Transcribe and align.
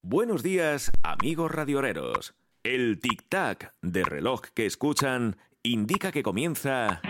Buenos 0.00 0.44
días, 0.44 0.92
amigos 1.02 1.50
radioreros. 1.50 2.34
El 2.62 3.00
tic-tac 3.00 3.72
de 3.82 4.04
reloj 4.04 4.42
que 4.54 4.66
escuchan 4.66 5.36
indica 5.64 6.12
que 6.12 6.22
comienza... 6.22 7.00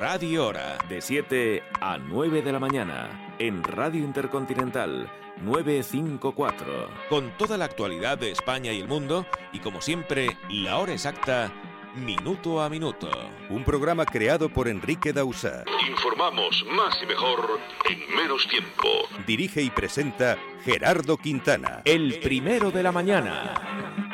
Radio 0.00 0.46
Hora, 0.48 0.76
de 0.88 1.00
7 1.00 1.62
a 1.80 1.96
9 1.96 2.42
de 2.42 2.52
la 2.52 2.58
mañana, 2.58 3.36
en 3.38 3.62
Radio 3.62 4.04
Intercontinental 4.04 5.10
954, 5.42 6.90
con 7.08 7.36
toda 7.38 7.56
la 7.56 7.64
actualidad 7.64 8.18
de 8.18 8.30
España 8.30 8.72
y 8.72 8.80
el 8.80 8.88
mundo, 8.88 9.26
y 9.52 9.60
como 9.60 9.80
siempre, 9.80 10.36
la 10.50 10.78
hora 10.78 10.92
exacta 10.92 11.52
Minuto 11.96 12.62
a 12.62 12.68
Minuto. 12.68 13.10
Un 13.48 13.64
programa 13.64 14.06
creado 14.06 14.48
por 14.48 14.68
Enrique 14.68 15.12
Dausa. 15.12 15.64
Informamos 15.88 16.64
más 16.70 16.96
y 17.02 17.06
mejor 17.06 17.58
en 17.88 18.16
menos 18.16 18.46
tiempo. 18.46 18.88
Dirige 19.26 19.60
y 19.62 19.70
presenta 19.70 20.38
Gerardo 20.64 21.16
Quintana. 21.16 21.82
El 21.84 22.20
primero 22.20 22.70
de 22.70 22.82
la 22.84 22.92
mañana. 22.92 24.09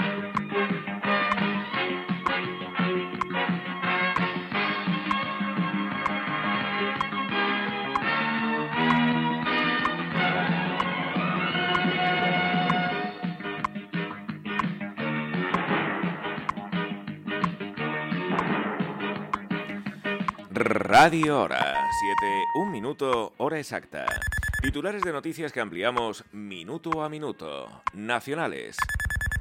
Radio 20.58 21.42
Hora, 21.42 21.90
7, 22.00 22.44
un 22.54 22.70
minuto, 22.70 23.34
hora 23.36 23.58
exacta. 23.58 24.06
Titulares 24.62 25.02
de 25.02 25.12
noticias 25.12 25.52
que 25.52 25.60
ampliamos 25.60 26.24
minuto 26.32 27.04
a 27.04 27.10
minuto. 27.10 27.82
Nacionales. 27.92 28.78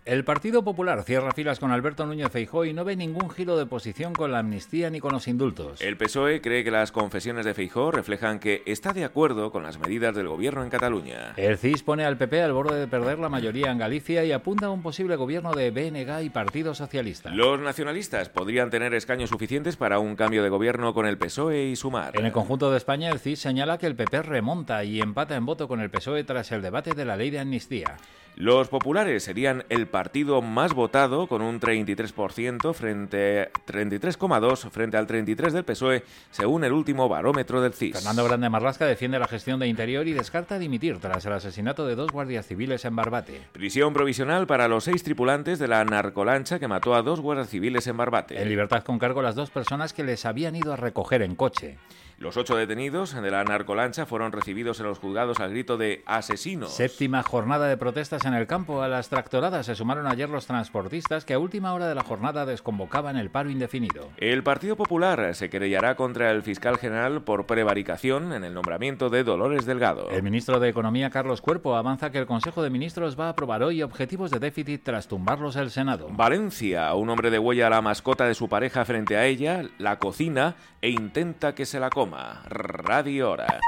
El 0.06 0.24
Partido 0.24 0.64
Popular 0.64 1.02
cierra 1.02 1.32
filas 1.32 1.60
con 1.60 1.72
Alberto 1.72 2.06
Núñez 2.06 2.30
Feijóo 2.30 2.64
y 2.66 2.74
no 2.74 2.86
ve 2.86 2.96
ningún 2.96 3.32
giro 3.32 3.58
de 3.58 3.66
posición 3.66 4.14
con 4.14 4.32
la 4.32 4.38
amnistía 4.38 4.92
ni 4.92 5.00
con 5.00 5.12
los 5.12 5.28
indultos. 5.28 5.82
El 5.82 5.98
PSOE 5.98 6.42
cree 6.42 6.64
que 6.64 6.70
las 6.70 6.92
confesiones 6.92 7.44
de 7.44 7.56
Feijóo 7.56 7.90
reflejan 7.90 8.38
que 8.38 8.62
está 8.68 8.94
de 8.94 9.04
acuerdo 9.04 9.52
con 9.52 9.64
las 9.64 9.80
medidas 9.80 10.14
del 10.14 10.28
gobierno 10.28 10.62
en 10.62 10.70
Cataluña. 10.70 11.34
El 11.38 11.58
CIS 11.58 11.82
pone 11.82 12.06
al 12.06 12.20
PP 12.20 12.40
al 12.40 12.54
borde 12.54 12.80
de 12.80 12.88
perder 12.88 13.18
la 13.18 13.30
mayoría 13.30 13.72
en 13.72 13.80
Galicia 13.80 14.24
y 14.24 14.32
apunta 14.32 14.68
a 14.68 14.70
un 14.70 14.84
posible 14.84 15.16
gobierno 15.16 15.54
de 15.54 15.72
BNG 15.72 16.24
y 16.24 16.30
Partido 16.30 16.76
Socialista. 16.76 17.32
Los 17.32 17.60
nacionalistas 17.60 18.30
podrían 18.30 18.70
tener 18.70 18.94
escaños 18.94 19.32
suficientes 19.32 19.76
para 19.76 19.98
un 19.98 20.16
cambio 20.16 20.44
de 20.44 20.50
gobierno 20.50 20.94
con 20.94 21.08
el 21.08 21.18
PSOE 21.18 21.64
y 21.64 21.76
Sumar. 21.76 22.16
En 22.16 22.28
el 22.28 22.32
conjunto 22.32 22.70
de 22.70 22.78
España, 22.78 23.10
el 23.10 23.18
CIS 23.18 23.40
señala 23.40 23.80
que 23.80 23.88
el 23.88 23.96
PP 23.96 24.22
remonta 24.22 24.84
y 24.84 25.02
empata 25.02 25.36
en 25.36 25.48
voto 25.48 25.68
con 25.68 25.80
el 25.80 25.90
PSOE 25.90 26.24
tras 26.26 26.52
el 26.52 26.62
debate 26.62 26.94
de 26.94 27.06
la 27.06 27.18
ley 27.18 27.32
de 27.32 27.40
amnistía. 27.40 27.98
Los 28.36 28.68
populares 28.68 29.24
serían 29.24 29.64
el 29.70 29.88
partido 29.88 30.42
más 30.42 30.74
votado 30.74 31.28
con 31.28 31.42
un 31.42 31.62
33% 31.62 32.74
frente 32.74 33.50
33,2 33.66 34.70
frente 34.70 34.98
al 34.98 35.08
33 35.08 35.54
del 35.54 35.64
PSOE, 35.64 36.04
según 36.32 36.66
el 36.66 36.74
último 36.74 37.08
barómetro 37.08 37.62
del 37.62 37.74
CIS. 37.74 37.96
Fernando 37.96 38.26
Grande 38.26 38.50
Marlasca 38.50 38.86
defiende 38.86 39.20
la 39.20 39.28
gestión 39.30 39.62
de 39.62 39.68
Interior 39.68 40.06
y 40.06 40.12
descarta 40.12 40.60
dimitir 40.60 40.98
tras 41.00 41.26
el 41.26 41.32
asesinato 41.32 41.88
de 41.88 41.96
dos 41.96 42.12
guardias 42.12 42.46
civiles 42.46 42.84
en 42.84 42.98
Barbate. 42.98 43.42
Prisión 43.54 43.94
provisional 43.94 44.48
para 44.48 44.68
los 44.68 44.84
seis 44.84 45.02
tripulantes 45.02 45.58
de 45.58 45.70
la 45.70 45.86
narcolancha 45.86 46.60
que 46.60 46.68
mató 46.68 46.94
a 46.94 47.04
dos 47.04 47.22
guardias 47.22 47.48
civiles 47.48 47.88
en 47.88 47.96
Barbate. 47.96 48.42
En 48.42 48.50
libertad 48.50 48.84
con 48.84 49.00
cargo 49.00 49.22
las 49.22 49.36
dos 49.36 49.50
personas 49.50 49.94
que 49.94 50.04
les 50.04 50.26
habían 50.26 50.58
ido 50.58 50.74
a 50.74 50.76
recoger 50.76 51.22
en 51.22 51.36
coche. 51.36 51.78
Los 52.18 52.38
ocho 52.38 52.56
detenidos 52.56 53.14
de 53.14 53.30
la 53.30 53.44
narcolancha 53.44 54.06
fueron 54.06 54.32
recibidos 54.32 54.80
en 54.80 54.86
los 54.86 55.00
juzgados 55.00 55.42
al 55.42 55.50
grito 55.50 55.76
de 55.76 56.02
asesinos. 56.06 56.72
Séptima 56.72 57.22
jornada 57.24 57.68
de 57.68 57.76
protestas 57.76 58.24
en 58.24 58.34
el 58.34 58.48
campo. 58.48 58.82
A 58.82 58.88
las 58.88 59.10
tractoradas 59.10 59.66
se 59.66 59.76
sumaron 59.76 60.08
ayer 60.08 60.30
los 60.30 60.48
transportistas 60.48 61.26
que 61.26 61.34
a 61.34 61.40
última 61.40 61.74
hora 61.74 61.90
de 61.90 61.96
la 61.96 62.04
jornada 62.04 62.46
desconvocaban 62.46 63.18
el 63.18 63.30
paro 63.30 63.50
indefinido. 63.50 64.12
El 64.16 64.44
Partido 64.44 64.78
Popular 64.78 65.36
se 65.36 65.50
querellará 65.50 65.96
contra 65.96 66.32
el 66.32 66.42
fiscal 66.42 66.78
general 66.78 67.24
por 67.24 67.48
prevaricación 67.48 68.32
en 68.32 68.46
el 68.46 68.54
nombramiento 68.54 69.10
de 69.10 69.26
Dolores 69.26 69.66
Delgado. 69.66 70.10
El 70.10 70.24
ministro 70.24 70.62
de 70.62 70.70
Economía, 70.70 71.10
Carlos 71.10 71.42
Cuerpo, 71.42 71.76
avanza 71.76 72.12
que 72.12 72.20
el 72.20 72.28
Consejo 72.28 72.64
de 72.64 72.70
Ministros 72.70 73.20
va 73.20 73.26
a 73.26 73.30
aprobar 73.32 73.62
hoy 73.62 73.84
objetivos 73.84 74.32
de 74.32 74.40
déficit 74.40 74.84
tras 74.84 75.10
tumbarlos 75.10 75.58
el 75.58 75.70
Senado. 75.70 76.08
Valencia, 76.12 76.94
un 76.96 77.10
hombre 77.10 77.30
de 77.30 77.40
huella 77.40 77.68
a 77.68 77.72
la 77.72 77.82
mascota 77.82 78.26
de 78.26 78.36
su 78.36 78.48
pareja 78.48 78.86
frente 78.86 79.18
a 79.18 79.26
ella, 79.26 79.64
la 79.80 80.00
cocina 80.00 80.56
e 80.82 80.90
intenta 80.90 81.54
que 81.56 81.66
se 81.66 81.80
la 81.80 81.90
coma. 81.90 82.05
Radio 82.12 83.32
Hora. 83.32 83.60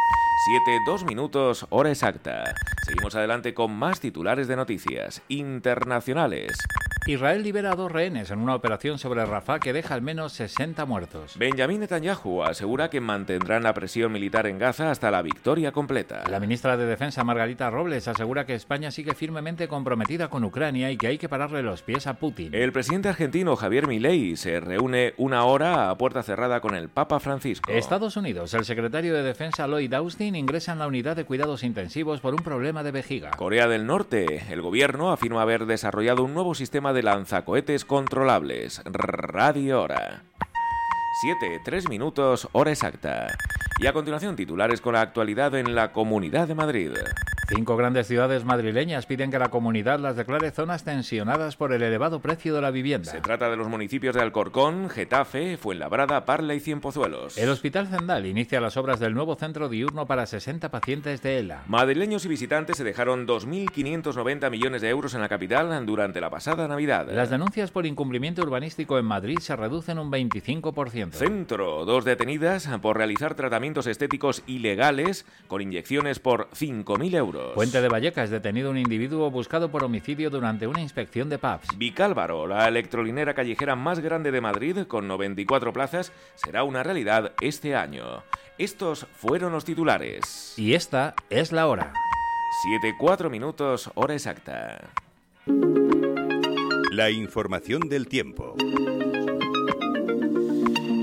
7, 0.46 0.80
2 0.86 1.06
minutos, 1.06 1.66
hora 1.70 1.90
exacta. 1.90 2.44
Seguimos 2.86 3.16
adelante 3.16 3.54
con 3.54 3.72
más 3.72 4.00
titulares 4.00 4.48
de 4.48 4.56
noticias 4.56 5.22
internacionales. 5.28 6.52
Israel 7.08 7.42
libera 7.42 7.72
a 7.72 7.76
dos 7.76 7.90
rehenes 7.90 8.32
en 8.32 8.40
una 8.40 8.54
operación 8.54 9.00
sobre 9.00 9.26
Rafah 9.26 9.62
que 9.62 9.72
deja 9.72 9.94
al 9.94 10.02
menos 10.02 10.34
60 10.34 10.84
muertos. 10.86 11.38
Benjamin 11.38 11.80
Netanyahu 11.80 12.44
asegura 12.44 12.90
que 12.90 13.00
mantendrán 13.00 13.64
la 13.64 13.74
presión 13.74 14.12
militar 14.12 14.46
en 14.46 14.60
Gaza 14.60 14.92
hasta 14.92 15.10
la 15.10 15.22
victoria 15.22 15.72
completa. 15.72 16.26
La 16.30 16.42
ministra 16.42 16.76
de 16.76 16.86
Defensa 16.86 17.24
Margarita 17.24 17.70
Robles 17.70 18.10
asegura 18.10 18.46
que 18.46 18.56
España 18.56 18.92
sigue 18.92 19.14
firmemente 19.14 19.70
comprometida 19.70 20.28
con 20.28 20.44
Ucrania 20.44 20.92
y 20.92 20.98
que 20.98 21.08
hay 21.08 21.18
que 21.18 21.30
pararle 21.30 21.64
los 21.64 21.82
pies 21.82 22.08
a 22.08 22.16
Putin. 22.16 22.54
El 22.54 22.74
presidente 22.74 23.08
argentino 23.08 23.56
Javier 23.56 23.88
Milei 23.88 24.36
se 24.36 24.60
reúne 24.60 25.14
una 25.16 25.46
hora 25.46 25.90
a 25.90 25.98
puerta 25.98 26.24
cerrada 26.24 26.60
con 26.60 26.76
el 26.76 26.90
Papa 26.90 27.22
Francisco. 27.22 27.72
Estados 27.72 28.18
Unidos, 28.18 28.54
el 28.54 28.66
secretario 28.66 29.14
de 29.14 29.24
Defensa 29.24 29.66
Lloyd 29.66 29.94
Austin 29.94 30.36
ingresa 30.36 30.74
en 30.74 30.80
la 30.80 30.88
unidad 30.88 31.16
de 31.16 31.24
cuidados 31.24 31.64
intensivos 31.64 32.20
por 32.20 32.34
un 32.34 32.44
problema 32.44 32.84
de 32.84 32.92
vejiga. 32.92 33.32
Corea 33.32 33.70
del 33.70 33.86
Norte, 33.86 34.44
el 34.52 34.62
gobierno 34.62 35.14
afirma 35.14 35.42
haber 35.42 35.68
desarrollado 35.68 36.26
un 36.26 36.34
nuevo 36.34 36.54
sistema 36.54 36.92
de 36.92 36.97
lanzacohetes 37.04 37.86
controlables. 37.86 38.82
Radio 38.86 39.82
Hora. 39.82 40.24
7, 41.22 41.62
3 41.64 41.90
minutos, 41.90 42.48
hora 42.52 42.72
exacta. 42.72 43.28
Y 43.80 43.88
a 43.88 43.94
continuación 43.94 44.36
titulares 44.36 44.82
con 44.82 44.94
la 44.94 45.02
actualidad 45.02 45.56
en 45.56 45.74
la 45.74 45.92
Comunidad 45.92 46.48
de 46.48 46.56
Madrid. 46.56 46.92
Cinco 47.50 47.78
grandes 47.78 48.08
ciudades 48.08 48.44
madrileñas 48.44 49.06
piden 49.06 49.32
que 49.32 49.40
la 49.40 49.48
comunidad 49.48 50.02
las 50.02 50.18
declare 50.18 50.52
zonas 50.52 50.84
tensionadas 50.84 51.56
por 51.56 51.72
el 51.72 51.82
elevado 51.82 52.20
precio 52.20 52.54
de 52.54 52.62
la 52.62 52.72
vivienda. 52.72 53.10
Se 53.10 53.22
trata 53.22 53.50
de 53.50 53.56
los 53.56 53.70
municipios 53.70 54.16
de 54.16 54.22
Alcorcón, 54.22 54.90
Getafe, 54.90 55.56
Fuenlabrada, 55.56 56.26
Parla 56.26 56.56
y 56.56 56.60
Cienpozuelos. 56.60 57.38
El 57.38 57.48
Hospital 57.48 57.88
Zendal 57.88 58.26
inicia 58.26 58.60
las 58.60 58.76
obras 58.76 59.00
del 59.00 59.14
nuevo 59.14 59.36
centro 59.36 59.70
diurno 59.70 60.06
para 60.06 60.26
60 60.26 60.70
pacientes 60.70 61.22
de 61.22 61.40
ELA. 61.40 61.64
Madrileños 61.68 62.26
y 62.26 62.28
visitantes 62.28 62.76
se 62.76 62.84
dejaron 62.84 63.26
2.590 63.26 64.52
millones 64.52 64.82
de 64.82 64.90
euros 64.90 65.14
en 65.14 65.22
la 65.22 65.30
capital 65.30 65.86
durante 65.86 66.20
la 66.20 66.30
pasada 66.30 66.68
Navidad. 66.68 67.08
Las 67.10 67.30
denuncias 67.30 67.72
por 67.72 67.86
incumplimiento 67.86 68.42
urbanístico 68.42 69.00
en 69.00 69.06
Madrid 69.06 69.40
se 69.40 69.56
reducen 69.56 70.00
un 70.00 70.12
25%. 70.12 71.14
Centro, 71.14 71.86
dos 71.86 72.04
detenidas 72.04 72.68
por 72.82 72.98
realizar 72.98 73.36
tratamientos 73.36 73.88
estéticos 73.88 74.44
ilegales 74.48 75.26
con 75.48 75.62
inyecciones 75.62 76.20
por 76.20 76.50
5.000 76.50 77.16
euros. 77.16 77.37
Puente 77.54 77.82
de 77.82 77.90
Vallecas, 77.90 78.30
detenido 78.30 78.70
un 78.70 78.78
individuo 78.78 79.30
buscado 79.32 79.70
por 79.70 79.84
homicidio 79.84 80.30
durante 80.30 80.68
una 80.68 80.82
inspección 80.82 81.30
de 81.30 81.38
pubs. 81.38 81.78
Vicálvaro, 81.78 82.48
la 82.48 82.68
electrolinera 82.68 83.34
callejera 83.34 83.76
más 83.76 84.00
grande 84.00 84.32
de 84.32 84.42
Madrid, 84.42 84.80
con 84.88 85.08
94 85.08 85.74
plazas, 85.74 86.12
será 86.36 86.64
una 86.64 86.84
realidad 86.84 87.34
este 87.42 87.76
año. 87.76 88.24
Estos 88.58 89.06
fueron 89.14 89.52
los 89.52 89.66
titulares. 89.66 90.54
Y 90.58 90.74
esta 90.74 91.16
es 91.30 91.52
la 91.52 91.68
hora. 91.68 91.94
7-4 93.00 93.30
minutos, 93.30 93.92
hora 93.96 94.14
exacta. 94.14 94.90
La 96.92 97.12
información 97.12 97.82
del 97.90 98.08
tiempo. 98.08 98.56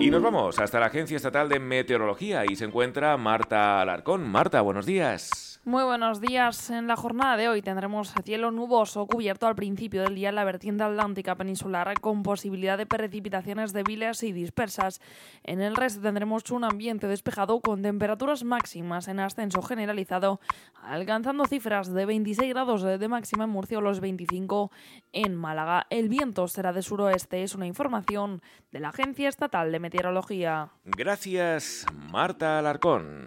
Y 0.01 0.11
nos 0.11 0.21
vamos 0.23 0.59
hasta 0.59 0.81
la 0.81 0.87
Agencia 0.87 1.17
Estatal 1.17 1.49
de 1.49 1.61
Meteorología 1.61 2.45
y 2.45 2.57
se 2.57 2.65
encuentra 2.65 3.17
Marta 3.17 3.81
Alarcón. 3.81 4.29
Marta, 4.29 4.61
buenos 4.61 4.85
días. 4.85 5.54
Muy 5.67 5.83
buenos 5.83 6.21
días. 6.21 6.69
En 6.69 6.87
la 6.89 6.95
jornada 6.95 7.39
de 7.39 7.49
hoy 7.49 7.63
tendremos 7.63 8.13
cielo 8.23 8.51
nuboso 8.51 9.07
cubierto 9.07 9.47
al 9.47 9.55
principio 9.55 10.03
del 10.03 10.15
día 10.15 10.29
en 10.29 10.35
la 10.35 10.45
vertiente 10.45 10.85
atlántica 10.85 11.37
peninsular 11.37 11.99
con 12.03 12.23
posibilidad 12.23 12.77
de 12.77 12.85
precipitaciones 12.85 13.73
débiles 13.73 14.23
y 14.25 14.33
dispersas. 14.33 15.01
En 15.43 15.63
el 15.63 15.75
resto 15.75 16.03
tendremos 16.03 16.51
un 16.51 16.65
ambiente 16.65 17.07
despejado 17.07 17.61
con 17.61 17.81
temperaturas 17.81 18.45
máximas 18.45 19.09
en 19.09 19.21
ascenso 19.21 19.63
generalizado, 19.63 20.39
alcanzando 20.83 21.47
cifras 21.47 21.91
de 21.95 22.05
26 22.05 22.51
grados 22.51 22.83
de 22.83 23.09
máxima 23.09 23.45
en 23.45 23.51
Murcia 23.51 23.79
o 23.79 23.81
los 23.81 24.01
25 24.01 24.71
en 25.13 25.35
Málaga. 25.35 25.87
El 25.89 26.11
viento 26.11 26.47
será 26.47 26.75
de 26.75 26.83
suroeste, 26.83 27.43
es 27.43 27.55
una 27.55 27.67
información 27.67 28.43
de 28.71 28.81
la 28.81 28.91
Agencia 28.91 29.31
Estatal 29.31 29.73
de 29.73 29.81
Meteorología. 29.81 30.69
Gracias, 30.85 31.87
Marta 32.13 32.59
Alarcón. 32.59 33.27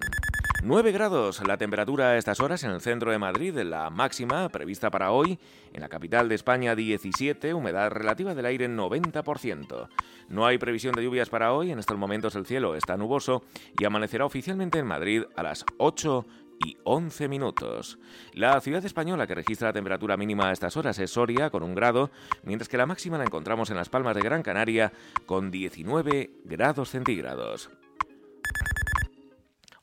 9 0.64 0.92
grados 0.92 1.46
la 1.48 1.58
temperatura 1.58 2.10
a 2.10 2.18
estas 2.18 2.40
horas 2.40 2.64
en 2.64 2.72
el 2.72 2.82
centro 2.82 3.12
de 3.12 3.20
Madrid, 3.20 3.58
la 3.60 3.90
máxima 3.92 4.50
prevista 4.50 4.90
para 4.90 5.12
hoy, 5.12 5.38
en 5.72 5.82
la 5.82 5.88
capital 5.88 6.28
de 6.28 6.36
España 6.36 6.76
17, 6.76 7.54
humedad 7.54 7.92
relativa 7.92 8.34
del 8.34 8.48
aire 8.48 8.68
90%. 8.68 9.88
No 10.30 10.46
hay 10.46 10.58
previsión 10.58 10.96
de 10.96 11.04
lluvias 11.04 11.30
para 11.30 11.54
hoy, 11.54 11.72
en 11.72 11.80
estos 11.80 11.98
momentos 11.98 12.36
el 12.36 12.48
cielo 12.48 12.76
está 12.76 12.98
nuboso 12.98 13.44
y 13.80 13.86
amanecerá 13.86 14.26
oficialmente 14.26 14.80
en 14.80 14.88
Madrid 14.88 15.24
a 15.36 15.44
las 15.44 15.64
8 15.78 16.26
y 16.66 16.76
11 16.84 17.28
minutos. 17.28 18.00
La 18.34 18.60
ciudad 18.60 18.84
española 18.84 19.28
que 19.28 19.36
registra 19.36 19.70
la 19.70 19.74
temperatura 19.74 20.18
mínima 20.18 20.50
a 20.50 20.54
estas 20.54 20.76
horas 20.76 20.98
es 20.98 21.12
Soria 21.12 21.52
con 21.52 21.62
un 21.62 21.76
grado, 21.76 22.10
mientras 22.44 22.68
que 22.68 22.78
la 22.78 22.88
máxima 22.88 23.20
la 23.20 23.26
encontramos 23.26 23.70
en 23.70 23.78
las 23.78 23.90
Palmas 23.90 24.16
de 24.16 24.22
Gran 24.22 24.42
Canaria 24.42 24.92
con 25.28 25.52
19 25.52 26.32
grados 26.46 26.90
centígrados. 26.90 27.70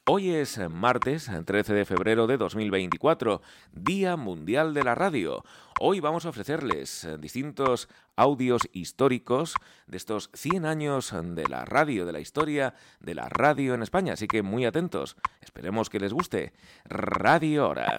Hoy 0.07 0.35
es 0.35 0.61
martes 0.69 1.31
13 1.47 1.73
de 1.73 1.87
febrero 1.87 2.27
de 2.27 2.37
2024, 2.37 3.41
Día 3.73 4.17
Mundial 4.17 4.75
de 4.75 4.85
la 4.85 4.95
Radio. 4.95 5.43
Hoy 5.81 6.01
vamos 6.01 6.27
a 6.27 6.29
ofrecerles 6.29 7.09
distintos 7.21 7.89
audios 8.15 8.69
históricos 8.75 9.55
de 9.87 9.97
estos 9.97 10.29
100 10.35 10.67
años 10.67 11.15
de 11.19 11.49
la 11.49 11.65
radio, 11.65 12.05
de 12.05 12.13
la 12.13 12.21
historia 12.21 12.75
de 13.01 13.15
la 13.15 13.31
radio 13.31 13.73
en 13.73 13.83
España, 13.83 14.13
así 14.13 14.27
que 14.27 14.43
muy 14.43 14.67
atentos. 14.67 15.17
Esperemos 15.41 15.89
que 15.89 16.01
les 16.01 16.13
guste. 16.13 16.53
Radio 16.85 17.71
Hora. 17.71 17.99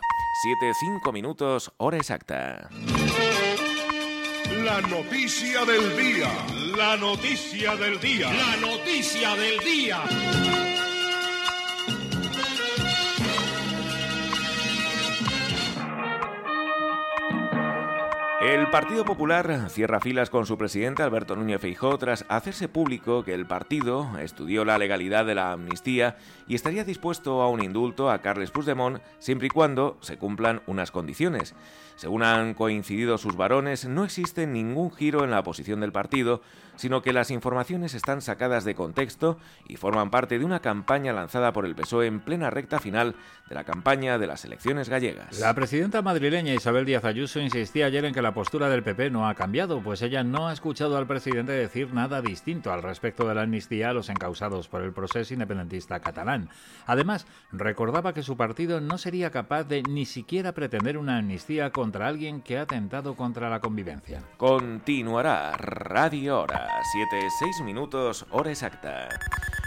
7-5 0.61 1.11
minutos, 1.11 1.73
hora 1.77 1.97
exacta. 1.97 2.69
La 4.63 4.79
noticia 4.81 5.65
del 5.65 5.97
día. 5.97 6.29
La 6.77 6.97
noticia 6.97 7.75
del 7.75 7.99
día. 7.99 8.31
La 8.31 8.57
noticia 8.57 9.35
del 9.35 9.57
día. 9.57 10.74
El 18.45 18.69
Partido 18.69 19.05
Popular 19.05 19.71
cierra 19.71 19.99
filas 19.99 20.29
con 20.29 20.45
su 20.45 20.55
presidente 20.55 21.01
Alberto 21.01 21.35
Núñez 21.35 21.59
Feijóo 21.59 21.97
tras 21.97 22.25
hacerse 22.29 22.69
público 22.69 23.23
que 23.23 23.33
el 23.33 23.47
partido 23.47 24.19
estudió 24.19 24.63
la 24.65 24.77
legalidad 24.77 25.25
de 25.25 25.33
la 25.33 25.51
amnistía 25.51 26.17
y 26.47 26.53
estaría 26.53 26.83
dispuesto 26.83 27.41
a 27.41 27.49
un 27.49 27.63
indulto 27.63 28.11
a 28.11 28.19
Carles 28.19 28.51
Puigdemont 28.51 29.01
siempre 29.17 29.47
y 29.47 29.49
cuando 29.49 29.97
se 30.01 30.19
cumplan 30.19 30.61
unas 30.67 30.91
condiciones. 30.91 31.55
Según 31.95 32.21
han 32.21 32.53
coincidido 32.53 33.17
sus 33.17 33.35
varones, 33.35 33.85
no 33.85 34.03
existe 34.03 34.45
ningún 34.45 34.91
giro 34.91 35.23
en 35.23 35.31
la 35.31 35.43
posición 35.43 35.79
del 35.79 35.93
partido, 35.93 36.41
sino 36.75 37.01
que 37.01 37.13
las 37.13 37.31
informaciones 37.31 37.93
están 37.93 38.21
sacadas 38.21 38.65
de 38.65 38.75
contexto 38.75 39.39
y 39.67 39.77
forman 39.77 40.11
parte 40.11 40.37
de 40.37 40.43
una 40.43 40.59
campaña 40.59 41.13
lanzada 41.13 41.53
por 41.53 41.65
el 41.65 41.73
PSOE 41.73 42.07
en 42.07 42.19
plena 42.19 42.49
recta 42.49 42.79
final 42.79 43.15
de 43.47 43.55
la 43.55 43.63
campaña 43.63 44.17
de 44.17 44.27
las 44.27 44.43
elecciones 44.43 44.89
gallegas. 44.89 45.39
La 45.39 45.53
presidenta 45.53 46.01
madrileña 46.01 46.53
Isabel 46.53 46.85
Díaz 46.85 47.05
Ayuso 47.05 47.39
insistía 47.39 47.85
ayer 47.85 48.03
en 48.03 48.13
que 48.13 48.21
la 48.21 48.33
postura 48.35 48.67
del 48.67 48.83
PP 48.83 49.11
no 49.11 49.29
ha 49.29 49.33
cambiado, 49.33 49.81
pues 49.81 50.01
ella 50.01 50.21
no 50.21 50.49
ha 50.49 50.53
escuchado 50.53 50.97
al 50.97 51.07
presidente 51.07 51.53
decir 51.53 51.93
nada 51.93 52.21
distinto 52.21 52.71
al 52.73 52.83
respecto 52.83 53.25
de 53.25 53.33
la 53.33 53.43
amnistía 53.43 53.89
a 53.89 53.93
los 53.93 54.09
encausados 54.09 54.67
por 54.67 54.81
el 54.81 54.91
proceso 54.91 55.33
independentista 55.33 56.01
catalán. 56.01 56.49
Además, 56.85 57.25
recordaba 57.53 58.13
que 58.13 58.23
su 58.23 58.35
partido 58.35 58.81
no 58.81 58.97
sería 58.97 59.31
capaz 59.31 59.63
de 59.63 59.83
ni 59.83 60.05
siquiera 60.05 60.51
pretender 60.51 60.97
una 60.97 61.17
amnistía 61.17 61.71
contra 61.71 62.07
alguien 62.07 62.41
que 62.41 62.57
ha 62.57 62.63
atentado 62.63 63.15
contra 63.15 63.49
la 63.49 63.61
convivencia. 63.61 64.21
Continuará 64.35 65.53
Radio 65.53 66.41
Hora, 66.41 66.67
7-6 67.41 67.63
minutos, 67.63 68.25
hora 68.31 68.51
exacta. 68.51 69.07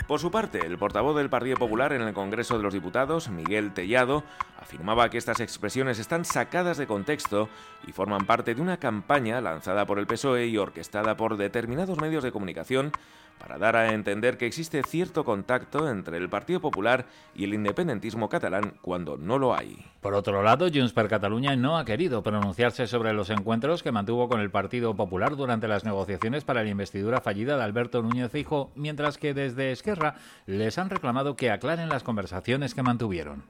Por 0.09 0.21
su 0.21 0.31
parte, 0.31 0.65
el 0.65 0.79
portavoz 0.79 1.15
del 1.19 1.29
Partido 1.29 1.59
Popular 1.59 1.93
en 1.93 2.01
el 2.01 2.15
Congreso 2.15 2.57
de 2.57 2.63
los 2.63 2.73
Diputados, 2.73 3.29
Miguel 3.29 3.75
Tellado, 3.75 4.25
afirmaba 4.59 5.11
que 5.11 5.19
estas 5.19 5.39
expresiones 5.39 5.99
están 5.99 6.25
sacadas 6.25 6.79
de 6.79 6.87
contexto 6.87 7.51
y 7.87 7.93
forman 7.93 8.25
parte 8.25 8.55
de 8.55 8.63
una 8.63 8.79
campaña 8.79 9.43
lanzada 9.43 9.85
por 9.85 9.99
el 9.99 10.07
PSOE 10.07 10.47
y 10.47 10.57
orquestada 10.57 11.19
por 11.19 11.37
determinados 11.37 12.01
medios 12.01 12.25
de 12.25 12.33
comunicación 12.33 12.91
para 13.39 13.59
dar 13.59 13.77
a 13.77 13.93
entender 13.93 14.37
que 14.37 14.47
existe 14.47 14.83
cierto 14.83 15.25
contacto 15.25 15.89
entre 15.89 16.17
el 16.19 16.29
Partido 16.29 16.61
Popular 16.61 17.07
y 17.35 17.45
el 17.45 17.55
independentismo 17.55 18.29
catalán 18.29 18.75
cuando 18.83 19.17
no 19.17 19.39
lo 19.39 19.55
hay. 19.55 19.79
Por 20.01 20.15
otro 20.15 20.43
lado, 20.43 20.69
Junts 20.73 20.93
per 20.93 21.09
Catalunya 21.09 21.57
no 21.57 21.79
ha 21.79 21.85
querido 21.85 22.23
pronunciarse 22.23 22.87
sobre 22.87 23.13
los 23.13 23.31
encuentros 23.31 23.83
que 23.83 23.93
mantuvo 23.93 24.29
con 24.29 24.41
el 24.41 24.51
Partido 24.51 24.95
Popular 24.95 25.37
durante 25.37 25.69
las 25.69 25.85
negociaciones 25.85 26.45
para 26.45 26.63
la 26.63 26.71
investidura 26.71 27.21
fallida 27.21 27.57
de 27.57 27.65
Alberto 27.65 28.03
Núñez 28.03 28.31
Fijo, 28.31 28.71
mientras 28.75 29.19
que 29.19 29.35
desde 29.35 29.73
Esquerra 29.73 30.17
les 30.47 30.79
han 30.79 30.91
reclamado 30.91 31.37
que 31.37 31.51
aclaren 31.51 31.89
las 31.89 32.03
conversaciones 32.03 32.75
que 32.75 32.83
mantuvieron. 32.83 33.45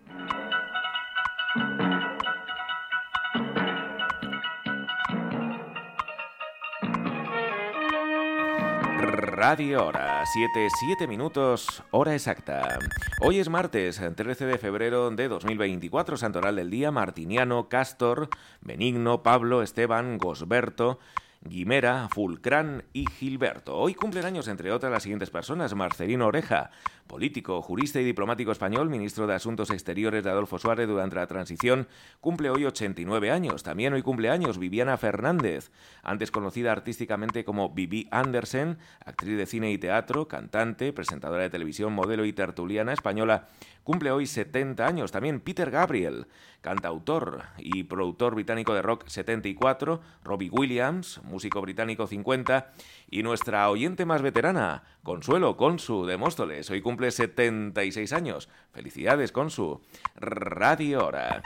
Radio 9.38 9.86
Hora, 9.86 10.24
7, 10.26 10.66
7 10.80 11.06
minutos, 11.06 11.84
hora 11.92 12.12
exacta. 12.12 12.80
Hoy 13.20 13.38
es 13.38 13.48
martes, 13.48 14.02
13 14.16 14.46
de 14.46 14.58
febrero 14.58 15.08
de 15.12 15.28
2024, 15.28 16.16
santoral 16.16 16.56
del 16.56 16.70
día, 16.70 16.90
Martiniano, 16.90 17.68
Castor, 17.68 18.30
Benigno, 18.60 19.22
Pablo, 19.22 19.62
Esteban, 19.62 20.18
Gosberto, 20.18 20.98
Guimera, 21.40 22.08
Fulcrán 22.08 22.82
y 22.92 23.06
Gilberto. 23.08 23.76
Hoy 23.76 23.94
cumplen 23.94 24.24
años, 24.24 24.48
entre 24.48 24.72
otras, 24.72 24.90
las 24.90 25.04
siguientes 25.04 25.30
personas. 25.30 25.72
Marcelino 25.72 26.26
Oreja, 26.26 26.72
político, 27.08 27.60
jurista 27.62 28.00
y 28.00 28.04
diplomático 28.04 28.52
español, 28.52 28.88
ministro 28.88 29.26
de 29.26 29.34
Asuntos 29.34 29.70
Exteriores 29.70 30.22
de 30.22 30.30
Adolfo 30.30 30.58
Suárez 30.58 30.86
durante 30.86 31.16
la 31.16 31.26
transición, 31.26 31.88
cumple 32.20 32.50
hoy 32.50 32.66
89 32.66 33.32
años. 33.32 33.64
También 33.64 33.94
hoy 33.94 34.02
cumple 34.02 34.30
años 34.30 34.58
Viviana 34.58 34.96
Fernández, 34.96 35.72
antes 36.04 36.30
conocida 36.30 36.70
artísticamente 36.70 37.44
como 37.44 37.70
Vivi 37.70 38.06
Andersen, 38.12 38.78
actriz 39.04 39.36
de 39.36 39.46
cine 39.46 39.72
y 39.72 39.78
teatro, 39.78 40.28
cantante, 40.28 40.92
presentadora 40.92 41.42
de 41.42 41.50
televisión, 41.50 41.92
modelo 41.92 42.24
y 42.24 42.32
tertuliana 42.32 42.92
española 42.92 43.48
cumple 43.88 44.10
hoy 44.10 44.26
70 44.26 44.86
años. 44.86 45.12
También 45.12 45.40
Peter 45.40 45.70
Gabriel, 45.70 46.26
cantautor 46.60 47.44
y 47.56 47.84
productor 47.84 48.34
británico 48.34 48.74
de 48.74 48.82
rock 48.82 49.08
74, 49.08 50.02
Robbie 50.22 50.50
Williams, 50.50 51.22
músico 51.24 51.62
británico 51.62 52.06
50, 52.06 52.70
y 53.10 53.22
nuestra 53.22 53.68
oyente 53.70 54.04
más 54.04 54.22
veterana, 54.22 54.84
Consuelo 55.02 55.56
Consu 55.56 56.06
de 56.06 56.16
Móstoles, 56.16 56.70
hoy 56.70 56.82
cumple 56.82 57.10
76 57.10 58.12
años. 58.12 58.48
Felicidades, 58.72 59.32
Consu. 59.32 59.80
Radio 60.14 61.06
Hora. 61.06 61.40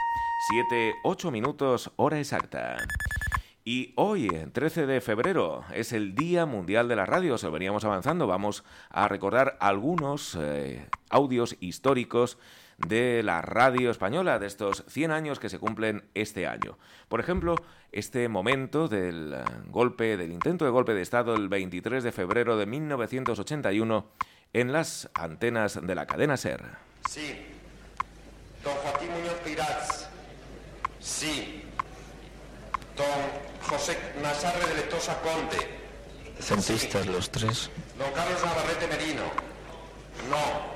7, 0.49 0.95
8 1.03 1.31
minutos, 1.31 1.91
hora 1.95 2.19
exacta. 2.19 2.77
Y 3.63 3.93
hoy, 3.95 4.27
13 4.27 4.85
de 4.85 4.99
febrero, 4.99 5.63
es 5.73 5.93
el 5.93 6.15
Día 6.15 6.45
Mundial 6.45 6.89
de 6.89 6.97
la 6.97 7.05
Radio. 7.05 7.37
Se 7.37 7.47
veníamos 7.47 7.85
avanzando. 7.85 8.27
Vamos 8.27 8.65
a 8.89 9.07
recordar 9.07 9.57
algunos 9.61 10.37
eh, 10.37 10.89
audios 11.09 11.55
históricos 11.61 12.37
de 12.77 13.23
la 13.23 13.41
radio 13.41 13.91
española, 13.91 14.39
de 14.39 14.47
estos 14.47 14.83
100 14.87 15.11
años 15.11 15.39
que 15.39 15.49
se 15.49 15.59
cumplen 15.59 16.03
este 16.13 16.47
año. 16.47 16.77
Por 17.07 17.19
ejemplo, 17.19 17.55
este 17.91 18.27
momento 18.27 18.87
del 18.87 19.33
eh, 19.33 19.43
golpe, 19.67 20.17
del 20.17 20.31
intento 20.31 20.65
de 20.65 20.71
golpe 20.71 20.93
de 20.93 21.01
Estado 21.01 21.35
el 21.35 21.49
23 21.49 22.03
de 22.03 22.11
febrero 22.11 22.57
de 22.57 22.65
1981 22.65 24.07
en 24.53 24.71
las 24.71 25.09
antenas 25.13 25.79
de 25.81 25.95
la 25.95 26.05
cadena 26.05 26.37
SER. 26.37 26.63
Sí. 27.09 27.35
Don 28.63 28.73
Joaquín 28.75 29.09
Muñoz 29.11 29.39
Pirats. 29.43 30.07
Sí. 30.99 31.63
Don 32.95 33.05
José 33.69 33.97
Nasarre 34.21 34.67
de 34.67 34.75
Letosa 34.75 35.19
Conde. 35.21 35.83
Centristas 36.39 37.05
los 37.07 37.29
tres. 37.29 37.69
Don 37.97 38.11
Carlos 38.11 38.43
Navarrete 38.43 38.87
Merino. 38.87 39.23
No. 40.29 40.72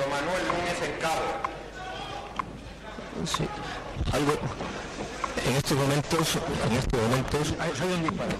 Don 0.00 0.08
Manuel 0.08 0.42
Núñez 0.48 0.80
Encabo. 0.80 1.28
Sí. 3.26 3.44
Algo. 4.12 4.32
En 5.46 5.56
estos 5.56 5.76
momentos, 5.76 6.38
en 6.68 6.76
estos 6.76 7.00
momentos 7.00 7.54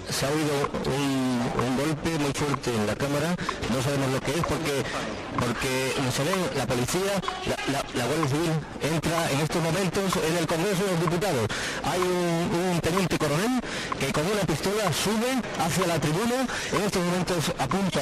se 0.09 0.25
ha 0.25 0.29
oído 0.29 0.55
un, 0.85 1.41
un, 1.65 1.77
golpe 1.77 2.09
muy 2.17 2.33
fuerte 2.33 2.73
en 2.73 2.87
la 2.87 2.95
cámara. 2.95 3.35
No 3.69 3.81
sabemos 3.81 4.09
lo 4.11 4.19
que 4.21 4.31
es 4.31 4.43
porque 4.45 4.83
porque 5.37 5.93
se 6.15 6.23
ve 6.23 6.33
la 6.55 6.65
policía, 6.65 7.13
la, 7.45 7.57
la, 7.73 7.79
la, 7.93 8.05
Guardia 8.05 8.27
Civil 8.27 8.53
entra 8.81 9.31
en 9.31 9.39
estos 9.39 9.61
momentos 9.61 10.05
en 10.17 10.37
el 10.37 10.47
Congreso 10.47 10.83
de 10.83 10.91
los 10.91 11.01
Diputados. 11.01 11.45
Hay 11.83 12.01
un, 12.01 12.73
un 12.73 12.79
teniente 12.81 13.17
coronel 13.17 13.61
que 13.99 14.11
con 14.11 14.25
una 14.25 14.41
pistola 14.41 14.91
sube 14.93 15.31
hacia 15.59 15.87
la 15.87 15.99
tribuna. 15.99 16.47
En 16.73 16.81
estos 16.81 17.03
momentos 17.03 17.53
apunta 17.57 18.01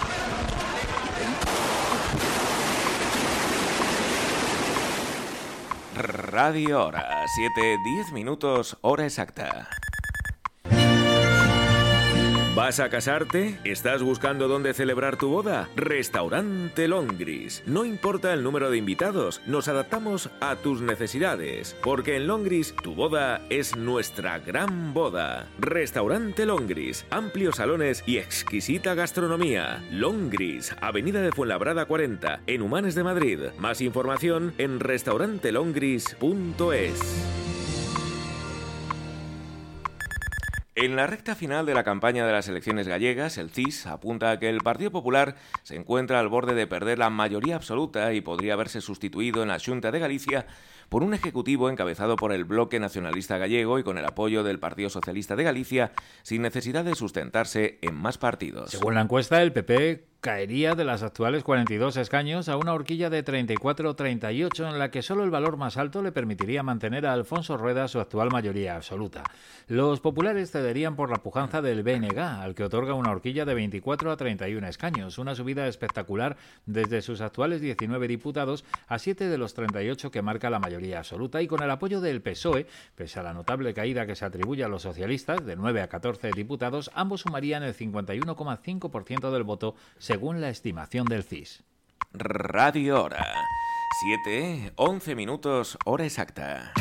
Radio 5.95 6.85
Hora, 6.85 7.25
7, 7.35 7.77
10 7.83 8.11
minutos, 8.13 8.77
hora 8.81 9.05
exacta. 9.05 9.67
¿Vas 12.55 12.79
a 12.81 12.89
casarte? 12.89 13.57
¿Estás 13.63 14.03
buscando 14.03 14.49
dónde 14.49 14.73
celebrar 14.73 15.15
tu 15.15 15.29
boda? 15.29 15.69
Restaurante 15.77 16.89
Longris. 16.89 17.63
No 17.65 17.85
importa 17.85 18.33
el 18.33 18.43
número 18.43 18.69
de 18.69 18.77
invitados, 18.77 19.41
nos 19.45 19.69
adaptamos 19.69 20.29
a 20.41 20.57
tus 20.57 20.81
necesidades. 20.81 21.77
Porque 21.81 22.17
en 22.17 22.27
Longris 22.27 22.75
tu 22.83 22.93
boda 22.93 23.39
es 23.49 23.77
nuestra 23.77 24.39
gran 24.39 24.93
boda. 24.93 25.47
Restaurante 25.59 26.45
Longris. 26.45 27.05
Amplios 27.09 27.55
salones 27.55 28.03
y 28.05 28.17
exquisita 28.17 28.95
gastronomía. 28.95 29.81
Longris, 29.89 30.75
Avenida 30.81 31.21
de 31.21 31.31
Fuenlabrada 31.31 31.85
40, 31.85 32.41
en 32.47 32.63
Humanes 32.63 32.95
de 32.95 33.05
Madrid. 33.05 33.39
Más 33.59 33.79
información 33.79 34.53
en 34.57 34.81
restaurantelongris.es. 34.81 37.50
En 40.73 40.95
la 40.95 41.05
recta 41.05 41.35
final 41.35 41.65
de 41.65 41.73
la 41.73 41.83
campaña 41.83 42.25
de 42.25 42.31
las 42.31 42.47
elecciones 42.47 42.87
gallegas, 42.87 43.37
el 43.37 43.49
CIS 43.49 43.87
apunta 43.87 44.31
a 44.31 44.39
que 44.39 44.47
el 44.47 44.59
Partido 44.59 44.89
Popular 44.89 45.35
se 45.63 45.75
encuentra 45.75 46.17
al 46.21 46.29
borde 46.29 46.53
de 46.55 46.65
perder 46.65 46.97
la 46.97 47.09
mayoría 47.09 47.57
absoluta 47.57 48.13
y 48.13 48.21
podría 48.21 48.55
verse 48.55 48.79
sustituido 48.79 49.43
en 49.43 49.49
la 49.49 49.59
Junta 49.59 49.91
de 49.91 49.99
Galicia 49.99 50.45
por 50.87 51.03
un 51.03 51.13
ejecutivo 51.13 51.69
encabezado 51.69 52.15
por 52.15 52.31
el 52.31 52.45
bloque 52.45 52.79
nacionalista 52.79 53.37
gallego 53.37 53.79
y 53.79 53.83
con 53.83 53.97
el 53.97 54.05
apoyo 54.05 54.43
del 54.43 54.59
Partido 54.59 54.89
Socialista 54.89 55.35
de 55.35 55.43
Galicia, 55.43 55.91
sin 56.23 56.41
necesidad 56.41 56.85
de 56.85 56.95
sustentarse 56.95 57.77
en 57.81 57.95
más 57.95 58.17
partidos. 58.17 58.71
Según 58.71 58.95
la 58.95 59.01
encuesta, 59.01 59.41
el 59.41 59.51
PP 59.51 60.10
caería 60.21 60.75
de 60.75 60.85
las 60.85 61.01
actuales 61.01 61.43
42 61.43 61.97
escaños 61.97 62.47
a 62.47 62.55
una 62.55 62.75
horquilla 62.75 63.09
de 63.09 63.25
34-38 63.25 64.69
en 64.69 64.77
la 64.77 64.91
que 64.91 65.01
solo 65.01 65.23
el 65.23 65.31
valor 65.31 65.57
más 65.57 65.77
alto 65.77 66.03
le 66.03 66.11
permitiría 66.11 66.61
mantener 66.61 67.07
a 67.07 67.13
Alfonso 67.13 67.57
Rueda 67.57 67.87
su 67.87 67.99
actual 67.99 68.29
mayoría 68.29 68.75
absoluta. 68.75 69.23
Los 69.67 69.99
populares 69.99 70.51
cederían 70.51 70.95
por 70.95 71.09
la 71.09 71.23
pujanza 71.23 71.63
del 71.63 71.81
BNG, 71.81 72.19
al 72.19 72.53
que 72.53 72.63
otorga 72.63 72.93
una 72.93 73.09
horquilla 73.09 73.45
de 73.45 73.55
24 73.55 74.11
a 74.11 74.17
31 74.17 74.67
escaños, 74.67 75.17
una 75.17 75.33
subida 75.33 75.65
espectacular 75.65 76.37
desde 76.67 77.01
sus 77.01 77.19
actuales 77.21 77.59
19 77.59 78.07
diputados 78.07 78.63
a 78.87 78.99
7 78.99 79.27
de 79.27 79.37
los 79.39 79.55
38 79.55 80.11
que 80.11 80.21
marca 80.21 80.51
la 80.51 80.59
mayoría 80.59 80.99
absoluta 80.99 81.41
y 81.41 81.47
con 81.47 81.63
el 81.63 81.71
apoyo 81.71 81.99
del 81.99 82.21
PSOE, 82.21 82.67
pese 82.93 83.19
a 83.19 83.23
la 83.23 83.33
notable 83.33 83.73
caída 83.73 84.05
que 84.05 84.15
se 84.15 84.25
atribuye 84.25 84.63
a 84.63 84.67
los 84.67 84.83
socialistas, 84.83 85.43
de 85.43 85.55
9 85.55 85.81
a 85.81 85.87
14 85.87 86.29
diputados, 86.35 86.91
ambos 86.93 87.21
sumarían 87.21 87.63
el 87.63 87.75
51,5% 87.75 89.31
del 89.31 89.43
voto 89.43 89.73
según 90.11 90.41
la 90.41 90.49
estimación 90.49 91.05
del 91.05 91.23
CIS. 91.23 91.63
Radio 92.11 93.01
Hora. 93.01 93.25
7, 94.25 94.73
11 94.75 95.15
minutos, 95.15 95.77
hora 95.85 96.03
exacta. 96.03 96.73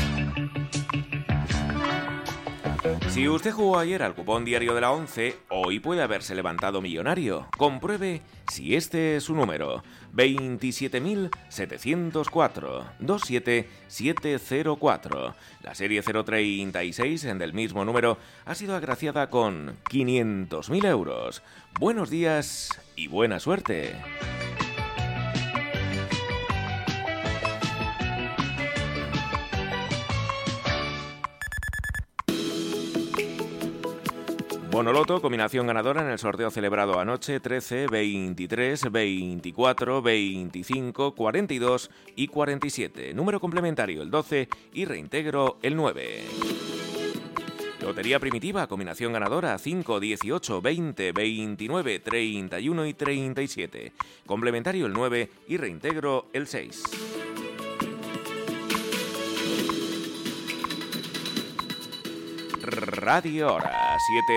Si 3.10 3.28
usted 3.28 3.52
jugó 3.52 3.78
ayer 3.78 4.02
al 4.02 4.16
cupón 4.16 4.44
diario 4.44 4.74
de 4.74 4.80
la 4.80 4.90
11, 4.90 5.36
hoy 5.50 5.78
puede 5.78 6.02
haberse 6.02 6.34
levantado 6.34 6.80
millonario. 6.80 7.46
Compruebe 7.56 8.22
si 8.50 8.74
este 8.74 9.14
es 9.16 9.22
su 9.24 9.34
número. 9.34 9.84
27.704 10.14 12.84
27704. 12.98 15.34
La 15.62 15.74
serie 15.76 16.02
036 16.02 17.24
en 17.26 17.38
del 17.38 17.52
mismo 17.52 17.84
número 17.84 18.18
ha 18.44 18.56
sido 18.56 18.74
agraciada 18.74 19.30
con 19.30 19.76
500.000 19.90 20.84
euros. 20.86 21.44
Buenos 21.78 22.10
días 22.10 22.70
y 23.00 23.08
buena 23.08 23.40
suerte. 23.40 23.96
Bonoloto, 34.70 35.20
combinación 35.20 35.66
ganadora 35.66 36.02
en 36.02 36.10
el 36.10 36.18
sorteo 36.18 36.50
celebrado 36.50 37.00
anoche 37.00 37.40
13, 37.40 37.86
23, 37.88 38.92
24, 38.92 40.02
25, 40.02 41.14
42 41.14 41.90
y 42.16 42.28
47. 42.28 43.14
Número 43.14 43.40
complementario 43.40 44.02
el 44.02 44.10
12 44.10 44.48
y 44.74 44.84
reintegro 44.84 45.58
el 45.62 45.74
9. 45.74 46.89
Lotería 47.90 48.20
primitiva, 48.20 48.68
combinación 48.68 49.12
ganadora 49.12 49.58
5, 49.58 49.98
18, 49.98 50.62
20, 50.62 51.10
29, 51.10 51.98
31 51.98 52.86
y 52.86 52.94
37. 52.94 53.92
Complementario 54.26 54.86
el 54.86 54.92
9 54.92 55.28
y 55.48 55.56
reintegro 55.56 56.28
el 56.32 56.46
6. 56.46 56.84
Radio 62.62 63.54
Hora, 63.54 63.96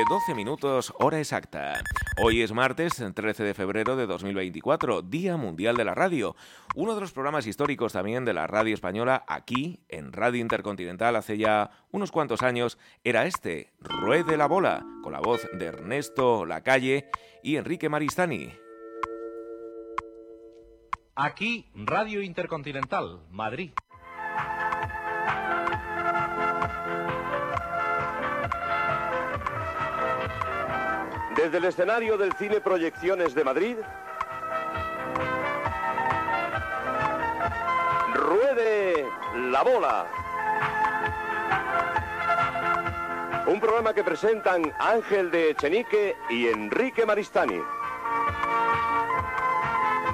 7-12 0.09 0.35
minutos, 0.35 0.91
hora 0.97 1.19
exacta. 1.19 1.83
Hoy 2.21 2.43
es 2.43 2.53
martes 2.53 3.03
13 3.13 3.43
de 3.43 3.53
febrero 3.55 3.95
de 3.95 4.05
2024, 4.05 5.01
Día 5.01 5.35
Mundial 5.35 5.75
de 5.75 5.83
la 5.83 5.95
Radio. 5.95 6.35
Uno 6.75 6.93
de 6.93 7.01
los 7.01 7.11
programas 7.11 7.47
históricos 7.47 7.93
también 7.93 8.23
de 8.23 8.33
la 8.33 8.45
radio 8.45 8.75
española 8.75 9.23
aquí, 9.27 9.79
en 9.89 10.13
Radio 10.13 10.39
Intercontinental, 10.39 11.15
hace 11.15 11.39
ya 11.39 11.71
unos 11.91 12.11
cuantos 12.11 12.43
años, 12.43 12.77
era 13.03 13.25
este, 13.25 13.73
Ruede 13.79 14.37
la 14.37 14.45
Bola, 14.45 14.85
con 15.01 15.11
la 15.11 15.21
voz 15.21 15.47
de 15.53 15.65
Ernesto 15.65 16.45
Lacalle 16.45 17.09
y 17.41 17.55
Enrique 17.55 17.89
Maristani. 17.89 18.53
Aquí, 21.15 21.71
Radio 21.73 22.21
Intercontinental, 22.21 23.21
Madrid. 23.31 23.71
Desde 31.35 31.57
el 31.57 31.65
escenario 31.65 32.17
del 32.17 32.31
Cine 32.33 32.61
Proyecciones 32.61 33.33
de 33.33 33.43
Madrid, 33.43 33.75
ruede 38.13 39.05
la 39.49 39.63
bola. 39.63 40.07
Un 43.47 43.59
programa 43.59 43.93
que 43.93 44.03
presentan 44.03 44.71
Ángel 44.79 45.31
de 45.31 45.51
Echenique 45.51 46.15
y 46.29 46.47
Enrique 46.47 47.05
Maristani. 47.05 47.59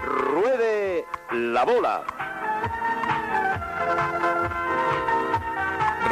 Ruede 0.03 1.05
la 1.31 1.63
bola. 1.65 2.03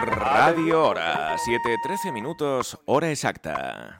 Radio 0.06 0.84
Hora, 0.84 1.36
7-13 1.38 2.12
minutos, 2.12 2.78
hora 2.86 3.10
exacta. 3.10 3.98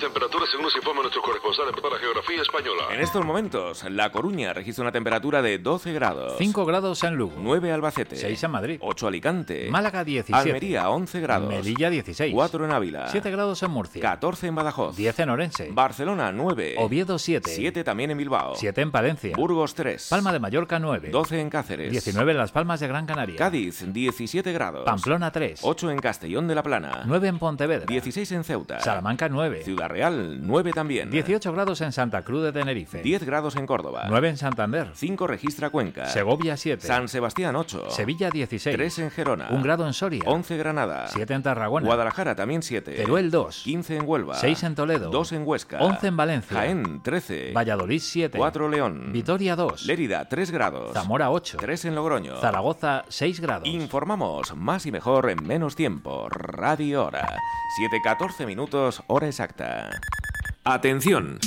Temperaturas 0.00 0.48
según 0.50 0.64
nos 0.64 0.74
informa 0.76 1.02
nuestro 1.02 1.20
corresponsal 1.20 1.66
para 1.74 1.94
la 1.96 2.00
geografía 2.00 2.40
española. 2.40 2.84
En 2.90 3.00
estos 3.00 3.22
momentos, 3.22 3.84
La 3.90 4.10
Coruña 4.10 4.54
registra 4.54 4.80
una 4.82 4.92
temperatura 4.92 5.42
de 5.42 5.58
12 5.58 5.92
grados. 5.92 6.36
5 6.38 6.64
grados 6.64 7.04
en 7.04 7.16
Lugo. 7.16 7.34
9 7.36 7.70
Albacete. 7.70 8.16
6 8.16 8.44
en 8.44 8.50
Madrid. 8.50 8.78
8 8.80 9.08
Alicante. 9.08 9.68
Málaga 9.70 10.02
17. 10.02 10.34
Almería 10.34 10.88
11 10.88 11.20
grados. 11.20 11.48
Melilla 11.50 11.90
16. 11.90 12.32
4 12.32 12.64
en 12.64 12.72
Ávila. 12.72 13.08
7 13.08 13.30
grados 13.30 13.62
en 13.62 13.70
Murcia. 13.72 14.00
14 14.00 14.46
en 14.46 14.54
Badajoz. 14.54 14.96
10 14.96 15.18
en 15.18 15.28
Orense. 15.28 15.68
Barcelona 15.70 16.32
9. 16.32 16.76
Oviedo 16.78 17.18
7. 17.18 17.50
7 17.50 17.84
también 17.84 18.10
en 18.10 18.16
Bilbao. 18.16 18.54
7 18.56 18.80
en 18.80 18.90
Palencia. 18.90 19.36
Burgos 19.36 19.74
3. 19.74 20.08
Palma 20.08 20.32
de 20.32 20.38
Mallorca 20.38 20.78
9. 20.78 21.10
12 21.10 21.40
en 21.42 21.50
Cáceres. 21.50 21.90
19 21.90 22.32
en 22.32 22.38
Las 22.38 22.52
Palmas 22.52 22.80
de 22.80 22.88
Gran 22.88 23.04
Canaria. 23.04 23.36
Cádiz 23.36 23.84
17 23.92 24.50
grados. 24.54 24.84
Pamplona 24.86 25.30
3. 25.30 25.60
8 25.62 25.90
en 25.90 25.98
Castellón 25.98 26.48
de 26.48 26.54
la 26.54 26.62
Plana. 26.62 27.02
9 27.04 27.28
en 27.28 27.38
Pontevedra. 27.38 27.84
16 27.86 28.32
en 28.32 28.44
Ceuta. 28.44 28.80
Salamanca 28.80 29.28
9. 29.28 29.62
Ciudad 29.62 29.89
Real 29.90 30.38
9 30.42 30.72
también. 30.72 31.10
18 31.10 31.52
grados 31.52 31.80
en 31.80 31.92
Santa 31.92 32.22
Cruz 32.22 32.44
de 32.44 32.52
Tenerife. 32.52 33.02
10 33.02 33.24
grados 33.24 33.56
en 33.56 33.66
Córdoba. 33.66 34.04
9 34.08 34.28
en 34.28 34.36
Santander. 34.36 34.90
5 34.94 35.26
registra 35.26 35.70
Cuenca. 35.70 36.06
Segovia 36.06 36.56
7. 36.56 36.86
San 36.86 37.08
Sebastián 37.08 37.56
8. 37.56 37.90
Sevilla 37.90 38.30
16. 38.30 38.76
3 38.76 38.98
en 39.00 39.10
Gerona. 39.10 39.48
1 39.50 39.62
grado 39.62 39.86
en 39.86 39.92
Soria. 39.92 40.22
11 40.24 40.56
Granada. 40.56 41.08
7 41.08 41.34
en 41.34 41.42
Tarragona. 41.42 41.86
Guadalajara 41.86 42.36
también 42.36 42.62
7. 42.62 42.94
Teruel 42.94 43.30
2. 43.30 43.62
15 43.64 43.96
en 43.96 44.08
Huelva. 44.08 44.34
6 44.36 44.62
en 44.62 44.74
Toledo. 44.74 45.10
2 45.10 45.32
en 45.32 45.42
Huesca. 45.46 45.78
11 45.80 46.06
en 46.06 46.16
Valencia. 46.16 46.56
Jaén 46.56 47.02
13. 47.02 47.52
Valladolid 47.52 48.00
7. 48.00 48.38
4 48.38 48.68
León. 48.68 49.10
Vitoria 49.12 49.56
2. 49.56 49.86
Lérida 49.86 50.28
3 50.28 50.50
grados. 50.52 50.92
Zamora 50.92 51.30
8. 51.30 51.58
3 51.60 51.84
en 51.86 51.94
Logroño. 51.96 52.40
Zaragoza 52.40 53.04
6 53.08 53.40
grados. 53.40 53.66
Informamos 53.68 54.54
más 54.56 54.86
y 54.86 54.92
mejor 54.92 55.30
en 55.30 55.44
menos 55.46 55.74
tiempo. 55.74 56.28
Radio 56.28 57.06
Hora. 57.06 57.36
7-14 57.78 58.46
minutos, 58.46 59.02
hora 59.06 59.28
exacta. 59.28 59.79
Atención. 60.64 61.38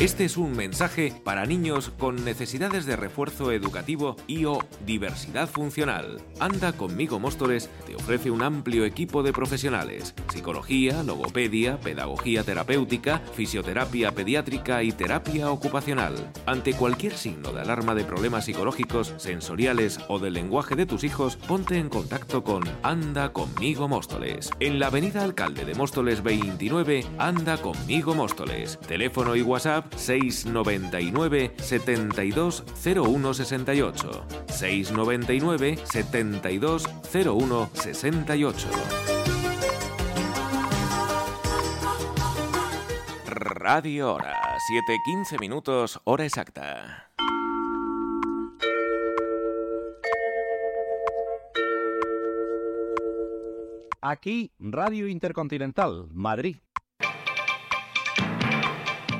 Este 0.00 0.24
es 0.24 0.36
un 0.36 0.56
mensaje 0.56 1.12
para 1.22 1.46
niños 1.46 1.92
con 1.96 2.24
necesidades 2.24 2.84
de 2.84 2.96
refuerzo 2.96 3.52
educativo 3.52 4.16
y 4.26 4.44
o 4.44 4.58
diversidad 4.84 5.48
funcional. 5.48 6.20
Anda 6.40 6.72
conmigo 6.72 7.20
Móstoles 7.20 7.70
te 7.86 7.94
ofrece 7.94 8.32
un 8.32 8.42
amplio 8.42 8.84
equipo 8.84 9.22
de 9.22 9.32
profesionales: 9.32 10.12
psicología, 10.32 11.04
logopedia, 11.04 11.78
pedagogía 11.78 12.42
terapéutica, 12.42 13.20
fisioterapia 13.34 14.10
pediátrica 14.10 14.82
y 14.82 14.90
terapia 14.90 15.52
ocupacional. 15.52 16.32
Ante 16.44 16.72
cualquier 16.72 17.16
signo 17.16 17.52
de 17.52 17.60
alarma 17.60 17.94
de 17.94 18.04
problemas 18.04 18.46
psicológicos, 18.46 19.14
sensoriales 19.18 20.00
o 20.08 20.18
del 20.18 20.34
lenguaje 20.34 20.74
de 20.74 20.86
tus 20.86 21.04
hijos, 21.04 21.36
ponte 21.36 21.78
en 21.78 21.88
contacto 21.88 22.42
con 22.42 22.64
Anda 22.82 23.32
conmigo 23.32 23.86
Móstoles. 23.86 24.50
En 24.58 24.80
la 24.80 24.88
Avenida 24.88 25.22
Alcalde 25.22 25.64
de 25.64 25.76
Móstoles 25.76 26.24
29, 26.24 27.06
Anda 27.18 27.58
conmigo 27.58 28.16
Móstoles. 28.16 28.80
Teléfono 28.88 29.36
y 29.36 29.42
WhatsApp 29.42 29.83
699 29.96 31.54
72 31.58 32.64
01 32.84 33.34
68 33.34 34.26
699 34.48 35.78
72 35.84 36.84
01 37.12 37.70
68 37.72 38.68
Radio 43.64 44.12
Hora, 44.12 44.58
7.15 44.68 45.40
minutos, 45.40 45.98
hora 46.04 46.24
exacta. 46.24 47.08
Aquí, 54.02 54.52
Radio 54.58 55.08
Intercontinental, 55.08 56.08
Madrid. 56.12 56.58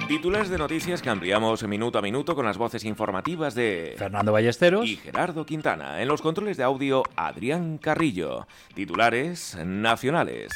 Titulares 0.09 0.51
de 0.51 0.59
noticias 0.59 1.01
que 1.01 1.09
ampliamos 1.09 1.67
minuto 1.67 1.99
a 1.99 2.03
minuto 2.03 2.35
con 2.35 2.45
las 2.45 2.59
voces 2.59 2.85
informativas 2.85 3.55
de 3.55 3.95
Fernando 3.97 4.33
Ballesteros 4.33 4.87
y 4.87 4.97
Gerardo 4.97 5.47
Quintana. 5.47 6.03
En 6.03 6.09
los 6.09 6.21
controles 6.21 6.59
de 6.59 6.63
audio, 6.63 7.05
Adrián 7.17 7.79
Carrillo. 7.79 8.47
Titulares 8.75 9.57
nacionales. 9.65 10.53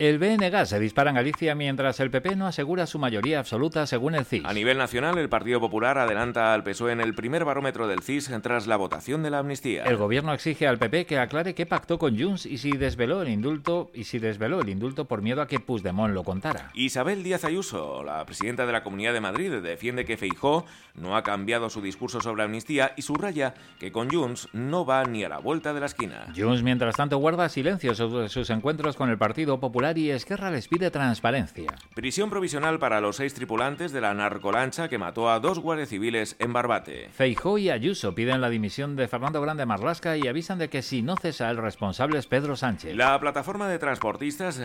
El 0.00 0.18
BNG 0.18 0.66
se 0.66 0.80
dispara 0.80 1.10
en 1.10 1.14
Galicia 1.14 1.54
mientras 1.54 2.00
el 2.00 2.10
PP 2.10 2.34
no 2.34 2.48
asegura 2.48 2.84
su 2.84 2.98
mayoría 2.98 3.38
absoluta 3.38 3.86
según 3.86 4.16
el 4.16 4.24
CIS. 4.24 4.44
A 4.44 4.52
nivel 4.52 4.76
nacional, 4.76 5.16
el 5.18 5.28
Partido 5.28 5.60
Popular 5.60 5.98
adelanta 5.98 6.52
al 6.52 6.64
PSOE 6.64 6.90
en 6.90 7.00
el 7.00 7.14
primer 7.14 7.44
barómetro 7.44 7.86
del 7.86 8.00
CIS 8.00 8.28
tras 8.42 8.66
la 8.66 8.76
votación 8.76 9.22
de 9.22 9.30
la 9.30 9.38
amnistía. 9.38 9.84
El 9.84 9.96
gobierno 9.96 10.34
exige 10.34 10.66
al 10.66 10.78
PP 10.78 11.06
que 11.06 11.20
aclare 11.20 11.54
qué 11.54 11.64
pactó 11.64 12.00
con 12.00 12.18
Junts 12.18 12.44
y 12.44 12.58
si 12.58 12.72
desveló 12.72 13.22
el 13.22 13.28
indulto 13.28 13.92
y 13.94 14.02
si 14.02 14.18
desveló 14.18 14.60
el 14.60 14.68
indulto 14.68 15.04
por 15.04 15.22
miedo 15.22 15.40
a 15.40 15.46
que 15.46 15.60
Puigdemont 15.60 16.12
lo 16.12 16.24
contara. 16.24 16.72
Isabel 16.74 17.22
Díaz 17.22 17.44
Ayuso, 17.44 18.02
la 18.02 18.26
presidenta 18.26 18.66
de 18.66 18.72
la 18.72 18.82
Comunidad 18.82 19.12
de 19.12 19.20
Madrid, 19.20 19.52
defiende 19.62 20.04
que 20.04 20.16
Feijó 20.16 20.66
no 20.96 21.16
ha 21.16 21.22
cambiado 21.22 21.70
su 21.70 21.80
discurso 21.80 22.20
sobre 22.20 22.42
amnistía 22.42 22.94
y 22.96 23.02
subraya 23.02 23.54
que 23.78 23.92
con 23.92 24.10
Junts 24.10 24.48
no 24.52 24.84
va 24.84 25.04
ni 25.04 25.22
a 25.22 25.28
la 25.28 25.38
vuelta 25.38 25.72
de 25.72 25.78
la 25.78 25.86
esquina. 25.86 26.32
Junts, 26.36 26.64
mientras 26.64 26.96
tanto, 26.96 27.18
guarda 27.18 27.48
silencio 27.48 27.94
sobre 27.94 28.28
sus 28.28 28.50
encuentros 28.50 28.96
con 28.96 29.08
el 29.08 29.18
Partido 29.18 29.60
Popular 29.60 29.83
y 29.92 30.10
Esquerra 30.10 30.50
les 30.50 30.66
pide 30.66 30.90
transparencia. 30.90 31.74
Prisión 31.94 32.30
provisional 32.30 32.78
para 32.78 33.02
los 33.02 33.16
seis 33.16 33.34
tripulantes 33.34 33.92
de 33.92 34.00
la 34.00 34.14
narcolancha 34.14 34.88
que 34.88 34.96
mató 34.96 35.30
a 35.30 35.40
dos 35.40 35.58
guardias 35.58 35.90
civiles 35.90 36.36
en 36.38 36.54
Barbate. 36.54 37.10
Feijó 37.12 37.58
y 37.58 37.68
Ayuso 37.68 38.14
piden 38.14 38.40
la 38.40 38.48
dimisión 38.48 38.96
de 38.96 39.06
Fernando 39.06 39.42
Grande 39.42 39.66
Marlasca 39.66 40.16
y 40.16 40.26
avisan 40.26 40.58
de 40.58 40.70
que 40.70 40.80
si 40.80 41.02
no 41.02 41.16
cesa 41.16 41.50
el 41.50 41.58
responsable 41.58 42.18
es 42.18 42.26
Pedro 42.26 42.56
Sánchez. 42.56 42.96
La 42.96 43.20
plataforma 43.20 43.68
de 43.68 43.78
transportistas 43.78 44.60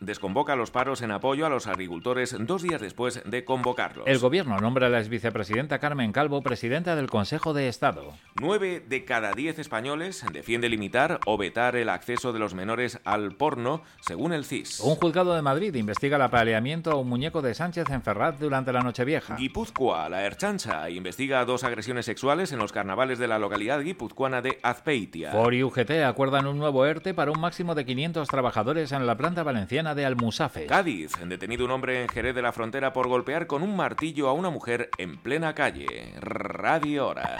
desconvoca 0.00 0.56
los 0.56 0.70
paros 0.70 1.02
en 1.02 1.10
apoyo 1.10 1.44
a 1.44 1.50
los 1.50 1.66
agricultores 1.66 2.34
dos 2.40 2.62
días 2.62 2.80
después 2.80 3.22
de 3.24 3.44
convocarlos. 3.44 4.06
El 4.06 4.18
gobierno 4.18 4.58
nombra 4.58 4.86
a 4.86 4.90
la 4.90 5.00
exvicepresidenta 5.00 5.78
Carmen 5.78 6.12
Calvo 6.12 6.42
presidenta 6.42 6.96
del 6.96 7.10
Consejo 7.10 7.52
de 7.52 7.68
Estado. 7.68 8.14
Nueve 8.40 8.82
de 8.88 9.04
cada 9.04 9.32
diez 9.32 9.58
españoles 9.58 10.24
defiende 10.32 10.68
limitar 10.68 11.20
o 11.26 11.36
vetar 11.36 11.76
el 11.76 11.88
acceso 11.88 12.32
de 12.32 12.38
los 12.38 12.54
menores 12.54 13.00
al 13.04 13.34
porno, 13.34 13.82
según 14.00 14.32
el 14.32 14.44
CIS. 14.44 14.61
Luis. 14.62 14.80
Un 14.80 14.96
juzgado 14.96 15.34
de 15.34 15.42
Madrid 15.42 15.74
investiga 15.74 16.16
el 16.16 16.22
apaleamiento 16.22 16.92
a 16.92 16.96
un 16.96 17.08
muñeco 17.08 17.42
de 17.42 17.54
Sánchez 17.54 17.90
en 17.90 18.02
Ferraz 18.02 18.38
durante 18.38 18.72
la 18.72 18.80
Nochevieja. 18.80 19.36
Guipúzcoa, 19.36 20.08
la 20.08 20.24
Erchancha, 20.24 20.88
investiga 20.90 21.44
dos 21.44 21.64
agresiones 21.64 22.06
sexuales 22.06 22.52
en 22.52 22.58
los 22.58 22.72
carnavales 22.72 23.18
de 23.18 23.28
la 23.28 23.38
localidad 23.38 23.80
guipuzcoana 23.82 24.42
de 24.42 24.58
Azpeitia. 24.62 25.32
Ford 25.32 25.54
y 25.54 25.62
UGT 25.62 25.90
acuerdan 26.06 26.46
un 26.46 26.58
nuevo 26.58 26.86
ERTE 26.86 27.14
para 27.14 27.30
un 27.30 27.40
máximo 27.40 27.74
de 27.74 27.84
500 27.84 28.28
trabajadores 28.28 28.92
en 28.92 29.06
la 29.06 29.16
planta 29.16 29.42
valenciana 29.42 29.94
de 29.94 30.06
Almusafe. 30.06 30.66
Cádiz, 30.66 31.12
detenido 31.26 31.64
un 31.64 31.70
hombre 31.70 32.02
en 32.02 32.08
Jerez 32.08 32.34
de 32.34 32.42
la 32.42 32.52
Frontera 32.52 32.92
por 32.92 33.08
golpear 33.08 33.46
con 33.46 33.62
un 33.62 33.76
martillo 33.76 34.28
a 34.28 34.32
una 34.32 34.50
mujer 34.50 34.90
en 34.98 35.16
plena 35.18 35.54
calle. 35.54 36.14
Radio 36.20 37.08
Hora. 37.08 37.38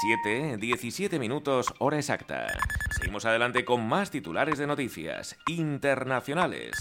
7, 0.00 0.56
17 0.56 1.18
minutos, 1.18 1.74
hora 1.78 1.98
exacta. 1.98 2.46
Seguimos 2.90 3.26
adelante 3.26 3.64
con 3.66 3.86
más 3.86 4.10
titulares 4.10 4.58
de 4.58 4.66
noticias 4.66 5.36
internacionales. 5.46 6.72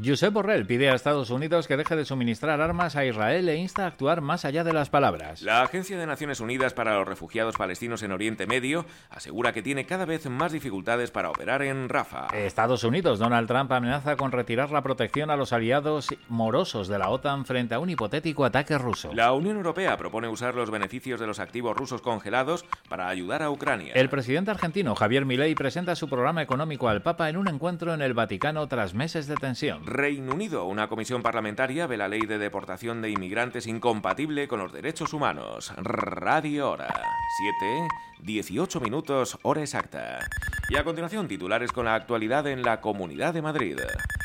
Josep 0.00 0.32
Borrell 0.32 0.66
pide 0.66 0.90
a 0.90 0.94
Estados 0.94 1.30
Unidos 1.30 1.68
que 1.68 1.76
deje 1.76 1.94
de 1.94 2.04
suministrar 2.04 2.60
armas 2.60 2.96
a 2.96 3.04
Israel 3.04 3.48
e 3.48 3.56
insta 3.56 3.84
a 3.84 3.86
actuar 3.86 4.20
más 4.20 4.44
allá 4.44 4.64
de 4.64 4.72
las 4.72 4.90
palabras. 4.90 5.42
La 5.42 5.62
Agencia 5.62 5.98
de 5.98 6.06
Naciones 6.06 6.40
Unidas 6.40 6.72
para 6.72 6.96
los 6.96 7.06
Refugiados 7.06 7.56
Palestinos 7.56 8.02
en 8.02 8.10
Oriente 8.10 8.46
Medio 8.46 8.84
asegura 9.10 9.52
que 9.52 9.62
tiene 9.62 9.86
cada 9.86 10.04
vez 10.04 10.28
más 10.28 10.50
dificultades 10.50 11.10
para 11.10 11.30
operar 11.30 11.62
en 11.62 11.88
Rafa. 11.88 12.26
Estados 12.32 12.82
Unidos, 12.84 13.18
Donald 13.18 13.46
Trump 13.46 13.70
amenaza 13.70 14.16
con 14.16 14.32
retirar 14.32 14.70
la 14.70 14.82
protección 14.82 15.30
a 15.30 15.36
los 15.36 15.52
aliados 15.52 16.08
morosos 16.28 16.88
de 16.88 16.98
la 16.98 17.10
OTAN 17.10 17.44
frente 17.44 17.74
a 17.74 17.78
un 17.78 17.90
hipotético 17.90 18.44
ataque 18.44 18.78
ruso. 18.78 19.12
La 19.12 19.32
Unión 19.32 19.56
Europea 19.56 19.96
propone 19.96 20.26
usar 20.26 20.54
los 20.54 20.70
beneficios 20.70 21.20
de 21.20 21.26
los 21.26 21.38
activos 21.38 21.76
rusos 21.76 22.00
congelados 22.00 22.64
para 22.88 23.08
ayudar 23.08 23.42
a 23.42 23.50
Ucrania. 23.50 23.92
El 23.94 24.08
presidente 24.08 24.50
argentino 24.50 24.94
Javier 24.94 25.26
Milei 25.26 25.54
presenta 25.54 25.94
su 25.94 26.08
programa 26.08 26.42
económico 26.42 26.88
al 26.88 27.02
Papa 27.02 27.28
en 27.28 27.36
un 27.36 27.46
encuentro 27.46 27.94
en 27.94 28.02
el 28.02 28.14
Vaticano 28.14 28.66
tras 28.66 28.94
meses 28.94 29.26
de 29.26 29.36
tensión. 29.36 29.81
Reino 29.84 30.34
Unido, 30.34 30.64
una 30.64 30.88
comisión 30.88 31.22
parlamentaria 31.22 31.86
ve 31.86 31.96
la 31.96 32.08
ley 32.08 32.20
de 32.22 32.38
deportación 32.38 33.02
de 33.02 33.10
inmigrantes 33.10 33.66
incompatible 33.66 34.48
con 34.48 34.60
los 34.60 34.72
derechos 34.72 35.12
humanos. 35.12 35.72
Radio 35.76 36.70
Hora. 36.70 36.88
7, 37.38 37.88
18 38.22 38.80
minutos, 38.80 39.38
hora 39.42 39.60
exacta. 39.62 40.20
Y 40.68 40.76
a 40.76 40.84
continuación, 40.84 41.28
titulares 41.28 41.72
con 41.72 41.84
la 41.84 41.94
actualidad 41.94 42.46
en 42.46 42.62
la 42.62 42.80
Comunidad 42.80 43.34
de 43.34 43.42
Madrid. 43.42 43.76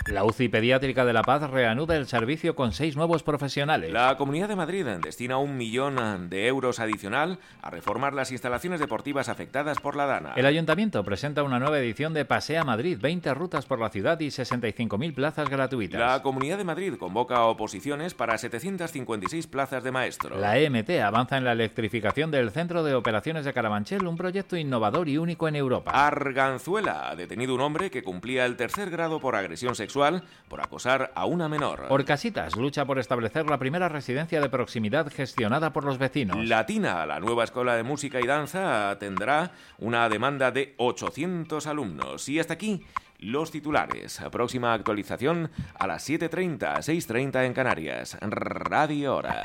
La 0.07 0.23
UCI 0.23 0.47
Pediátrica 0.47 1.03
de 1.03 1.11
La 1.11 1.21
Paz 1.21 1.49
reanuda 1.49 1.97
el 1.97 2.07
servicio 2.07 2.55
con 2.55 2.71
seis 2.71 2.95
nuevos 2.95 3.23
profesionales. 3.23 3.91
La 3.91 4.15
Comunidad 4.15 4.47
de 4.47 4.55
Madrid 4.55 4.85
destina 5.03 5.37
un 5.37 5.57
millón 5.57 6.29
de 6.29 6.47
euros 6.47 6.79
adicional 6.79 7.39
a 7.61 7.69
reformar 7.69 8.13
las 8.13 8.31
instalaciones 8.31 8.79
deportivas 8.79 9.27
afectadas 9.27 9.79
por 9.81 9.97
la 9.97 10.05
Dana. 10.05 10.33
El 10.37 10.45
Ayuntamiento 10.45 11.03
presenta 11.03 11.43
una 11.43 11.59
nueva 11.59 11.79
edición 11.79 12.13
de 12.13 12.23
Pasea 12.23 12.63
Madrid, 12.63 12.97
20 13.01 13.33
rutas 13.33 13.65
por 13.65 13.79
la 13.79 13.89
ciudad 13.89 14.17
y 14.21 14.27
65.000 14.27 15.13
plazas 15.13 15.49
gratuitas. 15.49 15.99
La 15.99 16.21
Comunidad 16.21 16.57
de 16.57 16.63
Madrid 16.63 16.93
convoca 16.97 17.43
oposiciones 17.43 18.13
para 18.13 18.37
756 18.37 19.47
plazas 19.47 19.83
de 19.83 19.91
maestro. 19.91 20.39
La 20.39 20.57
EMT 20.57 20.89
avanza 21.03 21.35
en 21.35 21.43
la 21.43 21.51
electrificación 21.51 22.31
del 22.31 22.51
Centro 22.51 22.83
de 22.83 22.95
Operaciones 22.95 23.43
de 23.43 23.51
Carabanchel, 23.51 23.86
un 23.95 24.17
proyecto 24.17 24.57
innovador 24.57 25.07
y 25.07 25.17
único 25.17 25.47
en 25.47 25.55
Europa. 25.55 25.91
Arganzuela 25.91 27.09
ha 27.09 27.15
detenido 27.15 27.55
un 27.55 27.61
hombre 27.61 27.89
que 27.89 28.03
cumplía 28.03 28.45
el 28.45 28.57
tercer 28.57 28.89
grado 28.89 29.21
por 29.21 29.35
agresión 29.35 29.75
sexual 29.75 30.23
por 30.49 30.61
acosar 30.61 31.11
a 31.15 31.25
una 31.25 31.47
menor. 31.47 31.85
Orcasitas 31.89 32.57
lucha 32.57 32.85
por 32.85 32.99
establecer 32.99 33.49
la 33.49 33.57
primera 33.57 33.87
residencia 33.87 34.41
de 34.41 34.49
proximidad 34.49 35.09
gestionada 35.09 35.71
por 35.71 35.85
los 35.85 35.97
vecinos. 35.97 36.37
Latina, 36.45 37.05
la 37.05 37.19
nueva 37.21 37.45
escuela 37.45 37.75
de 37.75 37.83
música 37.83 38.19
y 38.19 38.27
danza, 38.27 38.97
tendrá 38.99 39.51
una 39.79 40.09
demanda 40.09 40.51
de 40.51 40.73
800 40.77 41.65
alumnos. 41.65 42.27
Y 42.27 42.39
hasta 42.39 42.55
aquí 42.55 42.83
los 43.19 43.51
titulares. 43.51 44.21
Próxima 44.31 44.73
actualización 44.73 45.49
a 45.79 45.87
las 45.87 46.07
7.30, 46.09 46.59
6.30 46.79 47.45
en 47.45 47.53
Canarias. 47.53 48.17
Radio 48.21 49.15
Hora. 49.15 49.43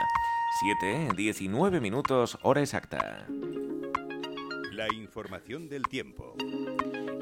7, 0.60 1.08
19 1.16 1.80
minutos, 1.80 2.38
hora 2.42 2.60
exacta. 2.60 3.26
La 4.72 4.90
información 4.90 5.68
del 5.68 5.82
tiempo. 5.86 6.34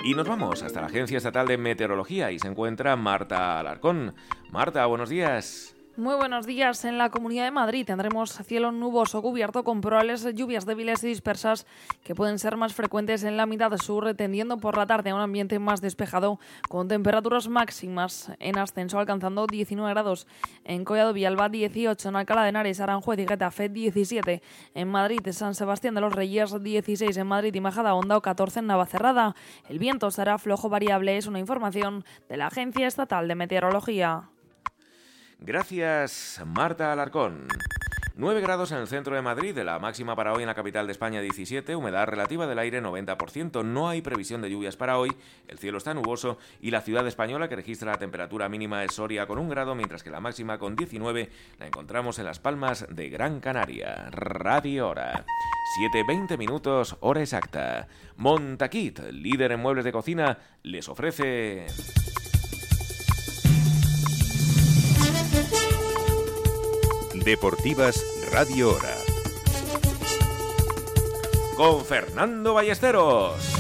Y 0.04 0.14
nos 0.14 0.28
vamos 0.28 0.62
hasta 0.62 0.80
la 0.80 0.86
Agencia 0.86 1.16
Estatal 1.16 1.48
de 1.48 1.58
Meteorología 1.58 2.30
y 2.30 2.38
se 2.38 2.46
encuentra 2.46 2.94
Marta 2.94 3.58
Alarcón. 3.58 4.14
Marta, 4.52 4.86
buenos 4.86 5.08
días. 5.08 5.74
Muy 6.00 6.14
buenos 6.14 6.46
días. 6.46 6.86
En 6.86 6.96
la 6.96 7.10
Comunidad 7.10 7.44
de 7.44 7.50
Madrid 7.50 7.84
tendremos 7.84 8.32
cielo 8.46 8.72
nuboso 8.72 9.20
cubierto 9.20 9.64
con 9.64 9.82
probables 9.82 10.26
lluvias 10.34 10.64
débiles 10.64 11.04
y 11.04 11.08
dispersas 11.08 11.66
que 12.02 12.14
pueden 12.14 12.38
ser 12.38 12.56
más 12.56 12.72
frecuentes 12.72 13.22
en 13.22 13.36
la 13.36 13.44
mitad 13.44 13.70
sur, 13.76 14.14
tendiendo 14.14 14.56
por 14.56 14.78
la 14.78 14.86
tarde 14.86 15.10
a 15.10 15.14
un 15.14 15.20
ambiente 15.20 15.58
más 15.58 15.82
despejado 15.82 16.40
con 16.70 16.88
temperaturas 16.88 17.48
máximas 17.48 18.32
en 18.38 18.56
ascenso 18.56 18.98
alcanzando 18.98 19.46
19 19.46 19.90
grados 19.90 20.26
en 20.64 20.86
Collado 20.86 21.12
Villalba, 21.12 21.50
18 21.50 22.08
en 22.08 22.16
Alcalá 22.16 22.44
de 22.44 22.48
Henares, 22.48 22.80
Aranjuez 22.80 23.18
y 23.18 23.26
Getafe, 23.26 23.68
17 23.68 24.40
en 24.72 24.88
Madrid, 24.88 25.20
San 25.32 25.54
Sebastián 25.54 25.94
de 25.94 26.00
los 26.00 26.14
Reyes, 26.14 26.62
16 26.62 27.14
en 27.14 27.26
Madrid 27.26 27.54
y 27.54 27.60
Majada 27.60 27.92
Honda 27.92 28.16
o 28.16 28.22
14 28.22 28.60
en 28.60 28.68
Navacerrada. 28.68 29.36
El 29.68 29.78
viento 29.78 30.10
será 30.10 30.38
flojo 30.38 30.70
variable, 30.70 31.18
es 31.18 31.26
una 31.26 31.40
información 31.40 32.06
de 32.30 32.38
la 32.38 32.46
Agencia 32.46 32.86
Estatal 32.86 33.28
de 33.28 33.34
Meteorología. 33.34 34.30
Gracias, 35.42 36.42
Marta 36.44 36.92
Alarcón. 36.92 37.48
9 38.16 38.42
grados 38.42 38.70
en 38.72 38.78
el 38.78 38.86
centro 38.86 39.16
de 39.16 39.22
Madrid, 39.22 39.56
la 39.56 39.78
máxima 39.78 40.14
para 40.14 40.34
hoy 40.34 40.42
en 40.42 40.48
la 40.48 40.54
capital 40.54 40.86
de 40.86 40.92
España 40.92 41.22
17, 41.22 41.74
humedad 41.74 42.06
relativa 42.06 42.46
del 42.46 42.58
aire 42.58 42.82
90%, 42.82 43.64
no 43.64 43.88
hay 43.88 44.02
previsión 44.02 44.42
de 44.42 44.50
lluvias 44.50 44.76
para 44.76 44.98
hoy, 44.98 45.16
el 45.48 45.58
cielo 45.58 45.78
está 45.78 45.94
nuboso 45.94 46.36
y 46.60 46.70
la 46.70 46.82
ciudad 46.82 47.06
española 47.06 47.48
que 47.48 47.56
registra 47.56 47.92
la 47.92 47.98
temperatura 47.98 48.50
mínima 48.50 48.84
es 48.84 48.92
Soria 48.92 49.26
con 49.26 49.38
un 49.38 49.48
grado, 49.48 49.74
mientras 49.74 50.02
que 50.02 50.10
la 50.10 50.20
máxima 50.20 50.58
con 50.58 50.76
19 50.76 51.30
la 51.58 51.66
encontramos 51.66 52.18
en 52.18 52.26
Las 52.26 52.40
Palmas 52.40 52.86
de 52.90 53.08
Gran 53.08 53.40
Canaria. 53.40 54.10
Radio 54.10 54.88
Hora. 54.88 55.24
7.20 55.94 56.36
minutos, 56.36 56.98
hora 57.00 57.22
exacta. 57.22 57.88
Montaquit, 58.16 58.98
líder 59.12 59.52
en 59.52 59.60
muebles 59.60 59.86
de 59.86 59.92
cocina, 59.92 60.38
les 60.62 60.86
ofrece... 60.90 61.68
Deportivas 67.30 68.04
Radio 68.32 68.74
Hora. 68.74 68.96
Con 71.56 71.84
Fernando 71.84 72.54
Ballesteros. 72.54 73.59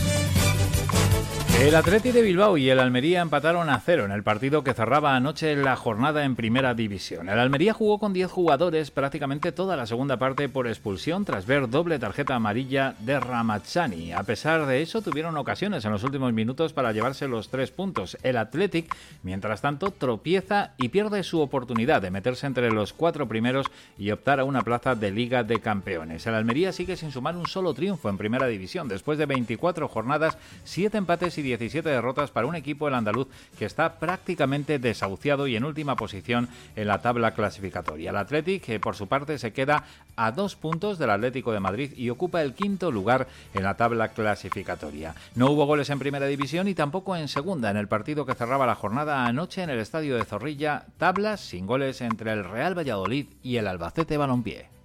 El 1.60 1.74
Atleti 1.74 2.10
de 2.10 2.22
Bilbao 2.22 2.56
y 2.56 2.70
el 2.70 2.80
Almería 2.80 3.20
empataron 3.20 3.68
a 3.68 3.78
cero 3.80 4.06
en 4.06 4.12
el 4.12 4.22
partido 4.22 4.64
que 4.64 4.72
cerraba 4.72 5.14
anoche 5.14 5.54
la 5.56 5.76
jornada 5.76 6.24
en 6.24 6.34
Primera 6.34 6.72
División. 6.72 7.28
El 7.28 7.38
Almería 7.38 7.74
jugó 7.74 7.98
con 7.98 8.14
10 8.14 8.30
jugadores 8.30 8.90
prácticamente 8.90 9.52
toda 9.52 9.76
la 9.76 9.84
segunda 9.84 10.16
parte 10.16 10.48
por 10.48 10.66
expulsión 10.66 11.26
tras 11.26 11.44
ver 11.44 11.68
doble 11.68 11.98
tarjeta 11.98 12.34
amarilla 12.34 12.94
de 13.00 13.20
Ramazzani. 13.20 14.12
A 14.12 14.22
pesar 14.22 14.64
de 14.64 14.80
eso, 14.80 15.02
tuvieron 15.02 15.36
ocasiones 15.36 15.84
en 15.84 15.92
los 15.92 16.02
últimos 16.02 16.32
minutos 16.32 16.72
para 16.72 16.92
llevarse 16.92 17.28
los 17.28 17.50
tres 17.50 17.70
puntos. 17.70 18.16
El 18.22 18.38
Athletic, 18.38 18.96
mientras 19.22 19.60
tanto, 19.60 19.90
tropieza 19.90 20.72
y 20.78 20.88
pierde 20.88 21.22
su 21.22 21.42
oportunidad 21.42 22.00
de 22.00 22.10
meterse 22.10 22.46
entre 22.46 22.72
los 22.72 22.94
cuatro 22.94 23.28
primeros 23.28 23.66
y 23.98 24.12
optar 24.12 24.40
a 24.40 24.44
una 24.44 24.62
plaza 24.62 24.94
de 24.94 25.10
Liga 25.10 25.44
de 25.44 25.60
Campeones. 25.60 26.26
El 26.26 26.36
Almería 26.36 26.72
sigue 26.72 26.96
sin 26.96 27.12
sumar 27.12 27.36
un 27.36 27.46
solo 27.46 27.74
triunfo 27.74 28.08
en 28.08 28.16
Primera 28.16 28.46
División 28.46 28.88
después 28.88 29.18
de 29.18 29.26
24 29.26 29.88
jornadas, 29.88 30.38
7 30.64 30.96
empates 30.96 31.36
y 31.36 31.49
17 31.50 31.88
derrotas 31.88 32.30
para 32.30 32.46
un 32.46 32.54
equipo 32.54 32.86
el 32.86 32.94
andaluz 32.94 33.28
que 33.58 33.64
está 33.64 33.98
prácticamente 33.98 34.78
desahuciado 34.78 35.46
y 35.46 35.56
en 35.56 35.64
última 35.64 35.96
posición 35.96 36.48
en 36.76 36.86
la 36.86 37.02
tabla 37.02 37.32
clasificatoria. 37.34 38.10
El 38.10 38.16
Athletic, 38.16 38.62
que 38.62 38.80
por 38.80 38.94
su 38.94 39.08
parte 39.08 39.38
se 39.38 39.52
queda 39.52 39.84
a 40.16 40.30
dos 40.32 40.54
puntos 40.54 40.98
del 40.98 41.10
Atlético 41.10 41.52
de 41.52 41.60
Madrid 41.60 41.92
y 41.96 42.10
ocupa 42.10 42.42
el 42.42 42.54
quinto 42.54 42.90
lugar 42.90 43.26
en 43.54 43.64
la 43.64 43.76
tabla 43.76 44.08
clasificatoria. 44.08 45.14
No 45.34 45.50
hubo 45.50 45.66
goles 45.66 45.90
en 45.90 45.98
primera 45.98 46.26
división 46.26 46.68
y 46.68 46.74
tampoco 46.74 47.16
en 47.16 47.28
segunda 47.28 47.70
en 47.70 47.76
el 47.76 47.88
partido 47.88 48.26
que 48.26 48.34
cerraba 48.34 48.66
la 48.66 48.74
jornada 48.74 49.26
anoche 49.26 49.62
en 49.62 49.70
el 49.70 49.80
estadio 49.80 50.16
de 50.16 50.24
Zorrilla, 50.24 50.86
tablas 50.98 51.40
sin 51.40 51.66
goles 51.66 52.00
entre 52.00 52.32
el 52.32 52.44
Real 52.44 52.78
Valladolid 52.78 53.26
y 53.42 53.56
el 53.56 53.66
Albacete 53.66 54.16
Balompié. 54.16 54.79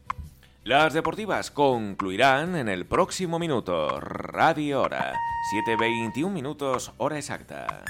Las 0.66 0.96
deportivas 0.96 1.52
concluirán 1.52 2.56
en 2.56 2.70
el 2.70 2.88
próximo 2.88 3.38
minuto. 3.38 4.00
Radio 4.00 4.82
Hora. 4.82 5.14
7.21 5.54 6.32
minutos, 6.32 6.92
hora 6.98 7.20
exacta. 7.20 7.84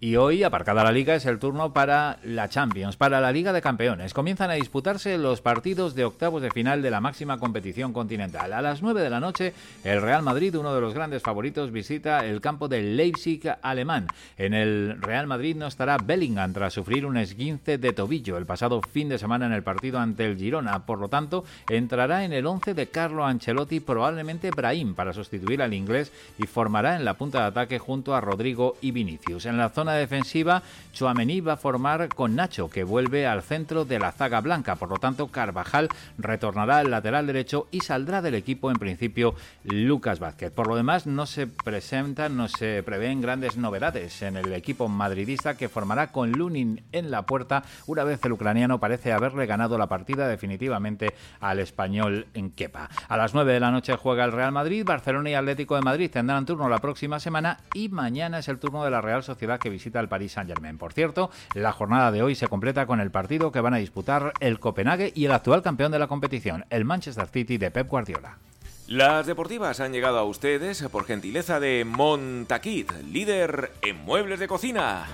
Y 0.00 0.14
hoy, 0.14 0.44
aparcada 0.44 0.84
la 0.84 0.92
liga, 0.92 1.16
es 1.16 1.26
el 1.26 1.40
turno 1.40 1.72
para 1.72 2.20
la 2.22 2.48
Champions, 2.48 2.96
para 2.96 3.20
la 3.20 3.32
Liga 3.32 3.52
de 3.52 3.60
Campeones. 3.60 4.14
Comienzan 4.14 4.48
a 4.48 4.54
disputarse 4.54 5.18
los 5.18 5.40
partidos 5.40 5.96
de 5.96 6.04
octavos 6.04 6.40
de 6.40 6.52
final 6.52 6.82
de 6.82 6.92
la 6.92 7.00
máxima 7.00 7.38
competición 7.38 7.92
continental. 7.92 8.52
A 8.52 8.62
las 8.62 8.80
9 8.80 9.02
de 9.02 9.10
la 9.10 9.18
noche, 9.18 9.54
el 9.82 10.00
Real 10.00 10.22
Madrid, 10.22 10.54
uno 10.54 10.72
de 10.72 10.80
los 10.80 10.94
grandes 10.94 11.24
favoritos, 11.24 11.72
visita 11.72 12.24
el 12.24 12.40
campo 12.40 12.68
del 12.68 12.96
Leipzig 12.96 13.42
alemán. 13.60 14.06
En 14.36 14.54
el 14.54 15.02
Real 15.02 15.26
Madrid 15.26 15.56
no 15.56 15.66
estará 15.66 15.96
Bellingham 15.98 16.52
tras 16.52 16.74
sufrir 16.74 17.04
un 17.04 17.16
esguince 17.16 17.76
de 17.76 17.92
tobillo 17.92 18.38
el 18.38 18.46
pasado 18.46 18.80
fin 18.80 19.08
de 19.08 19.18
semana 19.18 19.46
en 19.46 19.52
el 19.52 19.64
partido 19.64 19.98
ante 19.98 20.26
el 20.26 20.36
Girona. 20.36 20.86
Por 20.86 21.00
lo 21.00 21.08
tanto, 21.08 21.44
entrará 21.68 22.24
en 22.24 22.32
el 22.32 22.46
11 22.46 22.74
de 22.74 22.86
Carlo 22.86 23.26
Ancelotti, 23.26 23.80
probablemente 23.80 24.52
Brahim, 24.52 24.94
para 24.94 25.12
sustituir 25.12 25.60
al 25.60 25.74
inglés 25.74 26.12
y 26.38 26.46
formará 26.46 26.94
en 26.94 27.04
la 27.04 27.14
punta 27.14 27.40
de 27.40 27.46
ataque 27.46 27.80
junto 27.80 28.14
a 28.14 28.20
Rodrigo 28.20 28.76
y 28.80 28.92
Vinicius. 28.92 29.46
En 29.46 29.58
la 29.58 29.70
zona 29.70 29.87
zona 29.88 29.96
defensiva, 29.96 30.62
Chuamení 30.92 31.40
va 31.40 31.54
a 31.54 31.56
formar 31.56 32.08
con 32.08 32.34
Nacho, 32.34 32.68
que 32.68 32.84
vuelve 32.84 33.26
al 33.26 33.42
centro 33.42 33.86
de 33.86 33.98
la 33.98 34.12
zaga 34.12 34.40
blanca. 34.40 34.76
Por 34.76 34.90
lo 34.90 34.96
tanto, 34.96 35.28
Carvajal 35.28 35.88
retornará 36.18 36.78
al 36.78 36.90
lateral 36.90 37.26
derecho 37.26 37.68
y 37.70 37.80
saldrá 37.80 38.20
del 38.20 38.34
equipo 38.34 38.70
en 38.70 38.78
principio 38.78 39.34
Lucas 39.64 40.18
Vázquez. 40.18 40.50
Por 40.50 40.66
lo 40.66 40.76
demás, 40.76 41.06
no 41.06 41.24
se 41.24 41.46
presentan, 41.46 42.36
no 42.36 42.48
se 42.48 42.82
prevén 42.82 43.22
grandes 43.22 43.56
novedades 43.56 44.20
en 44.20 44.36
el 44.36 44.52
equipo 44.52 44.88
madridista 44.88 45.56
que 45.56 45.70
formará 45.70 46.08
con 46.08 46.32
Lunin 46.32 46.82
en 46.92 47.10
la 47.10 47.22
puerta 47.22 47.62
una 47.86 48.04
vez 48.04 48.22
el 48.24 48.32
ucraniano 48.32 48.80
parece 48.80 49.12
haberle 49.12 49.46
ganado 49.46 49.78
la 49.78 49.86
partida 49.86 50.28
definitivamente 50.28 51.14
al 51.40 51.60
español 51.60 52.26
en 52.34 52.50
Kepa. 52.50 52.90
A 53.08 53.16
las 53.16 53.32
9 53.32 53.54
de 53.54 53.60
la 53.60 53.70
noche 53.70 53.96
juega 53.96 54.24
el 54.24 54.32
Real 54.32 54.52
Madrid, 54.52 54.84
Barcelona 54.84 55.30
y 55.30 55.34
Atlético 55.34 55.76
de 55.76 55.82
Madrid 55.82 56.10
tendrán 56.10 56.44
turno 56.44 56.68
la 56.68 56.78
próxima 56.78 57.20
semana 57.20 57.60
y 57.72 57.88
mañana 57.88 58.40
es 58.40 58.48
el 58.48 58.58
turno 58.58 58.84
de 58.84 58.90
la 58.90 59.00
Real 59.00 59.22
Sociedad 59.22 59.58
que 59.58 59.70
visita 59.70 59.77
el 59.84 60.08
Paris 60.08 60.32
Saint-Germain. 60.32 60.78
Por 60.78 60.92
cierto, 60.92 61.30
la 61.54 61.72
jornada 61.72 62.10
de 62.10 62.22
hoy 62.22 62.34
se 62.34 62.48
completa 62.48 62.86
con 62.86 63.00
el 63.00 63.10
partido 63.10 63.52
que 63.52 63.60
van 63.60 63.74
a 63.74 63.78
disputar 63.78 64.32
el 64.40 64.60
Copenhague 64.60 65.12
y 65.14 65.24
el 65.24 65.32
actual 65.32 65.62
campeón 65.62 65.92
de 65.92 65.98
la 65.98 66.06
competición, 66.06 66.64
el 66.70 66.84
Manchester 66.84 67.26
City 67.28 67.58
de 67.58 67.70
Pep 67.70 67.88
Guardiola. 67.88 68.38
Las 68.86 69.26
deportivas 69.26 69.80
han 69.80 69.92
llegado 69.92 70.18
a 70.18 70.24
ustedes 70.24 70.82
por 70.90 71.04
gentileza 71.04 71.60
de 71.60 71.84
Montaquit, 71.84 72.90
líder 73.12 73.70
en 73.82 74.02
muebles 74.04 74.40
de 74.40 74.48
cocina. 74.48 75.06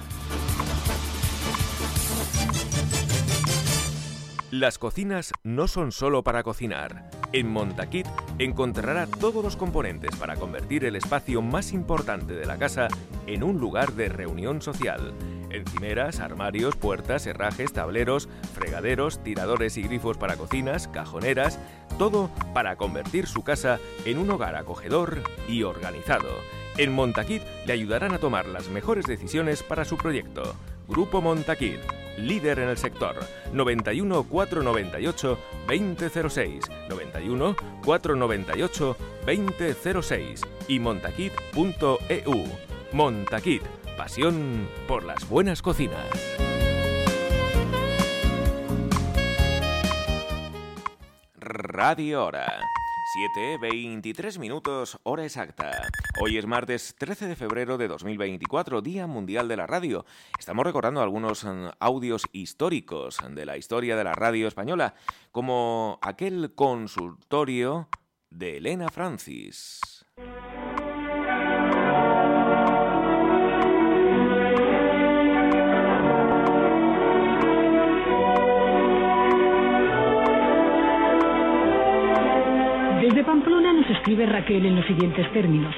Las 4.61 4.79
cocinas 4.79 5.33
no 5.43 5.67
son 5.67 5.91
solo 5.91 6.23
para 6.23 6.45
cocinar. 6.45 7.11
En 7.33 7.49
Montaquit 7.49 8.07
encontrará 8.39 9.09
todos 9.09 9.43
los 9.43 9.57
componentes 9.57 10.15
para 10.15 10.37
convertir 10.37 10.85
el 10.85 10.95
espacio 10.95 11.43
más 11.43 11.73
importante 11.73 12.35
de 12.35 12.47
la 12.47 12.57
casa 12.57 12.87
en 13.27 13.43
un 13.43 13.59
lugar 13.59 13.95
de 13.95 14.09
reunión 14.09 14.63
social. 14.63 15.13
Encimeras, 15.51 16.21
armarios, 16.21 16.77
puertas, 16.77 17.27
herrajes, 17.27 17.73
tableros, 17.73 18.29
fregaderos, 18.55 19.25
tiradores 19.25 19.77
y 19.77 19.83
grifos 19.83 20.19
para 20.19 20.37
cocinas, 20.37 20.87
cajoneras, 20.87 21.59
todo 21.99 22.31
para 22.55 22.77
convertir 22.77 23.27
su 23.27 23.43
casa 23.43 23.81
en 24.05 24.19
un 24.19 24.31
hogar 24.31 24.55
acogedor 24.55 25.21
y 25.49 25.65
organizado. 25.65 26.31
En 26.77 26.93
Montaquit 26.93 27.43
le 27.67 27.73
ayudarán 27.73 28.15
a 28.15 28.19
tomar 28.19 28.47
las 28.47 28.69
mejores 28.69 29.05
decisiones 29.07 29.65
para 29.65 29.85
su 29.85 29.97
proyecto. 29.97 30.55
Grupo 30.89 31.21
Montaquit, 31.21 31.81
líder 32.19 32.59
en 32.59 32.69
el 32.69 32.77
sector. 32.77 33.17
91 33.53 34.25
498 34.25 35.39
2006, 35.67 36.65
91 36.89 37.57
498 37.85 38.97
2006 39.27 40.41
y 40.69 40.79
montaquit.eu. 40.79 42.45
Montaquit, 42.93 43.63
pasión 43.97 44.69
por 44.87 45.05
las 45.05 45.29
buenas 45.29 45.63
cocinas. 45.63 46.07
Radio 51.37 52.25
Hora. 52.25 52.61
7.23 53.15 54.41
minutos, 54.41 54.99
hora 55.05 55.23
exacta. 55.23 55.71
Hoy 56.21 56.37
es 56.37 56.47
martes 56.47 56.97
13 56.99 57.29
de 57.29 57.37
febrero 57.37 57.79
de 57.79 57.87
2024, 57.87 58.83
Día 58.83 59.07
Mundial 59.07 59.47
de 59.47 59.57
la 59.57 59.69
Radio. 59.69 60.05
Estamos 60.37 60.67
recordando 60.67 61.01
algunos 61.01 61.45
mm, 61.45 61.69
audios 61.79 62.25
históricos 62.33 63.19
de 63.31 63.47
la 63.47 63.57
historia 63.57 63.95
de 63.95 64.03
la 64.03 64.15
radio 64.15 64.49
española, 64.49 64.95
como 65.31 66.01
aquel 66.03 66.55
consultorio 66.57 67.89
de 68.31 68.57
Elena 68.57 68.89
Francis. 68.89 70.05
Escribe 83.93 84.27
Raquel 84.27 84.67
en 84.67 84.77
los 84.77 84.87
siguientes 84.87 85.31
términos. 85.33 85.75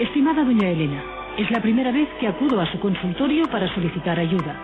Estimada 0.00 0.44
doña 0.44 0.68
Elena, 0.68 1.02
es 1.38 1.50
la 1.50 1.60
primera 1.60 1.92
vez 1.92 2.08
que 2.20 2.28
acudo 2.28 2.60
a 2.60 2.70
su 2.70 2.78
consultorio 2.80 3.44
para 3.50 3.72
solicitar 3.74 4.18
ayuda. 4.18 4.54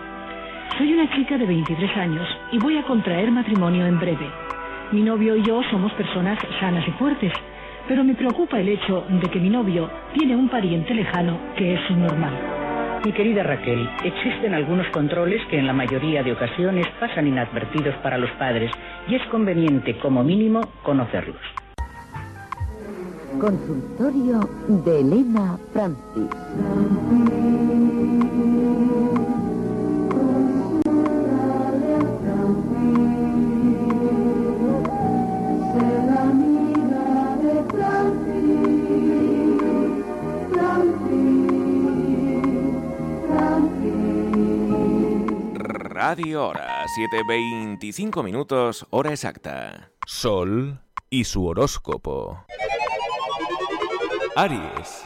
Soy 0.77 0.93
una 0.93 1.09
chica 1.15 1.37
de 1.37 1.45
23 1.45 1.97
años 1.97 2.27
y 2.51 2.57
voy 2.57 2.77
a 2.77 2.83
contraer 2.83 3.31
matrimonio 3.31 3.85
en 3.85 3.99
breve. 3.99 4.29
Mi 4.91 5.01
novio 5.01 5.35
y 5.35 5.43
yo 5.43 5.61
somos 5.69 5.91
personas 5.93 6.39
sanas 6.59 6.87
y 6.87 6.91
fuertes, 6.91 7.33
pero 7.87 8.03
me 8.03 8.15
preocupa 8.15 8.59
el 8.59 8.69
hecho 8.69 9.05
de 9.09 9.29
que 9.29 9.39
mi 9.39 9.49
novio 9.49 9.89
tiene 10.13 10.35
un 10.35 10.49
pariente 10.49 10.93
lejano 10.93 11.37
que 11.55 11.73
es 11.73 11.81
subnormal. 11.87 12.33
Mi 13.05 13.11
querida 13.13 13.43
Raquel, 13.43 13.89
existen 14.03 14.53
algunos 14.53 14.87
controles 14.89 15.41
que 15.47 15.57
en 15.57 15.65
la 15.65 15.73
mayoría 15.73 16.23
de 16.23 16.33
ocasiones 16.33 16.87
pasan 16.99 17.27
inadvertidos 17.27 17.95
para 18.03 18.17
los 18.17 18.29
padres 18.31 18.71
y 19.07 19.15
es 19.15 19.25
conveniente, 19.27 19.97
como 19.97 20.23
mínimo, 20.23 20.61
conocerlos. 20.83 21.41
Consultorio 23.39 24.49
de 24.83 24.99
Elena 24.99 25.57
Francis. 25.73 26.29
Radio 46.11 46.47
Hora, 46.47 46.85
7.25 46.97 48.23
minutos, 48.23 48.85
hora 48.89 49.11
exacta. 49.11 49.91
Sol 50.05 50.81
y 51.09 51.23
su 51.25 51.45
horóscopo. 51.45 52.45
Aries. 54.35 55.03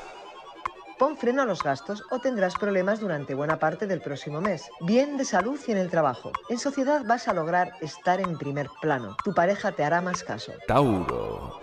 Pon 0.99 1.17
freno 1.17 1.41
a 1.41 1.45
los 1.45 1.63
gastos 1.63 2.03
o 2.11 2.19
tendrás 2.19 2.55
problemas 2.55 2.99
durante 2.99 3.33
buena 3.33 3.57
parte 3.57 3.87
del 3.87 3.99
próximo 3.99 4.39
mes. 4.39 4.69
Bien 4.81 5.17
de 5.17 5.25
salud 5.25 5.59
y 5.67 5.71
en 5.71 5.79
el 5.79 5.89
trabajo. 5.89 6.31
En 6.49 6.59
sociedad 6.59 7.01
vas 7.05 7.27
a 7.27 7.33
lograr 7.33 7.71
estar 7.81 8.21
en 8.21 8.37
primer 8.37 8.67
plano. 8.81 9.17
Tu 9.23 9.33
pareja 9.33 9.71
te 9.71 9.83
hará 9.83 9.99
más 9.99 10.23
caso. 10.23 10.53
Tauro. 10.67 11.59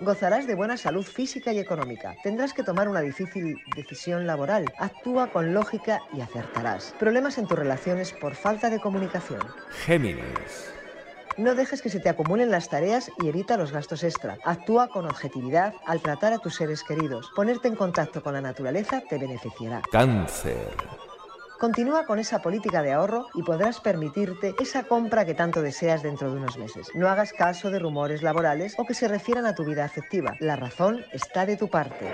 Gozarás 0.00 0.48
de 0.48 0.56
buena 0.56 0.76
salud 0.76 1.04
física 1.04 1.52
y 1.52 1.60
económica. 1.60 2.16
Tendrás 2.24 2.52
que 2.52 2.64
tomar 2.64 2.88
una 2.88 3.00
difícil 3.00 3.58
decisión 3.76 4.26
laboral. 4.26 4.64
Actúa 4.78 5.28
con 5.28 5.54
lógica 5.54 6.00
y 6.12 6.20
acertarás. 6.20 6.96
Problemas 6.98 7.38
en 7.38 7.46
tus 7.46 7.58
relaciones 7.58 8.12
por 8.12 8.34
falta 8.34 8.70
de 8.70 8.80
comunicación. 8.80 9.40
Géminis. 9.84 10.73
No 11.36 11.54
dejes 11.54 11.82
que 11.82 11.90
se 11.90 12.00
te 12.00 12.08
acumulen 12.08 12.50
las 12.50 12.68
tareas 12.68 13.10
y 13.18 13.28
evita 13.28 13.56
los 13.56 13.72
gastos 13.72 14.04
extra. 14.04 14.38
Actúa 14.44 14.88
con 14.88 15.06
objetividad 15.06 15.74
al 15.84 16.00
tratar 16.00 16.32
a 16.32 16.38
tus 16.38 16.54
seres 16.54 16.82
queridos. 16.84 17.30
Ponerte 17.34 17.68
en 17.68 17.74
contacto 17.74 18.22
con 18.22 18.34
la 18.34 18.40
naturaleza 18.40 19.02
te 19.08 19.18
beneficiará. 19.18 19.82
Cáncer. 19.90 20.70
Continúa 21.58 22.04
con 22.04 22.18
esa 22.18 22.42
política 22.42 22.82
de 22.82 22.92
ahorro 22.92 23.28
y 23.34 23.42
podrás 23.42 23.80
permitirte 23.80 24.54
esa 24.60 24.84
compra 24.84 25.24
que 25.24 25.34
tanto 25.34 25.62
deseas 25.62 26.02
dentro 26.02 26.30
de 26.30 26.36
unos 26.36 26.58
meses. 26.58 26.88
No 26.94 27.08
hagas 27.08 27.32
caso 27.32 27.70
de 27.70 27.78
rumores 27.78 28.22
laborales 28.22 28.74
o 28.76 28.84
que 28.84 28.94
se 28.94 29.08
refieran 29.08 29.46
a 29.46 29.54
tu 29.54 29.64
vida 29.64 29.84
afectiva. 29.84 30.36
La 30.40 30.56
razón 30.56 31.04
está 31.12 31.46
de 31.46 31.56
tu 31.56 31.68
parte. 31.68 32.10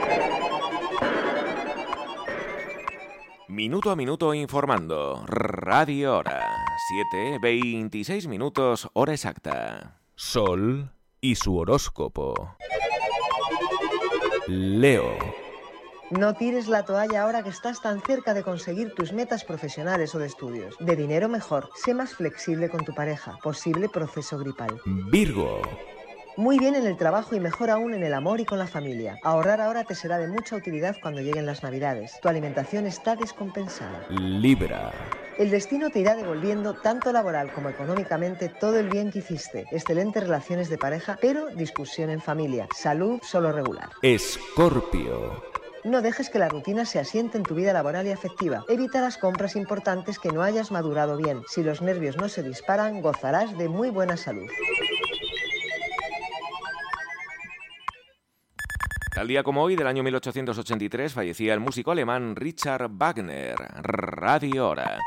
Minuto 3.51 3.91
a 3.91 3.97
minuto 3.97 4.33
informando. 4.33 5.25
Radio 5.27 6.19
Hora. 6.19 6.55
7, 7.11 7.41
26 7.43 8.29
minutos, 8.29 8.89
hora 8.93 9.13
exacta. 9.13 9.99
Sol 10.15 10.93
y 11.21 11.35
su 11.35 11.57
horóscopo. 11.57 12.55
Leo. 14.47 15.19
No 16.11 16.35
tires 16.35 16.69
la 16.69 16.85
toalla 16.85 17.23
ahora 17.23 17.43
que 17.43 17.49
estás 17.49 17.83
tan 17.83 18.01
cerca 18.03 18.35
de 18.35 18.45
conseguir 18.45 18.95
tus 18.95 19.13
metas 19.13 19.43
profesionales 19.43 20.15
o 20.15 20.21
de 20.21 20.27
estudios. 20.27 20.77
De 20.79 20.95
dinero 20.95 21.29
mejor. 21.29 21.71
Sé 21.75 21.93
más 21.93 22.15
flexible 22.15 22.69
con 22.69 22.85
tu 22.85 22.95
pareja. 22.95 23.37
Posible 23.43 23.89
proceso 23.89 24.39
gripal. 24.39 24.81
Virgo. 25.11 25.61
Muy 26.41 26.59
bien 26.59 26.75
en 26.75 26.87
el 26.87 26.97
trabajo 26.97 27.37
y 27.37 27.39
mejor 27.39 27.69
aún 27.69 27.93
en 27.93 28.03
el 28.03 28.15
amor 28.15 28.41
y 28.41 28.47
con 28.47 28.59
la 28.59 28.67
familia. 28.67 29.19
Ahorrar 29.23 29.61
ahora 29.61 29.85
te 29.85 29.95
será 29.95 30.17
de 30.17 30.27
mucha 30.27 30.57
utilidad 30.57 30.97
cuando 31.03 31.21
lleguen 31.21 31.45
las 31.45 31.63
navidades. 31.63 32.19
Tu 32.23 32.31
alimentación 32.31 32.87
está 32.87 33.15
descompensada. 33.15 34.07
Libra. 34.09 34.91
El 35.37 35.51
destino 35.51 35.91
te 35.91 36.01
irá 36.01 36.17
devolviendo 36.17 36.73
tanto 36.73 37.13
laboral 37.13 37.53
como 37.53 37.69
económicamente 37.69 38.49
todo 38.49 38.79
el 38.79 38.89
bien 38.89 39.11
que 39.11 39.19
hiciste. 39.19 39.67
Excelentes 39.71 40.23
relaciones 40.23 40.71
de 40.71 40.79
pareja, 40.79 41.19
pero 41.21 41.49
discusión 41.49 42.09
en 42.09 42.23
familia. 42.23 42.67
Salud 42.75 43.21
solo 43.23 43.53
regular. 43.53 43.91
Escorpio. 44.01 45.45
No 45.85 46.01
dejes 46.01 46.31
que 46.31 46.39
la 46.39 46.49
rutina 46.49 46.87
se 46.87 47.01
asiente 47.01 47.37
en 47.37 47.45
tu 47.45 47.55
vida 47.55 47.75
laboral 47.75 48.07
y 48.07 48.13
afectiva. 48.13 48.65
Evita 48.71 49.03
las 49.03 49.19
compras 49.19 49.57
importantes 49.57 50.19
que 50.19 50.33
no 50.33 50.43
hayas 50.43 50.71
madurado 50.71 51.19
bien. 51.19 51.43
Si 51.49 51.63
los 51.63 51.83
nervios 51.83 52.17
no 52.17 52.31
se 52.31 52.43
disparan, 52.43 53.03
gozarás 53.03 53.59
de 53.59 53.69
muy 53.69 53.91
buena 53.91 54.17
salud. 54.17 54.49
Tal 59.21 59.29
día 59.29 59.43
como 59.43 59.63
hoy, 59.63 59.77
del 59.77 59.87
año 59.87 60.03
1883, 60.03 61.13
fallecía 61.13 61.53
el 61.53 61.61
músico 61.61 61.91
alemán 61.91 62.37
Richard 62.37 62.89
Wagner. 62.91 63.55
Radio 63.75 64.71
Hora. 64.71 64.99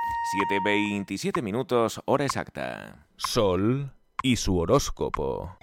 7.27 0.52 1.42
minutos, 1.42 2.00
hora 2.06 2.24
exacta. 2.24 3.08
Sol 3.18 3.92
y 4.22 4.36
su 4.36 4.60
horóscopo. 4.60 5.58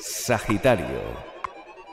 Sagitario. 0.00 1.02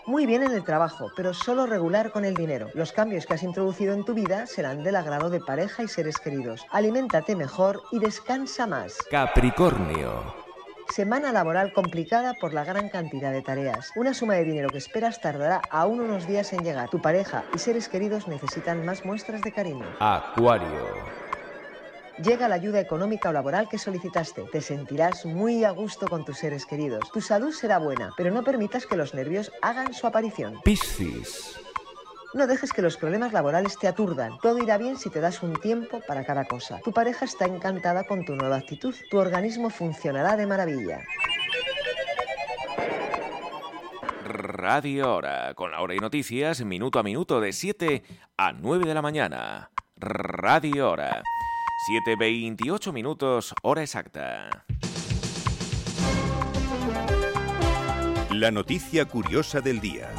Muy 0.05 0.25
bien 0.25 0.41
en 0.41 0.53
el 0.53 0.63
trabajo, 0.63 1.11
pero 1.17 1.33
solo 1.33 1.65
regular 1.65 2.13
con 2.13 2.23
el 2.23 2.33
dinero. 2.33 2.69
Los 2.73 2.93
cambios 2.93 3.25
que 3.25 3.33
has 3.33 3.43
introducido 3.43 3.93
en 3.93 4.05
tu 4.05 4.13
vida 4.13 4.47
serán 4.47 4.83
del 4.85 4.95
agrado 4.95 5.29
de 5.29 5.41
pareja 5.41 5.83
y 5.83 5.89
seres 5.89 6.17
queridos. 6.17 6.65
Aliméntate 6.71 7.35
mejor 7.35 7.81
y 7.91 7.99
descansa 7.99 8.67
más. 8.67 8.99
Capricornio. 9.11 10.50
Semana 10.91 11.31
laboral 11.31 11.71
complicada 11.71 12.33
por 12.33 12.53
la 12.53 12.65
gran 12.65 12.89
cantidad 12.89 13.31
de 13.31 13.41
tareas. 13.41 13.91
Una 13.95 14.13
suma 14.13 14.33
de 14.33 14.43
dinero 14.43 14.69
que 14.69 14.77
esperas 14.77 15.21
tardará 15.21 15.61
aún 15.69 16.01
unos 16.01 16.27
días 16.27 16.51
en 16.51 16.65
llegar. 16.65 16.89
Tu 16.89 17.01
pareja 17.01 17.45
y 17.55 17.59
seres 17.59 17.87
queridos 17.87 18.27
necesitan 18.27 18.83
más 18.85 19.05
muestras 19.05 19.41
de 19.41 19.53
cariño. 19.53 19.85
Acuario. 20.01 20.67
Llega 22.21 22.49
la 22.49 22.55
ayuda 22.55 22.81
económica 22.81 23.29
o 23.29 23.31
laboral 23.31 23.69
que 23.69 23.77
solicitaste. 23.77 24.43
Te 24.51 24.59
sentirás 24.59 25.25
muy 25.25 25.63
a 25.63 25.71
gusto 25.71 26.07
con 26.07 26.25
tus 26.25 26.39
seres 26.39 26.65
queridos. 26.65 27.09
Tu 27.13 27.21
salud 27.21 27.53
será 27.53 27.77
buena, 27.77 28.11
pero 28.17 28.29
no 28.29 28.43
permitas 28.43 28.85
que 28.85 28.97
los 28.97 29.13
nervios 29.13 29.49
hagan 29.61 29.93
su 29.93 30.07
aparición. 30.07 30.59
Piscis. 30.61 31.57
No 32.33 32.47
dejes 32.47 32.71
que 32.71 32.81
los 32.81 32.95
problemas 32.95 33.33
laborales 33.33 33.77
te 33.77 33.87
aturdan. 33.87 34.37
Todo 34.39 34.57
irá 34.57 34.77
bien 34.77 34.97
si 34.97 35.09
te 35.09 35.19
das 35.19 35.43
un 35.43 35.53
tiempo 35.53 36.01
para 36.07 36.25
cada 36.25 36.45
cosa. 36.45 36.79
Tu 36.83 36.93
pareja 36.93 37.25
está 37.25 37.45
encantada 37.45 38.05
con 38.05 38.23
tu 38.23 38.35
nueva 38.35 38.55
actitud. 38.57 38.95
Tu 39.09 39.17
organismo 39.17 39.69
funcionará 39.69 40.37
de 40.37 40.47
maravilla. 40.47 41.03
Radio 44.23 45.13
Hora, 45.13 45.53
con 45.55 45.71
la 45.71 45.81
hora 45.81 45.93
y 45.93 45.99
noticias, 45.99 46.63
minuto 46.63 46.99
a 46.99 47.03
minuto 47.03 47.41
de 47.41 47.51
7 47.51 48.03
a 48.37 48.53
9 48.53 48.85
de 48.85 48.93
la 48.93 49.01
mañana. 49.01 49.71
Radio 49.97 50.89
Hora. 50.89 51.21
7.28 51.89 52.93
minutos, 52.93 53.53
hora 53.63 53.81
exacta. 53.81 54.65
La 58.29 58.51
noticia 58.51 59.05
curiosa 59.05 59.61
del 59.61 59.81
día. 59.81 60.09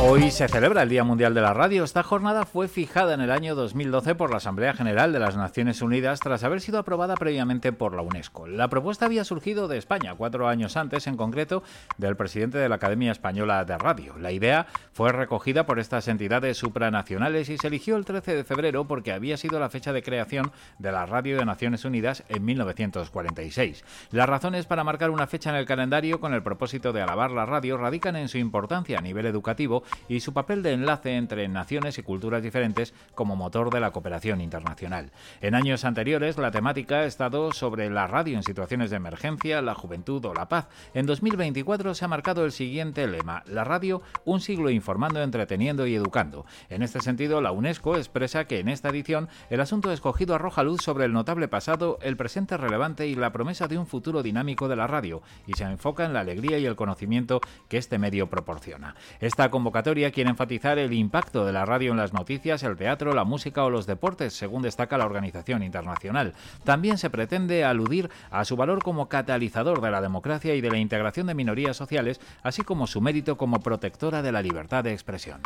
Hoy 0.00 0.30
se 0.30 0.46
celebra 0.46 0.84
el 0.84 0.88
Día 0.88 1.02
Mundial 1.02 1.34
de 1.34 1.40
la 1.40 1.52
Radio. 1.52 1.82
Esta 1.82 2.04
jornada 2.04 2.46
fue 2.46 2.68
fijada 2.68 3.14
en 3.14 3.20
el 3.20 3.32
año 3.32 3.56
2012 3.56 4.14
por 4.14 4.30
la 4.30 4.36
Asamblea 4.36 4.72
General 4.72 5.12
de 5.12 5.18
las 5.18 5.36
Naciones 5.36 5.82
Unidas 5.82 6.20
tras 6.20 6.44
haber 6.44 6.60
sido 6.60 6.78
aprobada 6.78 7.16
previamente 7.16 7.72
por 7.72 7.96
la 7.96 8.02
UNESCO. 8.02 8.46
La 8.46 8.68
propuesta 8.68 9.06
había 9.06 9.24
surgido 9.24 9.66
de 9.66 9.76
España 9.76 10.14
cuatro 10.14 10.46
años 10.46 10.76
antes, 10.76 11.08
en 11.08 11.16
concreto 11.16 11.64
del 11.96 12.16
presidente 12.16 12.58
de 12.58 12.68
la 12.68 12.76
Academia 12.76 13.10
Española 13.10 13.64
de 13.64 13.76
Radio. 13.76 14.16
La 14.18 14.30
idea 14.30 14.68
fue 14.92 15.10
recogida 15.10 15.66
por 15.66 15.80
estas 15.80 16.06
entidades 16.06 16.56
supranacionales 16.58 17.48
y 17.48 17.58
se 17.58 17.66
eligió 17.66 17.96
el 17.96 18.04
13 18.04 18.36
de 18.36 18.44
febrero 18.44 18.86
porque 18.86 19.12
había 19.12 19.36
sido 19.36 19.58
la 19.58 19.68
fecha 19.68 19.92
de 19.92 20.04
creación 20.04 20.52
de 20.78 20.92
la 20.92 21.06
Radio 21.06 21.38
de 21.38 21.44
Naciones 21.44 21.84
Unidas 21.84 22.22
en 22.28 22.44
1946. 22.44 23.84
Las 24.12 24.28
razones 24.28 24.66
para 24.66 24.84
marcar 24.84 25.10
una 25.10 25.26
fecha 25.26 25.50
en 25.50 25.56
el 25.56 25.66
calendario 25.66 26.20
con 26.20 26.34
el 26.34 26.42
propósito 26.44 26.92
de 26.92 27.02
alabar 27.02 27.32
la 27.32 27.46
radio 27.46 27.76
radican 27.76 28.14
en 28.14 28.28
su 28.28 28.38
importancia 28.38 28.98
a 28.98 29.02
nivel 29.02 29.26
educativo 29.26 29.82
y 30.08 30.20
su 30.20 30.32
papel 30.32 30.62
de 30.62 30.72
enlace 30.72 31.16
entre 31.16 31.48
naciones 31.48 31.98
y 31.98 32.02
culturas 32.02 32.42
diferentes 32.42 32.94
como 33.14 33.36
motor 33.36 33.70
de 33.70 33.80
la 33.80 33.90
cooperación 33.90 34.40
internacional. 34.40 35.10
En 35.40 35.54
años 35.54 35.84
anteriores, 35.84 36.38
la 36.38 36.50
temática 36.50 36.96
ha 36.96 37.04
estado 37.04 37.52
sobre 37.52 37.90
la 37.90 38.06
radio 38.06 38.36
en 38.36 38.42
situaciones 38.42 38.90
de 38.90 38.96
emergencia, 38.96 39.62
la 39.62 39.74
juventud 39.74 40.24
o 40.24 40.34
la 40.34 40.48
paz. 40.48 40.68
En 40.94 41.06
2024 41.06 41.94
se 41.94 42.04
ha 42.04 42.08
marcado 42.08 42.44
el 42.44 42.52
siguiente 42.52 43.06
lema, 43.06 43.42
la 43.46 43.64
radio, 43.64 44.02
un 44.24 44.40
siglo 44.40 44.70
informando, 44.70 45.22
entreteniendo 45.22 45.86
y 45.86 45.94
educando. 45.94 46.46
En 46.68 46.82
este 46.82 47.00
sentido, 47.00 47.40
la 47.40 47.52
UNESCO 47.52 47.96
expresa 47.96 48.46
que 48.46 48.60
en 48.60 48.68
esta 48.68 48.88
edición 48.88 49.28
el 49.50 49.60
asunto 49.60 49.92
escogido 49.92 50.34
arroja 50.34 50.62
luz 50.62 50.82
sobre 50.82 51.04
el 51.04 51.12
notable 51.12 51.48
pasado, 51.48 51.98
el 52.02 52.16
presente 52.16 52.56
relevante 52.56 53.06
y 53.06 53.14
la 53.14 53.32
promesa 53.32 53.68
de 53.68 53.78
un 53.78 53.86
futuro 53.86 54.22
dinámico 54.22 54.68
de 54.68 54.76
la 54.76 54.86
radio, 54.86 55.22
y 55.46 55.54
se 55.54 55.64
enfoca 55.64 56.04
en 56.04 56.12
la 56.12 56.20
alegría 56.20 56.58
y 56.58 56.66
el 56.66 56.76
conocimiento 56.76 57.40
que 57.68 57.78
este 57.78 57.98
medio 57.98 58.28
proporciona. 58.28 58.94
Esta 59.20 59.50
convocatoria 59.50 59.77
quiere 60.10 60.30
enfatizar 60.30 60.78
el 60.78 60.92
impacto 60.92 61.44
de 61.44 61.52
la 61.52 61.64
radio 61.64 61.90
en 61.92 61.96
las 61.96 62.12
noticias, 62.12 62.62
el 62.62 62.76
teatro, 62.76 63.12
la 63.12 63.24
música 63.24 63.64
o 63.64 63.70
los 63.70 63.86
deportes, 63.86 64.32
según 64.34 64.62
destaca 64.62 64.98
la 64.98 65.06
organización 65.06 65.62
internacional. 65.62 66.34
También 66.64 66.98
se 66.98 67.10
pretende 67.10 67.64
aludir 67.64 68.10
a 68.30 68.44
su 68.44 68.56
valor 68.56 68.82
como 68.82 69.08
catalizador 69.08 69.80
de 69.80 69.90
la 69.90 70.00
democracia 70.00 70.54
y 70.54 70.60
de 70.60 70.70
la 70.70 70.78
integración 70.78 71.26
de 71.26 71.34
minorías 71.34 71.76
sociales, 71.76 72.20
así 72.42 72.62
como 72.62 72.86
su 72.86 73.00
mérito 73.00 73.36
como 73.36 73.60
protectora 73.60 74.22
de 74.22 74.32
la 74.32 74.42
libertad 74.42 74.84
de 74.84 74.92
expresión. 74.92 75.40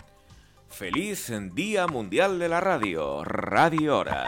Feliz 0.69 1.31
Día 1.55 1.87
Mundial 1.87 2.39
de 2.39 2.49
la 2.49 2.61
Radio, 2.61 3.23
Radio 3.25 3.99
Hora, 3.99 4.25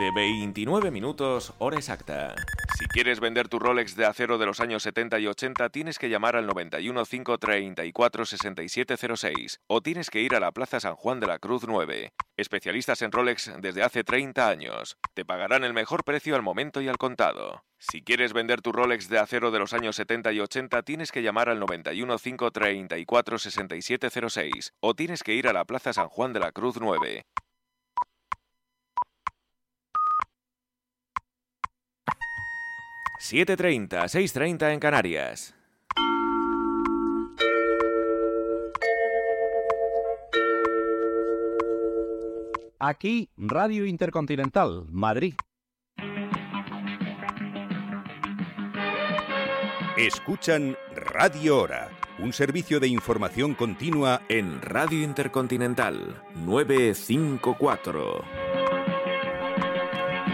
7.29 0.00 0.90
minutos, 0.90 1.54
hora 1.58 1.76
exacta. 1.76 2.34
Si 2.76 2.84
quieres 2.84 3.20
vender 3.20 3.48
tu 3.48 3.58
Rolex 3.58 3.96
de 3.96 4.04
acero 4.04 4.36
de 4.36 4.44
los 4.44 4.60
años 4.60 4.82
70 4.82 5.18
y 5.18 5.26
80, 5.26 5.70
tienes 5.70 5.98
que 5.98 6.10
llamar 6.10 6.36
al 6.36 6.46
91 6.46 7.06
534 7.06 8.26
6706 8.26 9.60
o 9.66 9.80
tienes 9.80 10.10
que 10.10 10.20
ir 10.20 10.34
a 10.34 10.40
la 10.40 10.52
Plaza 10.52 10.78
San 10.78 10.94
Juan 10.94 11.18
de 11.18 11.26
la 11.26 11.38
Cruz 11.38 11.62
9. 11.66 12.12
Especialistas 12.36 13.00
en 13.00 13.12
Rolex 13.12 13.50
desde 13.62 13.82
hace 13.82 14.04
30 14.04 14.46
años. 14.46 14.98
Te 15.14 15.24
pagarán 15.24 15.64
el 15.64 15.72
mejor 15.72 16.04
precio 16.04 16.36
al 16.36 16.42
momento 16.42 16.82
y 16.82 16.88
al 16.88 16.98
contado. 16.98 17.64
Si 17.78 18.02
quieres 18.02 18.34
vender 18.34 18.60
tu 18.60 18.72
Rolex 18.72 19.08
de 19.08 19.20
acero 19.20 19.50
de 19.50 19.58
los 19.58 19.72
años 19.72 19.96
70 19.96 20.32
y 20.32 20.40
80, 20.40 20.82
tienes 20.82 21.12
que 21.12 21.22
llamar 21.22 21.48
al 21.48 21.58
91 21.58 22.18
534 22.18 23.38
6706 23.38 24.74
o 24.80 24.92
tienes 24.94 25.22
que 25.22 25.32
ir 25.32 25.48
a 25.48 25.54
la 25.54 25.64
Plaza 25.64 25.94
San 25.94 26.08
Juan 26.08 26.34
de 26.34 26.40
la 26.40 26.52
Cruz 26.52 26.76
9. 26.78 27.24
...7.30, 33.26 34.04
6.30 34.04 34.72
en 34.72 34.78
Canarias. 34.78 35.52
Aquí, 42.78 43.28
Radio 43.36 43.84
Intercontinental, 43.84 44.86
Madrid. 44.92 45.34
Escuchan 49.96 50.76
Radio 50.94 51.58
Hora, 51.58 51.90
un 52.20 52.32
servicio 52.32 52.78
de 52.78 52.86
información 52.86 53.54
continua 53.54 54.22
en 54.28 54.62
Radio 54.62 55.02
Intercontinental 55.02 56.22
954. 56.44 58.55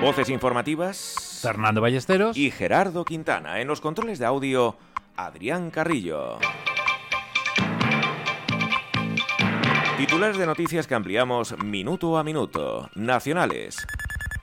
Voces 0.03 0.31
informativas. 0.31 1.39
Fernando 1.41 1.81
Ballesteros. 1.81 2.37
Y 2.37 2.51
Gerardo 2.51 3.05
Quintana. 3.05 3.61
En 3.61 3.69
los 3.69 3.81
controles 3.81 4.19
de 4.19 4.27
audio, 4.27 4.77
Adrián 5.15 5.71
Carrillo. 5.71 6.39
Titulares 9.97 10.39
de 10.39 10.47
noticias 10.47 10.89
que 10.89 10.97
ampliamos 10.97 11.57
minuto 11.63 12.19
a 12.19 12.25
minuto. 12.25 12.91
Nacionales. 12.97 13.87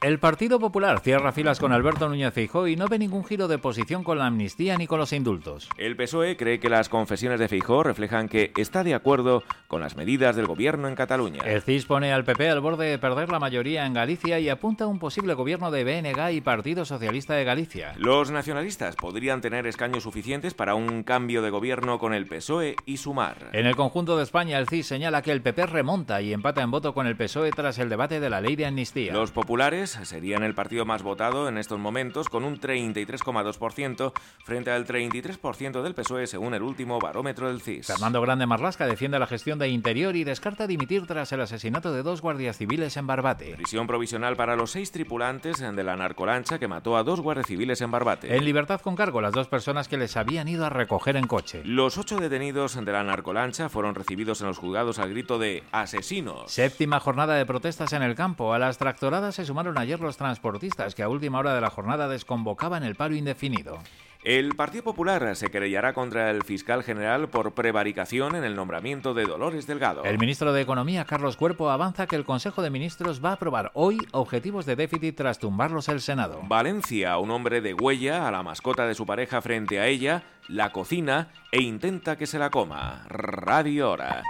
El 0.02 0.18
Partido 0.18 0.62
Popular 0.62 1.02
cierra 1.02 1.34
filas 1.34 1.60
con 1.60 1.74
Alberto 1.74 2.08
Núñez 2.08 2.34
Feijóo 2.34 2.70
y 2.70 2.78
no 2.78 2.88
ve 2.88 2.98
ningún 2.98 3.26
giro 3.26 3.50
de 3.50 3.58
posición 3.58 4.06
con 4.06 4.18
la 4.18 4.28
amnistía 4.28 4.78
ni 4.78 4.88
con 4.88 4.98
los 4.98 5.12
indultos. 5.12 5.68
El 5.76 5.98
PSOE 5.98 6.38
cree 6.38 6.62
que 6.62 6.70
las 6.70 6.88
confesiones 6.88 7.38
de 7.38 7.50
Feijóo 7.50 7.84
reflejan 7.84 8.30
que 8.30 8.54
está 8.56 8.86
de 8.86 8.94
acuerdo 8.94 9.44
con 9.68 9.82
las 9.82 9.98
medidas 9.98 10.38
del 10.38 10.48
gobierno 10.48 10.88
en 10.88 10.96
Cataluña. 10.96 11.42
El 11.44 11.62
CIS 11.64 11.86
pone 11.86 12.14
al 12.14 12.24
PP 12.24 12.50
al 12.50 12.62
borde 12.62 12.86
de 12.86 12.98
perder 12.98 13.30
la 13.30 13.40
mayoría 13.40 13.86
en 13.86 13.94
Galicia 13.94 14.40
y 14.40 14.48
apunta 14.48 14.86
a 14.86 14.88
un 14.88 15.00
posible 15.00 15.34
gobierno 15.34 15.70
de 15.70 15.84
BNG 15.84 16.32
y 16.32 16.40
Partido 16.40 16.86
Socialista 16.86 17.34
de 17.34 17.44
Galicia. 17.44 17.94
Los 17.98 18.32
nacionalistas 18.32 18.96
podrían 18.96 19.42
tener 19.42 19.68
escaños 19.68 20.04
suficientes 20.04 20.54
para 20.54 20.76
un 20.76 21.04
cambio 21.04 21.42
de 21.42 21.50
gobierno 21.50 22.00
con 22.00 22.14
el 22.14 22.26
PSOE 22.26 22.78
y 22.86 22.96
Sumar. 22.98 23.50
En 23.52 23.66
el 23.66 23.76
conjunto 23.76 24.16
de 24.16 24.24
España, 24.24 24.60
el 24.60 24.70
CIS 24.70 24.88
señala 24.88 25.22
que 25.22 25.34
el 25.34 25.42
PP 25.42 25.66
remonta 25.66 26.22
y 26.22 26.32
empata 26.32 26.62
en 26.62 26.72
voto 26.72 26.94
con 26.94 27.06
el 27.06 27.18
PSOE 27.18 27.52
tras 27.52 27.80
el 27.80 27.90
debate 27.90 28.22
de 28.22 28.30
la 28.30 28.40
ley 28.40 28.56
de 28.56 28.66
amnistía. 28.66 29.12
Los 29.12 29.32
populares 29.32 29.89
serían 29.92 30.44
el 30.44 30.56
partido 30.56 30.86
más 30.86 31.04
votado 31.04 31.48
en 31.48 31.58
estos 31.58 31.80
momentos 31.80 32.30
con 32.30 32.44
un 32.44 32.60
33,2% 32.60 34.14
frente 34.44 34.72
al 34.72 34.86
33% 34.86 35.82
del 35.82 35.96
PSOE 35.96 36.28
según 36.28 36.54
el 36.54 36.64
último 36.64 37.00
barómetro 37.00 37.48
del 37.48 37.62
CIS. 37.62 37.88
Fernando 37.88 38.22
Grande 38.22 38.46
Marlasca 38.46 38.88
defiende 38.88 39.20
la 39.20 39.28
gestión 39.28 39.60
de 39.60 39.70
Interior 39.70 40.16
y 40.16 40.24
descarta 40.24 40.68
dimitir 40.68 41.06
tras 41.08 41.32
el 41.32 41.42
asesinato 41.42 41.92
de 41.92 42.04
dos 42.04 42.22
guardias 42.22 42.58
civiles 42.58 42.98
en 42.98 43.08
Barbate. 43.08 43.56
Prisión 43.56 43.88
provisional 43.88 44.36
para 44.36 44.56
los 44.56 44.72
seis 44.72 44.92
tripulantes 44.92 45.60
de 45.60 45.84
la 45.84 45.96
narcolancha 45.96 46.60
que 46.60 46.68
mató 46.68 46.98
a 46.98 47.04
dos 47.04 47.22
guardias 47.22 47.48
civiles 47.48 47.82
en 47.82 47.92
Barbate. 47.92 48.36
En 48.36 48.46
libertad 48.46 48.82
con 48.82 48.96
cargo 48.96 49.22
las 49.22 49.34
dos 49.34 49.48
personas 49.48 49.88
que 49.88 49.98
les 49.98 50.18
habían 50.18 50.48
ido 50.48 50.66
a 50.66 50.70
recoger 50.70 51.16
en 51.16 51.28
coche. 51.28 51.62
Los 51.66 51.98
ocho 51.98 52.18
detenidos 52.18 52.76
de 52.76 52.92
la 52.92 53.04
narcolancha 53.04 53.70
fueron 53.70 53.96
recibidos 53.96 54.42
en 54.42 54.48
los 54.48 54.58
juzgados 54.58 55.00
al 55.00 55.10
grito 55.10 55.40
de 55.40 55.64
asesinos. 55.72 56.52
Séptima 56.52 57.00
jornada 57.00 57.36
de 57.36 57.46
protestas 57.46 57.94
en 57.94 58.04
el 58.04 58.16
campo. 58.16 58.54
A 58.54 58.60
las 58.60 58.78
tractoradas 58.78 59.36
se 59.36 59.46
sumaron 59.46 59.78
ayer 59.80 60.00
los 60.00 60.18
transportistas 60.18 60.94
que 60.94 61.04
a 61.04 61.10
última 61.10 61.40
hora 61.40 61.56
de 61.56 61.62
la 61.62 61.72
jornada 61.72 62.08
desconvocaban 62.08 62.84
el 62.84 62.96
paro 62.96 63.16
indefinido. 63.16 63.80
El 64.26 64.54
Partido 64.56 64.84
Popular 64.84 65.34
se 65.38 65.50
querellará 65.50 65.94
contra 65.94 66.30
el 66.30 66.44
fiscal 66.44 66.84
general 66.84 67.30
por 67.30 67.54
prevaricación 67.54 68.36
en 68.36 68.44
el 68.44 68.54
nombramiento 68.54 69.14
de 69.14 69.24
Dolores 69.24 69.66
Delgado. 69.66 70.04
El 70.04 70.20
ministro 70.20 70.52
de 70.52 70.62
Economía, 70.62 71.06
Carlos 71.06 71.38
Cuerpo, 71.38 71.70
avanza 71.70 72.06
que 72.06 72.18
el 72.18 72.26
Consejo 72.26 72.62
de 72.62 72.70
Ministros 72.70 73.24
va 73.24 73.30
a 73.30 73.34
aprobar 73.34 73.72
hoy 73.76 73.98
objetivos 74.12 74.66
de 74.66 74.76
déficit 74.76 75.16
tras 75.16 75.40
tumbarlos 75.40 75.88
el 75.88 76.02
Senado. 76.02 76.42
Valencia, 76.44 77.18
un 77.18 77.32
hombre 77.32 77.62
de 77.62 77.74
huella 77.74 78.28
a 78.28 78.32
la 78.32 78.44
mascota 78.44 78.86
de 78.86 78.94
su 78.94 79.06
pareja 79.06 79.42
frente 79.42 79.80
a 79.80 79.88
ella, 79.88 80.24
la 80.50 80.74
cocina 80.74 81.30
e 81.54 81.62
intenta 81.62 82.18
que 82.18 82.28
se 82.28 82.40
la 82.40 82.50
coma. 82.50 83.06
Radio 83.08 83.90
Hora. 83.90 84.22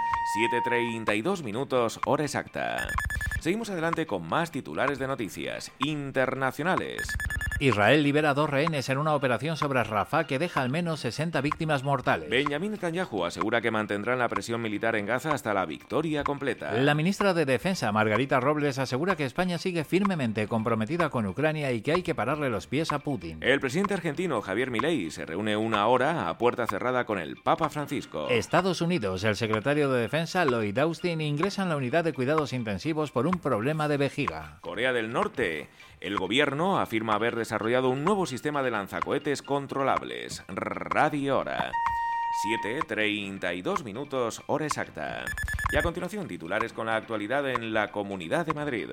7.32 0.64 1.42
minutos, 1.42 1.98
hora 2.06 2.22
exacta. 2.22 2.86
Seguimos 3.40 3.70
adelante 3.70 4.06
con 4.06 4.28
más 4.28 4.50
titulares 4.50 4.98
de 4.98 5.06
noticias 5.06 5.72
internacionales. 5.78 7.08
Israel 7.62 8.02
libera 8.02 8.32
dos 8.32 8.48
rehenes 8.48 8.88
en 8.88 8.96
una 8.96 9.14
operación 9.14 9.54
sobre 9.54 9.84
Rafah 9.84 10.24
que 10.24 10.38
deja 10.38 10.62
al 10.62 10.70
menos 10.70 11.00
60 11.00 11.42
víctimas 11.42 11.84
mortales. 11.84 12.30
Benjamin 12.30 12.70
Netanyahu 12.70 13.26
asegura 13.26 13.60
que 13.60 13.70
mantendrán 13.70 14.18
la 14.18 14.30
presión 14.30 14.62
militar 14.62 14.96
en 14.96 15.04
Gaza 15.04 15.34
hasta 15.34 15.52
la 15.52 15.66
victoria 15.66 16.24
completa. 16.24 16.72
La 16.72 16.94
ministra 16.94 17.34
de 17.34 17.44
Defensa, 17.44 17.92
Margarita 17.92 18.40
Robles, 18.40 18.78
asegura 18.78 19.14
que 19.14 19.26
España 19.26 19.58
sigue 19.58 19.84
firmemente 19.84 20.48
comprometida 20.48 21.10
con 21.10 21.26
Ucrania 21.26 21.70
y 21.72 21.82
que 21.82 21.92
hay 21.92 22.02
que 22.02 22.14
pararle 22.14 22.48
los 22.48 22.66
pies 22.66 22.92
a 22.92 23.00
Putin. 23.00 23.36
El 23.42 23.60
presidente 23.60 23.92
argentino, 23.92 24.40
Javier 24.40 24.70
Milei, 24.70 25.10
se 25.10 25.26
reúne 25.26 25.58
una 25.58 25.86
hora 25.86 26.30
a 26.30 26.38
puerta 26.38 26.66
cerrada 26.66 27.04
con 27.04 27.18
el 27.18 27.36
Papa 27.36 27.68
Francisco. 27.68 28.30
Estados 28.30 28.80
Unidos, 28.80 29.22
el 29.24 29.36
secretario 29.36 29.92
de 29.92 30.00
Defensa, 30.00 30.46
Lloyd 30.46 30.78
Austin, 30.78 31.20
ingresa 31.20 31.64
en 31.64 31.68
la 31.68 31.76
unidad 31.76 32.04
de 32.04 32.14
cuidados 32.14 32.54
intensivos 32.54 33.10
por 33.10 33.26
un 33.26 33.34
problema 33.34 33.86
de 33.86 33.98
vejiga. 33.98 34.60
Corea 34.62 34.94
del 34.94 35.12
Norte. 35.12 35.68
El 36.00 36.16
gobierno 36.16 36.80
afirma 36.80 37.14
haber 37.14 37.36
desarrollado 37.36 37.90
un 37.90 38.04
nuevo 38.04 38.24
sistema 38.24 38.62
de 38.62 38.70
lanzacohetes 38.70 39.42
controlables. 39.42 40.42
Radio 40.48 41.38
Hora. 41.38 41.72
7.32 42.64 43.84
minutos, 43.84 44.42
hora 44.46 44.64
exacta. 44.64 45.24
Y 45.70 45.76
a 45.76 45.82
continuación, 45.82 46.26
titulares 46.26 46.72
con 46.72 46.86
la 46.86 46.96
actualidad 46.96 47.46
en 47.50 47.74
la 47.74 47.90
Comunidad 47.90 48.46
de 48.46 48.54
Madrid. 48.54 48.88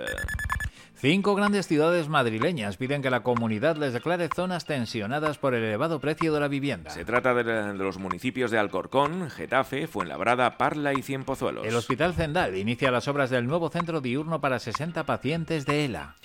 Cinco 0.95 1.33
grandes 1.33 1.67
ciudades 1.67 2.09
madrileñas 2.09 2.75
piden 2.75 3.01
que 3.01 3.09
la 3.09 3.21
comunidad 3.21 3.77
les 3.77 3.93
declare 3.93 4.27
zonas 4.35 4.65
tensionadas 4.65 5.37
por 5.37 5.53
el 5.53 5.63
elevado 5.63 6.01
precio 6.01 6.33
de 6.33 6.39
la 6.41 6.49
vivienda. 6.49 6.89
Se 6.89 7.05
trata 7.05 7.33
de, 7.33 7.73
los 7.75 7.99
municipios 7.99 8.51
de 8.51 8.57
Alcorcón, 8.57 9.29
Getafe, 9.29 9.87
Fuenlabrada, 9.87 10.57
Parla 10.57 10.91
y 10.93 11.03
Cienpozuelos. 11.03 11.65
El 11.65 11.75
Hospital 11.75 12.15
Zendal 12.15 12.57
inicia 12.57 12.91
las 12.91 13.07
obras 13.07 13.29
del 13.29 13.47
nuevo 13.47 13.69
centro 13.69 14.01
diurno 14.01 14.41
para 14.41 14.59
60 14.59 15.05
pacientes 15.05 15.65
de 15.65 15.85
ELA. 15.85 16.15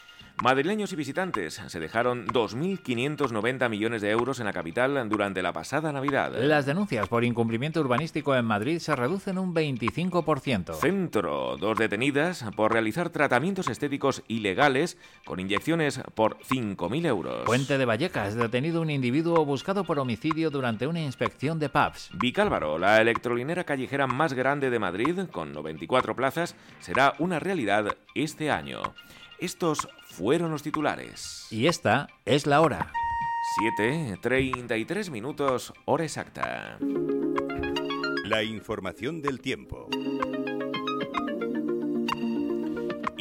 Madrileños 0.43 0.93
y 0.93 0.97
visitantes 0.97 1.61
se 1.66 1.80
dejaron 1.80 2.26
2.590 2.26 3.68
millones 3.68 4.03
de 4.03 4.11
euros 4.11 4.41
en 4.41 4.47
la 4.47 4.53
capital 4.53 5.09
durante 5.09 5.43
la 5.43 5.53
pasada 5.53 5.93
Navidad. 5.93 6.33
Las 6.37 6.66
denuncias 6.66 7.09
por 7.09 7.24
incumplimiento 7.24 7.80
urbanístico 7.80 8.35
en 8.35 8.45
Madrid 8.45 8.78
se 8.78 8.97
reducen 8.97 9.39
un 9.39 9.55
25%. 9.55 10.74
Centro, 10.74 11.57
dos 11.59 11.78
detenidas 11.78 12.45
por 12.57 12.72
realizar 12.72 13.11
tratamientos 13.11 13.68
estéticos 13.68 14.22
ilegales 14.26 14.99
con 15.24 15.39
inyecciones 15.39 16.01
por 16.14 16.39
5.000 16.39 17.07
euros. 17.07 17.45
Puente 17.45 17.78
de 17.78 17.85
Vallecas, 17.85 18.35
detenido 18.35 18.80
un 18.80 18.91
individuo 18.91 19.45
buscado 19.45 19.85
por 19.85 19.99
homicidio 19.99 20.51
durante 20.51 20.87
una 20.87 21.01
inspección 21.01 21.59
de 21.59 21.68
pubs. 21.68 22.11
Vicálvaro, 22.14 22.78
la 22.78 23.01
electrolinera 23.01 23.64
callejera 23.64 24.07
más 24.07 24.33
grande 24.33 24.70
de 24.70 24.78
Madrid, 24.78 25.20
con 25.30 25.53
94 25.53 26.16
plazas, 26.16 26.57
será 26.80 27.14
una 27.18 27.39
realidad 27.39 27.97
este 28.14 28.51
año. 28.51 28.83
Estos 29.43 29.88
fueron 30.05 30.53
los 30.53 30.62
titulares. 30.62 31.49
Y 31.51 31.66
esta 31.66 32.07
es 32.24 32.47
la 32.47 32.61
hora. 32.61 32.93
7.33 33.76 35.11
minutos, 35.11 35.72
hora 35.84 36.05
exacta. 36.05 36.78
La 38.24 38.45
información 38.45 39.20
del 39.20 39.40
tiempo. 39.40 39.88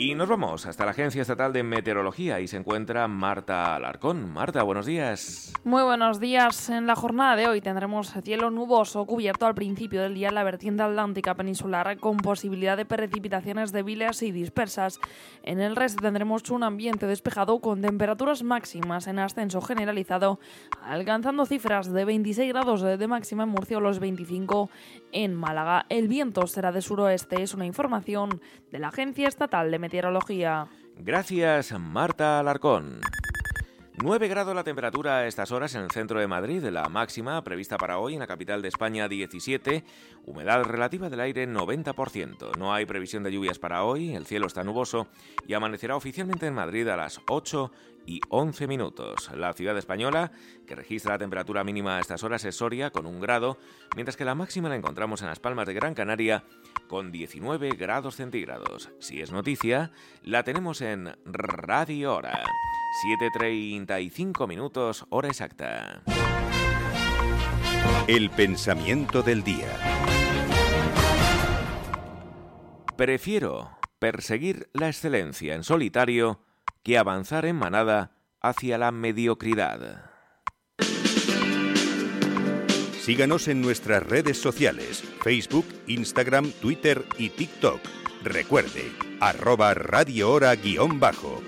Y 0.03 0.15
nos 0.15 0.27
vamos 0.27 0.65
hasta 0.65 0.83
la 0.83 0.91
Agencia 0.91 1.21
Estatal 1.21 1.53
de 1.53 1.61
Meteorología 1.61 2.39
y 2.39 2.47
se 2.47 2.57
encuentra 2.57 3.07
Marta 3.07 3.75
Alarcón. 3.75 4.33
Marta, 4.33 4.63
buenos 4.63 4.87
días. 4.87 5.53
Muy 5.63 5.83
buenos 5.83 6.19
días. 6.19 6.71
En 6.71 6.87
la 6.87 6.95
jornada 6.95 7.35
de 7.35 7.47
hoy 7.47 7.61
tendremos 7.61 8.11
cielo 8.23 8.49
nuboso 8.49 9.05
cubierto 9.05 9.45
al 9.45 9.53
principio 9.53 10.01
del 10.01 10.15
día 10.15 10.29
en 10.29 10.33
la 10.33 10.43
vertiente 10.43 10.81
atlántica 10.81 11.35
peninsular 11.35 11.99
con 11.99 12.17
posibilidad 12.17 12.77
de 12.77 12.85
precipitaciones 12.85 13.71
débiles 13.71 14.23
y 14.23 14.31
dispersas. 14.31 14.99
En 15.43 15.61
el 15.61 15.75
resto 15.75 16.01
tendremos 16.01 16.49
un 16.49 16.63
ambiente 16.63 17.05
despejado 17.05 17.59
con 17.59 17.83
temperaturas 17.83 18.41
máximas 18.41 19.05
en 19.05 19.19
ascenso 19.19 19.61
generalizado, 19.61 20.39
alcanzando 20.81 21.45
cifras 21.45 21.93
de 21.93 22.05
26 22.05 22.51
grados 22.51 22.81
de 22.81 23.07
máxima 23.07 23.43
en 23.43 23.49
Murcia 23.49 23.77
o 23.77 23.81
los 23.81 23.99
25 23.99 24.71
en 25.11 25.35
Málaga. 25.35 25.85
El 25.89 26.07
viento 26.07 26.47
será 26.47 26.71
de 26.71 26.81
suroeste, 26.81 27.43
es 27.43 27.53
una 27.53 27.67
información 27.67 28.41
de 28.71 28.79
la 28.79 28.87
Agencia 28.87 29.27
Estatal 29.27 29.69
de 29.69 29.77
Meteorología. 29.77 29.90
Gracias, 30.97 31.77
Marta 31.79 32.39
Alarcón. 32.39 33.01
9 34.03 34.29
grados 34.29 34.55
la 34.55 34.63
temperatura 34.63 35.17
a 35.17 35.27
estas 35.27 35.51
horas 35.51 35.75
en 35.75 35.81
el 35.81 35.91
centro 35.91 36.19
de 36.19 36.25
Madrid, 36.25 36.63
la 36.63 36.89
máxima 36.89 37.43
prevista 37.43 37.77
para 37.77 37.99
hoy 37.99 38.13
en 38.13 38.19
la 38.19 38.25
capital 38.25 38.61
de 38.61 38.67
España 38.67 39.07
17, 39.07 39.83
humedad 40.25 40.63
relativa 40.63 41.09
del 41.09 41.19
aire 41.19 41.47
90%. 41.47 42.57
No 42.57 42.73
hay 42.73 42.87
previsión 42.87 43.21
de 43.21 43.31
lluvias 43.31 43.59
para 43.59 43.83
hoy, 43.83 44.15
el 44.15 44.25
cielo 44.25 44.47
está 44.47 44.63
nuboso 44.63 45.07
y 45.45 45.53
amanecerá 45.53 45.95
oficialmente 45.95 46.47
en 46.47 46.55
Madrid 46.55 46.87
a 46.87 46.97
las 46.97 47.21
8 47.27 47.71
y 48.07 48.21
11 48.29 48.65
minutos. 48.67 49.29
La 49.35 49.53
ciudad 49.53 49.77
española, 49.77 50.31
que 50.65 50.73
registra 50.73 51.11
la 51.11 51.19
temperatura 51.19 51.63
mínima 51.63 51.97
a 51.97 51.99
estas 51.99 52.23
horas, 52.23 52.43
es 52.45 52.55
Soria 52.55 52.89
con 52.89 53.05
un 53.05 53.19
grado, 53.19 53.59
mientras 53.95 54.17
que 54.17 54.25
la 54.25 54.33
máxima 54.33 54.69
la 54.69 54.77
encontramos 54.77 55.21
en 55.21 55.27
las 55.27 55.39
Palmas 55.39 55.67
de 55.67 55.75
Gran 55.75 55.93
Canaria 55.93 56.43
con 56.91 57.09
19 57.09 57.69
grados 57.77 58.17
centígrados. 58.17 58.91
Si 58.99 59.21
es 59.21 59.31
noticia, 59.31 59.93
la 60.23 60.43
tenemos 60.43 60.81
en 60.81 61.15
Radio 61.23 62.13
Hora. 62.13 62.43
7.35 63.31 64.45
minutos, 64.45 65.05
hora 65.09 65.29
exacta. 65.29 66.03
El 68.07 68.29
pensamiento 68.29 69.23
del 69.23 69.41
día. 69.41 69.69
Prefiero 72.97 73.69
perseguir 73.97 74.69
la 74.73 74.89
excelencia 74.89 75.55
en 75.55 75.63
solitario 75.63 76.41
que 76.83 76.97
avanzar 76.97 77.45
en 77.45 77.55
manada 77.55 78.17
hacia 78.41 78.77
la 78.77 78.91
mediocridad. 78.91 80.10
Síganos 83.01 83.47
en 83.47 83.61
nuestras 83.61 84.03
redes 84.03 84.37
sociales, 84.37 85.03
Facebook, 85.23 85.65
Instagram, 85.87 86.51
Twitter 86.51 87.03
y 87.17 87.29
TikTok. 87.29 87.81
Recuerde, 88.21 88.91
arroba 89.19 89.73
Radio 89.73 90.31
Hora 90.31 90.55
guion 90.55 90.99
bajo. 90.99 91.41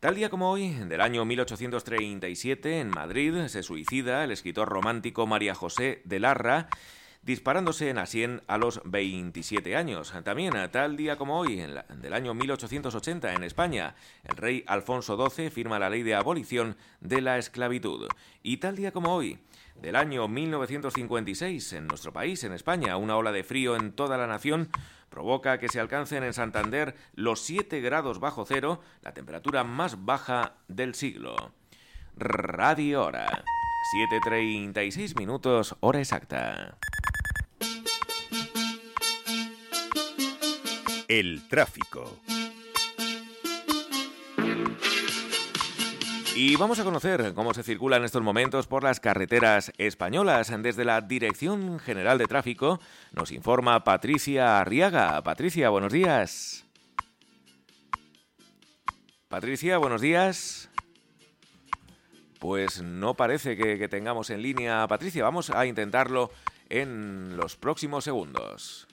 Tal 0.00 0.16
día 0.16 0.28
como 0.28 0.50
hoy, 0.50 0.70
del 0.70 1.00
año 1.00 1.24
1837, 1.24 2.80
en 2.80 2.88
Madrid, 2.88 3.46
se 3.46 3.62
suicida 3.62 4.24
el 4.24 4.32
escritor 4.32 4.68
romántico 4.68 5.28
María 5.28 5.54
José 5.54 6.02
de 6.04 6.18
Larra, 6.18 6.68
disparándose 7.22 7.90
en 7.90 7.98
Asien 7.98 8.42
a 8.46 8.58
los 8.58 8.80
27 8.84 9.76
años. 9.76 10.12
También, 10.24 10.54
tal 10.72 10.96
día 10.96 11.16
como 11.16 11.38
hoy, 11.38 11.60
en 11.60 11.74
del 12.00 12.12
año 12.12 12.34
1880, 12.34 13.34
en 13.34 13.44
España, 13.44 13.94
el 14.24 14.36
rey 14.36 14.64
Alfonso 14.66 15.16
XII 15.28 15.50
firma 15.50 15.78
la 15.78 15.90
ley 15.90 16.02
de 16.02 16.14
abolición 16.14 16.76
de 17.00 17.20
la 17.20 17.38
esclavitud. 17.38 18.08
Y 18.42 18.56
tal 18.56 18.76
día 18.76 18.92
como 18.92 19.14
hoy, 19.14 19.38
del 19.80 19.96
año 19.96 20.28
1956, 20.28 21.72
en 21.74 21.86
nuestro 21.86 22.12
país, 22.12 22.42
en 22.44 22.52
España, 22.52 22.96
una 22.96 23.16
ola 23.16 23.32
de 23.32 23.44
frío 23.44 23.76
en 23.76 23.92
toda 23.92 24.16
la 24.16 24.26
nación 24.26 24.68
provoca 25.08 25.58
que 25.58 25.68
se 25.68 25.80
alcancen 25.80 26.22
en 26.22 26.32
Santander 26.32 26.94
los 27.14 27.40
7 27.40 27.80
grados 27.80 28.20
bajo 28.20 28.44
cero, 28.46 28.80
la 29.02 29.12
temperatura 29.12 29.64
más 29.64 30.04
baja 30.04 30.54
del 30.68 30.94
siglo. 30.94 31.52
Radio 32.16 33.04
Hora. 33.04 33.44
7.36 34.12 35.16
minutos, 35.18 35.74
hora 35.80 36.00
exacta. 36.00 36.76
El 41.10 41.48
tráfico. 41.48 42.20
Y 46.36 46.54
vamos 46.54 46.78
a 46.78 46.84
conocer 46.84 47.32
cómo 47.34 47.52
se 47.52 47.64
circula 47.64 47.96
en 47.96 48.04
estos 48.04 48.22
momentos 48.22 48.68
por 48.68 48.84
las 48.84 49.00
carreteras 49.00 49.72
españolas. 49.76 50.52
Desde 50.62 50.84
la 50.84 51.00
Dirección 51.00 51.80
General 51.80 52.16
de 52.16 52.26
Tráfico 52.26 52.78
nos 53.10 53.32
informa 53.32 53.82
Patricia 53.82 54.60
Arriaga. 54.60 55.20
Patricia, 55.24 55.68
buenos 55.70 55.92
días. 55.92 56.64
Patricia, 59.26 59.78
buenos 59.78 60.00
días. 60.00 60.70
Pues 62.38 62.82
no 62.82 63.14
parece 63.14 63.56
que, 63.56 63.80
que 63.80 63.88
tengamos 63.88 64.30
en 64.30 64.42
línea 64.42 64.84
a 64.84 64.86
Patricia. 64.86 65.24
Vamos 65.24 65.50
a 65.50 65.66
intentarlo 65.66 66.30
en 66.68 67.36
los 67.36 67.56
próximos 67.56 68.04
segundos. 68.04 68.86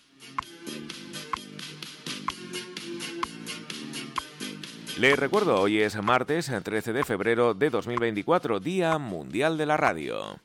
Les 5.00 5.18
recuerdo, 5.18 5.62
hoy 5.62 5.80
es 5.80 6.02
martes 6.02 6.52
13 6.64 6.91
de 6.91 7.04
febrero 7.04 7.54
de 7.54 7.70
2024, 7.70 8.60
Día 8.60 8.98
Mundial 8.98 9.56
de 9.56 9.68
la 9.68 9.78
Radio. 9.78 10.39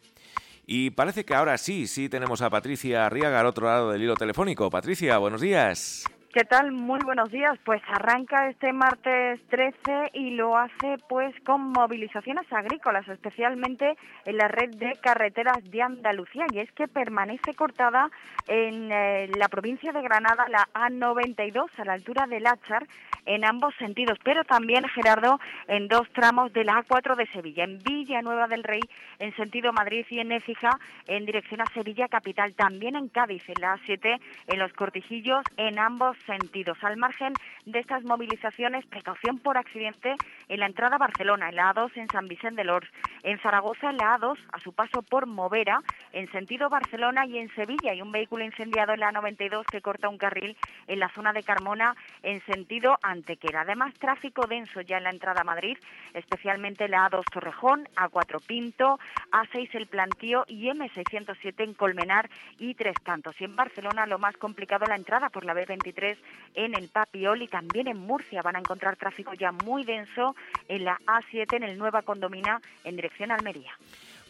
Y 0.67 0.91
parece 0.91 1.25
que 1.25 1.35
ahora 1.35 1.57
sí, 1.57 1.87
sí 1.87 2.11
tenemos 2.11 2.43
a 2.43 2.51
Patricia 2.51 3.07
Arriaga 3.07 3.41
al 3.41 3.47
otro 3.47 3.67
lado 3.67 3.91
del 3.91 4.03
hilo 4.03 4.15
telefónico. 4.15 4.69
Patricia, 4.69 5.17
buenos 5.17 5.41
días. 5.41 6.05
¿Qué 6.33 6.45
tal? 6.45 6.73
Muy 6.73 6.99
buenos 7.05 7.31
días. 7.31 7.59
Pues 7.63 7.83
arranca 7.89 8.49
este 8.49 8.73
martes 8.73 9.39
13 9.51 10.13
y 10.15 10.31
lo 10.31 10.57
hace 10.57 10.97
pues 11.07 11.35
con 11.45 11.61
movilizaciones 11.73 12.51
agrícolas, 12.51 13.07
especialmente 13.07 13.99
en 14.25 14.39
la 14.39 14.49
red 14.49 14.71
de 14.71 14.95
carreteras 15.03 15.59
de 15.71 15.83
Andalucía. 15.83 16.47
Y 16.51 16.61
es 16.61 16.73
que 16.73 16.89
permanece 16.89 17.53
cortada 17.53 18.11
en 18.49 18.91
eh, 18.91 19.31
la 19.37 19.49
provincia 19.49 19.93
de 19.93 20.01
Granada 20.01 20.47
la 20.49 20.67
A92 20.73 21.67
a 21.77 21.85
la 21.85 21.93
altura 21.93 22.27
del 22.27 22.47
Áchar 22.47 22.87
en 23.27 23.45
ambos 23.45 23.75
sentidos, 23.77 24.19
pero 24.25 24.45
también, 24.45 24.85
Gerardo, 24.89 25.39
en 25.69 25.89
dos 25.89 26.09
tramos 26.13 26.53
de 26.53 26.65
la 26.65 26.83
A4 26.83 27.15
de 27.15 27.27
Sevilla, 27.27 27.65
en 27.65 27.79
Villanueva 27.79 28.49
del 28.49 28.65
Rey, 28.65 28.81
en 29.19 29.35
sentido 29.37 29.73
Madrid 29.73 30.05
y 30.11 30.19
en 30.19 30.33
Écija, 30.33 30.71
en 31.07 31.25
dirección 31.25 31.61
a 31.61 31.67
Sevilla 31.73 32.09
capital, 32.09 32.55
también 32.55 32.97
en 32.97 33.09
Cádiz, 33.09 33.45
en 33.49 33.61
la 33.61 33.77
A7, 33.77 34.21
en 34.49 34.59
los 34.59 34.73
Cortijillos, 34.73 35.45
en 35.57 35.79
ambos 35.79 36.17
sentidos. 36.27 36.79
Al 36.83 36.97
margen 36.97 37.35
de 37.67 37.79
estas 37.79 38.03
movilizaciones, 38.05 38.87
precaución 38.87 39.39
por 39.39 39.57
accidente 39.57 40.15
en 40.49 40.61
la 40.61 40.67
entrada 40.67 40.97
a 40.97 40.99
Barcelona, 40.99 41.49
en 41.49 41.57
la 41.57 41.75
A2 41.75 41.97
en 41.97 42.09
San 42.09 42.29
Vicente 42.29 42.63
de 42.63 42.65
Lors, 42.65 42.89
en 43.23 43.39
Zaragoza 43.39 43.91
en 43.91 43.97
la 43.97 44.19
A2 44.19 44.39
a 44.53 44.59
su 44.61 44.73
paso 44.73 45.03
por 45.03 45.27
Movera, 45.27 45.81
en 46.13 46.31
sentido 46.33 46.69
Barcelona 46.69 47.27
y 47.27 47.39
en 47.39 47.55
Sevilla 47.55 47.93
hay 47.93 48.03
un 48.03 48.13
vehículo 48.13 48.45
incendiado 48.45 48.93
en 48.93 49.01
la 49.01 49.13
A92 49.13 49.65
que 49.71 49.81
corta 49.81 50.09
un 50.09 50.19
carril 50.19 50.57
en 50.87 50.99
la 50.99 51.09
zona 51.11 51.33
de 51.33 51.43
Carmona 51.43 51.95
en 52.23 52.45
sentido 52.47 52.99
Antequera. 53.03 53.63
Además, 53.63 53.95
tráfico 53.95 54.47
denso 54.47 54.81
ya 54.81 54.99
en 54.99 55.05
la 55.05 55.11
entrada 55.11 55.43
a 55.43 55.45
Madrid, 55.45 55.79
especialmente 56.15 56.89
la 56.89 57.09
A2 57.09 57.25
Torrejón, 57.33 57.89
A4 57.97 58.45
Pinto, 58.47 58.99
A6 59.31 59.69
El 59.73 59.87
Plantío 59.87 60.45
y 60.49 60.69
M607 60.69 61.65
en 61.65 61.75
Colmenar 61.75 62.29
y 62.59 62.75
Tres 62.75 62.97
Cantos. 63.03 63.41
Y 63.41 63.45
en 63.45 63.57
Barcelona 63.57 64.07
lo 64.07 64.19
más 64.19 64.37
complicado 64.37 64.87
la 64.87 64.97
entrada 64.97 65.31
por 65.31 65.45
la 65.45 65.55
B23 65.55 66.12
en 66.55 66.75
el 66.75 66.89
Papiol 66.89 67.43
y 67.43 67.49
también 67.49 67.89
en 67.89 67.99
Murcia 67.99 68.43
van 68.43 68.57
a 68.57 68.59
encontrar 68.59 68.97
tráfico 68.97 69.33
ya 69.35 69.53
muy 69.53 69.85
denso 69.85 70.35
en 70.69 70.85
la 70.85 70.99
A7 71.07 71.57
en 71.57 71.63
el 71.63 71.79
Nueva 71.79 72.03
Condomina 72.03 72.61
en 72.85 72.97
dirección 72.97 73.31
a 73.31 73.37
Almería. 73.37 73.73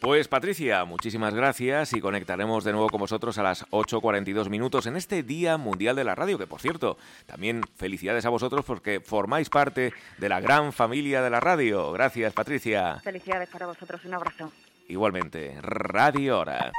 Pues 0.03 0.27
Patricia, 0.27 0.85
muchísimas 0.85 1.33
gracias 1.33 1.93
y 1.93 2.01
conectaremos 2.01 2.65
de 2.65 2.73
nuevo 2.73 2.89
con 2.89 2.99
vosotros 2.99 3.39
a 3.39 3.45
las 3.45 3.65
8.42 3.71 4.49
minutos 4.49 4.87
en 4.87 4.97
este 4.97 5.23
Día 5.23 5.57
Mundial 5.59 5.95
de 5.95 6.03
la 6.03 6.17
Radio, 6.17 6.39
que 6.39 6.49
por 6.49 6.61
cierto, 6.61 6.99
también 7.25 7.63
felicidades 7.77 8.27
a 8.27 8.29
vosotros 8.29 8.65
porque 8.65 8.99
formáis 8.99 9.49
parte 9.49 9.93
de 10.19 10.29
la 10.29 10.41
gran 10.41 10.73
familia 10.73 11.23
de 11.23 11.31
la 11.31 11.39
radio. 11.39 11.93
Gracias 11.93 12.33
Patricia. 12.33 12.99
Felicidades 12.99 13.49
para 13.49 13.67
vosotros, 13.67 14.05
un 14.05 14.15
abrazo. 14.15 14.53
Igualmente, 14.89 15.57
Radio 15.61 16.41
Hora, 16.41 16.73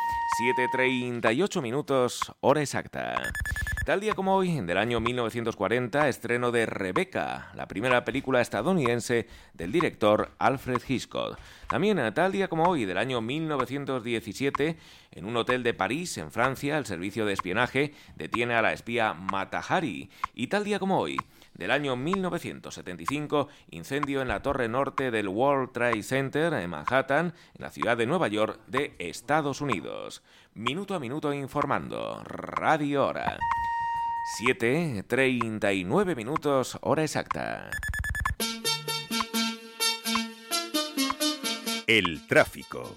7.38 0.57 1.61
minutos, 1.61 2.33
hora 2.41 2.59
exacta. 2.59 3.15
Tal 3.85 3.99
día 3.99 4.13
como 4.13 4.33
hoy, 4.33 4.61
del 4.61 4.77
año 4.77 5.01
1940, 5.01 6.07
estreno 6.07 6.51
de 6.53 6.65
Rebecca, 6.65 7.51
la 7.53 7.67
primera 7.67 8.05
película 8.05 8.39
estadounidense 8.39 9.27
del 9.53 9.73
director 9.73 10.31
Alfred 10.39 10.81
Hitchcock. 10.87 11.37
También, 11.67 11.99
tal 12.13 12.31
día 12.31 12.47
como 12.47 12.63
hoy, 12.63 12.85
del 12.85 12.97
año 12.97 13.19
1917, 13.19 14.77
en 15.11 15.25
un 15.25 15.35
hotel 15.35 15.63
de 15.63 15.73
París, 15.73 16.17
en 16.17 16.31
Francia, 16.31 16.77
el 16.77 16.85
servicio 16.85 17.25
de 17.25 17.33
espionaje 17.33 17.93
detiene 18.15 18.53
a 18.53 18.61
la 18.61 18.71
espía 18.71 19.13
Matahari. 19.13 20.09
Y 20.33 20.47
tal 20.47 20.63
día 20.63 20.79
como 20.79 20.97
hoy, 20.97 21.17
del 21.53 21.71
año 21.71 21.97
1975, 21.97 23.49
incendio 23.71 24.21
en 24.21 24.29
la 24.29 24.41
torre 24.41 24.69
norte 24.69 25.11
del 25.11 25.27
World 25.27 25.73
Trade 25.73 26.03
Center 26.03 26.53
en 26.53 26.69
Manhattan, 26.69 27.33
en 27.55 27.61
la 27.61 27.69
ciudad 27.69 27.97
de 27.97 28.05
Nueva 28.05 28.29
York 28.29 28.61
de 28.67 28.95
Estados 28.97 29.59
Unidos. 29.59 30.23
Minuto 30.53 30.95
a 30.95 30.99
minuto 30.99 31.33
informando. 31.33 32.23
Radio 32.23 33.07
Hora. 33.07 33.37
7.39 34.23 36.15
minutos, 36.15 36.77
hora 36.81 37.03
exacta. 37.03 37.69
El 41.85 42.25
tráfico. 42.27 42.95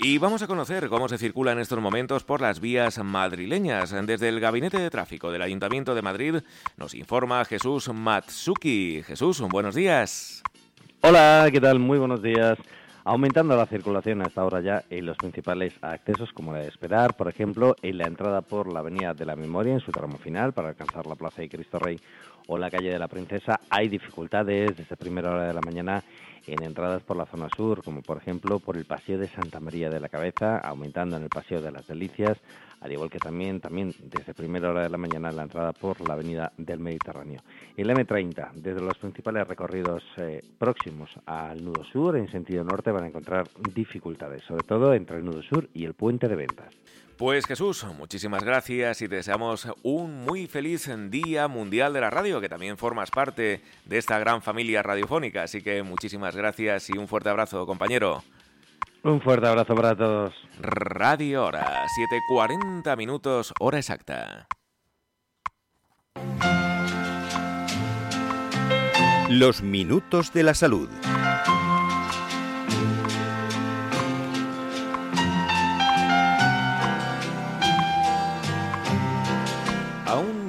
Y 0.00 0.18
vamos 0.18 0.42
a 0.42 0.48
conocer 0.48 0.88
cómo 0.88 1.08
se 1.08 1.18
circula 1.18 1.52
en 1.52 1.60
estos 1.60 1.78
momentos 1.80 2.24
por 2.24 2.40
las 2.40 2.58
vías 2.58 2.98
madrileñas. 2.98 3.94
Desde 4.06 4.28
el 4.28 4.40
Gabinete 4.40 4.80
de 4.80 4.90
Tráfico 4.90 5.30
del 5.30 5.42
Ayuntamiento 5.42 5.94
de 5.94 6.02
Madrid 6.02 6.34
nos 6.76 6.94
informa 6.94 7.44
Jesús 7.44 7.88
Matsuki. 7.94 9.04
Jesús, 9.06 9.40
buenos 9.40 9.76
días. 9.76 10.42
Hola, 11.00 11.48
¿qué 11.52 11.60
tal? 11.60 11.78
Muy 11.78 11.98
buenos 11.98 12.20
días 12.20 12.58
aumentando 13.06 13.56
la 13.56 13.66
circulación 13.66 14.20
hasta 14.20 14.40
ahora 14.40 14.60
ya 14.60 14.82
en 14.90 15.06
los 15.06 15.16
principales 15.16 15.72
accesos, 15.80 16.32
como 16.32 16.52
de 16.54 16.66
esperar, 16.66 17.14
por 17.14 17.28
ejemplo, 17.28 17.76
en 17.80 17.98
la 17.98 18.06
entrada 18.06 18.40
por 18.40 18.72
la 18.72 18.80
Avenida 18.80 19.14
de 19.14 19.24
la 19.24 19.36
Memoria 19.36 19.74
en 19.74 19.80
su 19.80 19.92
tramo 19.92 20.18
final 20.18 20.52
para 20.52 20.70
alcanzar 20.70 21.06
la 21.06 21.14
Plaza 21.14 21.40
de 21.40 21.48
Cristo 21.48 21.78
Rey 21.78 22.00
o 22.48 22.58
la 22.58 22.68
calle 22.68 22.90
de 22.90 22.98
la 22.98 23.06
Princesa, 23.06 23.60
hay 23.70 23.88
dificultades 23.88 24.76
desde 24.76 24.96
primera 24.96 25.30
hora 25.30 25.46
de 25.46 25.54
la 25.54 25.60
mañana 25.60 26.02
en 26.46 26.62
entradas 26.62 27.02
por 27.02 27.16
la 27.16 27.26
zona 27.26 27.48
sur, 27.48 27.82
como 27.82 28.02
por 28.02 28.18
ejemplo 28.18 28.58
por 28.58 28.76
el 28.76 28.84
Paseo 28.84 29.18
de 29.18 29.28
Santa 29.28 29.60
María 29.60 29.90
de 29.90 30.00
la 30.00 30.08
Cabeza, 30.08 30.58
aumentando 30.58 31.16
en 31.16 31.24
el 31.24 31.28
Paseo 31.28 31.60
de 31.60 31.72
las 31.72 31.86
Delicias, 31.86 32.38
al 32.80 32.92
igual 32.92 33.10
que 33.10 33.18
también, 33.18 33.60
también 33.60 33.92
desde 34.04 34.34
primera 34.34 34.70
hora 34.70 34.82
de 34.82 34.90
la 34.90 34.98
mañana 34.98 35.32
la 35.32 35.44
entrada 35.44 35.72
por 35.72 36.06
la 36.06 36.14
Avenida 36.14 36.52
del 36.56 36.78
Mediterráneo. 36.78 37.40
El 37.76 37.90
M30, 37.90 38.52
desde 38.52 38.80
los 38.80 38.98
principales 38.98 39.46
recorridos 39.48 40.02
eh, 40.18 40.42
próximos 40.58 41.10
al 41.26 41.64
nudo 41.64 41.84
sur, 41.84 42.16
en 42.16 42.30
sentido 42.30 42.64
norte, 42.64 42.90
van 42.90 43.04
a 43.04 43.08
encontrar 43.08 43.48
dificultades, 43.74 44.42
sobre 44.44 44.64
todo 44.64 44.94
entre 44.94 45.18
el 45.18 45.24
nudo 45.24 45.42
sur 45.42 45.68
y 45.74 45.84
el 45.84 45.94
puente 45.94 46.28
de 46.28 46.36
ventas. 46.36 46.74
Pues 47.16 47.46
Jesús, 47.46 47.82
muchísimas 47.96 48.44
gracias 48.44 49.00
y 49.00 49.08
te 49.08 49.16
deseamos 49.16 49.66
un 49.82 50.26
muy 50.26 50.46
feliz 50.46 50.90
Día 51.08 51.48
Mundial 51.48 51.94
de 51.94 52.02
la 52.02 52.10
Radio, 52.10 52.42
que 52.42 52.48
también 52.50 52.76
formas 52.76 53.10
parte 53.10 53.62
de 53.86 53.98
esta 53.98 54.18
gran 54.18 54.42
familia 54.42 54.82
radiofónica. 54.82 55.44
Así 55.44 55.62
que 55.62 55.82
muchísimas 55.82 56.36
gracias 56.36 56.90
y 56.90 56.98
un 56.98 57.08
fuerte 57.08 57.30
abrazo, 57.30 57.64
compañero. 57.64 58.22
Un 59.02 59.22
fuerte 59.22 59.46
abrazo 59.46 59.74
para 59.74 59.96
todos. 59.96 60.34
Radio 60.60 61.46
Hora, 61.46 61.86
7.40 62.30 62.96
minutos, 62.98 63.54
hora 63.60 63.78
exacta. 63.78 64.46
Los 69.30 69.62
minutos 69.62 70.34
de 70.34 70.42
la 70.42 70.52
salud. 70.52 70.90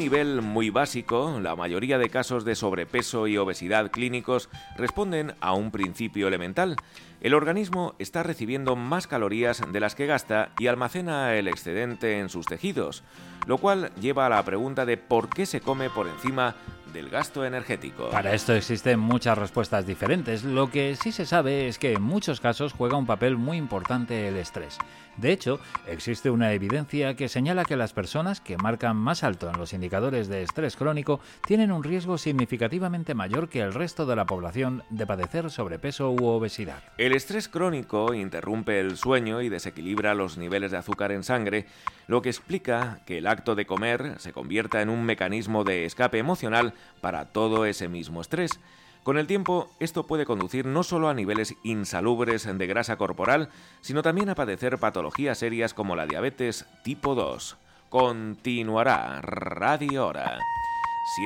Nivel 0.08 0.42
muy 0.42 0.70
básico, 0.70 1.38
la 1.42 1.58
mayoría 1.58 1.98
de 1.98 2.08
casos 2.08 2.46
de 2.46 2.56
sobrepeso 2.56 3.28
y 3.28 3.36
obesidad 3.36 3.92
clínicos 3.92 4.48
responden 4.78 5.34
a 5.42 5.52
un 5.52 5.70
principio 5.70 6.30
elemental. 6.30 6.78
El 7.20 7.34
organismo 7.34 7.96
está 7.98 8.22
recibiendo 8.22 8.76
más 8.76 9.08
calorías 9.08 9.64
de 9.72 9.80
las 9.80 9.96
que 9.96 10.06
gasta 10.06 10.52
y 10.60 10.68
almacena 10.68 11.34
el 11.34 11.48
excedente 11.48 12.20
en 12.20 12.30
sus 12.30 12.46
tejidos, 12.46 13.04
lo 13.48 13.58
cual 13.58 13.92
lleva 14.00 14.28
a 14.28 14.30
la 14.30 14.44
pregunta 14.46 14.86
de 14.86 14.98
por 14.98 15.30
qué 15.30 15.48
se 15.48 15.60
come 15.60 15.90
por 15.90 16.08
encima 16.08 16.56
del 16.94 17.10
gasto 17.10 17.46
energético. 17.46 18.10
Para 18.10 18.34
esto 18.34 18.54
existen 18.54 19.00
muchas 19.00 19.38
respuestas 19.38 19.86
diferentes. 19.86 20.44
Lo 20.44 20.70
que 20.70 20.96
sí 20.96 21.12
se 21.12 21.26
sabe 21.26 21.68
es 21.68 21.80
que 21.80 21.94
en 21.94 22.02
muchos 22.02 22.40
casos 22.40 22.74
juega 22.74 22.98
un 22.98 23.06
papel 23.06 23.38
muy 23.38 23.58
importante 23.58 24.28
el 24.28 24.38
estrés. 24.38 24.78
De 25.18 25.32
hecho, 25.32 25.60
existe 25.88 26.30
una 26.30 26.54
evidencia 26.54 27.16
que 27.16 27.28
señala 27.28 27.66
que 27.66 27.76
las 27.76 27.92
personas 27.92 28.40
que 28.40 28.58
marcan 28.58 28.96
más 28.96 29.24
alto 29.24 29.50
en 29.50 29.58
los 29.58 29.74
indicadores 29.74 30.28
de 30.28 30.44
estrés 30.44 30.76
crónico 30.76 31.20
tienen 31.46 31.72
un 31.72 31.84
riesgo 31.84 32.20
significativamente 32.20 33.16
mayor 33.16 33.50
que 33.50 33.62
el 33.62 33.74
resto 33.74 34.06
de 34.06 34.16
la 34.16 34.26
población 34.26 34.84
de 34.92 35.08
padecer 35.08 35.50
sobrepeso 35.50 36.12
u 36.12 36.26
obesidad. 36.26 36.84
Estrés 37.14 37.48
crónico 37.48 38.14
interrumpe 38.14 38.80
el 38.80 38.98
sueño 38.98 39.42
y 39.42 39.50
desequilibra 39.50 40.16
los 40.16 40.38
niveles 40.38 40.72
de 40.72 40.78
azúcar 40.78 41.12
en 41.12 41.24
sangre, 41.24 41.68
lo 42.08 42.22
que 42.22 42.30
explica 42.30 43.02
que 43.06 43.20
el 43.20 43.28
acto 43.28 43.54
de 43.56 43.68
comer 43.68 44.16
se 44.18 44.34
convierta 44.34 44.82
en 44.82 44.90
un 44.90 45.04
mecanismo 45.04 45.64
de 45.64 45.86
escape 45.86 46.18
emocional 46.18 46.74
para 47.00 47.26
todo 47.26 47.66
ese 47.66 47.88
mismo 47.88 48.22
estrés. 48.22 48.60
Con 49.04 49.18
el 49.18 49.28
tiempo, 49.28 49.70
esto 49.80 50.08
puede 50.08 50.26
conducir 50.26 50.66
no 50.66 50.84
solo 50.84 51.08
a 51.08 51.14
niveles 51.14 51.56
insalubres 51.64 52.46
de 52.46 52.68
grasa 52.68 52.98
corporal, 52.98 53.50
sino 53.80 54.02
también 54.02 54.30
a 54.30 54.36
padecer 54.36 54.80
patologías 54.80 55.38
serias 55.38 55.74
como 55.74 55.96
la 55.96 56.08
diabetes 56.08 56.66
tipo 56.84 57.16
2. 57.16 57.58
Continuará 57.90 59.22
Radio 59.22 60.08
Hora. 60.08 60.38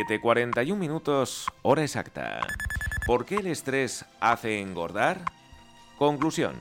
7.41 0.10 0.76
minutos, 0.76 1.48
hora 1.64 1.82
exacta. 1.82 2.42
¿Por 3.08 3.26
qué 3.26 3.38
el 3.38 3.48
estrés 3.48 4.06
hace 4.20 4.60
engordar? 4.60 5.26
Conclusión. 6.02 6.56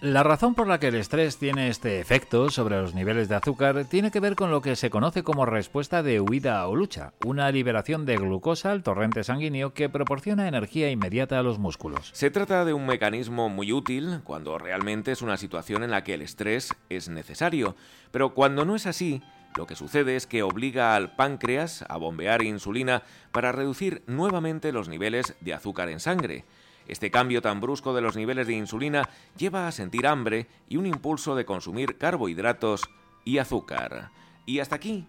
La 0.00 0.22
razón 0.22 0.54
por 0.54 0.68
la 0.68 0.80
que 0.80 0.88
el 0.88 0.94
estrés 0.94 1.36
tiene 1.36 1.68
este 1.68 2.00
efecto 2.00 2.48
sobre 2.48 2.80
los 2.80 2.94
niveles 2.94 3.28
de 3.28 3.34
azúcar 3.34 3.84
tiene 3.84 4.10
que 4.10 4.20
ver 4.20 4.36
con 4.36 4.50
lo 4.50 4.62
que 4.62 4.74
se 4.74 4.88
conoce 4.88 5.22
como 5.22 5.44
respuesta 5.44 6.02
de 6.02 6.18
huida 6.22 6.66
o 6.66 6.74
lucha, 6.74 7.12
una 7.26 7.50
liberación 7.50 8.06
de 8.06 8.16
glucosa 8.16 8.70
al 8.70 8.82
torrente 8.82 9.22
sanguíneo 9.22 9.74
que 9.74 9.90
proporciona 9.90 10.48
energía 10.48 10.90
inmediata 10.90 11.38
a 11.38 11.42
los 11.42 11.58
músculos. 11.58 12.08
Se 12.14 12.30
trata 12.30 12.64
de 12.64 12.72
un 12.72 12.86
mecanismo 12.86 13.50
muy 13.50 13.70
útil 13.70 14.20
cuando 14.24 14.56
realmente 14.56 15.12
es 15.12 15.20
una 15.20 15.36
situación 15.36 15.82
en 15.82 15.90
la 15.90 16.02
que 16.02 16.14
el 16.14 16.22
estrés 16.22 16.74
es 16.88 17.10
necesario, 17.10 17.76
pero 18.12 18.32
cuando 18.32 18.64
no 18.64 18.76
es 18.76 18.86
así, 18.86 19.20
lo 19.58 19.66
que 19.66 19.76
sucede 19.76 20.16
es 20.16 20.26
que 20.26 20.42
obliga 20.42 20.94
al 20.94 21.16
páncreas 21.16 21.84
a 21.86 21.98
bombear 21.98 22.42
insulina 22.42 23.02
para 23.30 23.52
reducir 23.52 24.02
nuevamente 24.06 24.72
los 24.72 24.88
niveles 24.88 25.36
de 25.42 25.52
azúcar 25.52 25.90
en 25.90 26.00
sangre. 26.00 26.46
Este 26.88 27.10
cambio 27.10 27.42
tan 27.42 27.60
brusco 27.60 27.94
de 27.94 28.00
los 28.00 28.16
niveles 28.16 28.46
de 28.46 28.54
insulina 28.54 29.08
lleva 29.36 29.68
a 29.68 29.72
sentir 29.72 30.06
hambre 30.06 30.46
y 30.68 30.78
un 30.78 30.86
impulso 30.86 31.36
de 31.36 31.44
consumir 31.44 31.98
carbohidratos 31.98 32.82
y 33.24 33.38
azúcar. 33.38 34.10
Y 34.46 34.60
hasta 34.60 34.76
aquí, 34.76 35.06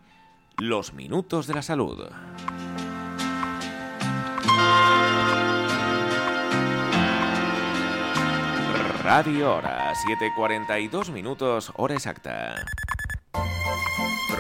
los 0.58 0.94
minutos 0.94 1.48
de 1.48 1.54
la 1.54 1.62
salud. 1.62 2.06
Radio 9.02 9.56
Hora, 9.56 9.94
7.42 9.94 11.12
minutos, 11.12 11.72
hora 11.78 11.96
exacta. 11.96 12.66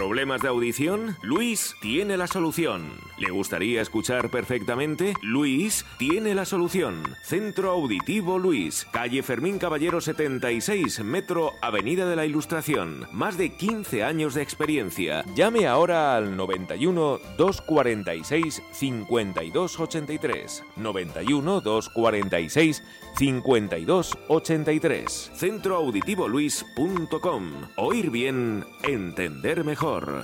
¿Problemas 0.09 0.41
de 0.41 0.47
audición? 0.47 1.17
Luis 1.21 1.75
tiene 1.81 2.15
la 2.15 2.27
solución. 2.27 2.89
¿Le 3.17 3.31
gustaría 3.31 3.81
escuchar 3.81 4.29
perfectamente? 4.29 5.13
Luis 5.21 5.85
tiene 5.97 6.33
la 6.33 6.45
solución. 6.45 7.03
Centro 7.21 7.71
Auditivo 7.71 8.39
Luis, 8.39 8.87
calle 8.91 9.23
Fermín 9.23 9.59
Caballero 9.59 9.99
76, 9.99 11.03
Metro 11.03 11.51
Avenida 11.61 12.07
de 12.07 12.15
la 12.15 12.25
Ilustración. 12.25 13.09
Más 13.11 13.37
de 13.37 13.49
15 13.49 14.03
años 14.03 14.35
de 14.35 14.41
experiencia. 14.41 15.25
Llame 15.35 15.67
ahora 15.67 16.15
al 16.15 16.37
91 16.37 17.19
246 17.37 18.61
5283. 18.71 20.63
91 20.77 21.61
246 21.61 22.83
5283. 23.17 25.31
Centroauditivoluis.com. 25.35 27.51
Oír 27.75 28.09
bien, 28.09 28.65
entender 28.93 29.63
mejor. 29.63 30.23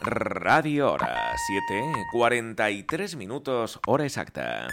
Radio 0.00 0.92
Hora, 0.92 1.32
7.43 1.70 3.16
minutos, 3.16 3.80
hora 3.86 4.04
exacta. 4.04 4.68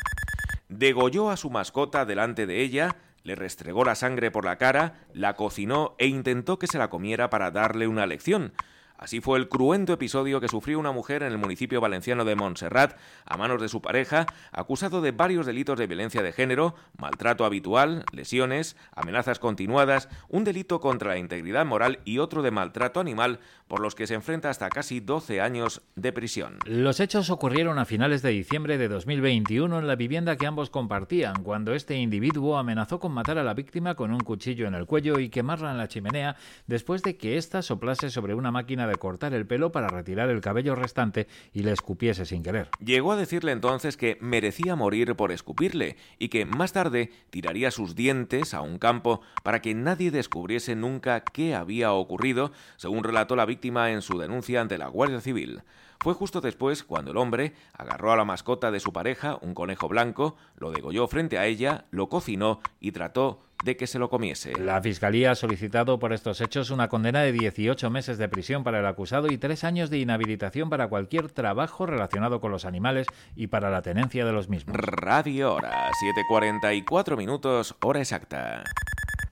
Degolló 0.69 1.29
a 1.29 1.37
su 1.37 1.49
mascota 1.49 2.05
delante 2.05 2.45
de 2.45 2.61
ella, 2.61 2.95
le 3.23 3.35
restregó 3.35 3.85
la 3.85 3.95
sangre 3.95 4.31
por 4.31 4.45
la 4.45 4.57
cara, 4.57 5.05
la 5.13 5.35
cocinó 5.35 5.95
e 5.97 6.07
intentó 6.07 6.59
que 6.59 6.67
se 6.67 6.77
la 6.77 6.89
comiera 6.89 7.29
para 7.29 7.51
darle 7.51 7.87
una 7.87 8.05
lección. 8.05 8.53
Así 8.97 9.19
fue 9.19 9.37
el 9.37 9.49
cruento 9.49 9.93
episodio 9.93 10.39
que 10.39 10.47
sufrió 10.47 10.79
una 10.79 10.91
mujer 10.91 11.23
en 11.23 11.31
el 11.31 11.37
municipio 11.37 11.81
valenciano 11.81 12.23
de 12.23 12.35
Montserrat 12.35 12.97
a 13.25 13.37
manos 13.37 13.61
de 13.61 13.67
su 13.67 13.81
pareja, 13.81 14.25
acusado 14.51 15.01
de 15.01 15.11
varios 15.11 15.45
delitos 15.45 15.77
de 15.77 15.87
violencia 15.87 16.23
de 16.23 16.31
género, 16.31 16.75
maltrato 16.97 17.45
habitual, 17.45 18.05
lesiones, 18.13 18.77
amenazas 18.95 19.39
continuadas, 19.39 20.07
un 20.29 20.43
delito 20.43 20.79
contra 20.79 21.09
la 21.09 21.17
integridad 21.17 21.65
moral 21.65 21.99
y 22.05 22.19
otro 22.19 22.41
de 22.41 22.51
maltrato 22.51 22.99
animal, 22.99 23.39
por 23.67 23.79
los 23.79 23.95
que 23.95 24.07
se 24.07 24.13
enfrenta 24.13 24.49
hasta 24.49 24.69
casi 24.69 24.99
12 24.99 25.41
años 25.41 25.81
de 25.95 26.13
prisión. 26.13 26.59
Los 26.65 26.99
hechos 26.99 27.29
ocurrieron 27.29 27.79
a 27.79 27.85
finales 27.85 28.21
de 28.21 28.29
diciembre 28.29 28.77
de 28.77 28.87
2021 28.87 29.79
en 29.79 29.87
la 29.87 29.95
vivienda 29.95 30.37
que 30.37 30.47
ambos 30.47 30.69
compartían, 30.69 31.43
cuando 31.43 31.73
este 31.73 31.95
individuo 31.97 32.57
amenazó 32.57 32.99
con 32.99 33.11
matar 33.11 33.37
a 33.37 33.43
la 33.43 33.53
víctima 33.53 33.95
con 33.95 34.11
un 34.11 34.19
cuchillo 34.21 34.67
en 34.67 34.75
el 34.75 34.85
cuello 34.85 35.19
y 35.19 35.29
quemarla 35.29 35.71
en 35.71 35.77
la 35.77 35.87
chimenea 35.87 36.35
después 36.67 37.01
de 37.01 37.17
que 37.17 37.37
ésta 37.37 37.61
soplase 37.61 38.09
sobre 38.09 38.35
una 38.35 38.51
máquina 38.51 38.84
de 38.87 38.95
cortar 38.95 39.33
el 39.33 39.45
pelo 39.45 39.71
para 39.71 39.87
retirar 39.87 40.29
el 40.29 40.41
cabello 40.41 40.75
restante 40.75 41.27
y 41.53 41.63
le 41.63 41.71
escupiese 41.71 42.25
sin 42.25 42.43
querer. 42.43 42.69
Llegó 42.79 43.11
a 43.11 43.17
decirle 43.17 43.51
entonces 43.51 43.97
que 43.97 44.17
merecía 44.21 44.75
morir 44.75 45.15
por 45.15 45.31
escupirle 45.31 45.97
y 46.19 46.29
que 46.29 46.45
más 46.45 46.73
tarde 46.73 47.11
tiraría 47.29 47.71
sus 47.71 47.95
dientes 47.95 48.53
a 48.53 48.61
un 48.61 48.77
campo 48.77 49.21
para 49.43 49.61
que 49.61 49.73
nadie 49.73 50.11
descubriese 50.11 50.75
nunca 50.75 51.21
qué 51.21 51.55
había 51.55 51.93
ocurrido, 51.93 52.51
según 52.77 53.03
relató 53.03 53.35
la 53.35 53.45
víctima 53.45 53.91
en 53.91 54.01
su 54.01 54.17
denuncia 54.17 54.61
ante 54.61 54.77
la 54.77 54.87
Guardia 54.87 55.21
Civil. 55.21 55.61
Fue 55.99 56.13
justo 56.13 56.41
después 56.41 56.83
cuando 56.83 57.11
el 57.11 57.17
hombre 57.17 57.53
agarró 57.73 58.11
a 58.11 58.17
la 58.17 58.25
mascota 58.25 58.71
de 58.71 58.79
su 58.79 58.93
pareja, 58.93 59.37
un 59.41 59.53
conejo 59.53 59.87
blanco, 59.87 60.35
lo 60.57 60.71
degolló 60.71 61.07
frente 61.07 61.37
a 61.37 61.45
ella, 61.45 61.85
lo 61.91 62.09
cocinó 62.09 62.59
y 62.79 62.91
trató 62.91 63.39
de 63.63 63.77
que 63.77 63.87
se 63.87 63.99
lo 63.99 64.09
comiese. 64.09 64.53
La 64.59 64.81
Fiscalía 64.81 65.31
ha 65.31 65.35
solicitado 65.35 65.97
por 65.97 66.13
estos 66.13 66.41
hechos 66.41 66.69
una 66.69 66.89
condena 66.89 67.21
de 67.21 67.31
18 67.31 67.89
meses 67.89 68.17
de 68.17 68.29
prisión 68.29 68.63
para 68.63 68.79
el 68.79 68.85
acusado 68.85 69.31
y 69.31 69.37
tres 69.37 69.63
años 69.63 69.89
de 69.89 69.99
inhabilitación 69.99 70.69
para 70.69 70.87
cualquier 70.87 71.31
trabajo 71.31 71.85
relacionado 71.85 72.39
con 72.41 72.51
los 72.51 72.65
animales 72.65 73.07
y 73.35 73.47
para 73.47 73.69
la 73.69 73.81
tenencia 73.81 74.25
de 74.25 74.33
los 74.33 74.49
mismos. 74.49 74.75
Radio 74.75 75.55
Hora, 75.55 75.89
7.44 76.29 77.17
minutos, 77.17 77.75
hora 77.81 77.99
exacta. 77.99 78.63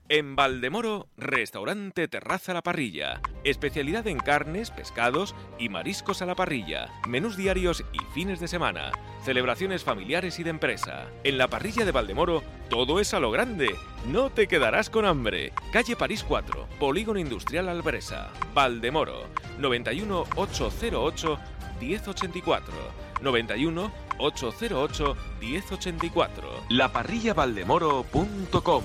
En 0.10 0.36
Valdemoro, 0.36 1.08
restaurante 1.16 2.10
Terraza 2.10 2.54
La 2.54 2.62
Parrilla. 2.62 3.22
Especialidad 3.46 4.06
en 4.08 4.20
carnes, 4.20 4.70
pescados 4.70 5.34
y 5.58 5.70
mariscos 5.70 6.22
a 6.22 6.26
la 6.26 6.36
parrilla. 6.36 6.90
Menús 7.08 7.38
diarios 7.38 7.86
y 7.94 8.00
fines 8.14 8.42
de 8.42 8.50
semana. 8.50 8.92
Celebraciones 9.24 9.86
familiares 9.86 10.40
y 10.40 10.44
de 10.44 10.50
empresa. 10.50 11.08
En 11.24 11.38
la 11.38 11.48
parrilla 11.48 11.86
de 11.86 11.94
Valdemoro, 11.94 12.44
todo 12.70 13.00
es 13.00 13.14
a 13.14 13.22
lo 13.22 13.32
grande. 13.32 13.74
No 14.12 14.30
te 14.30 14.48
quedarás 14.48 14.90
con 14.90 15.06
hambre. 15.06 15.54
Calle 15.72 15.96
París 15.96 16.26
4, 16.28 16.68
Polígono 16.80 17.20
Industrial 17.20 17.70
Albresa. 17.70 18.30
Valdemoro, 18.54 19.28
91 19.58 20.26
808 20.36 21.40
1084. 21.80 22.74
91 23.22 23.92
808 24.20 25.18
1084. 25.40 26.66
Laparrillavaldemoro.com 26.70 28.84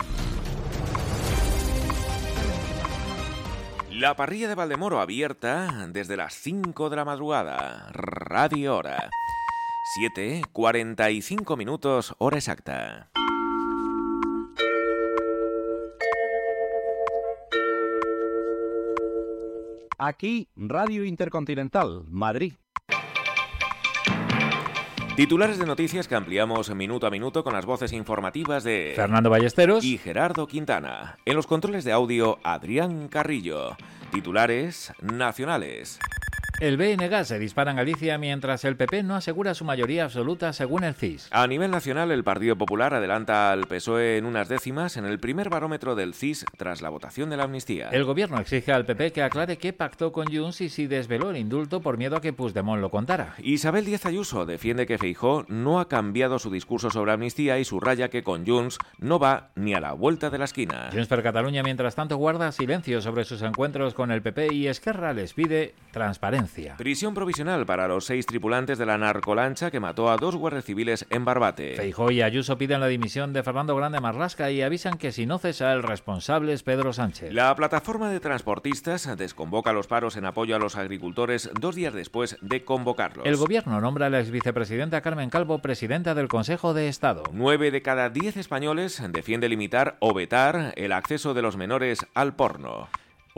La 3.99 4.14
parrilla 4.14 4.46
de 4.46 4.55
Valdemoro 4.55 5.01
abierta 5.01 5.88
desde 5.90 6.16
las 6.16 6.32
5 6.34 6.88
de 6.88 6.94
la 6.94 7.05
madrugada. 7.05 7.90
Radio 7.92 8.76
Hora. 8.76 9.11
7, 9.96 10.42
45 10.53 11.57
minutos, 11.57 12.14
hora 12.18 12.36
exacta. 12.36 13.11
Aquí, 19.99 20.49
Radio 20.55 21.05
Intercontinental, 21.05 22.05
Madrid. 22.07 22.53
Titulares 25.18 25.58
de 25.58 25.66
noticias 25.66 26.06
que 26.06 26.14
ampliamos 26.14 26.72
minuto 26.76 27.04
a 27.04 27.10
minuto 27.10 27.42
con 27.42 27.52
las 27.52 27.66
voces 27.66 27.92
informativas 27.92 28.62
de 28.62 28.92
Fernando 28.94 29.28
Ballesteros 29.28 29.84
y 29.84 29.98
Gerardo 29.98 30.46
Quintana. 30.46 31.18
En 31.24 31.34
los 31.34 31.48
controles 31.48 31.82
de 31.82 31.90
audio, 31.90 32.38
Adrián 32.44 33.08
Carrillo. 33.08 33.76
Titulares 34.12 34.92
nacionales. 35.02 35.98
El 36.61 36.76
BNG 36.76 37.24
se 37.24 37.38
dispara 37.38 37.70
en 37.70 37.76
Galicia 37.76 38.18
mientras 38.18 38.64
el 38.64 38.76
PP 38.76 39.04
no 39.04 39.14
asegura 39.14 39.54
su 39.54 39.64
mayoría 39.64 40.02
absoluta 40.02 40.52
según 40.52 40.82
el 40.82 40.94
CIS. 40.94 41.28
A 41.30 41.46
nivel 41.46 41.70
nacional, 41.70 42.11
el 42.11 42.24
Partido 42.24 42.59
Popular 42.59 42.94
adelanta 42.94 43.52
al 43.52 43.68
PSOE 43.68 44.16
en 44.16 44.26
unas 44.26 44.48
décimas 44.48 44.96
en 44.96 45.04
el 45.04 45.20
primer 45.20 45.50
barómetro 45.50 45.94
del 45.94 46.14
CIS 46.14 46.44
tras 46.56 46.82
la 46.82 46.88
votación 46.88 47.30
de 47.30 47.36
la 47.36 47.44
amnistía. 47.44 47.90
El 47.90 48.02
gobierno 48.02 48.40
exige 48.40 48.72
al 48.72 48.86
PP 48.86 49.12
que 49.12 49.22
aclare 49.22 49.56
qué 49.56 49.72
pactó 49.72 50.11
con 50.11 50.26
Junts 50.34 50.61
y 50.61 50.68
si 50.68 50.88
desveló 50.88 51.30
el 51.30 51.36
indulto 51.36 51.80
por 51.80 51.96
miedo 51.96 52.16
a 52.16 52.20
que 52.20 52.32
Puigdemont 52.32 52.80
lo 52.80 52.90
contara. 52.90 53.36
Isabel 53.38 53.84
Díaz 53.84 54.06
Ayuso 54.06 54.44
defiende 54.44 54.84
que 54.84 54.98
Feijó 54.98 55.44
no 55.46 55.78
ha 55.78 55.86
cambiado 55.86 56.40
su 56.40 56.50
discurso 56.50 56.90
sobre 56.90 57.12
amnistía 57.12 57.61
y 57.61 57.64
subraya 57.64 58.09
que 58.09 58.24
con 58.24 58.44
Junts 58.44 58.78
no 58.98 59.20
va 59.20 59.50
ni 59.54 59.74
a 59.74 59.80
la 59.80 59.92
vuelta 59.92 60.28
de 60.28 60.38
la 60.38 60.46
esquina. 60.46 60.88
Junts 60.90 61.06
per 61.06 61.22
Cataluña, 61.22 61.62
mientras 61.62 61.94
tanto, 61.94 62.16
guarda 62.16 62.50
silencio 62.50 63.00
sobre 63.00 63.24
sus 63.24 63.42
encuentros 63.42 63.94
con 63.94 64.11
el 64.11 64.22
PP 64.22 64.52
y 64.52 64.66
Esquerra 64.66 65.12
les 65.12 65.34
pide 65.34 65.76
transparencia. 65.92 66.47
Prisión 66.76 67.14
provisional 67.14 67.66
para 67.66 67.88
los 67.88 68.05
seis 68.05 68.26
tripulantes 68.26 68.78
de 68.78 68.86
la 68.86 68.99
narcolancha 68.99 69.70
que 69.70 69.80
mató 69.80 70.11
a 70.11 70.16
dos 70.16 70.36
guardias 70.36 70.64
civiles 70.64 71.07
en 71.11 71.24
Barbate. 71.24 71.76
Feijó 71.76 72.11
y 72.11 72.22
Ayuso 72.22 72.59
piden 72.59 72.80
la 72.80 72.86
dimisión 72.86 73.32
de 73.32 73.42
Fernando 73.42 73.76
Grande 73.76 74.01
Marlasca 74.01 74.51
y 74.51 74.62
avisan 74.62 74.99
que 74.99 75.12
si 75.12 75.26
no 75.26 75.38
cesa 75.38 75.72
el 75.72 75.82
responsable 75.82 76.53
es 76.53 76.62
Pedro 76.62 76.92
Sánchez. 76.92 77.32
La 77.32 77.55
plataforma 77.55 78.11
de 78.11 78.20
transportistas 78.20 79.16
desconvoca 79.16 79.72
los 79.72 79.86
paros 79.86 80.16
en 80.16 80.24
apoyo 80.24 80.57
a 80.57 80.59
los 80.59 80.76
agricultores 80.76 81.51
dos 81.61 81.74
días 81.74 81.94
después 81.94 82.36
de 82.40 82.64
convocarlos. 82.64 83.26
El 83.26 83.36
gobierno 83.36 83.80
nombra 83.80 84.07
a 84.07 84.11
la 84.11 84.20
exvicepresidenta 84.20 85.01
Carmen 85.01 85.30
Calvo 85.30 85.61
presidenta 85.61 86.14
del 86.14 86.28
Consejo 86.28 86.74
de 86.74 86.88
Estado. 86.88 87.24
Nueve 87.32 87.70
de 87.70 87.82
cada 87.82 88.11
diez 88.11 88.36
españoles 88.36 89.03
defiende 89.11 89.49
limitar 89.49 89.96
o 90.01 90.14
vetar 90.14 90.72
el 90.76 90.92
acceso 90.92 91.34
de 91.34 91.42
los 91.42 91.57
menores 91.57 92.07
al 92.14 92.34
porno. 92.34 92.88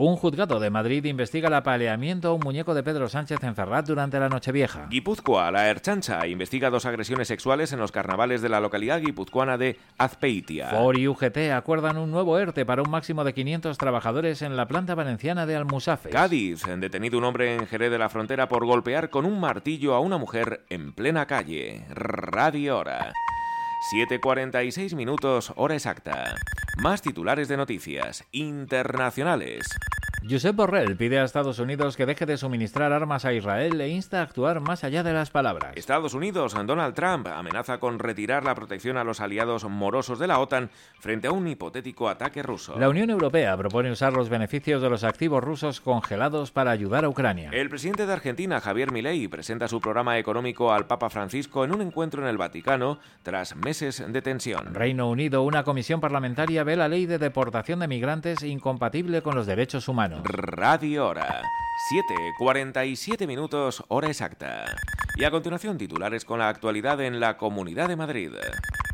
Un 0.03 0.15
juzgado 0.15 0.59
de 0.59 0.71
Madrid 0.71 1.05
investiga 1.05 1.47
el 1.47 1.53
apaleamiento 1.53 2.29
a 2.29 2.33
un 2.33 2.39
muñeco 2.39 2.73
de 2.73 2.81
Pedro 2.81 3.07
Sánchez 3.07 3.43
en 3.43 3.53
Ferrat 3.53 3.85
durante 3.85 4.19
la 4.19 4.29
Nochevieja. 4.29 4.87
Guipúzcoa, 4.89 5.51
la 5.51 5.69
Erchancha, 5.69 6.25
investiga 6.25 6.71
dos 6.71 6.87
agresiones 6.87 7.27
sexuales 7.27 7.71
en 7.71 7.77
los 7.77 7.91
carnavales 7.91 8.41
de 8.41 8.49
la 8.49 8.59
localidad 8.59 8.99
guipuzcoana 8.99 9.59
de 9.59 9.77
Azpeitia. 9.99 10.69
FOR 10.69 10.97
y 10.97 11.07
UGT 11.07 11.51
acuerdan 11.53 11.99
un 11.99 12.09
nuevo 12.09 12.39
ERTE 12.39 12.65
para 12.65 12.81
un 12.81 12.89
máximo 12.89 13.23
de 13.23 13.35
500 13.35 13.77
trabajadores 13.77 14.41
en 14.41 14.57
la 14.57 14.67
planta 14.67 14.95
valenciana 14.95 15.45
de 15.45 15.55
Almusafes. 15.55 16.11
Cádiz, 16.11 16.63
detenido 16.77 17.19
un 17.19 17.25
hombre 17.25 17.53
en 17.53 17.67
Jerez 17.67 17.91
de 17.91 17.99
la 17.99 18.09
Frontera 18.09 18.49
por 18.49 18.65
golpear 18.65 19.11
con 19.11 19.27
un 19.27 19.39
martillo 19.39 19.93
a 19.93 19.99
una 19.99 20.17
mujer 20.17 20.65
en 20.71 20.93
plena 20.93 21.27
calle. 21.27 21.85
Radio 21.89 22.79
Hora. 22.79 23.13
7.46 24.09 24.95
minutos, 24.95 25.53
hora 25.55 25.75
exacta. 25.75 26.35
Más 26.77 27.01
titulares 27.01 27.47
de 27.47 27.57
noticias 27.57 28.23
internacionales. 28.31 29.67
Josep 30.29 30.55
Borrell 30.55 30.95
pide 30.95 31.17
a 31.17 31.23
Estados 31.23 31.57
Unidos 31.57 31.97
que 31.97 32.05
deje 32.05 32.27
de 32.27 32.37
suministrar 32.37 32.93
armas 32.93 33.25
a 33.25 33.33
Israel 33.33 33.81
e 33.81 33.89
insta 33.89 34.19
a 34.19 34.21
actuar 34.21 34.59
más 34.59 34.83
allá 34.83 35.01
de 35.01 35.13
las 35.13 35.31
palabras. 35.31 35.73
Estados 35.75 36.13
Unidos, 36.13 36.53
Donald 36.53 36.93
Trump 36.93 37.25
amenaza 37.25 37.79
con 37.79 37.97
retirar 37.97 38.45
la 38.45 38.53
protección 38.53 38.97
a 38.97 39.03
los 39.03 39.19
aliados 39.19 39.63
morosos 39.63 40.19
de 40.19 40.27
la 40.27 40.37
OTAN 40.37 40.69
frente 40.99 41.27
a 41.27 41.31
un 41.31 41.47
hipotético 41.47 42.07
ataque 42.07 42.43
ruso. 42.43 42.77
La 42.77 42.89
Unión 42.89 43.09
Europea 43.09 43.57
propone 43.57 43.91
usar 43.91 44.13
los 44.13 44.29
beneficios 44.29 44.83
de 44.83 44.91
los 44.91 45.03
activos 45.03 45.43
rusos 45.43 45.81
congelados 45.81 46.51
para 46.51 46.69
ayudar 46.69 47.03
a 47.03 47.09
Ucrania. 47.09 47.49
El 47.51 47.69
presidente 47.69 48.05
de 48.05 48.13
Argentina, 48.13 48.61
Javier 48.61 48.91
Milei, 48.91 49.27
presenta 49.27 49.67
su 49.67 49.81
programa 49.81 50.19
económico 50.19 50.71
al 50.71 50.85
Papa 50.85 51.09
Francisco 51.09 51.65
en 51.65 51.73
un 51.73 51.81
encuentro 51.81 52.21
en 52.21 52.27
el 52.27 52.37
Vaticano 52.37 52.99
tras 53.23 53.55
meses 53.55 54.03
de 54.07 54.21
tensión. 54.21 54.75
Reino 54.75 55.09
Unido, 55.09 55.41
una 55.41 55.63
comisión 55.63 55.99
parlamentaria 55.99 56.63
ve 56.63 56.75
la 56.75 56.87
ley 56.87 57.07
de 57.07 57.17
deportación 57.17 57.79
de 57.79 57.87
migrantes 57.87 58.43
incompatible 58.43 59.23
con 59.23 59.33
los 59.33 59.47
derechos 59.47 59.87
humanos. 59.87 60.10
Radio 60.23 61.07
Hora. 61.07 61.41
7.47 61.89 63.25
minutos, 63.25 63.83
hora 63.87 64.07
exacta. 64.07 64.65
Y 65.15 65.23
a 65.23 65.31
continuación 65.31 65.77
titulares 65.77 66.25
con 66.25 66.39
la 66.39 66.49
actualidad 66.49 67.01
en 67.01 67.19
la 67.19 67.37
Comunidad 67.37 67.87
de 67.87 67.95
Madrid. 67.95 68.31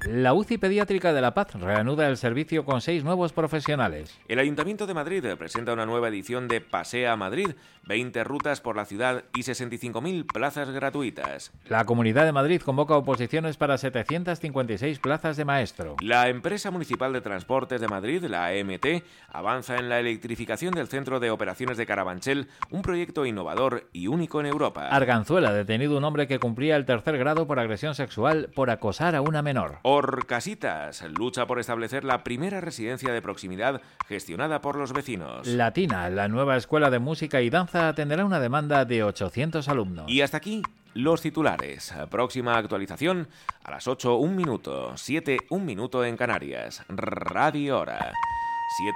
La 0.05 0.33
UCI 0.33 0.57
Pediátrica 0.57 1.11
de 1.11 1.21
La 1.21 1.33
Paz 1.33 1.55
reanuda 1.55 2.07
el 2.07 2.17
servicio 2.17 2.63
con 2.65 2.81
seis 2.81 3.03
nuevos 3.03 3.33
profesionales. 3.33 4.19
El 4.27 4.39
Ayuntamiento 4.39 4.85
de 4.85 4.93
Madrid 4.93 5.25
presenta 5.37 5.73
una 5.73 5.85
nueva 5.85 6.07
edición 6.09 6.47
de 6.47 6.61
Pasea 6.61 7.15
Madrid, 7.15 7.55
20 7.87 8.23
rutas 8.23 8.61
por 8.61 8.75
la 8.75 8.85
ciudad 8.85 9.23
y 9.35 9.39
65.000 9.39 10.31
plazas 10.31 10.69
gratuitas. 10.69 11.51
La 11.67 11.85
Comunidad 11.85 12.25
de 12.25 12.31
Madrid 12.31 12.61
convoca 12.61 12.95
oposiciones 12.95 13.57
para 13.57 13.77
756 13.77 14.99
plazas 14.99 15.35
de 15.35 15.45
maestro. 15.45 15.95
La 16.01 16.29
empresa 16.29 16.69
municipal 16.69 17.11
de 17.11 17.21
transportes 17.21 17.81
de 17.81 17.87
Madrid, 17.87 18.23
la 18.25 18.47
AMT, 18.47 19.03
avanza 19.29 19.77
en 19.77 19.89
la 19.89 19.99
electrificación 19.99 20.73
del 20.73 20.87
centro 20.87 21.19
de 21.19 21.31
operaciones 21.31 21.77
de 21.77 21.85
Carabanchel, 21.85 22.47
un 22.69 22.81
proyecto 22.81 23.25
innovador 23.25 23.89
y 23.93 24.07
único 24.07 24.39
en 24.41 24.45
Europa. 24.45 24.89
Arganzuela, 24.89 25.53
detenido 25.53 25.97
un 25.97 26.03
hombre 26.03 26.27
que 26.27 26.39
cumplía 26.39 26.75
el 26.75 26.85
tercer 26.85 27.17
grado 27.17 27.47
por 27.47 27.59
agresión 27.59 27.95
sexual 27.95 28.49
por 28.53 28.69
acosar 28.69 29.15
a 29.15 29.21
una 29.21 29.41
menor. 29.41 29.79
Orcasitas 29.89 31.01
lucha 31.17 31.47
por 31.47 31.59
establecer 31.59 32.03
la 32.03 32.21
primera 32.21 32.59
residencia 32.59 33.13
de 33.13 33.21
proximidad 33.21 33.81
gestionada 34.09 34.59
por 34.59 34.75
los 34.75 34.91
vecinos. 34.91 35.47
Latina, 35.47 36.09
la 36.09 36.27
nueva 36.27 36.57
escuela 36.57 36.89
de 36.89 36.99
música 36.99 37.41
y 37.41 37.49
danza 37.49 37.87
atenderá 37.87 38.25
una 38.25 38.41
demanda 38.41 38.83
de 38.83 39.03
800 39.03 39.69
alumnos. 39.69 40.11
Y 40.11 40.19
hasta 40.19 40.35
aquí 40.35 40.61
los 40.93 41.21
titulares. 41.21 41.93
Próxima 42.11 42.57
actualización 42.57 43.29
a 43.63 43.71
las 43.71 43.87
8, 43.87 44.17
un 44.17 44.35
minuto, 44.35 44.91
7, 44.97 45.37
un 45.51 45.65
minuto 45.65 46.03
en 46.03 46.17
Canarias. 46.17 46.83
Radio 46.89 47.79
Hora. 47.79 48.11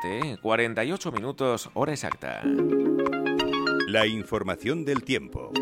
7, 0.01 0.39
48 0.41 1.11
minutos, 1.13 1.69
hora 1.73 1.93
exacta. 1.93 2.41
La 3.87 4.07
información 4.07 4.83
del 4.83 5.05
tiempo. 5.05 5.53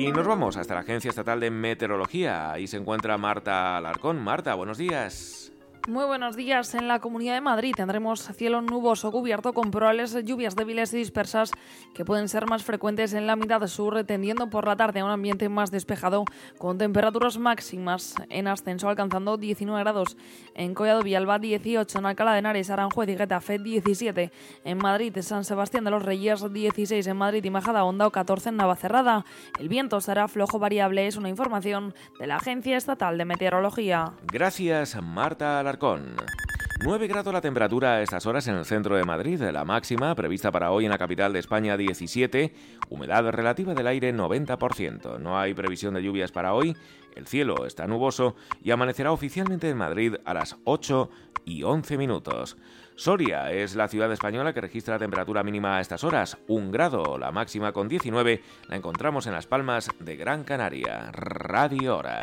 Y 0.00 0.12
nos 0.12 0.26
vamos 0.26 0.56
hasta 0.56 0.72
la 0.72 0.80
Agencia 0.80 1.10
Estatal 1.10 1.40
de 1.40 1.50
Meteorología. 1.50 2.52
Ahí 2.52 2.66
se 2.66 2.78
encuentra 2.78 3.18
Marta 3.18 3.76
Alarcón. 3.76 4.18
Marta, 4.18 4.54
buenos 4.54 4.78
días. 4.78 5.52
Muy 5.88 6.04
buenos 6.04 6.36
días. 6.36 6.74
En 6.74 6.88
la 6.88 7.00
Comunidad 7.00 7.34
de 7.34 7.40
Madrid 7.40 7.74
tendremos 7.74 8.20
cielo 8.36 8.60
nuboso 8.60 9.10
cubierto 9.10 9.54
con 9.54 9.70
probables 9.70 10.14
lluvias 10.24 10.54
débiles 10.54 10.92
y 10.92 10.98
dispersas 10.98 11.50
que 11.94 12.04
pueden 12.04 12.28
ser 12.28 12.46
más 12.46 12.62
frecuentes 12.62 13.14
en 13.14 13.26
la 13.26 13.34
mitad 13.34 13.66
sur, 13.66 14.04
tendiendo 14.04 14.50
por 14.50 14.66
la 14.66 14.76
tarde 14.76 15.00
a 15.00 15.04
un 15.04 15.10
ambiente 15.10 15.48
más 15.48 15.70
despejado 15.70 16.26
con 16.58 16.76
temperaturas 16.76 17.38
máximas 17.38 18.14
en 18.28 18.46
ascenso 18.46 18.88
alcanzando 18.88 19.38
19 19.38 19.82
grados. 19.82 20.16
En 20.54 20.74
Collado 20.74 21.02
Villalba 21.02 21.38
18, 21.38 21.98
en 21.98 22.06
Alcalá 22.06 22.34
de 22.34 22.40
Henares, 22.40 22.70
Aranjuez 22.70 23.08
y 23.08 23.16
Getafe 23.16 23.58
17, 23.58 24.30
en 24.64 24.78
Madrid 24.78 25.16
San 25.22 25.44
Sebastián 25.44 25.84
de 25.84 25.90
los 25.90 26.04
Reyes 26.04 26.44
16, 26.52 27.06
en 27.06 27.16
Madrid 27.16 27.42
y 27.42 27.50
Majada 27.50 27.84
Honda 27.84 28.06
o 28.06 28.12
14 28.12 28.50
en 28.50 28.56
Navacerrada. 28.56 29.24
El 29.58 29.68
viento 29.68 30.00
será 30.00 30.28
flojo 30.28 30.58
variable, 30.58 31.06
es 31.06 31.16
una 31.16 31.30
información 31.30 31.94
de 32.18 32.26
la 32.26 32.36
Agencia 32.36 32.76
Estatal 32.76 33.16
de 33.16 33.24
Meteorología. 33.24 34.12
Gracias, 34.30 35.00
Marta 35.02 35.58
Alarcón. 35.58 35.79
9 35.80 37.06
grados 37.06 37.32
la 37.32 37.40
temperatura 37.40 37.94
a 37.94 38.02
estas 38.02 38.26
horas 38.26 38.46
en 38.48 38.54
el 38.54 38.66
centro 38.66 38.96
de 38.96 39.04
Madrid, 39.04 39.40
la 39.40 39.64
máxima 39.64 40.14
prevista 40.14 40.52
para 40.52 40.72
hoy 40.72 40.84
en 40.84 40.90
la 40.90 40.98
capital 40.98 41.32
de 41.32 41.38
España 41.38 41.78
17, 41.78 42.52
humedad 42.90 43.26
relativa 43.30 43.74
del 43.74 43.86
aire 43.86 44.14
90%. 44.14 45.18
No 45.18 45.38
hay 45.38 45.54
previsión 45.54 45.94
de 45.94 46.02
lluvias 46.02 46.32
para 46.32 46.52
hoy, 46.52 46.76
el 47.16 47.26
cielo 47.26 47.64
está 47.64 47.86
nuboso 47.86 48.36
y 48.62 48.72
amanecerá 48.72 49.10
oficialmente 49.10 49.70
en 49.70 49.78
Madrid 49.78 50.16
a 50.26 50.34
las 50.34 50.58
8 50.64 51.08
y 51.46 51.62
11 51.62 51.96
minutos. 51.96 52.58
Soria 52.94 53.50
es 53.50 53.74
la 53.74 53.88
ciudad 53.88 54.12
española 54.12 54.52
que 54.52 54.60
registra 54.60 54.98
temperatura 54.98 55.42
mínima 55.42 55.78
a 55.78 55.80
estas 55.80 56.04
horas, 56.04 56.36
un 56.46 56.70
grado, 56.70 57.16
la 57.16 57.32
máxima 57.32 57.72
con 57.72 57.88
19 57.88 58.42
la 58.68 58.76
encontramos 58.76 59.26
en 59.26 59.32
Las 59.32 59.46
Palmas 59.46 59.88
de 59.98 60.16
Gran 60.16 60.44
Canaria. 60.44 61.10
Radio 61.10 61.96
Hora. 61.96 62.20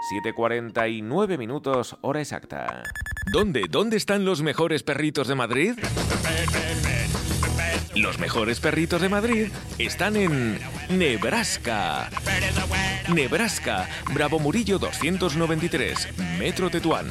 7.49 0.00 1.38
minutos, 1.38 1.96
hora 2.00 2.20
exacta. 2.20 2.82
¿Dónde? 3.32 3.66
¿Dónde 3.70 3.96
están 3.96 4.24
los 4.24 4.42
mejores 4.42 4.82
perritos 4.82 5.28
de 5.28 5.34
Madrid? 5.34 5.74
Los 7.94 8.18
mejores 8.20 8.60
perritos 8.60 9.02
de 9.02 9.08
Madrid 9.08 9.48
están 9.78 10.16
en 10.16 10.60
Nebraska. 10.88 12.08
Nebraska, 13.12 13.88
Bravo 14.14 14.38
Murillo 14.38 14.78
293, 14.78 16.08
Metro 16.38 16.70
Tetuán. 16.70 17.08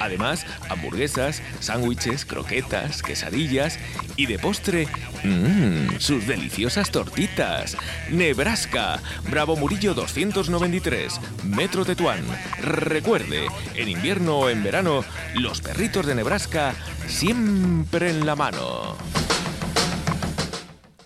Además, 0.00 0.46
hamburguesas, 0.70 1.42
sándwiches, 1.60 2.24
croquetas, 2.24 3.02
quesadillas 3.02 3.78
y 4.16 4.24
de 4.26 4.38
postre, 4.38 4.88
mmm, 5.22 5.98
sus 5.98 6.26
deliciosas 6.26 6.90
tortitas. 6.90 7.76
Nebraska, 8.10 9.00
Bravo 9.30 9.56
Murillo 9.56 9.92
293, 9.92 11.20
Metro 11.44 11.84
Tetuán. 11.84 12.24
Recuerde, 12.62 13.46
en 13.74 13.88
invierno 13.90 14.38
o 14.38 14.48
en 14.48 14.62
verano, 14.62 15.04
los 15.34 15.60
perritos 15.60 16.06
de 16.06 16.14
Nebraska 16.14 16.74
siempre 17.06 18.08
en 18.08 18.24
la 18.24 18.36
mano. 18.36 18.96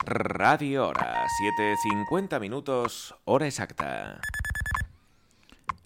Radio 0.09 0.89
Hora, 0.89 1.27
7.50 1.59 2.41
minutos, 2.41 3.15
hora 3.27 3.47
exacta. 3.47 4.19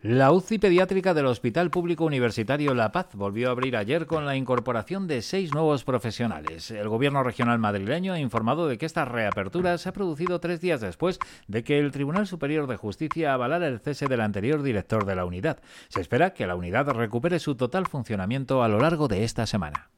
La 0.00 0.30
UCI 0.30 0.58
pediátrica 0.58 1.12
del 1.12 1.26
Hospital 1.26 1.70
Público 1.70 2.04
Universitario 2.04 2.72
La 2.74 2.92
Paz 2.92 3.14
volvió 3.14 3.48
a 3.48 3.50
abrir 3.50 3.76
ayer 3.76 4.06
con 4.06 4.24
la 4.24 4.36
incorporación 4.36 5.08
de 5.08 5.22
seis 5.22 5.52
nuevos 5.52 5.82
profesionales. 5.82 6.70
El 6.70 6.88
gobierno 6.88 7.24
regional 7.24 7.58
madrileño 7.58 8.12
ha 8.12 8.20
informado 8.20 8.68
de 8.68 8.78
que 8.78 8.86
esta 8.86 9.04
reapertura 9.04 9.76
se 9.78 9.88
ha 9.88 9.92
producido 9.92 10.38
tres 10.38 10.60
días 10.60 10.80
después 10.80 11.18
de 11.48 11.64
que 11.64 11.80
el 11.80 11.90
Tribunal 11.90 12.28
Superior 12.28 12.68
de 12.68 12.76
Justicia 12.76 13.34
avalara 13.34 13.66
el 13.66 13.80
cese 13.80 14.06
del 14.06 14.20
anterior 14.20 14.62
director 14.62 15.04
de 15.04 15.16
la 15.16 15.24
unidad. 15.24 15.58
Se 15.88 16.00
espera 16.00 16.32
que 16.32 16.46
la 16.46 16.54
unidad 16.54 16.88
recupere 16.90 17.40
su 17.40 17.56
total 17.56 17.86
funcionamiento 17.86 18.62
a 18.62 18.68
lo 18.68 18.78
largo 18.78 19.08
de 19.08 19.24
esta 19.24 19.46
semana. 19.46 19.90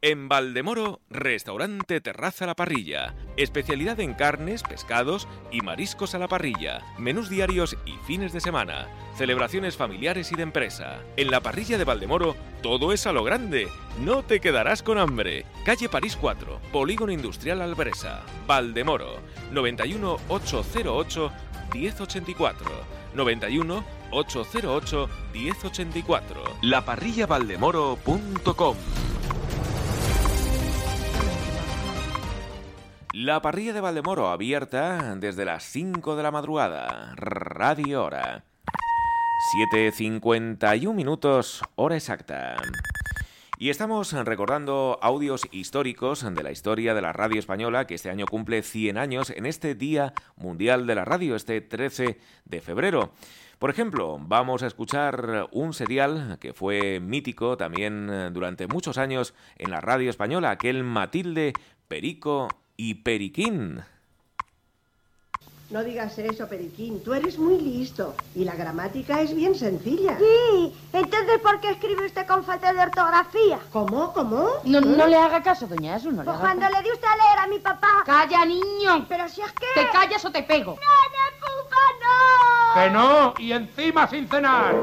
En 0.00 0.28
Valdemoro, 0.28 1.00
restaurante 1.10 2.00
Terraza 2.00 2.46
La 2.46 2.54
Parrilla. 2.54 3.16
Especialidad 3.36 3.98
en 3.98 4.14
carnes, 4.14 4.62
pescados 4.62 5.26
y 5.50 5.60
mariscos 5.60 6.14
a 6.14 6.20
la 6.20 6.28
parrilla. 6.28 6.84
Menús 6.98 7.28
diarios 7.28 7.76
y 7.84 7.94
fines 8.06 8.32
de 8.32 8.38
semana. 8.38 8.86
Celebraciones 9.16 9.76
familiares 9.76 10.30
y 10.30 10.36
de 10.36 10.44
empresa. 10.44 11.00
En 11.16 11.32
la 11.32 11.40
parrilla 11.40 11.78
de 11.78 11.84
Valdemoro, 11.84 12.36
todo 12.62 12.92
es 12.92 13.08
a 13.08 13.12
lo 13.12 13.24
grande. 13.24 13.66
No 14.04 14.22
te 14.22 14.38
quedarás 14.38 14.84
con 14.84 14.98
hambre. 14.98 15.44
Calle 15.64 15.88
París 15.88 16.16
4, 16.16 16.60
Polígono 16.70 17.10
Industrial 17.10 17.60
Albresa. 17.60 18.22
Valdemoro. 18.46 19.18
91 19.50 20.16
808 20.28 21.32
1084. 21.74 22.70
91 23.14 23.84
808 24.12 25.08
1084. 25.32 26.44
Laparrillavaldemoro.com 26.62 28.76
La 33.20 33.42
parrilla 33.42 33.72
de 33.72 33.80
Valdemoro 33.80 34.28
abierta 34.28 35.16
desde 35.16 35.44
las 35.44 35.64
5 35.64 36.14
de 36.14 36.22
la 36.22 36.30
madrugada. 36.30 37.14
Radio 37.16 38.04
Hora. 38.04 38.44
7.51 39.74 40.94
minutos, 40.94 41.64
hora 41.74 41.96
exacta. 41.96 42.54
Y 43.58 43.70
estamos 43.70 44.12
recordando 44.12 45.00
audios 45.02 45.48
históricos 45.50 46.24
de 46.32 46.42
la 46.44 46.52
historia 46.52 46.94
de 46.94 47.02
la 47.02 47.12
radio 47.12 47.40
española 47.40 47.88
que 47.88 47.96
este 47.96 48.08
año 48.08 48.24
cumple 48.24 48.62
100 48.62 48.96
años 48.96 49.30
en 49.30 49.46
este 49.46 49.74
Día 49.74 50.14
Mundial 50.36 50.86
de 50.86 50.94
la 50.94 51.04
Radio, 51.04 51.34
este 51.34 51.60
13 51.60 52.20
de 52.44 52.60
febrero. 52.60 53.10
Por 53.58 53.70
ejemplo, 53.70 54.16
vamos 54.20 54.62
a 54.62 54.68
escuchar 54.68 55.48
un 55.50 55.74
serial 55.74 56.38
que 56.38 56.52
fue 56.52 57.00
mítico 57.00 57.56
también 57.56 58.32
durante 58.32 58.68
muchos 58.68 58.96
años 58.96 59.34
en 59.56 59.72
la 59.72 59.80
radio 59.80 60.08
española, 60.08 60.52
aquel 60.52 60.84
Matilde, 60.84 61.52
Perico 61.88 62.48
y 62.78 62.94
Periquín. 62.94 63.82
No 65.70 65.84
digas 65.84 66.16
eso, 66.16 66.48
Periquín. 66.48 67.02
Tú 67.02 67.12
eres 67.12 67.36
muy 67.38 67.60
listo. 67.60 68.14
Y 68.34 68.44
la 68.44 68.54
gramática 68.54 69.20
es 69.20 69.34
bien 69.34 69.54
sencilla. 69.54 70.16
Sí. 70.16 70.72
Entonces, 70.94 71.40
¿por 71.42 71.60
qué 71.60 71.72
escribe 71.72 72.06
usted 72.06 72.26
con 72.26 72.42
falta 72.44 72.72
de 72.72 72.80
ortografía? 72.80 73.58
¿Cómo? 73.72 74.14
¿Cómo? 74.14 74.48
No, 74.64 74.80
no 74.80 75.06
le 75.06 75.16
haga 75.16 75.42
caso, 75.42 75.66
doña 75.66 75.96
Eso. 75.96 76.10
No 76.10 76.22
le 76.22 76.30
pues 76.30 76.38
cuando 76.38 76.66
le 76.70 76.82
di 76.82 76.90
usted 76.90 77.08
a 77.08 77.16
leer 77.16 77.38
a 77.40 77.46
mi 77.48 77.58
papá. 77.58 78.02
¡Calla, 78.06 78.46
niño! 78.46 79.04
Pero 79.08 79.28
si 79.28 79.42
es 79.42 79.52
que... 79.52 79.66
¿Te 79.74 79.90
callas 79.90 80.24
o 80.24 80.30
te 80.30 80.44
pego? 80.44 80.76
¡No, 80.76 80.86
no, 81.16 81.36
pupa, 81.42 81.76
no! 82.00 82.80
¡Que 82.80 82.90
no! 82.90 83.34
Y 83.38 83.52
encima 83.52 84.08
sin 84.08 84.26
cenar. 84.28 84.74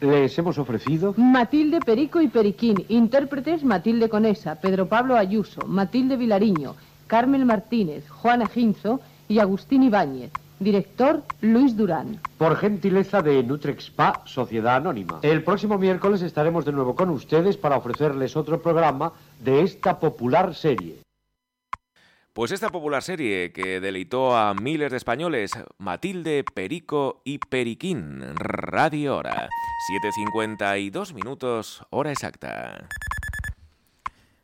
Les 0.00 0.38
hemos 0.38 0.56
ofrecido 0.56 1.14
Matilde 1.18 1.78
Perico 1.80 2.22
y 2.22 2.28
Periquín, 2.28 2.86
intérpretes 2.88 3.62
Matilde 3.62 4.08
Conesa, 4.08 4.54
Pedro 4.54 4.86
Pablo 4.86 5.14
Ayuso, 5.16 5.66
Matilde 5.66 6.16
Vilariño, 6.16 6.74
Carmen 7.06 7.46
Martínez, 7.46 8.08
Juana 8.08 8.46
Ginzo 8.46 9.00
y 9.28 9.40
Agustín 9.40 9.82
Ibáñez. 9.82 10.30
Director 10.58 11.22
Luis 11.40 11.74
Durán. 11.74 12.20
Por 12.36 12.56
gentileza 12.56 13.22
de 13.22 13.42
Nutrexpa, 13.42 14.22
Sociedad 14.26 14.76
Anónima. 14.76 15.20
El 15.22 15.42
próximo 15.42 15.78
miércoles 15.78 16.20
estaremos 16.20 16.66
de 16.66 16.72
nuevo 16.72 16.94
con 16.94 17.08
ustedes 17.08 17.56
para 17.56 17.78
ofrecerles 17.78 18.36
otro 18.36 18.60
programa 18.60 19.12
de 19.42 19.62
esta 19.62 19.98
popular 19.98 20.54
serie. 20.54 20.98
Pues 22.32 22.52
esta 22.52 22.68
popular 22.68 23.02
serie 23.02 23.52
que 23.52 23.80
deleitó 23.80 24.36
a 24.36 24.54
miles 24.54 24.92
de 24.92 24.96
españoles, 24.96 25.50
Matilde, 25.78 26.44
Perico 26.44 27.22
y 27.24 27.38
Periquín, 27.38 28.22
Radio 28.36 29.16
Hora. 29.16 29.48
7.52 30.04 31.12
minutos, 31.12 31.84
hora 31.90 32.12
exacta. 32.12 32.86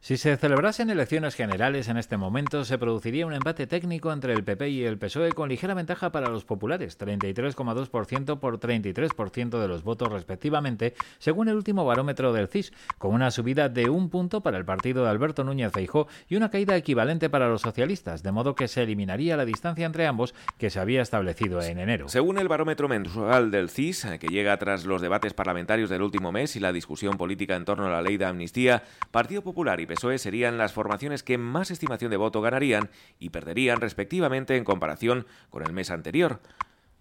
Si 0.07 0.17
se 0.17 0.37
celebrasen 0.37 0.89
elecciones 0.89 1.35
generales 1.35 1.89
en 1.89 1.97
este 1.97 2.17
momento, 2.17 2.65
se 2.65 2.79
produciría 2.79 3.27
un 3.27 3.33
empate 3.33 3.67
técnico 3.67 4.13
entre 4.13 4.35
el 4.35 4.45
PP 4.45 4.69
y 4.69 4.85
el 4.85 4.99
PSOE 4.99 5.33
con 5.33 5.49
ligera 5.49 5.75
ventaja 5.75 6.13
para 6.13 6.29
los 6.29 6.45
populares, 6.45 6.97
33,2% 6.97 8.39
por 8.39 8.61
33% 8.61 9.61
de 9.61 9.67
los 9.67 9.83
votos 9.83 10.13
respectivamente, 10.13 10.95
según 11.19 11.49
el 11.49 11.57
último 11.57 11.85
barómetro 11.85 12.33
del 12.33 12.47
CIS, 12.47 12.73
con 12.99 13.15
una 13.15 13.33
subida 13.33 13.69
de 13.69 13.91
un 13.91 14.09
punto 14.09 14.43
para 14.43 14.59
el 14.59 14.65
partido 14.65 15.03
de 15.03 15.11
Alberto 15.11 15.43
Núñez 15.43 15.73
Feijó 15.73 16.07
y 16.29 16.37
una 16.37 16.53
caída 16.53 16.77
equivalente 16.77 17.29
para 17.29 17.49
los 17.49 17.63
socialistas, 17.63 18.23
de 18.23 18.31
modo 18.31 18.55
que 18.55 18.69
se 18.69 18.85
eliminaría 18.85 19.37
la 19.37 19.45
distancia 19.45 19.87
entre 19.87 20.07
ambos 20.07 20.37
que 20.57 20.71
se 20.71 20.79
había 20.79 21.03
establecido 21.03 21.61
en 21.63 21.81
enero. 21.81 22.09
Según 22.09 22.39
el 22.39 22.47
barómetro 22.47 22.87
mensual 22.87 23.51
del 23.51 23.71
CIS, 23.71 24.07
que 24.21 24.29
llega 24.29 24.57
tras 24.57 24.85
los 24.85 25.03
debates 25.03 25.35
parlamentarios 25.35 25.91
del 25.91 26.03
último 26.03 26.31
mes 26.31 26.55
y 26.55 26.61
la 26.61 26.73
discusión 26.73 27.17
política 27.17 27.57
en 27.57 27.65
torno 27.65 27.87
a 27.87 27.91
la 27.91 28.03
ley 28.03 28.19
de 28.19 28.27
amnistía, 28.27 28.85
Partido 29.11 29.43
Popular 29.43 29.81
y 29.81 29.87
PSOE 29.87 29.96
serían 30.19 30.59
las 30.59 30.73
formaciones 30.73 31.23
que 31.23 31.39
más 31.39 31.71
estimación 31.71 32.11
de 32.11 32.17
voto 32.17 32.41
ganarían 32.41 32.91
y 33.19 33.31
perderían 33.31 33.81
respectivamente 33.81 34.57
en 34.57 34.65
comparación 34.65 35.27
con 35.51 35.63
el 35.63 35.73
mes 35.73 35.91
anterior. 35.91 36.41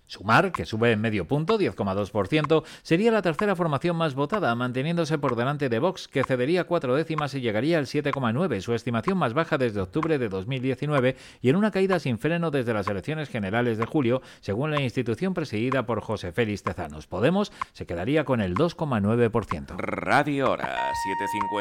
Sumar, 0.08 0.52
que 0.52 0.66
sube 0.66 0.92
en 0.92 1.02
medio 1.02 1.28
punto, 1.28 1.58
10,2%, 1.58 2.64
sería 2.84 3.12
la 3.12 3.22
tercera 3.22 3.56
formación 3.56 3.96
más 3.96 4.16
votada, 4.16 4.54
manteniéndose 4.56 5.18
por 5.18 5.36
delante 5.36 5.70
de 5.70 5.80
Vox, 5.80 6.08
que 6.08 6.24
cedería 6.24 6.66
cuatro 6.66 6.96
décimas 6.96 7.34
y 7.34 7.42
llegaría 7.42 7.78
al 7.78 7.86
7,9, 7.86 8.62
su 8.62 8.74
estimación 8.74 9.18
más 9.18 9.34
baja 9.34 9.58
desde 9.58 9.82
octubre 9.82 10.18
de 10.18 10.30
2019 10.30 11.16
y 11.42 11.50
en 11.50 11.56
una 11.56 11.72
caída 11.72 12.00
sin 12.00 12.18
freno 12.18 12.52
desde 12.52 12.74
las 12.74 12.88
elecciones 12.88 13.30
generales 13.30 13.78
de 13.78 13.86
julio, 13.86 14.22
según 14.42 14.72
la 14.72 14.82
institución 14.82 15.34
presidida 15.34 15.86
por 15.86 16.02
José 16.02 16.32
Félix 16.32 16.64
Tezanos. 16.64 17.08
Podemos 17.08 17.52
se 17.74 17.86
quedaría 17.86 18.26
con 18.26 18.42
el 18.42 18.56
2,9%. 18.56 19.76
Radio 19.78 20.52
Hora, 20.52 20.92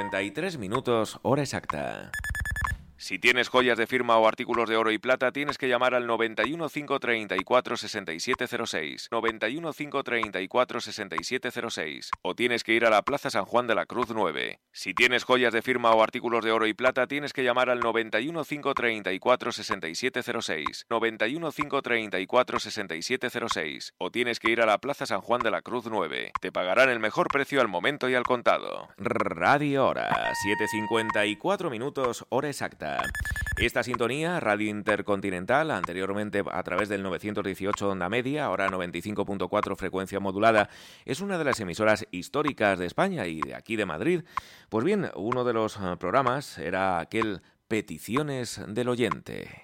7.53 0.00 0.58
minutos, 0.58 1.18
hora 1.22 1.42
exacta. 1.42 2.10
Si 2.96 3.18
tienes 3.18 3.48
joyas 3.48 3.76
de 3.76 3.88
firma 3.88 4.16
o 4.18 4.28
artículos 4.28 4.68
de 4.68 4.76
oro 4.76 4.92
y 4.92 4.98
plata, 4.98 5.32
tienes 5.32 5.58
que 5.58 5.68
llamar 5.68 5.94
al 5.94 6.06
91 6.06 6.68
534 6.68 7.76
6706. 7.76 9.08
91 9.10 9.72
534 9.72 10.80
6706. 10.80 12.10
O 12.22 12.34
tienes 12.34 12.62
que 12.62 12.72
ir 12.72 12.86
a 12.86 12.90
la 12.90 13.02
Plaza 13.02 13.30
San 13.30 13.44
Juan 13.44 13.66
de 13.66 13.74
la 13.74 13.86
Cruz 13.86 14.08
9. 14.14 14.60
Si 14.72 14.94
tienes 14.94 15.24
joyas 15.24 15.52
de 15.52 15.62
firma 15.62 15.90
o 15.90 16.02
artículos 16.02 16.44
de 16.44 16.52
oro 16.52 16.66
y 16.66 16.74
plata, 16.74 17.06
tienes 17.06 17.32
que 17.32 17.42
llamar 17.42 17.68
al 17.68 17.80
91 17.80 18.44
534 18.44 19.52
6706. 19.52 20.86
91 20.88 21.52
534 21.52 22.60
6706. 22.60 23.94
O 23.98 24.10
tienes 24.10 24.38
que 24.38 24.50
ir 24.50 24.60
a 24.60 24.66
la 24.66 24.78
Plaza 24.78 25.04
San 25.04 25.20
Juan 25.20 25.40
de 25.40 25.50
la 25.50 25.62
Cruz 25.62 25.86
9. 25.90 26.32
Te 26.40 26.52
pagarán 26.52 26.90
el 26.90 27.00
mejor 27.00 27.26
precio 27.28 27.60
al 27.60 27.68
momento 27.68 28.08
y 28.08 28.14
al 28.14 28.22
contado. 28.22 28.88
Radio 28.98 29.86
Hora. 29.86 30.32
7.54 30.70 31.70
minutos, 31.70 32.24
hora 32.28 32.48
exacta. 32.48 32.83
Esta 33.56 33.84
sintonía, 33.84 34.40
Radio 34.40 34.68
Intercontinental, 34.68 35.70
anteriormente 35.70 36.42
a 36.50 36.62
través 36.64 36.88
del 36.88 37.04
918 37.04 37.88
onda 37.88 38.08
media, 38.08 38.46
ahora 38.46 38.68
95.4 38.68 39.76
frecuencia 39.76 40.18
modulada, 40.18 40.68
es 41.04 41.20
una 41.20 41.38
de 41.38 41.44
las 41.44 41.60
emisoras 41.60 42.04
históricas 42.10 42.80
de 42.80 42.86
España 42.86 43.26
y 43.26 43.40
de 43.40 43.54
aquí 43.54 43.76
de 43.76 43.86
Madrid. 43.86 44.22
Pues 44.68 44.84
bien, 44.84 45.10
uno 45.14 45.44
de 45.44 45.52
los 45.52 45.76
eh, 45.76 45.96
programas 46.00 46.58
era 46.58 46.98
aquel 46.98 47.42
Peticiones 47.68 48.60
del 48.66 48.88
Oyente. 48.88 49.62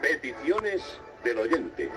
Peticiones 0.00 1.00
del 1.24 1.38
oyente. 1.38 1.90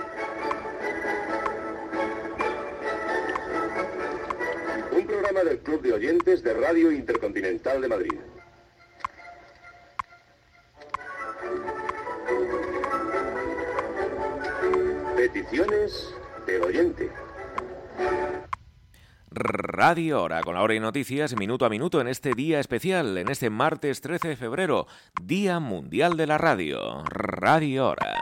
Un 4.92 5.06
programa 5.06 5.44
del 5.44 5.60
Club 5.60 5.82
de 5.82 5.94
Oyentes 5.94 6.44
de 6.44 6.54
Radio 6.54 6.92
Intercontinental 6.92 7.82
de 7.82 7.88
Madrid. 7.88 8.20
Peticiones 15.16 16.14
del 16.46 16.64
oyente. 16.64 17.10
Radio 19.34 20.24
Hora, 20.24 20.42
con 20.42 20.56
la 20.56 20.62
hora 20.62 20.76
y 20.76 20.82
noticias 20.82 21.38
minuto 21.38 21.64
a 21.64 21.70
minuto 21.70 22.02
en 22.02 22.10
este 22.10 22.34
día 22.34 22.60
especial, 22.60 23.18
en 23.18 23.30
este 23.30 23.50
martes 23.50 24.02
13 24.02 24.28
de 24.28 24.36
febrero, 24.36 24.88
Día 25.24 25.62
Mundial 25.62 26.18
de 26.18 26.28
la 26.28 26.38
Radio. 26.38 27.02
Radio 27.06 27.88
Hora. 27.88 28.20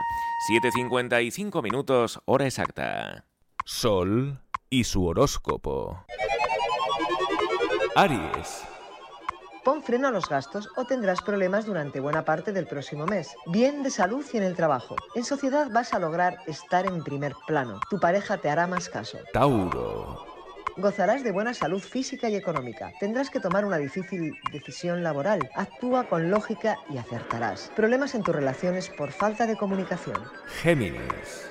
7.55 0.48 1.64
minutos, 1.64 2.20
hora 2.26 2.46
exacta. 2.46 3.24
Sol 3.64 4.40
y 4.70 4.84
su 4.84 5.04
horóscopo. 5.04 6.06
Aries. 7.96 8.62
Pon 9.64 9.82
freno 9.82 10.06
a 10.06 10.12
los 10.12 10.28
gastos 10.28 10.68
o 10.76 10.84
tendrás 10.84 11.22
problemas 11.22 11.66
durante 11.66 11.98
buena 11.98 12.24
parte 12.24 12.52
del 12.52 12.68
próximo 12.68 13.06
mes. 13.06 13.34
Bien 13.46 13.82
de 13.82 13.90
salud 13.90 14.24
y 14.32 14.36
en 14.36 14.44
el 14.44 14.54
trabajo. 14.54 14.94
En 15.16 15.24
sociedad 15.24 15.70
vas 15.72 15.92
a 15.92 15.98
lograr 15.98 16.38
estar 16.46 16.86
en 16.86 17.02
primer 17.02 17.34
plano. 17.48 17.80
Tu 17.90 17.98
pareja 17.98 18.38
te 18.38 18.48
hará 18.48 18.68
más 18.68 18.88
caso. 18.88 19.18
Tauro. 19.32 20.29
Gozarás 20.76 21.24
de 21.24 21.32
buena 21.32 21.54
salud 21.54 21.80
física 21.80 22.28
y 22.28 22.36
económica. 22.36 22.92
Tendrás 23.00 23.30
que 23.30 23.40
tomar 23.40 23.64
una 23.64 23.78
difícil 23.78 24.34
decisión 24.52 25.02
laboral. 25.02 25.50
Actúa 25.54 26.04
con 26.04 26.30
lógica 26.30 26.76
y 26.88 26.98
acertarás. 26.98 27.70
Problemas 27.76 28.14
en 28.14 28.22
tus 28.22 28.34
relaciones 28.34 28.88
por 28.88 29.12
falta 29.12 29.46
de 29.46 29.56
comunicación. 29.56 30.16
Géminis. 30.62 31.50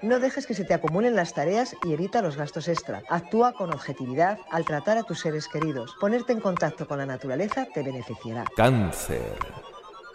No 0.00 0.20
dejes 0.20 0.46
que 0.46 0.54
se 0.54 0.64
te 0.64 0.74
acumulen 0.74 1.16
las 1.16 1.34
tareas 1.34 1.74
y 1.84 1.92
evita 1.92 2.22
los 2.22 2.36
gastos 2.36 2.68
extra. 2.68 3.02
Actúa 3.08 3.52
con 3.52 3.72
objetividad 3.72 4.38
al 4.50 4.64
tratar 4.64 4.96
a 4.96 5.02
tus 5.02 5.20
seres 5.20 5.48
queridos. 5.48 5.96
Ponerte 6.00 6.32
en 6.32 6.40
contacto 6.40 6.86
con 6.86 6.98
la 6.98 7.06
naturaleza 7.06 7.66
te 7.74 7.82
beneficiará. 7.82 8.44
Cáncer. 8.56 9.36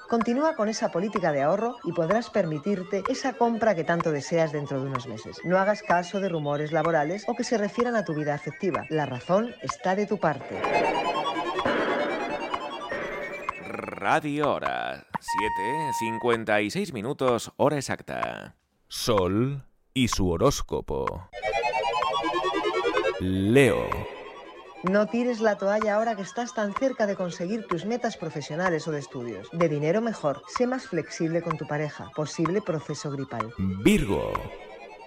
Continúa 0.09 0.55
con 0.55 0.69
esa 0.69 0.89
política 0.91 1.31
de 1.31 1.41
ahorro 1.41 1.77
y 1.83 1.91
podrás 1.91 2.29
permitirte 2.29 3.03
esa 3.09 3.33
compra 3.33 3.75
que 3.75 3.83
tanto 3.83 4.11
deseas 4.11 4.51
dentro 4.51 4.79
de 4.79 4.87
unos 4.87 5.07
meses. 5.07 5.37
No 5.43 5.57
hagas 5.57 5.81
caso 5.81 6.19
de 6.19 6.29
rumores 6.29 6.71
laborales 6.71 7.23
o 7.27 7.35
que 7.35 7.43
se 7.43 7.57
refieran 7.57 7.95
a 7.95 8.05
tu 8.05 8.13
vida 8.13 8.33
afectiva. 8.33 8.85
La 8.89 9.05
razón 9.05 9.53
está 9.61 9.95
de 9.95 10.05
tu 10.05 10.19
parte. 10.19 10.61
Radio 14.03 14.51
Hora, 14.51 15.07
7.56 16.01 16.93
minutos, 16.93 17.51
hora 17.57 17.77
exacta. 17.77 18.55
Sol 18.87 19.63
y 19.93 20.07
su 20.09 20.29
horóscopo. 20.29 21.29
Leo. 23.19 24.22
No 24.83 25.07
tires 25.07 25.39
la 25.39 25.57
toalla 25.57 25.95
ahora 25.95 26.13
que 26.13 26.23
estás 26.23 26.53
tan 26.53 26.73
cerca 26.73 27.07
de 27.07 27.15
conseguir 27.15 27.65
tus 27.67 27.85
metas 27.85 28.17
profesionales 28.17 28.85
o 28.85 28.91
de 28.91 28.99
estudios. 28.99 29.47
De 29.53 29.69
dinero 29.69 30.01
mejor. 30.01 30.43
Sé 30.47 30.67
más 30.67 30.87
flexible 30.87 31.41
con 31.41 31.57
tu 31.57 31.65
pareja. 31.65 32.11
Posible 32.13 32.61
proceso 32.61 33.09
gripal. 33.09 33.53
Virgo. 33.57 34.33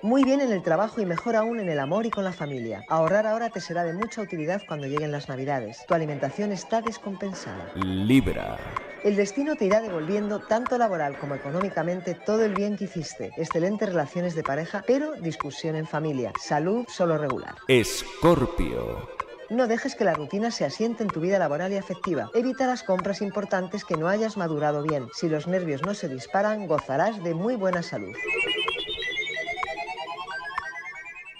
Muy 0.00 0.24
bien 0.24 0.40
en 0.40 0.50
el 0.50 0.62
trabajo 0.62 1.02
y 1.02 1.04
mejor 1.04 1.36
aún 1.36 1.60
en 1.60 1.68
el 1.68 1.78
amor 1.78 2.06
y 2.06 2.10
con 2.10 2.24
la 2.24 2.32
familia. 2.32 2.84
Ahorrar 2.88 3.26
ahora 3.26 3.50
te 3.50 3.60
será 3.60 3.84
de 3.84 3.92
mucha 3.92 4.22
utilidad 4.22 4.62
cuando 4.66 4.86
lleguen 4.86 5.12
las 5.12 5.28
navidades. 5.28 5.84
Tu 5.86 5.92
alimentación 5.92 6.52
está 6.52 6.80
descompensada. 6.80 7.70
Libra. 7.74 8.56
El 9.04 9.14
destino 9.14 9.56
te 9.56 9.66
irá 9.66 9.82
devolviendo 9.82 10.40
tanto 10.40 10.78
laboral 10.78 11.18
como 11.18 11.34
económicamente 11.34 12.14
todo 12.14 12.46
el 12.46 12.54
bien 12.54 12.78
que 12.78 12.84
hiciste. 12.84 13.30
Excelentes 13.36 13.90
relaciones 13.90 14.34
de 14.34 14.42
pareja, 14.42 14.82
pero 14.86 15.12
discusión 15.16 15.76
en 15.76 15.86
familia. 15.86 16.32
Salud 16.40 16.86
solo 16.88 17.18
regular. 17.18 17.56
Escorpio. 17.68 19.25
No 19.48 19.68
dejes 19.68 19.94
que 19.94 20.04
la 20.04 20.14
rutina 20.14 20.50
se 20.50 20.64
asiente 20.64 21.02
en 21.02 21.10
tu 21.10 21.20
vida 21.20 21.38
laboral 21.38 21.72
y 21.72 21.76
afectiva. 21.76 22.30
Evita 22.34 22.66
las 22.66 22.82
compras 22.82 23.22
importantes 23.22 23.84
que 23.84 23.96
no 23.96 24.08
hayas 24.08 24.36
madurado 24.36 24.82
bien. 24.82 25.08
Si 25.14 25.28
los 25.28 25.46
nervios 25.46 25.82
no 25.82 25.94
se 25.94 26.08
disparan, 26.08 26.66
gozarás 26.66 27.22
de 27.22 27.34
muy 27.34 27.54
buena 27.54 27.82
salud. 27.82 28.14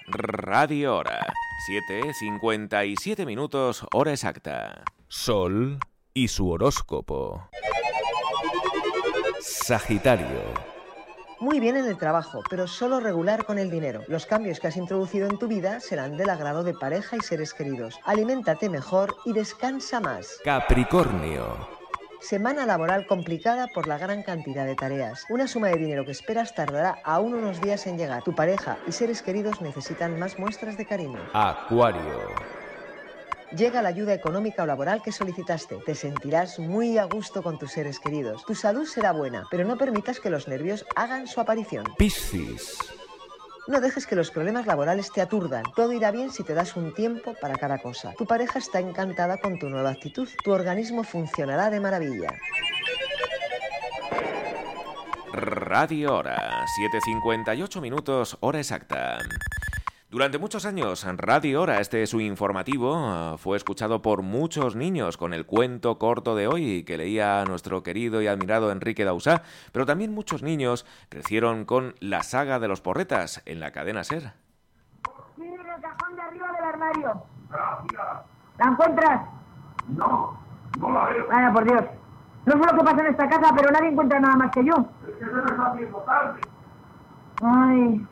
Radio 0.07 0.97
Hora. 0.97 1.27
7.57 1.69 3.27
minutos, 3.27 3.85
hora 3.93 4.13
exacta. 4.13 4.85
Sol 5.09 5.81
y 6.15 6.29
su 6.29 6.49
horóscopo. 6.49 7.49
Sagitario. 9.41 10.76
Muy 11.39 11.61
bien 11.61 11.77
en 11.77 11.85
el 11.85 11.99
trabajo, 11.99 12.43
pero 12.49 12.67
solo 12.67 12.99
regular 12.99 13.45
con 13.45 13.59
el 13.59 13.71
dinero. 13.71 14.03
Los 14.09 14.25
cambios 14.25 14.59
que 14.59 14.69
has 14.69 14.77
introducido 14.77 15.29
en 15.29 15.39
tu 15.39 15.47
vida 15.47 15.81
serán 15.81 16.17
del 16.17 16.31
agrado 16.31 16.65
de 16.65 16.73
pareja 16.73 17.17
y 17.17 17.21
seres 17.21 17.53
queridos. 17.53 18.01
Aliméntate 18.05 18.71
mejor 18.71 19.15
y 19.27 19.35
descansa 19.35 20.01
más. 20.01 20.41
Capricornio. 20.45 21.69
Semana 22.21 22.65
laboral 22.65 23.07
complicada 23.07 23.69
por 23.69 23.87
la 23.87 23.99
gran 23.99 24.23
cantidad 24.23 24.65
de 24.65 24.75
tareas. 24.75 25.27
Una 25.29 25.47
suma 25.47 25.69
de 25.69 25.77
dinero 25.77 26.07
que 26.07 26.13
esperas 26.13 26.55
tardará 26.55 26.99
aún 27.05 27.35
unos 27.35 27.61
días 27.61 27.87
en 27.87 27.99
llegar. 27.99 28.23
Tu 28.23 28.35
pareja 28.35 28.79
y 28.87 28.93
seres 28.93 29.21
queridos 29.21 29.61
necesitan 29.61 30.19
más 30.19 30.39
muestras 30.39 30.79
de 30.79 30.87
cariño. 30.87 31.21
Acuario. 31.35 32.35
Llega 33.53 33.83
la 33.83 33.91
ayuda 33.91 34.13
económica 34.13 34.65
o 34.65 34.67
laboral 34.67 35.03
que 35.03 35.13
solicitaste. 35.13 35.77
Te 35.87 35.95
sentirás 35.95 36.59
muy 36.59 36.99
a 36.99 37.05
gusto 37.05 37.43
con 37.43 37.59
tus 37.59 37.73
seres 37.73 38.01
queridos. 38.01 38.45
Tu 38.45 38.55
salud 38.55 38.87
será 38.87 39.13
buena, 39.13 39.45
pero 39.51 39.65
no 39.65 39.79
permitas 39.79 40.19
que 40.19 40.31
los 40.31 40.49
nervios 40.49 40.85
hagan 40.97 41.27
su 41.29 41.41
aparición. 41.41 41.85
Piscis. 41.97 42.77
No 43.69 43.81
dejes 43.81 44.07
que 44.07 44.17
los 44.17 44.31
problemas 44.31 44.67
laborales 44.67 45.13
te 45.13 45.21
aturdan. 45.21 45.65
Todo 45.75 45.93
irá 45.93 46.11
bien 46.11 46.31
si 46.31 46.45
te 46.45 46.55
das 46.55 46.77
un 46.77 46.95
tiempo 46.95 47.35
para 47.41 47.57
cada 47.57 47.79
cosa. 47.79 48.13
Tu 48.17 48.27
pareja 48.27 48.59
está 48.59 48.81
encantada 48.81 49.39
con 49.39 49.59
tu 49.59 49.69
nueva 49.69 49.91
actitud. 49.91 50.29
Tu 50.45 50.53
organismo 50.53 51.03
funcionará 51.03 51.71
de 51.71 51.81
maravilla. 51.81 52.29
Radio 55.33 56.15
Hora, 56.15 56.65
7.58 56.95 57.81
minutos, 57.81 58.39
hora 58.41 58.59
exacta. 58.59 59.19
Durante 60.09 60.39
muchos 60.39 60.67
años, 60.67 61.05
Radio 61.17 61.63
Hora, 61.63 61.81
este 61.81 62.07
su 62.07 62.21
informativo, 62.21 63.37
fue 63.39 63.57
escuchado 63.57 64.03
por 64.03 64.23
muchos 64.23 64.77
niños 64.77 65.17
con 65.17 65.35
el 65.35 65.47
cuento 65.47 65.99
corto 65.99 66.37
de 66.37 66.47
hoy 66.47 66.85
que 66.85 66.97
leía 66.97 67.45
nuestro 67.45 67.83
querido 67.83 68.23
y 68.23 68.29
admirado 68.29 68.71
Enrique 68.71 69.05
Dausá, 69.05 69.43
pero 69.73 69.85
también 69.85 70.15
muchos 70.15 70.45
niños 70.45 70.87
crecieron 71.09 71.65
con 71.65 71.97
la 71.99 72.23
saga 72.23 72.61
de 72.61 72.69
los 72.69 72.81
porretas 72.81 73.43
en 73.47 73.59
la 73.59 73.73
cadena 73.73 74.05
Ser. 74.05 74.33
Sí, 75.35 75.43
en 75.43 75.55
el 75.55 75.81
cajón 75.83 76.15
de 76.15 76.23
arriba 76.23 76.53
del 76.53 76.65
armario. 76.65 77.23
¿La 78.59 78.65
encuentras? 78.65 79.23
No, 79.89 80.39
no 80.79 80.91
la 80.93 81.05
veo. 81.07 81.27
Vaya, 81.27 81.53
por 81.53 81.65
Dios. 81.65 81.85
No 82.45 82.53
sé 82.53 82.59
lo 82.59 82.79
que 82.79 82.85
pasa 82.85 83.01
en 83.01 83.07
esta 83.09 83.29
casa, 83.29 83.53
pero 83.57 83.73
nadie 83.73 83.89
encuentra 83.89 84.21
nada 84.21 84.37
más 84.37 84.53
que 84.53 84.65
yo. 84.65 84.73
Es 85.09 85.17
que 85.17 85.25
se 85.25 85.33
me 85.33 85.41
está 85.41 85.67
haciendo 85.67 85.99
tarde. 85.99 86.41
Ay, 87.43 88.07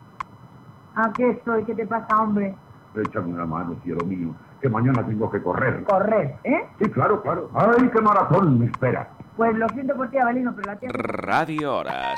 Aquí 0.96 1.24
estoy, 1.24 1.64
¿qué 1.64 1.74
te 1.74 1.86
pasa, 1.86 2.20
hombre? 2.20 2.54
Échame 2.94 3.32
una 3.32 3.44
mano, 3.44 3.76
cielo 3.82 4.04
mío, 4.06 4.34
que 4.60 4.68
mañana 4.68 5.04
tengo 5.04 5.28
que 5.30 5.42
correr. 5.42 5.82
¿Correr, 5.84 6.36
eh? 6.44 6.68
Sí, 6.80 6.88
claro, 6.90 7.20
claro. 7.20 7.50
¡Ay, 7.54 7.90
qué 7.92 8.00
maratón 8.00 8.60
me 8.60 8.66
espera! 8.66 9.10
Pues 9.36 9.52
lo 9.56 9.68
siento 9.70 9.96
por 9.96 10.08
ti, 10.10 10.18
Avelino, 10.18 10.54
pero 10.54 10.72
la 10.72 10.78
tía... 10.78 10.88
Radio 10.92 11.76
Hora, 11.76 12.14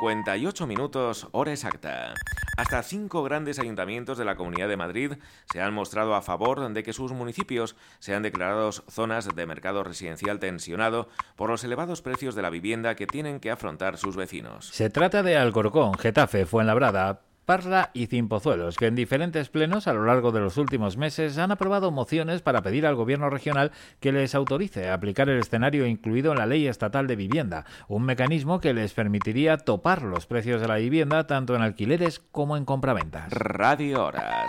7.58 0.00 0.66
minutos, 0.68 1.28
hora 1.32 1.50
exacta. 1.50 2.14
Hasta 2.56 2.82
cinco 2.84 3.24
grandes 3.24 3.58
ayuntamientos 3.58 4.16
de 4.16 4.24
la 4.24 4.36
Comunidad 4.36 4.68
de 4.68 4.76
Madrid 4.76 5.12
se 5.52 5.60
han 5.60 5.74
mostrado 5.74 6.14
a 6.14 6.22
favor 6.22 6.72
de 6.72 6.82
que 6.84 6.92
sus 6.92 7.12
municipios 7.12 7.76
sean 7.98 8.22
declarados 8.22 8.84
zonas 8.88 9.34
de 9.34 9.46
mercado 9.46 9.82
residencial 9.82 10.38
tensionado 10.38 11.08
por 11.34 11.50
los 11.50 11.64
elevados 11.64 12.00
precios 12.00 12.36
de 12.36 12.42
la 12.42 12.50
vivienda 12.50 12.94
que 12.94 13.08
tienen 13.08 13.40
que 13.40 13.50
afrontar 13.50 13.96
sus 13.96 14.16
vecinos. 14.16 14.68
Se 14.68 14.88
trata 14.90 15.24
de 15.24 15.36
Alcorcón, 15.36 15.94
Getafe, 15.94 16.46
Fuenlabrada, 16.46 17.22
Parla 17.44 17.90
y 17.92 18.06
Cimpozuelos, 18.06 18.76
que 18.76 18.86
en 18.86 18.94
diferentes 18.94 19.48
plenos 19.48 19.88
a 19.88 19.92
lo 19.92 20.04
largo 20.04 20.30
de 20.30 20.40
los 20.40 20.56
últimos 20.58 20.96
meses 20.96 21.38
han 21.38 21.50
aprobado 21.50 21.90
mociones 21.90 22.40
para 22.40 22.62
pedir 22.62 22.86
al 22.86 22.94
Gobierno 22.94 23.30
regional 23.30 23.72
que 24.00 24.12
les 24.12 24.34
autorice 24.34 24.88
a 24.88 24.94
aplicar 24.94 25.28
el 25.28 25.40
escenario 25.40 25.86
incluido 25.86 26.32
en 26.32 26.38
la 26.38 26.46
Ley 26.46 26.66
Estatal 26.66 27.06
de 27.06 27.16
Vivienda, 27.16 27.64
un 27.88 28.04
mecanismo 28.04 28.60
que 28.60 28.74
les 28.74 28.94
permitiría 28.94 29.58
topar 29.58 30.02
los 30.02 30.26
precios 30.26 30.60
de 30.60 30.68
la 30.68 30.76
vivienda 30.76 31.26
tanto 31.26 31.56
en 31.56 31.62
alquileres 31.62 32.20
como 32.20 32.56
en 32.56 32.64
compraventas. 32.64 33.32
Radio 33.32 34.04
Hora, 34.04 34.46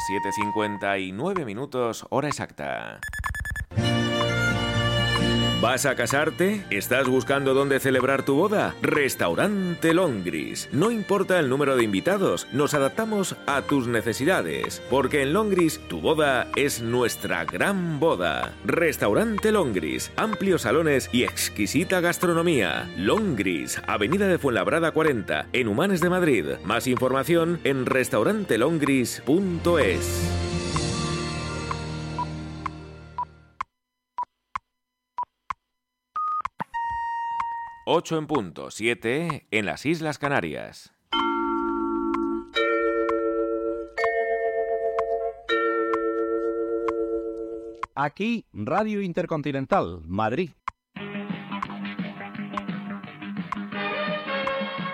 7.59 0.56 1.46
minutos, 1.46 2.06
hora 2.10 2.28
exacta. 2.28 3.00
¿Vas 5.64 5.86
a 5.86 5.96
casarte? 5.96 6.66
¿Estás 6.72 7.08
buscando 7.08 7.54
dónde 7.54 7.80
celebrar 7.80 8.24
tu 8.24 8.36
boda? 8.36 8.76
Restaurante 8.82 9.94
Longris. 9.94 10.68
No 10.74 10.92
importa 10.92 11.40
el 11.40 11.48
número 11.48 11.78
de 11.78 11.86
invitados, 11.86 12.50
nos 12.52 12.74
adaptamos 12.74 13.38
a 13.48 13.62
tus 13.62 13.88
necesidades, 13.88 14.82
porque 14.90 15.22
en 15.22 15.32
Longris 15.32 15.80
tu 15.88 16.02
boda 16.02 16.50
es 16.58 16.82
nuestra 16.82 17.46
gran 17.46 18.02
boda. 18.02 18.52
Restaurante 18.66 19.54
Longris, 19.54 20.12
amplios 20.18 20.64
salones 20.64 21.10
y 21.14 21.24
exquisita 21.24 22.02
gastronomía. 22.02 22.92
Longris, 22.98 23.82
Avenida 23.88 24.28
de 24.28 24.40
Fuenlabrada 24.40 24.92
40, 24.92 25.48
en 25.54 25.70
Humanes 25.70 26.02
de 26.02 26.10
Madrid. 26.10 26.46
Más 26.66 26.88
información 26.88 27.62
en 27.64 27.86
restaurantelongris.es. 27.86 30.53
8 37.86 38.18
en 38.18 38.28
punto, 38.28 38.72
7 38.72 39.48
en 39.52 39.66
las 39.66 39.86
Islas 39.86 40.18
Canarias. 40.18 40.94
Aquí, 47.96 48.46
Radio 48.54 49.02
Intercontinental, 49.02 50.02
Madrid. 50.06 50.52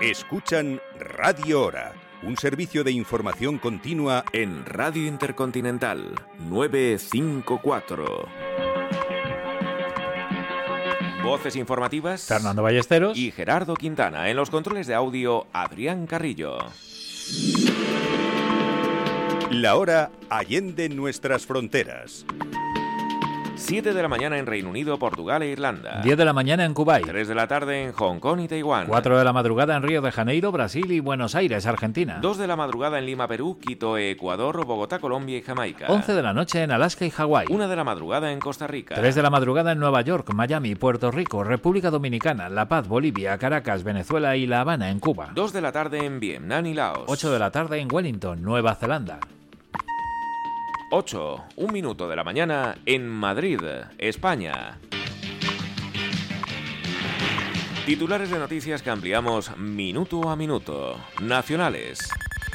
Escuchan 0.01 0.81
Radio 0.97 1.61
Hora, 1.61 1.93
un 2.23 2.37
servicio 2.37 2.83
de 2.83 2.91
información 2.91 3.59
continua 3.59 4.25
en 4.33 4.65
Radio 4.65 5.05
Intercontinental 5.05 6.15
954. 6.49 8.68
Voces 11.23 11.55
informativas. 11.55 12.25
Fernando 12.25 12.63
Ballesteros. 12.63 13.17
Y 13.17 13.31
Gerardo 13.31 13.75
Quintana. 13.75 14.29
En 14.29 14.37
los 14.37 14.49
controles 14.49 14.87
de 14.87 14.95
audio, 14.95 15.47
Adrián 15.53 16.07
Carrillo. 16.07 16.57
La 19.51 19.75
hora 19.75 20.11
allende 20.29 20.89
nuestras 20.89 21.45
fronteras. 21.45 22.25
7 23.59 23.93
de 23.93 24.01
la 24.01 24.07
mañana 24.07 24.37
en 24.39 24.45
Reino 24.45 24.69
Unido, 24.69 24.97
Portugal 24.97 25.43
e 25.43 25.49
Irlanda. 25.49 26.01
10 26.01 26.17
de 26.17 26.25
la 26.25 26.33
mañana 26.33 26.63
en 26.65 26.73
Kuwait. 26.73 27.05
3 27.05 27.27
de 27.27 27.35
la 27.35 27.45
tarde 27.45 27.83
en 27.83 27.91
Hong 27.91 28.19
Kong 28.19 28.39
y 28.39 28.47
Taiwán. 28.47 28.87
4 28.87 29.17
de 29.17 29.23
la 29.23 29.33
madrugada 29.33 29.75
en 29.75 29.83
Río 29.83 30.01
de 30.01 30.11
Janeiro, 30.11 30.51
Brasil 30.51 30.89
y 30.91 31.01
Buenos 31.01 31.35
Aires, 31.35 31.65
Argentina. 31.67 32.19
2 32.21 32.37
de 32.37 32.47
la 32.47 32.55
madrugada 32.55 32.97
en 32.97 33.05
Lima, 33.05 33.27
Perú, 33.27 33.59
Quito, 33.59 33.97
Ecuador, 33.97 34.65
Bogotá, 34.65 34.99
Colombia 34.99 35.37
y 35.37 35.41
Jamaica. 35.41 35.85
11 35.89 36.13
de 36.13 36.23
la 36.23 36.33
noche 36.33 36.63
en 36.63 36.71
Alaska 36.71 37.05
y 37.05 37.11
Hawái. 37.11 37.47
1 37.49 37.67
de 37.67 37.75
la 37.75 37.83
madrugada 37.83 38.31
en 38.31 38.39
Costa 38.39 38.65
Rica. 38.65 38.95
3 38.95 39.13
de 39.13 39.21
la 39.21 39.29
madrugada 39.29 39.73
en 39.73 39.79
Nueva 39.79 40.01
York, 40.01 40.33
Miami, 40.33 40.75
Puerto 40.75 41.11
Rico, 41.11 41.43
República 41.43 41.91
Dominicana, 41.91 42.49
La 42.49 42.67
Paz, 42.67 42.87
Bolivia, 42.87 43.37
Caracas, 43.37 43.83
Venezuela 43.83 44.37
y 44.37 44.47
La 44.47 44.61
Habana 44.61 44.89
en 44.89 44.99
Cuba. 44.99 45.31
2 45.35 45.53
de 45.53 45.61
la 45.61 45.71
tarde 45.73 46.05
en 46.05 46.19
Vietnam 46.19 46.65
y 46.65 46.73
Laos. 46.73 47.03
8 47.07 47.31
de 47.31 47.39
la 47.39 47.51
tarde 47.51 47.79
en 47.79 47.89
Wellington, 47.91 48.41
Nueva 48.41 48.73
Zelanda. 48.75 49.19
8, 50.91 51.43
un 51.57 51.71
minuto 51.71 52.07
de 52.09 52.15
la 52.15 52.23
mañana 52.23 52.75
en 52.87 53.07
Madrid, 53.07 53.59
España. 53.99 54.79
Titulares 57.85 58.31
de 58.31 58.39
noticias 58.39 58.81
que 58.81 58.89
ampliamos 58.89 59.55
minuto 59.55 60.27
a 60.29 60.35
minuto. 60.35 60.97
Nacionales. 61.21 61.99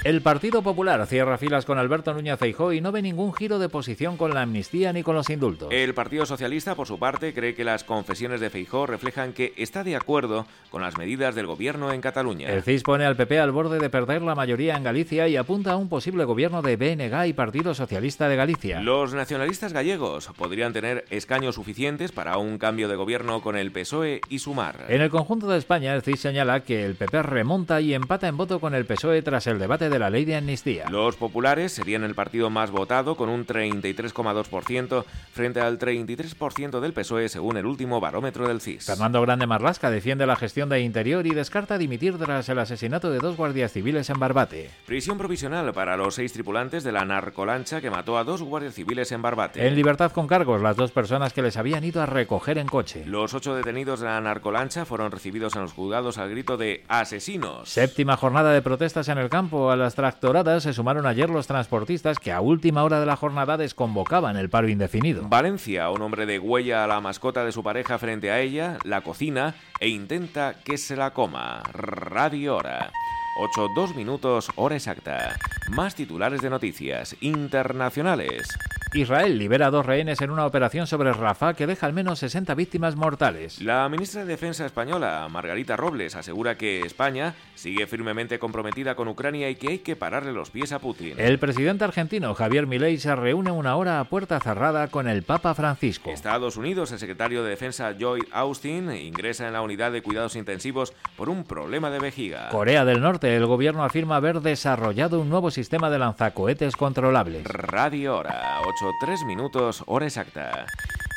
El 0.05 0.21
Partido 0.21 0.61
Popular 0.61 1.07
cierra 1.07 1.39
filas 1.39 1.65
con 1.65 1.79
Alberto 1.79 2.13
Núñez 2.13 2.39
Feijóo 2.39 2.75
y 2.75 2.83
no 2.83 2.93
ve 2.93 3.01
ningún 3.01 3.33
giro 3.33 3.59
de 3.59 3.71
posición 3.71 4.19
con 4.19 4.35
la 4.35 4.43
amnistía 4.43 4.93
ni 4.93 5.03
con 5.03 5.15
los 5.15 5.31
indultos. 5.31 5.71
El 5.73 5.95
Partido 5.95 6.27
Socialista, 6.27 6.75
por 6.75 6.87
su 6.87 6.99
parte, 6.99 7.33
cree 7.33 7.55
que 7.55 7.65
las 7.65 7.85
confesiones 7.85 8.43
de 8.43 8.51
Feijóo 8.51 8.85
reflejan 8.85 9.33
que 9.33 9.55
está 9.57 9.83
de 9.83 9.97
acuerdo 9.97 10.47
con 10.71 10.83
las 10.83 10.99
medidas 10.99 11.35
del 11.35 11.47
gobierno 11.47 11.91
en 11.91 12.03
Cataluña. 12.03 12.51
El 12.51 12.63
CIS 12.63 12.83
pone 12.83 13.07
al 13.07 13.17
PP 13.17 13.41
al 13.41 13.51
borde 13.51 13.79
de 13.79 13.89
perder 13.89 14.21
la 14.21 14.35
mayoría 14.35 14.77
en 14.77 14.85
Galicia 14.85 15.27
y 15.27 15.39
apunta 15.39 15.73
a 15.73 15.77
un 15.77 15.89
posible 15.89 16.25
gobierno 16.25 16.61
de 16.61 16.77
BNG 16.77 17.29
y 17.29 17.33
Partido 17.33 17.73
Socialista 17.73 18.29
de 18.29 18.37
Galicia. 18.37 18.81
Los 18.81 19.15
nacionalistas 19.15 19.73
gallegos 19.73 20.29
podrían 20.37 20.75
tener 20.75 21.07
escaños 21.09 21.55
suficientes 21.55 22.13
para 22.13 22.37
un 22.37 22.59
cambio 22.59 22.89
de 22.89 22.97
gobierno 22.97 23.41
con 23.41 23.57
el 23.57 23.73
PSOE 23.73 24.21
y 24.29 24.41
Sumar. 24.41 24.85
En 24.89 25.01
el 25.01 25.09
conjunto 25.09 25.49
de 25.49 25.57
España, 25.57 25.95
el 25.95 26.03
CIS 26.03 26.21
señala 26.21 26.61
que 26.61 26.85
el 26.85 26.95
PP 26.95 27.23
remonta 27.23 27.81
y 27.81 27.95
empata 27.95 28.29
en 28.29 28.37
voto 28.37 28.61
con 28.61 28.75
el 28.75 28.85
PSOE 28.85 29.23
tras 29.23 29.47
el 29.47 29.59
debate 29.59 29.89
de 29.89 29.94
la 29.99 30.11
ley 30.11 30.25
de 30.25 30.37
amnistía. 30.37 30.89
Los 30.91 31.17
populares 31.17 31.73
serían 31.73 32.05
el 32.05 32.15
partido 32.15 32.51
más 32.51 32.71
votado 32.71 33.17
con 33.17 33.29
un 33.29 33.47
33,2% 33.47 35.05
frente 35.33 35.61
al 35.61 35.79
33% 35.79 36.81
del 36.81 36.93
PSOE 36.93 37.29
según 37.29 37.57
el 37.57 37.67
último 37.67 38.01
barómetro 38.01 38.49
del 38.49 38.61
CIS. 38.61 38.87
Fernando 38.87 39.21
Grande 39.23 39.47
Marlasca 39.47 39.91
defiende 39.91 40.27
la 40.27 40.37
gestión 40.37 40.69
de 40.69 40.81
Interior 40.81 41.27
y 41.27 41.35
descarta 41.35 41.79
dimitir 41.79 42.19
tras 42.19 42.49
el 42.49 42.59
asesinato 42.59 43.11
de 43.11 43.19
dos 43.19 43.37
guardias 43.37 43.73
civiles 43.73 44.11
en 44.11 44.19
Barbate. 44.19 44.71
Prisión 44.87 45.19
provisional 45.19 45.73
para 45.73 45.97
los 45.97 46.15
seis 46.15 46.33
tripulantes 46.33 46.85
de 46.85 46.93
la 46.93 47.05
narcolancha 47.05 47.81
que 47.81 47.91
mató 47.91 48.19
a 48.19 48.25
dos 48.25 48.43
guardias 48.43 48.75
civiles 48.75 49.11
en 49.13 49.23
Barbate. 49.23 49.67
En 49.67 49.75
libertad 49.75 50.13
con 50.13 50.27
cargos 50.27 50.63
las 50.63 50.77
dos 50.77 50.91
personas 50.91 51.33
que 51.33 51.43
les 51.43 51.57
habían 51.57 51.85
ido 51.85 52.01
a 52.01 52.07
recoger 52.07 52.59
en 52.59 52.67
coche. 52.67 53.05
Los 53.07 53.35
ocho 53.35 53.55
detenidos 53.55 54.01
de 54.01 54.07
la 54.07 54.21
narcolancha 54.21 54.85
fueron 54.85 55.11
recibidos 55.11 55.55
en 55.57 55.63
los 55.63 55.73
juzgados 55.73 56.19
al 56.19 56.31
grito 56.31 56.57
de 56.57 56.85
asesinos. 56.89 57.69
Séptima 57.69 58.17
jornada 58.17 58.53
de 58.53 58.63
protestas 58.63 59.09
en 59.09 59.19
el 59.19 59.29
campo. 59.29 59.71
A 59.71 59.77
las 59.77 59.84
tractoradas 59.93 60.63
se 60.63 60.73
sumaron 60.73 61.05
ayer 61.05 61.29
los 61.29 61.47
transportistas 61.47 62.19
que 62.19 62.33
a 62.33 62.41
última 62.41 62.83
hora 62.83 63.01
de 63.01 63.05
la 63.05 63.17
jornada 63.17 63.59
desconvocaban 63.59 64.39
el 64.39 64.49
paro 64.49 64.71
indefinido. 64.71 65.29
Valencia, 65.29 65.91
un 65.91 66.01
hombre 66.01 66.25
de 66.25 66.39
huella 66.39 66.85
a 66.85 66.87
la 66.87 67.03
mascota 67.03 67.45
de 67.45 67.53
su 67.53 67.63
pareja 67.63 67.99
frente 67.99 68.31
a 68.31 68.41
ella, 68.41 68.79
la 68.85 69.03
cocina 69.03 69.55
e 69.81 69.89
intenta 69.89 70.55
que 70.65 70.79
se 70.79 70.97
la 70.97 71.11
coma. 71.11 71.63
Radio 71.75 72.57
Hora. 72.57 72.91
8, 73.37 73.69
2 73.75 73.97
minutos, 73.97 74.49
hora 74.55 74.77
exacta. 74.77 75.37
Más 75.69 75.95
titulares 75.95 76.41
de 76.41 76.51
noticias 76.51 77.17
internacionales. 77.21 78.47
Israel 78.95 79.37
libera 79.39 79.67
a 79.67 79.71
dos 79.73 79.85
rehenes 79.85 80.21
en 80.21 80.31
una 80.31 80.47
operación 80.47 80.87
sobre 80.87 81.13
Rafah 81.13 81.55
que 81.55 81.67
deja 81.67 81.85
al 81.85 81.93
menos 81.93 82.21
60 82.21 82.55
víctimas 82.55 82.95
mortales. 82.95 83.61
La 83.61 83.89
ministra 83.89 84.21
de 84.21 84.29
Defensa 84.29 84.65
española, 84.65 85.27
Margarita 85.29 85.77
Robles, 85.77 86.15
asegura 86.15 86.57
que 86.57 86.83
España 86.83 87.35
sigue 87.57 87.89
firmemente 87.89 88.39
comprometida 88.39 88.95
con 88.95 89.09
Ucrania 89.09 89.51
y 89.51 89.57
que 89.57 89.69
hay 89.69 89.79
que 89.81 89.97
pararle 89.97 90.33
los 90.33 90.51
pies 90.51 90.71
a 90.71 90.79
Putin. 90.79 91.15
El 91.19 91.41
presidente 91.41 91.83
argentino 91.83 92.35
Javier 92.35 92.69
Milei 92.69 92.99
se 92.99 93.17
reúne 93.17 93.51
una 93.51 93.75
hora 93.75 93.99
a 93.99 94.05
puerta 94.05 94.39
cerrada 94.39 94.87
con 94.87 95.09
el 95.09 95.25
Papa 95.25 95.55
Francisco. 95.55 96.11
Estados 96.11 96.57
Unidos, 96.57 96.93
el 96.93 97.01
secretario 97.01 97.43
de 97.43 97.51
Defensa 97.51 97.97
Joy 97.99 98.21
Austin 98.31 98.93
ingresa 98.93 99.49
en 99.49 99.55
la 99.55 99.63
unidad 99.63 99.91
de 99.91 100.03
cuidados 100.03 100.37
intensivos 100.37 100.93
por 101.17 101.29
un 101.29 101.43
problema 101.43 101.91
de 101.91 101.99
vejiga. 101.99 102.49
Corea 102.51 102.85
del 102.85 103.01
Norte, 103.01 103.35
el 103.35 103.47
gobierno 103.47 103.83
afirma 103.83 104.17
haber 104.17 104.41
desarrollado 104.41 105.21
un 105.21 105.31
nuevo 105.31 105.51
sistema 105.51 105.91
de 105.91 105.99
lanzacohetes 105.99 106.77
controlables. 106.77 107.45
Radio 107.45 108.19
Hora, 108.19 108.61
8 108.65 108.84
3 109.01 109.25
minutos, 109.25 109.83
hora 109.87 110.07
exacta. 110.07 110.67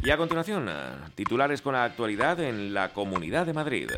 Y 0.03 0.11
a 0.11 0.17
continuación, 0.17 0.69
titulares 1.15 1.61
con 1.61 1.73
la 1.73 1.83
actualidad 1.83 2.39
en 2.39 2.73
la 2.73 2.89
Comunidad 2.93 3.45
de 3.45 3.53
Madrid. 3.53 3.89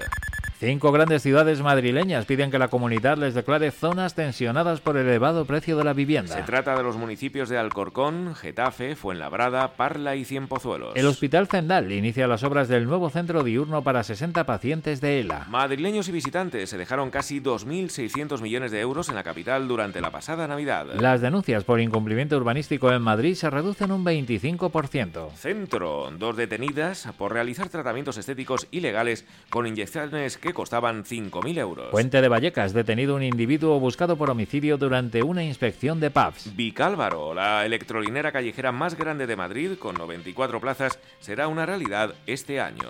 Cinco 0.60 0.92
grandes 0.92 1.24
ciudades 1.24 1.62
madrileñas 1.62 2.26
piden 2.26 2.52
que 2.52 2.60
la 2.60 2.68
comunidad 2.68 3.18
les 3.18 3.34
declare 3.34 3.72
zonas 3.72 4.14
tensionadas 4.14 4.82
por 4.82 4.98
el 4.98 5.08
elevado 5.08 5.46
precio 5.46 5.78
de 5.78 5.86
la 5.86 5.94
vivienda. 5.94 6.36
Se 6.36 6.44
trata 6.44 6.76
de 6.76 6.84
los 6.84 6.98
municipios 6.98 7.48
de 7.48 7.58
Alcorcón, 7.58 8.36
Getafe, 8.36 8.98
Fuenlabrada, 8.98 9.78
Parla 9.78 10.18
y 10.18 10.26
Cienpozuelos. 10.26 10.98
El 10.98 11.06
Hospital 11.06 11.48
Zendal 11.48 11.90
inicia 11.94 12.28
las 12.28 12.44
obras 12.44 12.68
del 12.68 12.88
nuevo 12.88 13.10
centro 13.10 13.42
diurno 13.44 13.86
para 13.86 14.04
60 14.04 14.46
pacientes 14.46 15.00
de 15.00 15.22
ELA. 15.22 15.46
Madrileños 15.48 16.10
y 16.10 16.12
visitantes 16.12 16.70
se 16.70 16.78
dejaron 16.78 17.10
casi 17.10 17.40
2.600 17.40 18.42
millones 18.42 18.72
de 18.72 18.82
euros 18.82 19.08
en 19.08 19.16
la 19.16 19.24
capital 19.24 19.66
durante 19.66 20.02
la 20.02 20.12
pasada 20.12 20.46
Navidad. 20.46 20.88
Las 21.00 21.22
denuncias 21.22 21.64
por 21.64 21.80
incumplimiento 21.80 22.36
urbanístico 22.36 22.92
en 22.92 23.02
Madrid 23.02 23.36
se 23.36 23.50
reducen 23.50 23.94
un 23.94 24.04
25%. 24.04 25.32
Centro, 25.36 26.12
dos 26.20 26.36
detenidas 26.36 27.08
por 27.18 27.32
realizar 27.32 27.70
tratamientos 27.70 28.18
estéticos 28.18 28.68
ilegales 28.72 29.26
con 29.50 29.66
inyecciones 29.66 30.38
que 30.38 30.49
costaban 30.54 31.04
5.000 31.04 31.58
euros. 31.58 31.88
Puente 31.92 32.22
de 32.22 32.28
Vallecas, 32.28 32.74
detenido 32.74 33.16
un 33.16 33.24
individuo 33.24 33.80
buscado 33.80 34.18
por 34.18 34.30
homicidio 34.30 34.78
durante 34.78 35.24
una 35.24 35.44
inspección 35.44 36.00
de 36.00 36.12
pubs. 36.12 36.56
Vicálvaro, 36.56 37.34
la 37.34 37.66
electrolinera 37.66 38.32
callejera 38.32 38.72
más 38.72 38.96
grande 38.96 39.28
de 39.28 39.36
Madrid, 39.36 39.78
con 39.78 39.96
94 39.96 40.60
plazas, 40.60 41.00
será 41.20 41.48
una 41.48 41.66
realidad 41.66 42.14
este 42.28 42.60
año. 42.60 42.90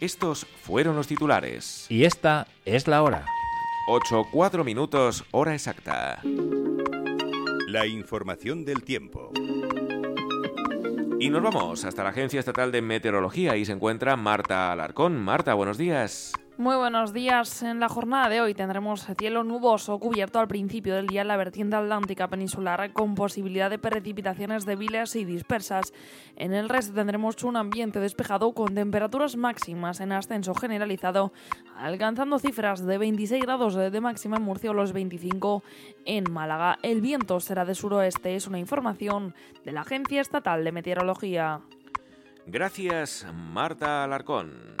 Estos 0.00 0.44
fueron 0.44 0.96
los 0.96 1.06
titulares. 1.06 1.86
Y 1.88 2.04
esta 2.04 2.46
es 2.64 2.86
la 2.86 3.02
hora. 3.02 3.24
8, 3.88 4.26
4 4.30 4.64
minutos, 4.64 5.24
hora 5.30 5.54
exacta. 5.54 6.20
La 7.68 7.86
información 7.86 8.64
del 8.64 8.82
tiempo. 8.82 9.32
Y 11.18 11.30
nos 11.30 11.42
vamos 11.42 11.84
hasta 11.84 12.04
la 12.04 12.10
Agencia 12.10 12.40
Estatal 12.40 12.70
de 12.72 12.82
Meteorología 12.82 13.56
y 13.56 13.64
se 13.64 13.72
encuentra 13.72 14.16
Marta 14.16 14.70
Alarcón. 14.70 15.16
Marta, 15.16 15.54
buenos 15.54 15.78
días. 15.78 16.32
Muy 16.58 16.74
buenos 16.76 17.12
días. 17.12 17.62
En 17.62 17.80
la 17.80 17.88
jornada 17.90 18.30
de 18.30 18.40
hoy 18.40 18.54
tendremos 18.54 19.06
cielo 19.18 19.44
nuboso 19.44 19.98
cubierto 19.98 20.38
al 20.38 20.48
principio 20.48 20.94
del 20.94 21.06
día 21.06 21.20
en 21.20 21.28
la 21.28 21.36
vertiente 21.36 21.76
atlántica 21.76 22.28
peninsular 22.28 22.94
con 22.94 23.14
posibilidad 23.14 23.68
de 23.68 23.78
precipitaciones 23.78 24.64
débiles 24.64 25.16
y 25.16 25.26
dispersas. 25.26 25.92
En 26.34 26.54
el 26.54 26.70
resto 26.70 26.94
tendremos 26.94 27.44
un 27.44 27.58
ambiente 27.58 28.00
despejado 28.00 28.54
con 28.54 28.74
temperaturas 28.74 29.36
máximas 29.36 30.00
en 30.00 30.12
ascenso 30.12 30.54
generalizado, 30.54 31.30
alcanzando 31.76 32.38
cifras 32.38 32.86
de 32.86 32.96
26 32.96 33.42
grados 33.42 33.74
de 33.74 34.00
máxima 34.00 34.38
en 34.38 34.44
Murcia 34.44 34.70
o 34.70 34.74
los 34.74 34.94
25 34.94 35.62
en 36.06 36.24
Málaga. 36.32 36.78
El 36.82 37.02
viento 37.02 37.38
será 37.38 37.66
de 37.66 37.74
suroeste, 37.74 38.34
es 38.34 38.46
una 38.46 38.58
información 38.58 39.34
de 39.66 39.72
la 39.72 39.82
Agencia 39.82 40.22
Estatal 40.22 40.64
de 40.64 40.72
Meteorología. 40.72 41.60
Gracias, 42.46 43.26
Marta 43.34 44.04
Alarcón. 44.04 44.76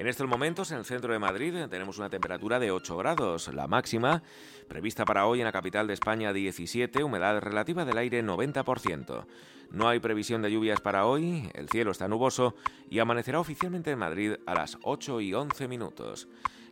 En 0.00 0.06
estos 0.08 0.26
momentos, 0.26 0.70
en 0.70 0.78
el 0.78 0.86
centro 0.86 1.12
de 1.12 1.18
Madrid, 1.18 1.54
tenemos 1.68 1.98
una 1.98 2.08
temperatura 2.08 2.58
de 2.58 2.70
8 2.70 2.96
grados. 2.96 3.52
La 3.52 3.66
máxima, 3.66 4.22
prevista 4.66 5.04
para 5.04 5.26
hoy 5.26 5.40
en 5.40 5.44
la 5.44 5.52
capital 5.52 5.86
de 5.86 5.92
España, 5.92 6.32
17, 6.32 7.04
humedad 7.04 7.38
relativa 7.40 7.84
del 7.84 7.98
aire 7.98 8.24
90%. 8.24 9.26
No 9.72 9.90
hay 9.90 10.00
previsión 10.00 10.40
de 10.40 10.50
lluvias 10.50 10.80
para 10.80 11.04
hoy, 11.04 11.50
el 11.52 11.68
cielo 11.68 11.90
está 11.90 12.08
nuboso 12.08 12.54
y 12.88 12.98
amanecerá 12.98 13.40
oficialmente 13.40 13.90
en 13.90 13.98
Madrid 13.98 14.36
a 14.46 14.54
las 14.54 14.78
8 14.84 15.20
y 15.20 15.34
11 15.34 15.68
minutos. 15.68 16.28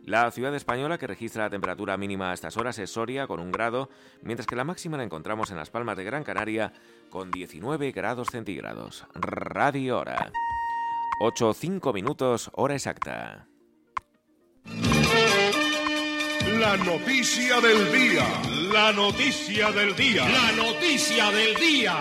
La 0.07 0.31
ciudad 0.31 0.55
española 0.55 0.97
que 0.97 1.05
registra 1.05 1.43
la 1.43 1.51
temperatura 1.51 1.97
mínima 1.97 2.31
a 2.31 2.33
estas 2.33 2.57
horas 2.57 2.79
es 2.79 2.89
Soria 2.89 3.27
con 3.27 3.39
un 3.39 3.51
grado, 3.51 3.91
mientras 4.23 4.47
que 4.47 4.55
la 4.55 4.63
máxima 4.63 4.97
la 4.97 5.03
encontramos 5.03 5.51
en 5.51 5.57
las 5.57 5.69
Palmas 5.69 5.97
de 5.97 6.03
Gran 6.03 6.23
Canaria 6.23 6.73
con 7.11 7.29
19 7.29 7.91
grados 7.91 8.29
centígrados. 8.31 9.05
Radio 9.13 9.99
Hora. 9.99 10.31
8 11.21 11.53
5 11.53 11.91
minutos, 11.91 12.49
hora 12.53 12.75
exacta. 12.75 13.45
La 16.57 16.77
noticia 16.77 17.59
del 17.59 17.91
día. 17.91 18.25
La 18.71 18.93
noticia 18.93 19.71
del 19.71 19.95
día. 19.97 20.29
La 20.29 20.51
noticia 20.53 21.29
del 21.31 21.55
día. 21.55 21.99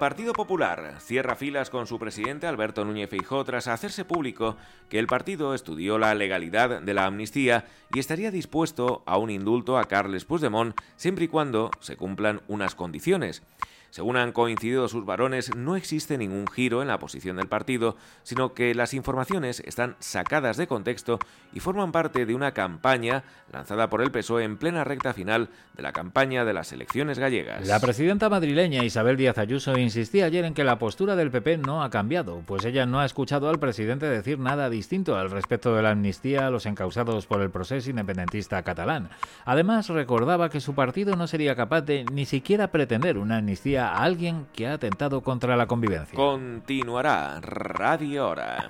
Partido 0.00 0.32
Popular 0.32 0.94
cierra 0.98 1.36
filas 1.36 1.68
con 1.68 1.86
su 1.86 1.98
presidente 1.98 2.46
Alberto 2.46 2.86
Núñez 2.86 3.10
Feijóo 3.10 3.44
tras 3.44 3.68
hacerse 3.68 4.06
público 4.06 4.56
que 4.88 4.98
el 4.98 5.06
partido 5.06 5.54
estudió 5.54 5.98
la 5.98 6.14
legalidad 6.14 6.80
de 6.80 6.94
la 6.94 7.04
amnistía 7.04 7.66
y 7.92 7.98
estaría 7.98 8.30
dispuesto 8.30 9.02
a 9.04 9.18
un 9.18 9.28
indulto 9.28 9.76
a 9.76 9.84
Carles 9.84 10.24
Puigdemont 10.24 10.74
siempre 10.96 11.26
y 11.26 11.28
cuando 11.28 11.70
se 11.80 11.96
cumplan 11.96 12.40
unas 12.48 12.74
condiciones. 12.74 13.42
Según 13.90 14.16
han 14.16 14.32
coincidido 14.32 14.88
sus 14.88 15.04
varones, 15.04 15.54
no 15.56 15.76
existe 15.76 16.16
ningún 16.16 16.46
giro 16.46 16.80
en 16.80 16.88
la 16.88 16.98
posición 16.98 17.36
del 17.36 17.48
partido, 17.48 17.96
sino 18.22 18.54
que 18.54 18.74
las 18.74 18.94
informaciones 18.94 19.60
están 19.60 19.96
sacadas 19.98 20.56
de 20.56 20.68
contexto 20.68 21.18
y 21.52 21.60
forman 21.60 21.90
parte 21.90 22.24
de 22.24 22.34
una 22.34 22.52
campaña 22.52 23.24
lanzada 23.52 23.90
por 23.90 24.00
el 24.00 24.12
PSOE 24.12 24.44
en 24.44 24.56
plena 24.58 24.84
recta 24.84 25.12
final 25.12 25.48
de 25.76 25.82
la 25.82 25.92
campaña 25.92 26.44
de 26.44 26.52
las 26.52 26.72
elecciones 26.72 27.18
gallegas. 27.18 27.66
La 27.66 27.80
presidenta 27.80 28.28
madrileña 28.28 28.84
Isabel 28.84 29.16
Díaz 29.16 29.38
Ayuso 29.38 29.76
insistía 29.76 30.26
ayer 30.26 30.44
en 30.44 30.54
que 30.54 30.62
la 30.62 30.78
postura 30.78 31.16
del 31.16 31.32
PP 31.32 31.58
no 31.58 31.82
ha 31.82 31.90
cambiado, 31.90 32.42
pues 32.46 32.64
ella 32.64 32.86
no 32.86 33.00
ha 33.00 33.04
escuchado 33.04 33.48
al 33.48 33.58
presidente 33.58 34.06
decir 34.06 34.38
nada 34.38 34.70
distinto 34.70 35.16
al 35.16 35.30
respecto 35.30 35.74
de 35.74 35.82
la 35.82 35.90
amnistía 35.90 36.46
a 36.46 36.50
los 36.50 36.66
encausados 36.66 37.26
por 37.26 37.40
el 37.40 37.50
proceso 37.50 37.90
independentista 37.90 38.62
catalán. 38.62 39.10
Además, 39.44 39.88
recordaba 39.88 40.48
que 40.48 40.60
su 40.60 40.74
partido 40.74 41.16
no 41.16 41.26
sería 41.26 41.56
capaz 41.56 41.82
de 41.82 42.04
ni 42.04 42.24
siquiera 42.24 42.68
pretender 42.68 43.18
una 43.18 43.38
amnistía 43.38 43.79
a 43.80 44.02
alguien 44.02 44.46
que 44.52 44.66
ha 44.66 44.74
atentado 44.74 45.22
contra 45.22 45.56
la 45.56 45.66
convivencia. 45.66 46.14
Continuará 46.16 47.40
Radio 47.40 48.28
Hora. 48.28 48.68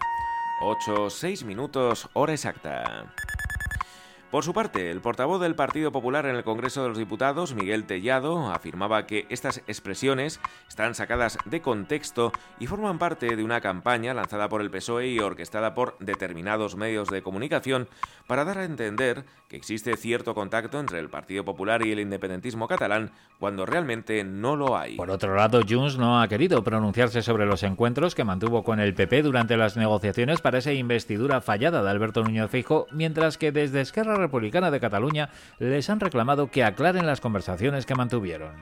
8, 0.63 1.09
6 1.09 1.45
minutos, 1.45 2.09
hora 2.13 2.33
exacta. 2.35 3.07
Por 4.31 4.45
su 4.45 4.53
parte, 4.53 4.93
el 4.93 5.01
portavoz 5.01 5.41
del 5.41 5.57
Partido 5.57 5.91
Popular 5.91 6.25
en 6.25 6.37
el 6.37 6.45
Congreso 6.45 6.85
de 6.85 6.89
los 6.91 6.99
Diputados, 6.99 7.53
Miguel 7.53 7.85
Tellado, 7.85 8.53
afirmaba 8.53 9.05
que 9.05 9.27
estas 9.29 9.59
expresiones 9.67 10.39
están 10.69 10.95
sacadas 10.95 11.37
de 11.47 11.61
contexto 11.61 12.31
y 12.61 12.69
forman 12.69 13.01
parte 13.01 13.35
de 13.35 13.43
una 13.43 13.61
campaña 13.61 14.15
lanzada 14.15 14.49
por 14.49 14.61
el 14.61 14.71
PSOE 14.71 15.09
y 15.09 15.19
orquestada 15.19 15.75
por 15.75 15.99
determinados 15.99 16.77
medios 16.77 17.09
de 17.09 17.23
comunicación 17.23 17.89
para 18.29 18.45
dar 18.45 18.59
a 18.59 18.65
entender 18.65 19.25
que 19.49 19.57
existe 19.57 19.97
cierto 19.97 20.33
contacto 20.33 20.79
entre 20.79 21.01
el 21.01 21.11
Partido 21.11 21.45
Popular 21.45 21.85
y 21.85 21.91
el 21.91 21.99
independentismo 21.99 22.69
catalán 22.69 23.11
cuando 23.41 23.67
realmente 23.67 24.23
no 24.23 24.55
lo 24.55 24.79
hay. 24.79 24.95
Por 24.95 25.11
otro 25.11 25.35
lado, 25.35 25.63
Junts 25.69 25.99
no 25.99 26.23
ha 26.23 26.29
querido 26.29 26.63
pronunciarse 26.63 27.23
sobre 27.23 27.47
los 27.47 27.65
encuentros 27.65 28.15
que 28.15 28.23
mantuvo 28.23 28.63
con 28.63 28.79
el 28.79 28.95
PP 28.95 29.23
durante 29.23 29.57
las 29.57 29.77
negociaciones 29.77 30.41
para 30.41 30.59
esa 30.59 30.73
investidura 30.73 31.41
fallada 31.41 31.83
de 31.83 31.91
Alberto 31.91 32.23
Núñez 32.23 32.49
Feijóo, 32.49 32.87
mientras 32.93 33.37
que 33.37 33.51
desde 33.51 33.81
Esquerra 33.81 34.20
Republicana 34.21 34.71
de 34.71 34.81
Cataluña 34.81 35.31
les 35.59 35.91
han 35.91 36.01
reclamado 36.01 36.51
que 36.51 36.65
aclaren 36.65 37.07
las 37.07 37.21
conversaciones 37.21 37.87
que 37.87 37.95
mantuvieron. 37.95 38.55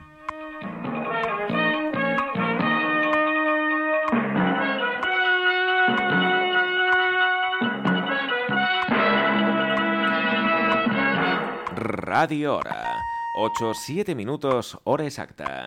Radio 11.75 12.57
Hora. 12.57 13.03
8, 13.33 13.73
7 13.73 14.15
minutos, 14.15 14.77
hora 14.83 15.05
exacta. 15.05 15.65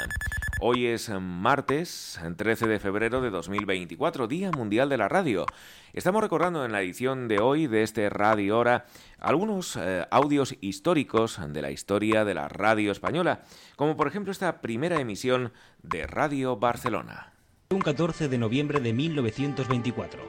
Hoy 0.64 0.86
es 0.86 1.10
martes, 1.10 2.20
13 2.36 2.68
de 2.68 2.78
febrero 2.78 3.20
de 3.20 3.30
2024, 3.30 4.28
Día 4.28 4.52
Mundial 4.52 4.88
de 4.88 4.96
la 4.96 5.08
Radio. 5.08 5.44
Estamos 5.92 6.22
recordando 6.22 6.64
en 6.64 6.70
la 6.70 6.80
edición 6.80 7.26
de 7.26 7.40
hoy 7.40 7.66
de 7.66 7.82
este 7.82 8.08
Radio 8.08 8.60
Hora 8.60 8.84
algunos 9.18 9.74
eh, 9.74 10.06
audios 10.12 10.54
históricos 10.60 11.40
de 11.48 11.62
la 11.62 11.72
historia 11.72 12.24
de 12.24 12.34
la 12.34 12.46
radio 12.46 12.92
española, 12.92 13.42
como 13.74 13.96
por 13.96 14.06
ejemplo 14.06 14.30
esta 14.30 14.60
primera 14.60 15.00
emisión 15.00 15.52
de 15.82 16.06
Radio 16.06 16.56
Barcelona. 16.56 17.32
Un 17.70 17.80
14 17.80 18.28
de 18.28 18.38
noviembre 18.38 18.78
de 18.78 18.92
1924. 18.92 20.22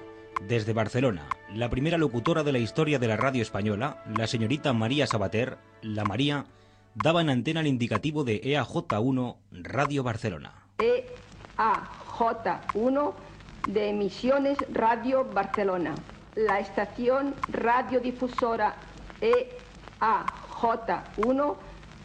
Desde 0.48 0.74
Barcelona, 0.74 1.30
la 1.54 1.70
primera 1.70 2.00
locutora 2.00 2.42
de 2.42 2.54
la 2.54 2.58
historia 2.58 2.98
de 2.98 3.08
la 3.08 3.18
radio 3.18 3.44
española, 3.44 4.04
la 4.18 4.26
señorita 4.26 4.74
María 4.74 5.06
Sabater, 5.06 5.60
la 5.84 6.06
María, 6.06 6.48
daba 6.96 7.22
en 7.22 7.30
antena 7.30 7.60
el 7.62 7.68
indicativo 7.68 8.24
de 8.24 8.42
EAJ1 8.42 9.36
Radio 9.52 10.04
Barcelona. 10.04 10.54
EAJ1 10.78 13.14
de 13.68 13.90
Emisiones 13.90 14.58
Radio 14.72 15.26
Barcelona. 15.26 15.94
La 16.36 16.60
estación 16.60 17.36
radiodifusora 17.50 18.76
EAJ1 19.22 21.56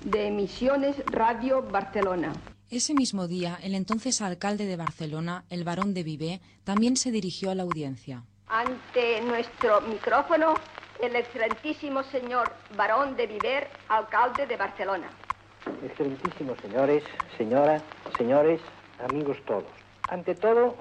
de 0.04 0.28
Emisiones 0.28 0.96
Radio 1.06 1.62
Barcelona. 1.62 2.32
Ese 2.70 2.92
mismo 2.92 3.28
día, 3.28 3.58
el 3.62 3.74
entonces 3.74 4.20
alcalde 4.20 4.66
de 4.66 4.76
Barcelona, 4.76 5.46
el 5.48 5.64
barón 5.64 5.94
de 5.94 6.02
Vivé, 6.02 6.42
también 6.64 6.98
se 6.98 7.10
dirigió 7.10 7.50
a 7.50 7.54
la 7.54 7.62
audiencia. 7.62 8.24
Ante 8.46 9.22
nuestro 9.22 9.80
micrófono, 9.82 10.52
el 11.00 11.16
excelentísimo 11.16 12.02
señor 12.04 12.50
barón 12.76 13.16
de 13.16 13.26
Viver, 13.26 13.68
alcalde 13.88 14.46
de 14.46 14.56
Barcelona. 14.56 15.08
Excelentísimos 15.84 16.58
señores, 16.60 17.04
señoras, 17.36 17.82
señores, 18.16 18.60
amigos 19.08 19.36
todos. 19.46 19.64
Ante 20.08 20.34
todo, 20.34 20.76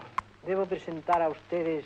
debo 0.45 0.65
presentar 0.65 1.21
a 1.21 1.29
ustedes 1.29 1.85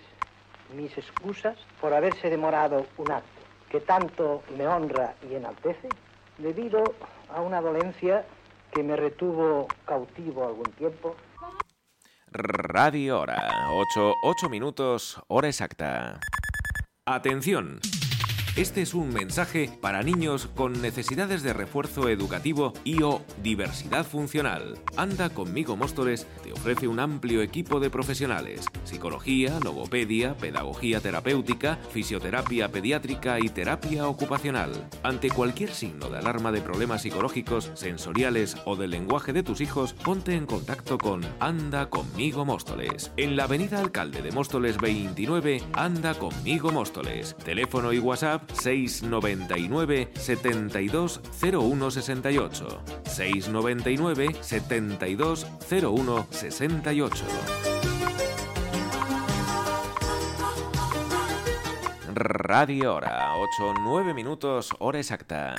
mis 0.76 0.98
excusas 0.98 1.58
por 1.80 1.94
haberse 1.94 2.30
demorado 2.30 2.86
un 2.98 3.12
acto 3.12 3.42
que 3.70 3.80
tanto 3.80 4.44
me 4.58 4.68
honra 4.68 5.16
y 5.30 5.36
enaltece 5.36 5.88
debido 6.38 6.84
a 7.34 7.42
una 7.42 7.62
dolencia 7.62 8.26
que 8.72 8.84
me 8.84 8.96
retuvo 8.96 9.68
cautivo 9.86 10.46
algún 10.46 10.72
tiempo. 10.74 11.16
Radio 12.28 13.20
Hora, 13.20 13.70
8, 13.72 14.14
8 14.24 14.50
minutos, 14.50 15.22
hora 15.28 15.48
exacta. 15.48 16.20
Atención. 17.06 17.80
Este 18.58 18.82
es 18.82 18.94
un 18.94 19.14
mensaje 19.14 19.70
para 19.80 20.04
niños 20.04 20.50
con 20.54 20.82
necesidades 20.82 21.42
de 21.42 21.54
refuerzo 21.54 22.10
educativo 22.10 22.74
y 22.84 23.02
o 23.02 23.22
diversidad 23.42 24.06
funcional. 24.06 24.78
Anda 24.98 25.30
conmigo 25.30 25.78
Móstoles 25.78 26.28
te 26.44 26.52
ofrece 26.52 26.90
un 26.90 27.00
amplio 27.00 27.42
equipo 27.42 27.80
de 27.80 27.90
profesionales: 27.90 28.66
psicología, 28.84 29.58
logopedia, 29.64 30.36
pedagogía 30.36 31.00
terapéutica, 31.00 31.78
fisioterapia 31.92 32.68
pediátrica 32.70 33.40
y 33.40 33.48
terapia 33.48 34.06
ocupacional. 34.10 34.86
Ante 35.02 35.30
cualquier 35.30 35.74
signo 35.74 36.10
de 36.10 36.18
alarma 36.18 36.52
de 36.52 36.60
problemas 36.60 37.04
psicológicos, 37.04 37.72
sensoriales 37.76 38.58
o 38.66 38.76
del 38.76 38.92
lenguaje 38.92 39.32
de 39.32 39.44
tus 39.44 39.62
hijos, 39.62 39.94
ponte 39.94 40.36
en 40.36 40.46
contacto 40.46 40.98
con 40.98 41.22
Anda 41.40 41.90
conmigo 41.90 42.44
Móstoles. 42.44 43.14
En 43.16 43.38
la 43.38 43.46
Avenida 43.46 43.80
Alcalde 43.80 44.22
de 44.22 44.34
Móstoles 44.34 44.78
29, 44.78 45.64
Anda 45.72 46.16
conmigo 46.16 46.70
Móstoles. 46.74 47.38
Teléfono 47.46 47.94
y 47.94 48.00
WhatsApp 48.00 48.41
699 48.54 50.10
72 50.16 51.22
01 51.42 51.92
68 51.92 52.82
699 53.06 54.30
72 54.42 55.48
01 55.70 56.26
68 56.30 57.26
Radio 62.14 62.96
Hora, 62.96 63.36
8, 63.38 63.74
9 63.80 64.14
minutos, 64.14 64.70
hora 64.80 65.00
exacta. 65.00 65.56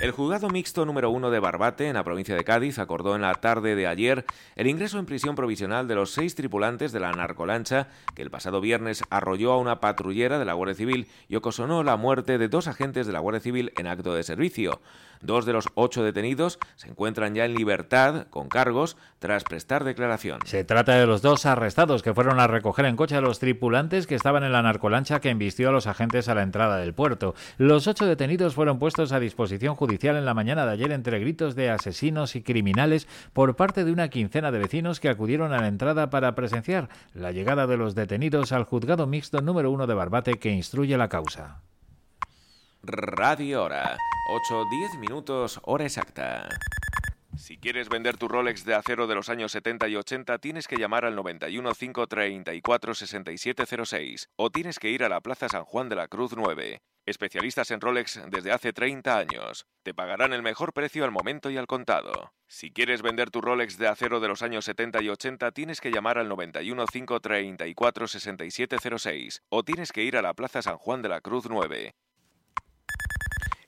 El 0.00 0.12
juzgado 0.12 0.48
mixto 0.48 0.86
número 0.86 1.10
1 1.10 1.30
de 1.30 1.40
Barbate, 1.40 1.86
en 1.86 1.92
la 1.92 2.04
provincia 2.04 2.34
de 2.34 2.42
Cádiz, 2.42 2.78
acordó 2.78 3.14
en 3.16 3.20
la 3.20 3.34
tarde 3.34 3.76
de 3.76 3.86
ayer 3.86 4.24
el 4.56 4.66
ingreso 4.66 4.98
en 4.98 5.04
prisión 5.04 5.34
provisional 5.34 5.88
de 5.88 5.94
los 5.94 6.12
seis 6.12 6.34
tripulantes 6.34 6.90
de 6.92 7.00
la 7.00 7.12
narcolancha 7.12 7.88
que 8.14 8.22
el 8.22 8.30
pasado 8.30 8.62
viernes 8.62 9.04
arrolló 9.10 9.52
a 9.52 9.58
una 9.58 9.78
patrullera 9.80 10.38
de 10.38 10.46
la 10.46 10.54
Guardia 10.54 10.74
Civil 10.74 11.06
y 11.28 11.36
ocasionó 11.36 11.82
la 11.82 11.98
muerte 11.98 12.38
de 12.38 12.48
dos 12.48 12.66
agentes 12.66 13.06
de 13.06 13.12
la 13.12 13.18
Guardia 13.18 13.42
Civil 13.42 13.74
en 13.76 13.88
acto 13.88 14.14
de 14.14 14.22
servicio. 14.22 14.80
Dos 15.22 15.44
de 15.44 15.52
los 15.52 15.68
ocho 15.74 16.02
detenidos 16.02 16.58
se 16.76 16.88
encuentran 16.88 17.34
ya 17.34 17.44
en 17.44 17.54
libertad 17.54 18.26
con 18.30 18.48
cargos 18.48 18.96
tras 19.18 19.44
prestar 19.44 19.84
declaración. 19.84 20.40
Se 20.46 20.64
trata 20.64 20.94
de 20.94 21.06
los 21.06 21.20
dos 21.20 21.44
arrestados 21.44 22.02
que 22.02 22.14
fueron 22.14 22.40
a 22.40 22.46
recoger 22.46 22.86
en 22.86 22.96
coche 22.96 23.16
a 23.16 23.20
los 23.20 23.38
tripulantes 23.38 24.06
que 24.06 24.14
estaban 24.14 24.44
en 24.44 24.52
la 24.52 24.62
narcolancha 24.62 25.20
que 25.20 25.28
embistió 25.28 25.68
a 25.68 25.72
los 25.72 25.86
agentes 25.86 26.28
a 26.28 26.34
la 26.34 26.42
entrada 26.42 26.78
del 26.78 26.94
puerto. 26.94 27.34
Los 27.58 27.86
ocho 27.86 28.06
detenidos 28.06 28.54
fueron 28.54 28.78
puestos 28.78 29.12
a 29.12 29.20
disposición 29.20 29.74
judicial 29.74 30.16
en 30.16 30.24
la 30.24 30.34
mañana 30.34 30.64
de 30.64 30.72
ayer 30.72 30.92
entre 30.92 31.18
gritos 31.18 31.54
de 31.54 31.70
asesinos 31.70 32.34
y 32.34 32.42
criminales 32.42 33.06
por 33.32 33.56
parte 33.56 33.84
de 33.84 33.92
una 33.92 34.08
quincena 34.08 34.50
de 34.50 34.58
vecinos 34.58 35.00
que 35.00 35.10
acudieron 35.10 35.52
a 35.52 35.60
la 35.60 35.68
entrada 35.68 36.10
para 36.10 36.34
presenciar 36.34 36.88
la 37.14 37.32
llegada 37.32 37.66
de 37.66 37.76
los 37.76 37.94
detenidos 37.94 38.52
al 38.52 38.64
juzgado 38.64 39.06
mixto 39.06 39.42
número 39.42 39.70
uno 39.70 39.86
de 39.86 39.94
Barbate 39.94 40.38
que 40.38 40.50
instruye 40.50 40.96
la 40.96 41.08
causa. 41.08 41.60
Radio 42.82 43.64
Hora. 43.64 43.98
8-10 44.26 44.98
minutos, 44.98 45.60
hora 45.64 45.84
exacta. 45.84 46.48
Si 47.36 47.58
quieres 47.58 47.90
vender 47.90 48.16
tu 48.16 48.26
Rolex 48.26 48.64
de 48.64 48.74
acero 48.74 49.06
de 49.06 49.14
los 49.14 49.28
años 49.28 49.52
70 49.52 49.88
y 49.88 49.96
80, 49.96 50.38
tienes 50.38 50.66
que 50.66 50.76
llamar 50.76 51.04
al 51.04 51.14
91 51.14 51.72
534 51.74 52.94
6706 52.94 54.30
o 54.36 54.50
tienes 54.50 54.78
que 54.78 54.88
ir 54.88 55.04
a 55.04 55.10
la 55.10 55.20
Plaza 55.20 55.50
San 55.50 55.64
Juan 55.64 55.90
de 55.90 55.96
la 55.96 56.08
Cruz 56.08 56.32
9. 56.34 56.80
Especialistas 57.04 57.70
en 57.70 57.82
Rolex 57.82 58.18
desde 58.30 58.50
hace 58.50 58.72
30 58.72 59.18
años. 59.18 59.66
Te 59.82 59.92
pagarán 59.92 60.32
el 60.32 60.42
mejor 60.42 60.72
precio 60.72 61.04
al 61.04 61.10
momento 61.10 61.50
y 61.50 61.58
al 61.58 61.66
contado. 61.66 62.32
Si 62.46 62.70
quieres 62.70 63.02
vender 63.02 63.30
tu 63.30 63.42
Rolex 63.42 63.76
de 63.76 63.88
acero 63.88 64.20
de 64.20 64.28
los 64.28 64.40
años 64.40 64.64
70 64.64 65.02
y 65.02 65.10
80, 65.10 65.52
tienes 65.52 65.82
que 65.82 65.90
llamar 65.90 66.16
al 66.16 66.30
91 66.30 66.86
534 66.86 68.08
6706 68.08 69.42
o 69.50 69.62
tienes 69.64 69.92
que 69.92 70.02
ir 70.02 70.16
a 70.16 70.22
la 70.22 70.32
Plaza 70.32 70.62
San 70.62 70.78
Juan 70.78 71.02
de 71.02 71.10
la 71.10 71.20
Cruz 71.20 71.44
9. 71.46 71.94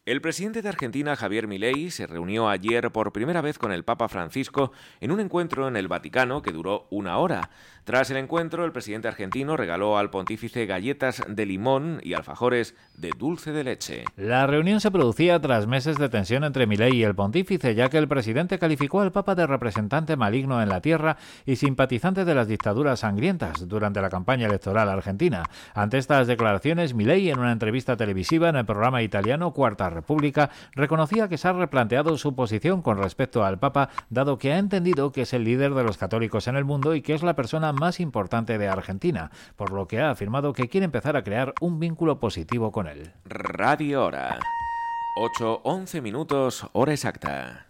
El 0.05 0.21
presidente 0.21 0.63
de 0.63 0.69
Argentina, 0.69 1.15
Javier 1.15 1.47
Milei, 1.47 1.93
se 1.93 2.09
reunió 2.09 2.49
ayer 2.49 2.91
por 2.91 3.13
primera 3.13 3.41
vez 3.41 3.57
con 3.57 3.71
el 3.71 3.85
Papa 3.85 4.09
Francisco 4.09 4.73
en 5.01 5.13
un 5.13 5.21
encuentro 5.21 5.69
en 5.69 5.77
el 5.77 5.87
Vaticano 5.87 6.43
que 6.43 6.51
duró 6.51 6.89
una 6.91 7.19
hora. 7.19 7.51
Tras 7.85 8.13
el 8.13 8.17
encuentro, 8.17 8.65
el 8.65 8.71
presidente 8.71 9.09
argentino 9.09 9.57
regaló 9.57 9.99
al 9.99 10.09
pontífice 10.09 10.67
galletas 10.67 11.21
de 11.27 11.47
limón 11.47 11.99
y 12.05 12.15
alfajores 12.15 12.77
de 12.97 13.11
dulce 13.19 13.51
de 13.51 13.65
leche. 13.65 14.05
La 14.17 14.47
reunión 14.47 14.81
se 14.81 14.93
producía 14.93 15.41
tras 15.41 15.67
meses 15.67 15.99
de 15.99 16.09
tensión 16.09 16.45
entre 16.45 16.69
Milei 16.69 16.95
y 16.95 17.03
el 17.03 17.17
pontífice, 17.17 17.75
ya 17.75 17.89
que 17.89 17.99
el 17.99 18.07
presidente 18.07 18.61
calificó 18.61 19.01
al 19.01 19.11
Papa 19.11 19.35
de 19.35 19.49
representante 19.49 20.17
maligno 20.17 20.63
en 20.63 20.69
la 20.69 20.81
tierra 20.81 21.17
y 21.45 21.57
simpatizante 21.57 22.25
de 22.25 22.37
las 22.37 22.47
dictaduras 22.47 23.01
sangrientas 23.01 23.67
durante 23.67 24.01
la 24.01 24.11
campaña 24.11 24.47
electoral 24.47 24.89
argentina. 24.89 25.43
Ante 25.75 25.99
estas 25.99 26.29
declaraciones, 26.29 26.95
Milei, 26.95 27.31
en 27.31 27.41
una 27.41 27.51
entrevista 27.51 27.97
televisiva 27.97 28.49
en 28.49 28.57
el 28.57 28.65
programa 28.65 29.03
italiano 29.03 29.53
Cuarta 29.53 29.91
República, 29.91 30.51
reconocía 30.77 31.27
que 31.27 31.37
se 31.37 31.49
ha 31.49 31.53
replanteado 31.53 32.17
su 32.17 32.37
posición 32.37 32.81
con 32.81 32.99
respecto 32.99 33.45
al 33.45 33.59
Papa, 33.59 33.89
dado 34.09 34.39
que 34.39 34.53
ha 34.53 34.59
entendido 34.59 35.11
que 35.11 35.23
es 35.23 35.33
el 35.33 35.43
líder 35.43 35.75
de 35.75 35.83
los 35.83 35.99
católicos 35.99 36.47
en 36.47 36.55
el 36.55 36.65
mundo 36.65 36.95
y 36.95 37.03
que 37.03 37.15
es 37.15 37.25
la 37.25 37.35
persona 37.35 37.72
más 37.73 38.01
importante 38.01 38.59
de 38.59 38.69
Argentina, 38.69 39.31
por 39.57 39.73
lo 39.73 39.89
que 39.89 40.01
ha 40.01 40.11
afirmado 40.11 40.53
que 40.53 40.69
quiere 40.69 40.85
empezar 40.85 41.17
a 41.17 41.25
crear 41.25 41.55
un 41.61 41.81
vínculo 41.81 42.21
positivo 42.21 42.73
con 42.73 42.87
él. 42.87 43.13
Radio 43.25 44.05
Hora. 44.05 44.39
8-11 45.17 46.01
minutos, 46.01 46.67
hora 46.73 46.93
exacta. 46.93 47.67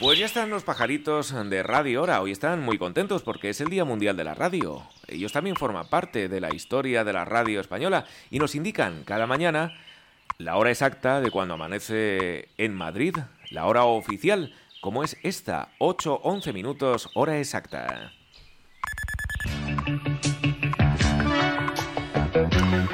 Pues 0.00 0.18
ya 0.18 0.26
están 0.26 0.50
los 0.50 0.64
pajaritos 0.64 1.32
de 1.48 1.62
Radio 1.62 2.02
Hora. 2.02 2.20
Hoy 2.20 2.32
están 2.32 2.60
muy 2.60 2.78
contentos 2.78 3.22
porque 3.22 3.50
es 3.50 3.60
el 3.60 3.70
Día 3.70 3.84
Mundial 3.84 4.16
de 4.16 4.24
la 4.24 4.34
Radio. 4.34 4.82
Ellos 5.06 5.32
también 5.32 5.56
forman 5.56 5.86
parte 5.86 6.28
de 6.28 6.40
la 6.40 6.52
historia 6.52 7.04
de 7.04 7.12
la 7.12 7.24
radio 7.24 7.60
española 7.60 8.04
y 8.30 8.38
nos 8.38 8.54
indican 8.54 9.04
cada 9.04 9.26
mañana 9.26 9.72
la 10.38 10.56
hora 10.56 10.70
exacta 10.70 11.20
de 11.20 11.30
cuando 11.30 11.54
amanece 11.54 12.48
en 12.58 12.74
Madrid, 12.74 13.16
la 13.50 13.66
hora 13.66 13.84
oficial, 13.84 14.52
como 14.80 15.04
es 15.04 15.16
esta, 15.22 15.68
8-11 15.78 16.52
minutos, 16.52 17.08
hora 17.14 17.38
exacta. 17.38 18.12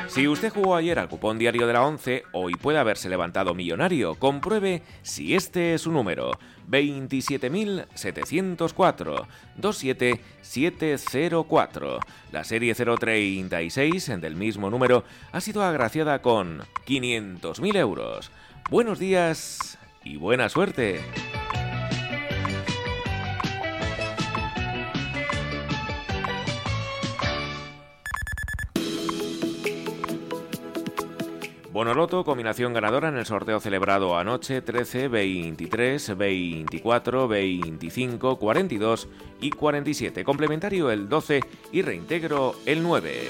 Si 0.09 0.28
usted 0.28 0.52
jugó 0.52 0.77
ayer 0.77 0.98
al 0.98 1.09
cupón 1.09 1.39
diario 1.39 1.66
de 1.66 1.72
la 1.72 1.86
11, 1.86 2.24
hoy 2.32 2.52
puede 2.55 2.77
haberse 2.78 3.09
levantado 3.09 3.55
millonario. 3.55 4.16
Compruebe 4.16 4.82
si 5.02 5.35
este 5.35 5.72
es 5.74 5.81
su 5.82 5.93
número. 5.93 6.32
27.704 6.68 9.27
27704. 9.56 12.01
La 12.32 12.43
serie 12.44 12.74
036 12.74 14.20
del 14.20 14.35
mismo 14.36 14.68
número 14.68 15.05
ha 15.32 15.40
sido 15.40 15.62
agraciada 15.62 16.20
con 16.20 16.64
500.000 16.86 17.77
euros. 17.77 18.31
Buenos 18.68 18.98
días 18.98 19.78
y 20.11 20.16
buena 20.16 20.49
suerte. 20.49 21.01
Bonoloto, 31.73 32.24
combinación 32.24 32.74
ganadora 32.74 33.09
en 33.09 33.16
el 33.16 33.24
sorteo 33.24 33.61
celebrado 33.61 34.19
anoche 34.19 34.61
13, 34.61 35.07
23, 35.07 36.19
24, 36.19 37.28
25, 37.28 38.39
42 38.39 39.09
y 39.41 39.51
47. 39.51 40.24
Complementario 40.24 40.91
el 40.91 41.09
12 41.09 41.41
y 41.70 41.82
reintegro 41.82 42.57
el 42.66 42.82
9. 42.82 43.28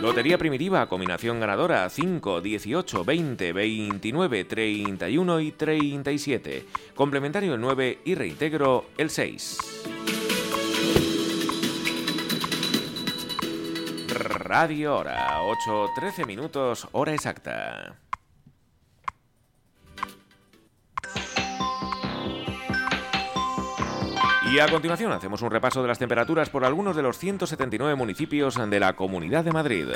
Lotería 0.00 0.38
primitiva, 0.38 0.88
combinación 0.88 1.40
ganadora 1.40 1.86
5, 1.90 2.40
18, 2.40 3.04
20, 3.04 3.52
29, 3.52 4.44
31 4.44 5.40
y 5.40 5.52
37. 5.52 6.64
Complementario 6.94 7.54
el 7.54 7.60
9 7.60 7.98
y 8.06 8.14
reintegro 8.14 8.86
el 8.96 9.10
6. 9.10 9.58
Radio 14.08 14.96
Hora, 14.96 15.42
8.13 15.42 16.26
minutos, 16.26 16.88
hora 16.92 17.12
exacta. 17.12 17.99
Y 24.52 24.58
a 24.58 24.66
continuación 24.66 25.12
hacemos 25.12 25.42
un 25.42 25.50
repaso 25.52 25.80
de 25.80 25.86
las 25.86 26.00
temperaturas 26.00 26.50
por 26.50 26.64
algunos 26.64 26.96
de 26.96 27.02
los 27.02 27.16
179 27.18 27.94
municipios 27.94 28.56
de 28.56 28.80
la 28.80 28.94
Comunidad 28.94 29.44
de 29.44 29.52
Madrid. 29.52 29.86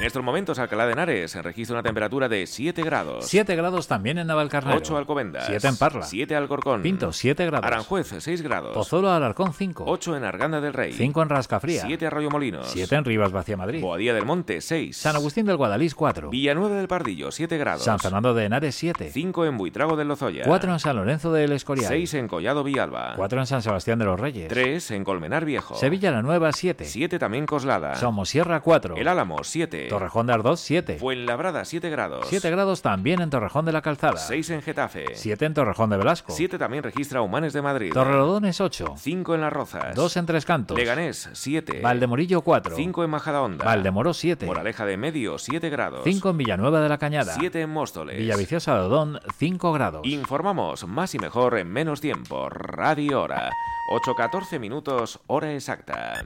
En 0.00 0.04
estos 0.04 0.24
momentos, 0.24 0.58
Alcalá 0.58 0.86
de 0.86 0.94
Henares 0.94 1.36
registra 1.36 1.76
una 1.76 1.84
temperatura 1.84 2.28
de 2.28 2.48
7 2.48 2.82
grados. 2.82 3.26
7 3.28 3.54
grados 3.54 3.86
también 3.86 4.18
en 4.18 4.26
Navalcarnero. 4.26 4.76
8 4.76 4.96
Alcobendas. 4.96 5.46
7 5.46 5.68
en 5.68 5.76
Parla. 5.76 6.02
7 6.02 6.34
Alcorcón. 6.34 6.82
Pinto, 6.82 7.12
7 7.12 7.46
grados. 7.46 7.64
Aranjuez, 7.64 8.12
6 8.18 8.42
grados. 8.42 8.74
Pozuelo 8.74 9.12
Alarcón, 9.12 9.54
5. 9.54 9.84
8 9.86 10.16
en 10.16 10.24
Arganda 10.24 10.60
del 10.60 10.72
Rey. 10.72 10.92
5 10.94 11.22
en 11.22 11.28
Rascafría. 11.28 11.82
7 11.82 12.04
Arroyo 12.04 12.28
Molinos. 12.28 12.66
7 12.72 12.96
en 12.96 13.04
Rivas 13.04 13.30
Vacia 13.30 13.56
Madrid. 13.56 13.80
Boadía 13.80 14.14
del 14.14 14.26
Monte, 14.26 14.60
6. 14.60 14.96
San 14.96 15.14
Agustín 15.14 15.46
del 15.46 15.56
Guadalís, 15.56 15.94
4. 15.94 16.28
Villanueva 16.28 16.74
del 16.74 16.88
Pardillo, 16.88 17.30
7 17.30 17.56
grados. 17.56 17.84
San 17.84 18.00
Fernando 18.00 18.34
de 18.34 18.46
Henares, 18.46 18.74
7. 18.74 19.10
5 19.12 19.46
en 19.46 19.56
Buitrago 19.56 19.94
del 19.94 20.08
Lozoya. 20.08 20.42
4 20.44 20.72
en 20.72 20.78
San 20.80 20.96
Lorenzo 20.96 21.32
del 21.32 21.52
Escorial. 21.52 21.86
6 21.86 22.14
en 22.14 22.26
Collado 22.26 22.64
Villalba. 22.64 23.12
4 23.14 23.38
en 23.38 23.46
San 23.46 23.62
Sebastián 23.62 23.91
de 23.98 24.04
los 24.04 24.18
Reyes. 24.18 24.48
3 24.48 24.90
en 24.92 25.04
Colmenar 25.04 25.44
Viejo. 25.44 25.74
Sevilla 25.74 26.10
la 26.10 26.22
Nueva, 26.22 26.52
7. 26.52 26.84
7 26.84 27.18
también 27.18 27.46
Coslada. 27.46 27.94
Somosierra, 27.96 28.60
4. 28.60 28.96
El 28.96 29.08
Álamo, 29.08 29.42
7. 29.42 29.88
Torrejón 29.88 30.26
de 30.26 30.32
Ardoz, 30.34 30.60
7. 30.60 30.98
Fuenlabrada, 30.98 31.64
7 31.64 31.90
grados. 31.90 32.26
7 32.28 32.50
grados 32.50 32.82
también 32.82 33.20
en 33.20 33.30
Torrejón 33.30 33.64
de 33.64 33.72
la 33.72 33.82
Calzada. 33.82 34.16
6 34.16 34.50
en 34.50 34.62
Getafe. 34.62 35.06
7 35.14 35.44
en 35.44 35.54
Torrejón 35.54 35.90
de 35.90 35.96
Velasco. 35.96 36.32
7 36.32 36.58
también 36.58 36.82
registra 36.82 37.22
Humanes 37.22 37.52
de 37.52 37.62
Madrid. 37.62 37.92
Torrelodones, 37.92 38.60
8. 38.60 38.94
5 38.96 39.34
en 39.34 39.40
Las 39.40 39.52
Rozas. 39.52 39.94
2 39.94 40.16
en 40.16 40.26
Tres 40.26 40.44
Cantos. 40.44 40.76
Leganés, 40.76 41.30
7. 41.32 41.80
Valdemorillo, 41.82 42.42
4. 42.42 42.76
5 42.76 43.04
en 43.04 43.10
Majadahonda. 43.10 43.64
Valdemoro, 43.64 44.14
7. 44.14 44.46
Moraleja 44.46 44.86
de 44.86 44.96
Medio, 44.96 45.38
7 45.38 45.70
grados. 45.70 46.00
5 46.04 46.30
en 46.30 46.38
Villanueva 46.38 46.80
de 46.80 46.88
la 46.88 46.98
Cañada. 46.98 47.34
7 47.34 47.60
en 47.60 47.70
Móstoles. 47.70 48.16
Villaviciosa 48.18 48.74
de 48.74 48.80
Odón, 48.80 49.20
5 49.38 49.72
grados. 49.72 50.06
Informamos 50.06 50.86
más 50.86 51.14
y 51.14 51.18
mejor 51.18 51.58
en 51.58 51.68
menos 51.68 52.00
tiempo. 52.00 52.48
Radio 52.48 53.22
Hora. 53.22 53.50
8.14 53.92 54.58
minutos, 54.58 55.20
hora 55.26 55.52
exacta. 55.52 56.22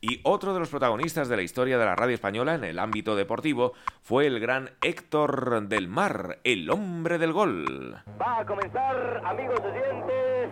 Y 0.00 0.20
otro 0.24 0.54
de 0.54 0.60
los 0.60 0.70
protagonistas 0.70 1.28
de 1.28 1.36
la 1.36 1.42
historia 1.42 1.76
de 1.76 1.84
la 1.84 1.94
radio 1.94 2.14
española 2.14 2.54
en 2.54 2.64
el 2.64 2.78
ámbito 2.78 3.14
deportivo 3.14 3.74
fue 4.00 4.26
el 4.26 4.40
gran 4.40 4.70
Héctor 4.82 5.68
del 5.68 5.88
Mar, 5.88 6.38
el 6.42 6.70
hombre 6.70 7.18
del 7.18 7.34
gol. 7.34 8.02
Va 8.18 8.38
a 8.38 8.46
comenzar, 8.46 9.20
amigos 9.26 9.60
oyentes, 9.60 10.48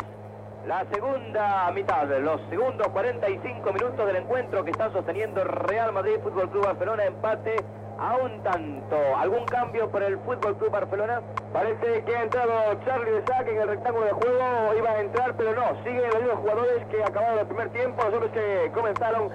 la 0.66 0.84
segunda 0.92 1.72
mitad, 1.72 2.06
los 2.20 2.42
segundos 2.50 2.88
45 2.88 3.72
minutos 3.72 4.06
del 4.06 4.16
encuentro 4.16 4.62
que 4.62 4.70
está 4.70 4.92
sosteniendo 4.92 5.42
Real 5.42 5.94
Madrid 5.94 6.20
Fútbol 6.22 6.50
Club 6.50 6.66
Barcelona, 6.66 7.04
empate 7.06 7.56
a 8.00 8.16
un 8.16 8.42
tanto. 8.42 8.96
¿Algún 9.16 9.44
cambio 9.44 9.90
por 9.90 10.02
el 10.02 10.18
Fútbol 10.18 10.56
Club 10.56 10.70
Barcelona? 10.70 11.20
Parece 11.52 12.02
que 12.04 12.16
ha 12.16 12.22
entrado 12.22 12.52
Charlie 12.84 13.10
de 13.10 13.26
Sack 13.26 13.48
en 13.48 13.60
el 13.60 13.68
rectángulo 13.68 14.06
de 14.06 14.12
juego, 14.12 14.74
iba 14.76 14.90
a 14.90 15.00
entrar, 15.00 15.36
pero 15.36 15.54
no, 15.54 15.82
siguen 15.84 16.08
los 16.10 16.22
mismos 16.22 16.38
jugadores 16.38 16.86
que 16.86 17.04
acabaron 17.04 17.38
el 17.38 17.46
primer 17.46 17.68
tiempo, 17.70 18.02
los 18.04 18.14
hombres 18.14 18.32
que 18.32 18.70
comenzaron. 18.72 19.30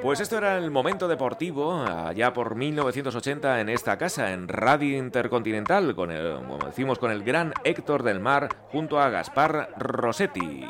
Pues 0.00 0.20
esto 0.20 0.38
era 0.38 0.56
el 0.56 0.70
momento 0.70 1.08
deportivo, 1.08 1.74
allá 1.74 2.32
por 2.32 2.54
1980 2.54 3.60
en 3.60 3.68
esta 3.68 3.98
casa, 3.98 4.32
en 4.32 4.46
Radio 4.46 4.96
Intercontinental, 4.96 5.94
con 5.96 6.12
el, 6.12 6.36
como 6.36 6.58
decimos, 6.58 6.98
con 6.98 7.10
el 7.10 7.24
gran 7.24 7.52
Héctor 7.64 8.02
del 8.04 8.20
Mar, 8.20 8.48
junto 8.70 9.00
a 9.00 9.10
Gaspar 9.10 9.70
Rossetti. 9.76 10.64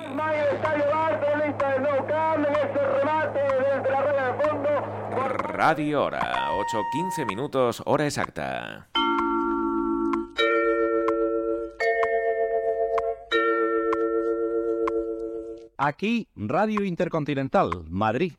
Radio 5.28 6.04
Hora, 6.04 6.50
8.15 6.52 7.26
minutos, 7.26 7.82
hora 7.84 8.06
exacta. 8.06 8.88
Aquí, 15.76 16.28
Radio 16.36 16.84
Intercontinental, 16.84 17.84
Madrid. 17.88 18.34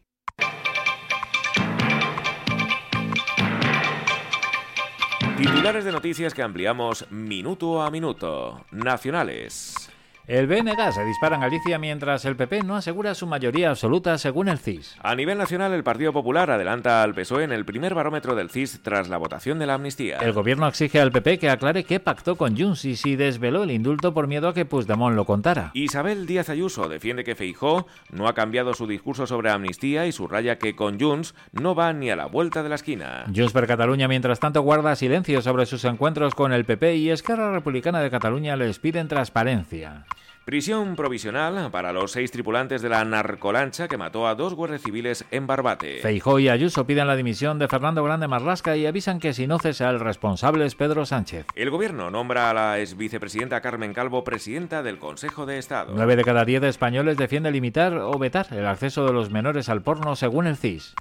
Titulares 5.37 5.85
de 5.85 5.91
noticias 5.91 6.33
que 6.33 6.41
ampliamos 6.41 7.11
minuto 7.11 7.81
a 7.81 7.91
minuto. 7.91 8.65
Nacionales. 8.71 9.91
El 10.27 10.45
BNG 10.45 10.91
se 10.91 11.05
dispara 11.05 11.35
en 11.35 11.41
Galicia 11.41 11.79
mientras 11.79 12.25
el 12.25 12.35
PP 12.35 12.63
no 12.63 12.75
asegura 12.75 13.15
su 13.15 13.25
mayoría 13.27 13.69
absoluta 13.69 14.17
según 14.17 14.49
el 14.49 14.59
CIS. 14.59 14.97
A 15.01 15.15
nivel 15.15 15.37
nacional, 15.37 15.71
el 15.71 15.85
Partido 15.85 16.11
Popular 16.11 16.51
adelanta 16.51 17.01
al 17.01 17.15
PSOE 17.15 17.45
en 17.45 17.53
el 17.53 17.63
primer 17.63 17.93
barómetro 17.93 18.35
del 18.35 18.49
CIS 18.49 18.81
tras 18.83 19.07
la 19.07 19.15
votación 19.15 19.57
de 19.57 19.67
la 19.67 19.75
amnistía. 19.75 20.17
El 20.17 20.33
gobierno 20.33 20.67
exige 20.67 20.99
al 20.99 21.13
PP 21.13 21.39
que 21.39 21.49
aclare 21.49 21.85
qué 21.85 22.01
pactó 22.01 22.35
con 22.35 22.57
Junts 22.57 22.83
y 22.83 22.97
si 22.97 23.15
desveló 23.15 23.63
el 23.63 23.71
indulto 23.71 24.13
por 24.13 24.27
miedo 24.27 24.49
a 24.49 24.53
que 24.53 24.65
Puigdemont 24.65 25.15
lo 25.15 25.23
contara. 25.23 25.71
Isabel 25.73 26.25
Díaz 26.25 26.49
Ayuso 26.49 26.89
defiende 26.89 27.23
que 27.23 27.35
Feijó 27.35 27.87
no 28.11 28.27
ha 28.27 28.33
cambiado 28.33 28.73
su 28.73 28.85
discurso 28.85 29.27
sobre 29.27 29.49
amnistía 29.49 30.07
y 30.07 30.11
subraya 30.11 30.57
que 30.57 30.75
con 30.75 30.99
Junts 30.99 31.35
no 31.53 31.73
va 31.73 31.93
ni 31.93 32.09
a 32.09 32.17
la 32.17 32.25
vuelta 32.25 32.63
de 32.63 32.69
la 32.69 32.75
esquina. 32.75 33.23
Junts 33.33 33.53
per 33.53 33.65
Cataluña, 33.65 34.09
mientras 34.09 34.41
tanto, 34.41 34.61
guarda 34.61 34.93
silencio 34.97 35.41
sobre 35.41 35.65
sus 35.65 35.85
encuentros 35.85 36.35
con 36.35 36.51
el 36.51 36.65
PP 36.65 36.97
y 36.97 37.11
Esquerra 37.11 37.53
Republicana 37.53 38.01
de 38.01 38.09
Cataluña 38.09 38.57
les 38.57 38.77
piden 38.77 39.07
transparencia. 39.07 40.05
Prisión 40.47 40.95
provisional 40.95 41.69
para 41.71 41.91
los 41.91 42.13
seis 42.13 42.31
tripulantes 42.31 42.81
de 42.81 42.87
la 42.87 43.03
narcolancha 43.03 43.89
que 43.89 43.97
mató 43.97 44.29
a 44.29 44.35
dos 44.35 44.53
guardias 44.53 44.81
civiles 44.81 45.25
en 45.29 45.45
Barbate. 45.45 45.99
Feijó 46.01 46.39
y 46.39 46.47
Ayuso 46.47 46.87
piden 46.87 47.07
la 47.07 47.17
dimisión 47.17 47.59
de 47.59 47.67
Fernando 47.67 48.01
Grande 48.01 48.29
Marlasca 48.29 48.77
y 48.77 48.85
avisan 48.85 49.19
que 49.19 49.33
si 49.33 49.45
no 49.45 49.59
cesa 49.59 49.89
el 49.89 49.99
responsable 49.99 50.65
es 50.65 50.75
Pedro 50.75 51.05
Sánchez. 51.05 51.47
El 51.53 51.69
gobierno 51.69 52.11
nombra 52.11 52.49
a 52.49 52.53
la 52.53 52.79
ex 52.79 52.95
vicepresidenta 52.95 53.59
Carmen 53.59 53.93
Calvo 53.93 54.23
presidenta 54.23 54.83
del 54.83 54.99
Consejo 54.99 55.45
de 55.45 55.57
Estado. 55.57 55.91
Nueve 55.93 56.15
de 56.15 56.23
cada 56.23 56.45
diez 56.45 56.63
españoles 56.63 57.17
defiende 57.17 57.51
limitar 57.51 57.97
o 57.97 58.17
vetar 58.17 58.47
el 58.51 58.67
acceso 58.67 59.05
de 59.05 59.11
los 59.11 59.29
menores 59.29 59.67
al 59.67 59.81
porno 59.81 60.15
según 60.15 60.47
el 60.47 60.55
CIS. 60.55 60.95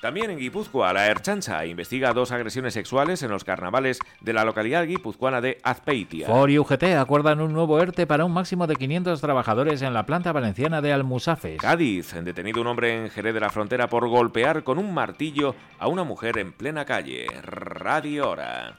También 0.00 0.30
en 0.30 0.38
Guipúzcoa, 0.38 0.92
la 0.92 1.06
Erchancha 1.06 1.64
investiga 1.64 2.12
dos 2.12 2.30
agresiones 2.30 2.74
sexuales 2.74 3.22
en 3.22 3.30
los 3.30 3.44
carnavales 3.44 3.98
de 4.20 4.32
la 4.32 4.44
localidad 4.44 4.86
guipuzcoana 4.86 5.40
de 5.40 5.58
Azpeitia. 5.62 6.26
For 6.26 6.50
y 6.50 6.58
UGT 6.58 6.84
acuerdan 6.98 7.40
un 7.40 7.52
nuevo 7.52 7.80
ERTE 7.80 8.06
para 8.06 8.24
un 8.24 8.32
máximo 8.32 8.66
de 8.66 8.76
500 8.76 9.20
trabajadores 9.20 9.80
en 9.82 9.94
la 9.94 10.04
planta 10.04 10.32
valenciana 10.32 10.82
de 10.82 10.92
Almusafes. 10.92 11.60
Cádiz, 11.60 12.12
detenido 12.12 12.60
un 12.60 12.66
hombre 12.66 12.96
en 12.96 13.10
Jerez 13.10 13.34
de 13.34 13.40
la 13.40 13.50
Frontera 13.50 13.88
por 13.88 14.06
golpear 14.08 14.64
con 14.64 14.78
un 14.78 14.92
martillo 14.92 15.54
a 15.78 15.88
una 15.88 16.04
mujer 16.04 16.38
en 16.38 16.52
plena 16.52 16.84
calle. 16.84 17.26
Radio 17.42 18.30
Hora. 18.30 18.76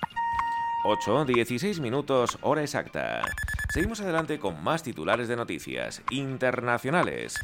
8, 0.83 1.25
16 1.25 1.79
minutos, 1.79 2.37
hora 2.41 2.61
exacta. 2.61 3.23
Seguimos 3.69 3.99
adelante 3.99 4.39
con 4.39 4.63
más 4.63 4.83
titulares 4.83 5.27
de 5.27 5.35
noticias 5.35 6.01
internacionales. 6.11 7.35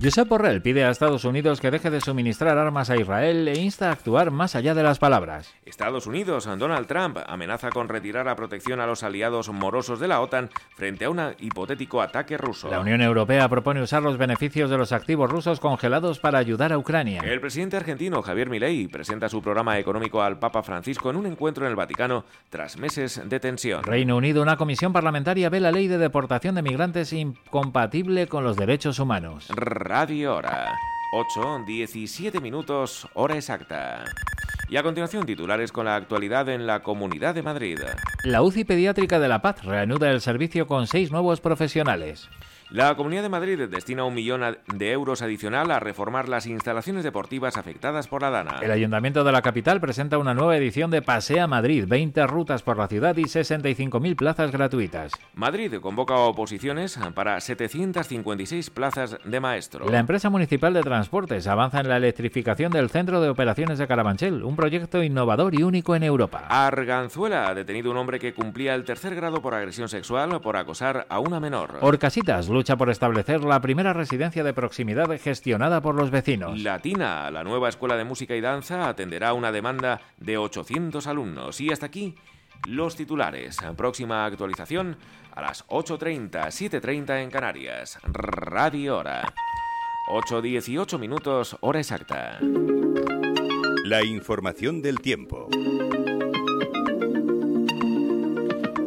Josep 0.00 0.28
Borrell 0.28 0.62
pide 0.62 0.84
a 0.84 0.90
Estados 0.90 1.24
Unidos 1.24 1.60
que 1.60 1.70
deje 1.70 1.90
de 1.90 2.00
suministrar 2.00 2.58
armas 2.58 2.90
a 2.90 2.96
Israel 2.96 3.46
e 3.46 3.58
insta 3.60 3.88
a 3.88 3.92
actuar 3.92 4.30
más 4.30 4.56
allá 4.56 4.74
de 4.74 4.82
las 4.82 4.98
palabras. 4.98 5.54
Estados 5.64 6.06
Unidos, 6.06 6.46
Donald 6.58 6.86
Trump, 6.86 7.18
amenaza 7.26 7.70
con 7.70 7.88
retirar 7.88 8.26
a 8.28 8.34
protección 8.34 8.80
a 8.80 8.86
los 8.86 9.02
aliados 9.02 9.50
morosos 9.50 10.00
de 10.00 10.08
la 10.08 10.20
OTAN 10.20 10.50
frente 10.76 11.04
a 11.04 11.10
un 11.10 11.20
hipotético 11.38 12.00
ataque 12.00 12.36
ruso. 12.36 12.68
La 12.68 12.80
Unión 12.80 13.00
Europea 13.00 13.48
propone 13.48 13.82
usar 13.82 14.02
los 14.02 14.18
beneficios 14.18 14.70
de 14.70 14.78
los 14.78 14.92
activos 14.92 15.30
rusos 15.30 15.60
congelados 15.60 16.18
para 16.18 16.38
ayudar 16.38 16.72
a 16.72 16.78
Ucrania. 16.78 17.20
El 17.24 17.40
presidente 17.40 17.76
argentino 17.76 18.22
Javier 18.22 18.48
Milei 18.48 18.88
presenta 18.88 19.28
su 19.28 19.42
programa 19.42 19.78
económico 19.78 20.22
al 20.22 20.38
Papa 20.38 20.62
Francisco 20.62 21.10
en 21.10 21.16
un 21.16 21.26
encuentro 21.26 21.64
en 21.64 21.70
el 21.70 21.76
Vaticano 21.76 22.24
tras 22.50 22.76
meses 22.76 23.20
de 23.24 23.40
tensión. 23.40 23.84
Reino 23.84 24.16
Unido, 24.16 24.42
una 24.42 24.56
comisión 24.56 24.92
parlamentaria 24.92 25.50
ve 25.50 25.60
la 25.60 25.70
ley 25.70 25.86
de 25.86 25.98
deportación 25.98 26.54
de 26.54 26.62
migrantes 26.62 27.12
incompatible 27.12 28.26
con 28.26 28.42
los 28.42 28.56
derechos 28.56 28.98
humanos. 28.98 29.48
Radio 29.84 30.36
Hora. 30.36 30.78
8, 31.12 31.64
17 31.66 32.40
minutos, 32.40 33.08
hora 33.14 33.34
exacta. 33.34 34.04
Y 34.68 34.76
a 34.76 34.82
continuación 34.82 35.26
titulares 35.26 35.72
con 35.72 35.84
la 35.86 35.96
actualidad 35.96 36.48
en 36.48 36.66
la 36.66 36.82
Comunidad 36.82 37.34
de 37.34 37.42
Madrid. 37.42 37.78
La 38.24 38.42
UCI 38.42 38.64
Pediátrica 38.64 39.18
de 39.18 39.28
La 39.28 39.42
Paz 39.42 39.64
reanuda 39.64 40.10
el 40.10 40.20
servicio 40.20 40.66
con 40.66 40.86
seis 40.86 41.10
nuevos 41.10 41.40
profesionales. 41.40 42.30
La 42.72 42.94
Comunidad 42.94 43.22
de 43.22 43.28
Madrid 43.28 43.68
destina 43.68 44.04
un 44.04 44.14
millón 44.14 44.40
de 44.74 44.92
euros 44.92 45.20
adicional 45.20 45.70
a 45.70 45.78
reformar 45.78 46.30
las 46.30 46.46
instalaciones 46.46 47.04
deportivas 47.04 47.58
afectadas 47.58 48.08
por 48.08 48.22
la 48.22 48.30
Dana. 48.30 48.60
El 48.62 48.70
Ayuntamiento 48.70 49.24
de 49.24 49.32
la 49.32 49.42
capital 49.42 49.78
presenta 49.78 50.16
una 50.16 50.32
nueva 50.32 50.56
edición 50.56 50.90
de 50.90 51.02
Pasea 51.02 51.46
Madrid, 51.46 51.84
20 51.86 52.26
rutas 52.26 52.62
por 52.62 52.78
la 52.78 52.88
ciudad 52.88 53.14
y 53.18 53.24
65.000 53.24 54.16
plazas 54.16 54.52
gratuitas. 54.52 55.12
Madrid 55.34 55.74
convoca 55.82 56.16
oposiciones 56.16 56.98
para 57.14 57.38
756 57.38 58.70
plazas 58.70 59.18
de 59.22 59.38
maestro. 59.38 59.86
La 59.90 59.98
empresa 59.98 60.30
municipal 60.30 60.72
de 60.72 60.80
transportes 60.80 61.46
avanza 61.48 61.80
en 61.80 61.90
la 61.90 61.98
electrificación 61.98 62.72
del 62.72 62.88
centro 62.88 63.20
de 63.20 63.28
operaciones 63.28 63.78
de 63.80 63.86
Carabanchel, 63.86 64.42
un 64.42 64.56
proyecto 64.56 65.02
innovador 65.02 65.54
y 65.54 65.62
único 65.62 65.94
en 65.94 66.04
Europa. 66.04 66.46
Arganzuela 66.48 67.48
ha 67.48 67.54
detenido 67.54 67.90
un 67.90 67.98
hombre 67.98 68.18
que 68.18 68.32
cumplía 68.32 68.74
el 68.74 68.84
tercer 68.84 69.14
grado 69.14 69.42
por 69.42 69.52
agresión 69.54 69.90
sexual 69.90 70.40
por 70.40 70.56
acosar 70.56 71.04
a 71.10 71.18
una 71.18 71.38
menor. 71.38 71.76
Orcasitas 71.82 72.48
lucha 72.62 72.76
por 72.76 72.90
establecer 72.90 73.42
la 73.42 73.60
primera 73.60 73.92
residencia 73.92 74.44
de 74.44 74.54
proximidad 74.54 75.10
gestionada 75.18 75.82
por 75.82 75.96
los 75.96 76.12
vecinos. 76.12 76.62
Latina, 76.62 77.28
la 77.32 77.42
nueva 77.42 77.68
escuela 77.68 77.96
de 77.96 78.04
música 78.04 78.36
y 78.36 78.40
danza, 78.40 78.88
atenderá 78.88 79.32
una 79.32 79.50
demanda 79.50 80.00
de 80.18 80.38
800 80.38 81.08
alumnos. 81.08 81.60
Y 81.60 81.72
hasta 81.72 81.86
aquí 81.86 82.14
los 82.68 82.94
titulares. 82.94 83.56
Próxima 83.76 84.24
actualización 84.26 84.96
a 85.34 85.42
las 85.42 85.66
8.30, 85.66 86.30
7.30 86.30 87.24
en 87.24 87.30
Canarias. 87.32 87.98
Radio 88.04 88.98
Hora. 88.98 89.24
8.18 90.08 91.00
minutos, 91.00 91.56
hora 91.62 91.80
exacta. 91.80 92.38
La 93.84 94.04
información 94.04 94.82
del 94.82 95.00
tiempo. 95.00 95.48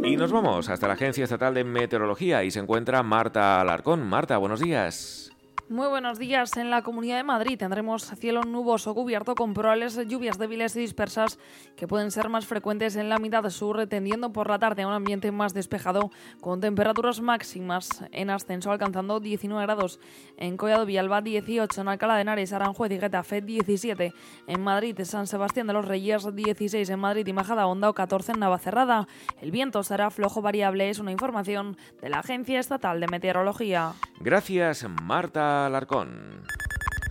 Y 0.06 0.18
nos 0.18 0.32
vamos 0.32 0.70
hasta 0.70 0.88
la 0.88 0.94
Agencia 0.94 1.24
Estatal 1.24 1.56
de 1.56 1.64
Meteorología 1.64 2.44
y 2.44 2.52
se 2.52 2.60
encuentra 2.60 3.02
Marta 3.02 3.60
Alarcón. 3.60 4.08
Marta, 4.08 4.38
buenos 4.38 4.60
días. 4.60 5.32
Muy 5.68 5.88
buenos 5.88 6.20
días. 6.20 6.56
En 6.58 6.70
la 6.70 6.84
Comunidad 6.84 7.18
de 7.18 7.24
Madrid 7.24 7.58
tendremos 7.58 8.06
cielo 8.20 8.44
nuboso 8.44 8.94
cubierto 8.94 9.34
con 9.34 9.56
probables 9.56 10.00
lluvias 10.08 10.38
débiles 10.38 10.76
y 10.76 10.82
dispersas 10.82 11.40
que 11.76 11.88
pueden 11.88 12.12
ser 12.12 12.30
más 12.30 12.46
frecuentes 12.46 12.96
en 12.98 13.10
la 13.10 13.18
mitad 13.18 13.50
sur, 13.50 13.88
tendiendo 13.88 14.32
por 14.32 14.48
la 14.48 14.60
tarde 14.60 14.84
a 14.84 14.88
un 14.88 14.94
ambiente 14.94 15.32
más 15.32 15.56
despejado 15.56 16.12
con 16.40 16.62
temperaturas 16.62 17.20
máximas 17.20 18.06
en 18.12 18.30
ascenso 18.30 18.72
alcanzando 18.72 19.20
19 19.20 19.66
grados. 19.66 20.00
En 20.38 20.56
Collado 20.56 20.86
Villalba 20.86 21.24
18, 21.24 21.82
en 21.82 21.88
Alcalá 21.88 22.14
de 22.14 22.22
Henares, 22.22 22.54
Aranjuez 22.54 22.92
y 22.92 23.00
Getafe 23.00 23.42
17, 23.42 24.14
en 24.46 24.62
Madrid 24.62 25.00
San 25.04 25.26
Sebastián 25.26 25.66
de 25.66 25.74
los 25.74 25.86
Reyes 25.86 26.28
16, 26.32 26.88
en 26.92 27.00
Madrid 27.00 27.26
y 27.26 27.34
Majada 27.34 27.66
Honda 27.66 27.90
o 27.90 27.96
14 27.96 28.34
en 28.34 28.40
Navacerrada. 28.40 29.08
El 29.42 29.50
viento 29.50 29.82
será 29.82 30.12
flojo 30.12 30.44
variable, 30.44 30.92
es 30.92 31.00
una 31.00 31.12
información 31.12 31.76
de 32.04 32.10
la 32.10 32.20
Agencia 32.20 32.60
Estatal 32.60 33.00
de 33.00 33.08
Meteorología. 33.08 33.94
Gracias, 34.20 34.86
Marta. 35.02 35.55
Alarcón. 35.64 36.44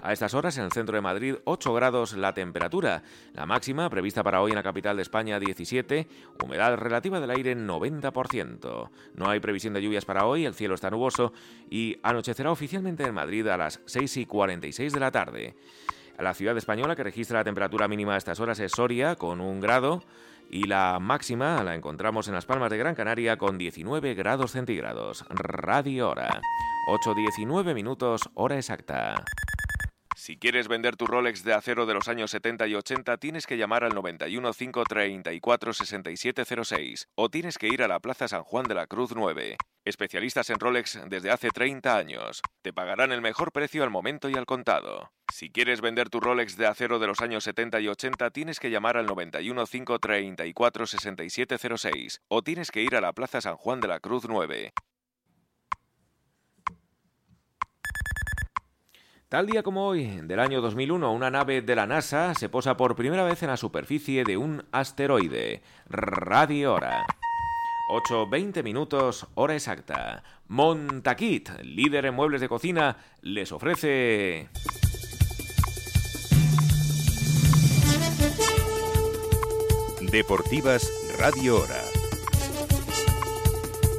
A 0.05 0.13
estas 0.13 0.35
horas 0.35 0.59
en 0.59 0.65
el 0.65 0.73
centro 0.73 0.95
de 0.95 1.01
Madrid 1.01 1.37
8 1.45 1.73
grados 1.73 2.13
la 2.13 2.35
temperatura, 2.35 3.03
la 3.33 3.47
máxima 3.47 3.89
prevista 3.89 4.23
para 4.23 4.43
hoy 4.43 4.51
en 4.51 4.57
la 4.57 4.63
capital 4.63 4.97
de 4.97 5.03
España 5.03 5.41
17, 5.41 6.07
humedad 6.45 6.77
relativa 6.77 7.21
del 7.21 7.31
aire 7.31 7.57
90%. 7.57 8.91
No 9.15 9.31
hay 9.31 9.41
previsión 9.41 9.73
de 9.73 9.81
lluvias 9.81 10.05
para 10.05 10.27
hoy, 10.27 10.45
el 10.45 10.53
cielo 10.53 10.75
está 10.75 10.91
nuboso 10.91 11.33
y 11.71 11.97
anochecerá 12.03 12.51
oficialmente 12.51 13.05
en 13.05 13.15
Madrid 13.15 13.47
a 13.47 13.57
las 13.57 13.81
6 13.87 14.19
y 14.19 14.27
46 14.27 14.93
de 14.93 15.01
la 15.01 15.11
tarde. 15.11 15.55
La 16.19 16.35
ciudad 16.35 16.59
española 16.59 16.95
que 16.95 17.03
registra 17.03 17.39
la 17.39 17.45
temperatura 17.45 17.89
mínima 17.89 18.15
a 18.15 18.19
estas 18.19 18.41
horas 18.41 18.61
es 18.61 18.73
Soria 18.73 19.17
con 19.17 19.41
un 19.41 19.59
grado 19.61 20.03
y 20.51 20.65
la 20.65 20.99
máxima 21.01 21.65
la 21.65 21.75
encontramos 21.75 22.29
en 22.29 22.35
las 22.35 22.45
Palmas 22.45 22.71
de 22.71 22.77
Gran 22.77 22.95
Canaria 22.95 23.39
con 23.39 23.57
19 23.57 24.13
grados 24.13 24.53
centígrados. 24.53 25.25
Radio 25.31 26.11
Hora. 26.11 26.43
8.19 26.87 27.73
minutos, 27.75 28.29
hora 28.35 28.57
exacta. 28.57 29.25
Si 30.15 30.37
quieres 30.37 30.69
vender 30.69 30.97
tu 30.97 31.07
Rolex 31.07 31.43
de 31.43 31.55
acero 31.55 31.87
de 31.87 31.95
los 31.95 32.09
años 32.09 32.31
70 32.31 32.67
y 32.67 32.75
80, 32.75 33.17
tienes 33.17 33.47
que 33.47 33.57
llamar 33.57 33.85
al 33.85 33.95
91 33.95 34.53
534 34.53 35.73
6706 35.73 37.09
o 37.15 37.31
tienes 37.31 37.57
que 37.57 37.69
ir 37.69 37.83
a 37.83 37.89
la 37.89 38.01
Plaza 38.01 38.29
San 38.29 38.43
Juan 38.43 38.67
de 38.67 38.75
la 38.75 38.87
Cruz 38.87 39.13
9. 39.17 39.57
Especialistas 39.87 40.51
en 40.51 40.61
Rolex 40.61 41.01
desde 41.09 41.31
hace 41.31 41.49
30 41.49 41.97
años. 41.97 42.43
Te 42.63 42.75
pagarán 42.75 43.13
el 43.13 43.23
mejor 43.23 43.51
precio 43.51 43.83
al 43.83 43.91
momento 43.91 44.29
y 44.29 44.35
al 44.35 44.45
contado. 44.45 45.11
Si 45.33 45.51
quieres 45.51 45.81
vender 45.81 46.11
tu 46.11 46.21
Rolex 46.21 46.57
de 46.59 46.67
acero 46.67 46.99
de 46.99 47.07
los 47.07 47.21
años 47.23 47.45
70 47.45 47.81
y 47.81 47.89
80, 47.89 48.31
tienes 48.31 48.61
que 48.61 48.71
llamar 48.71 48.99
al 48.99 49.07
91 49.07 49.67
534 49.67 50.87
6706 50.87 52.21
o 52.29 52.43
tienes 52.43 52.71
que 52.71 52.83
ir 52.83 52.95
a 52.95 53.01
la 53.01 53.15
Plaza 53.15 53.41
San 53.41 53.57
Juan 53.57 53.81
de 53.81 53.89
la 53.89 54.01
Cruz 54.01 54.27
9. 54.29 54.73
Tal 59.35 59.47
día 59.47 59.65
como 59.65 59.85
hoy, 59.89 60.21
del 60.23 60.39
año 60.39 60.61
2001, 60.61 61.13
una 61.13 61.29
nave 61.29 61.61
de 61.61 61.75
la 61.75 61.89
NASA 61.89 62.37
se 62.37 62.49
posa 62.49 62.77
por 62.77 62.95
primera 62.95 63.25
vez 63.25 63.43
en 63.43 63.49
la 63.49 63.57
superficie 63.57 64.23
de 64.23 64.37
un 64.37 64.63
asteroide. 64.71 65.61
Radio 65.89 66.75
Hora. 66.75 67.05
8.20 67.91 68.63
minutos, 68.63 69.27
hora 69.35 69.55
exacta. 69.55 70.23
Montaquit, 70.47 71.51
líder 71.65 72.07
en 72.07 72.15
muebles 72.15 72.43
de 72.43 72.49
cocina, 72.49 72.97
les 73.23 73.51
ofrece... 73.51 74.51
Deportivas 80.13 80.89
Radio 81.19 81.57
Hora. 81.57 81.83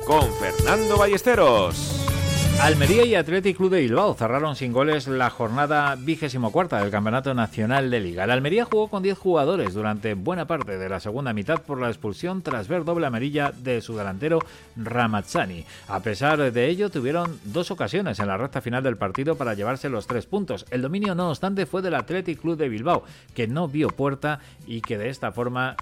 Con 0.08 0.32
Fernando 0.36 0.98
Ballesteros. 0.98 2.15
Almería 2.62 3.06
y 3.06 3.14
Athletic 3.14 3.58
Club 3.58 3.70
de 3.70 3.82
Bilbao 3.82 4.16
cerraron 4.16 4.56
sin 4.56 4.72
goles 4.72 5.08
la 5.08 5.30
jornada 5.30 5.96
vigésimo 5.96 6.52
cuarta 6.52 6.82
del 6.82 6.90
Campeonato 6.90 7.34
Nacional 7.34 7.92
de 7.92 8.00
Liga. 8.00 8.24
El 8.24 8.32
Almería 8.32 8.66
jugó 8.66 8.88
con 8.88 9.04
10 9.04 9.18
jugadores 9.18 9.74
durante 9.76 10.16
buena 10.16 10.48
parte 10.48 10.78
de 10.80 10.90
la 10.90 11.00
segunda 11.00 11.32
mitad 11.34 11.62
por 11.62 11.80
la 11.80 11.90
expulsión 11.90 12.42
tras 12.42 12.68
ver 12.68 12.84
doble 12.84 13.06
amarilla 13.06 13.52
de 13.52 13.82
su 13.82 13.96
delantero 13.96 14.40
Ramazzani. 14.78 15.64
A 15.88 16.00
pesar 16.00 16.52
de 16.52 16.68
ello, 16.68 16.90
tuvieron 16.90 17.40
dos 17.44 17.70
ocasiones 17.70 18.20
en 18.20 18.28
la 18.28 18.38
recta 18.38 18.62
final 18.62 18.82
del 18.82 18.98
partido 18.98 19.36
para 19.36 19.54
llevarse 19.54 19.90
los 19.90 20.08
tres 20.08 20.26
puntos. 20.26 20.66
El 20.72 20.82
dominio, 20.82 21.14
no 21.14 21.30
obstante, 21.30 21.68
fue 21.68 21.84
del 21.84 21.94
Athletic 21.94 22.42
Club 22.42 22.58
de 22.58 22.70
Bilbao, 22.70 23.04
que 23.36 23.48
no 23.48 23.68
vio 23.68 23.90
puerta 23.90 24.40
y 24.66 24.82
que 24.82 24.98
de 24.98 25.10
esta 25.10 25.32
forma 25.32 25.76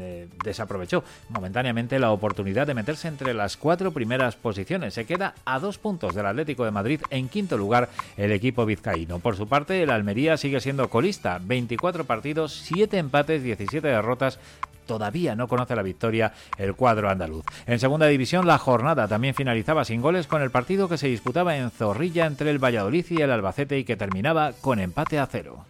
eh, 0.00 0.28
desaprovechó 0.44 1.04
momentáneamente 1.28 1.98
la 1.98 2.12
oportunidad 2.12 2.66
de 2.66 2.74
meterse 2.74 3.08
entre 3.08 3.34
las 3.34 3.56
cuatro 3.56 3.92
primeras 3.92 4.36
posiciones. 4.36 4.94
Se 4.94 5.04
queda 5.04 5.34
a 5.44 5.58
dos 5.58 5.78
puntos 5.78 6.14
del 6.14 6.26
Atlético 6.26 6.64
de 6.64 6.70
Madrid 6.70 7.00
en 7.10 7.28
quinto 7.28 7.56
lugar 7.56 7.88
el 8.16 8.32
equipo 8.32 8.66
vizcaíno. 8.66 9.18
Por 9.18 9.36
su 9.36 9.48
parte, 9.48 9.82
el 9.82 9.90
Almería 9.90 10.36
sigue 10.36 10.60
siendo 10.60 10.88
colista, 10.88 11.40
24 11.42 12.04
partidos, 12.04 12.52
7 12.64 12.98
empates, 12.98 13.42
17 13.42 13.86
derrotas 13.86 14.38
todavía 14.86 15.34
no 15.34 15.48
conoce 15.48 15.76
la 15.76 15.82
victoria 15.82 16.32
el 16.58 16.74
cuadro 16.74 17.08
andaluz. 17.08 17.44
En 17.66 17.78
segunda 17.78 18.06
división 18.06 18.46
la 18.46 18.58
jornada 18.58 19.08
también 19.08 19.34
finalizaba 19.34 19.84
sin 19.84 20.02
goles 20.02 20.26
con 20.26 20.42
el 20.42 20.50
partido 20.50 20.88
que 20.88 20.98
se 20.98 21.08
disputaba 21.08 21.56
en 21.56 21.70
Zorrilla 21.70 22.26
entre 22.26 22.50
el 22.50 22.62
Valladolid 22.62 23.06
y 23.10 23.22
el 23.22 23.30
Albacete 23.30 23.78
y 23.78 23.84
que 23.84 23.96
terminaba 23.96 24.52
con 24.60 24.80
empate 24.80 25.18
a 25.18 25.26
cero. 25.26 25.64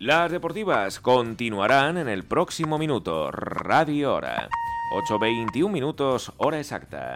Las 0.00 0.32
deportivas 0.32 0.98
continuarán 0.98 1.98
en 1.98 2.08
el 2.08 2.24
próximo 2.24 2.78
minuto, 2.78 3.30
Radio 3.30 4.14
Hora. 4.14 4.48
8.21 5.10 5.70
minutos, 5.70 6.32
hora 6.38 6.58
exacta. 6.58 7.12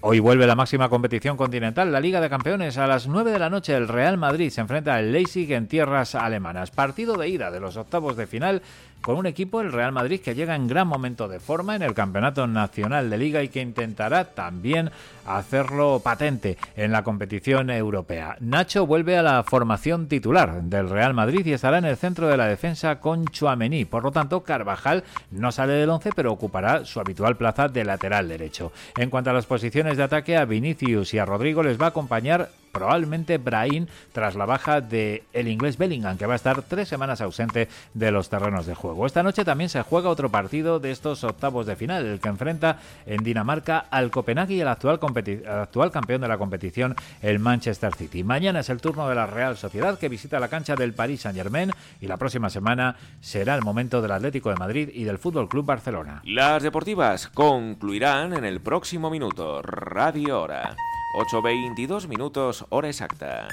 Hoy 0.00 0.18
vuelve 0.18 0.44
la 0.44 0.56
máxima 0.56 0.88
competición 0.88 1.36
continental, 1.36 1.92
la 1.92 2.00
Liga 2.00 2.20
de 2.20 2.28
Campeones. 2.28 2.76
A 2.76 2.88
las 2.88 3.06
9 3.06 3.30
de 3.30 3.38
la 3.38 3.50
noche 3.50 3.76
el 3.76 3.86
Real 3.86 4.18
Madrid 4.18 4.50
se 4.50 4.60
enfrenta 4.60 4.96
al 4.96 5.12
Leipzig 5.12 5.52
en 5.52 5.68
tierras 5.68 6.16
alemanas. 6.16 6.72
Partido 6.72 7.16
de 7.16 7.28
ida 7.28 7.52
de 7.52 7.60
los 7.60 7.76
octavos 7.76 8.16
de 8.16 8.26
final 8.26 8.62
con 9.02 9.16
un 9.16 9.26
equipo, 9.26 9.60
el 9.60 9.72
Real 9.72 9.92
Madrid, 9.92 10.20
que 10.20 10.34
llega 10.34 10.54
en 10.54 10.68
gran 10.68 10.88
momento 10.88 11.28
de 11.28 11.40
forma 11.40 11.76
en 11.76 11.82
el 11.82 11.94
Campeonato 11.94 12.46
Nacional 12.46 13.08
de 13.10 13.18
Liga 13.18 13.42
y 13.42 13.48
que 13.48 13.60
intentará 13.60 14.24
también 14.24 14.90
hacerlo 15.26 16.00
patente 16.02 16.56
en 16.76 16.92
la 16.92 17.04
competición 17.04 17.70
europea. 17.70 18.36
Nacho 18.40 18.86
vuelve 18.86 19.16
a 19.16 19.22
la 19.22 19.42
formación 19.42 20.08
titular 20.08 20.62
del 20.62 20.88
Real 20.88 21.14
Madrid 21.14 21.44
y 21.46 21.52
estará 21.52 21.78
en 21.78 21.84
el 21.84 21.96
centro 21.96 22.28
de 22.28 22.36
la 22.36 22.46
defensa 22.46 23.00
con 23.00 23.26
Chuamení. 23.26 23.84
Por 23.84 24.04
lo 24.04 24.10
tanto, 24.10 24.42
Carvajal 24.42 25.04
no 25.30 25.52
sale 25.52 25.74
del 25.74 25.90
11, 25.90 26.10
pero 26.14 26.32
ocupará 26.32 26.84
su 26.84 27.00
habitual 27.00 27.36
plaza 27.36 27.68
de 27.68 27.84
lateral 27.84 28.28
derecho. 28.28 28.72
En 28.96 29.10
cuanto 29.10 29.30
a 29.30 29.34
las 29.34 29.46
posiciones 29.46 29.96
de 29.96 30.02
ataque, 30.02 30.36
a 30.36 30.44
Vinicius 30.44 31.14
y 31.14 31.18
a 31.18 31.24
Rodrigo 31.24 31.62
les 31.62 31.80
va 31.80 31.86
a 31.86 31.90
acompañar 31.90 32.50
probablemente 32.72 33.38
Brahim 33.38 33.86
tras 34.12 34.34
la 34.34 34.46
baja 34.46 34.80
de 34.80 35.24
inglés 35.34 35.78
Bellingham, 35.78 36.16
que 36.16 36.26
va 36.26 36.34
a 36.34 36.36
estar 36.36 36.62
tres 36.62 36.88
semanas 36.88 37.20
ausente 37.20 37.68
de 37.94 38.10
los 38.10 38.28
terrenos 38.28 38.66
de 38.66 38.74
juego. 38.74 38.87
Esta 39.06 39.22
noche 39.22 39.44
también 39.44 39.70
se 39.70 39.82
juega 39.82 40.10
otro 40.10 40.28
partido 40.30 40.80
de 40.80 40.90
estos 40.90 41.24
octavos 41.24 41.66
de 41.66 41.76
final, 41.76 42.04
el 42.04 42.20
que 42.20 42.28
enfrenta 42.28 42.78
en 43.06 43.22
Dinamarca 43.24 43.86
al 43.90 44.10
Copenhague 44.10 44.54
y 44.54 44.60
actual, 44.60 45.00
actual 45.46 45.90
campeón 45.90 46.20
de 46.20 46.28
la 46.28 46.38
competición, 46.38 46.94
el 47.22 47.38
Manchester 47.38 47.94
City. 47.94 48.24
Mañana 48.24 48.60
es 48.60 48.68
el 48.68 48.80
turno 48.80 49.08
de 49.08 49.14
la 49.14 49.26
Real 49.26 49.56
Sociedad, 49.56 49.98
que 49.98 50.08
visita 50.08 50.40
la 50.40 50.48
cancha 50.48 50.74
del 50.76 50.94
Paris 50.94 51.22
Saint-Germain, 51.22 51.70
y 52.00 52.06
la 52.06 52.16
próxima 52.16 52.50
semana 52.50 52.96
será 53.20 53.54
el 53.54 53.62
momento 53.62 54.02
del 54.02 54.12
Atlético 54.12 54.50
de 54.50 54.56
Madrid 54.56 54.90
y 54.92 55.04
del 55.04 55.18
Fútbol 55.18 55.48
Club 55.48 55.64
Barcelona. 55.64 56.22
Las 56.24 56.62
deportivas 56.62 57.28
concluirán 57.28 58.34
en 58.34 58.44
el 58.44 58.60
próximo 58.60 59.10
minuto. 59.10 59.62
Radio 59.62 60.42
Hora. 60.42 60.76
8.22 61.14 62.06
minutos, 62.06 62.66
hora 62.68 62.88
exacta. 62.88 63.48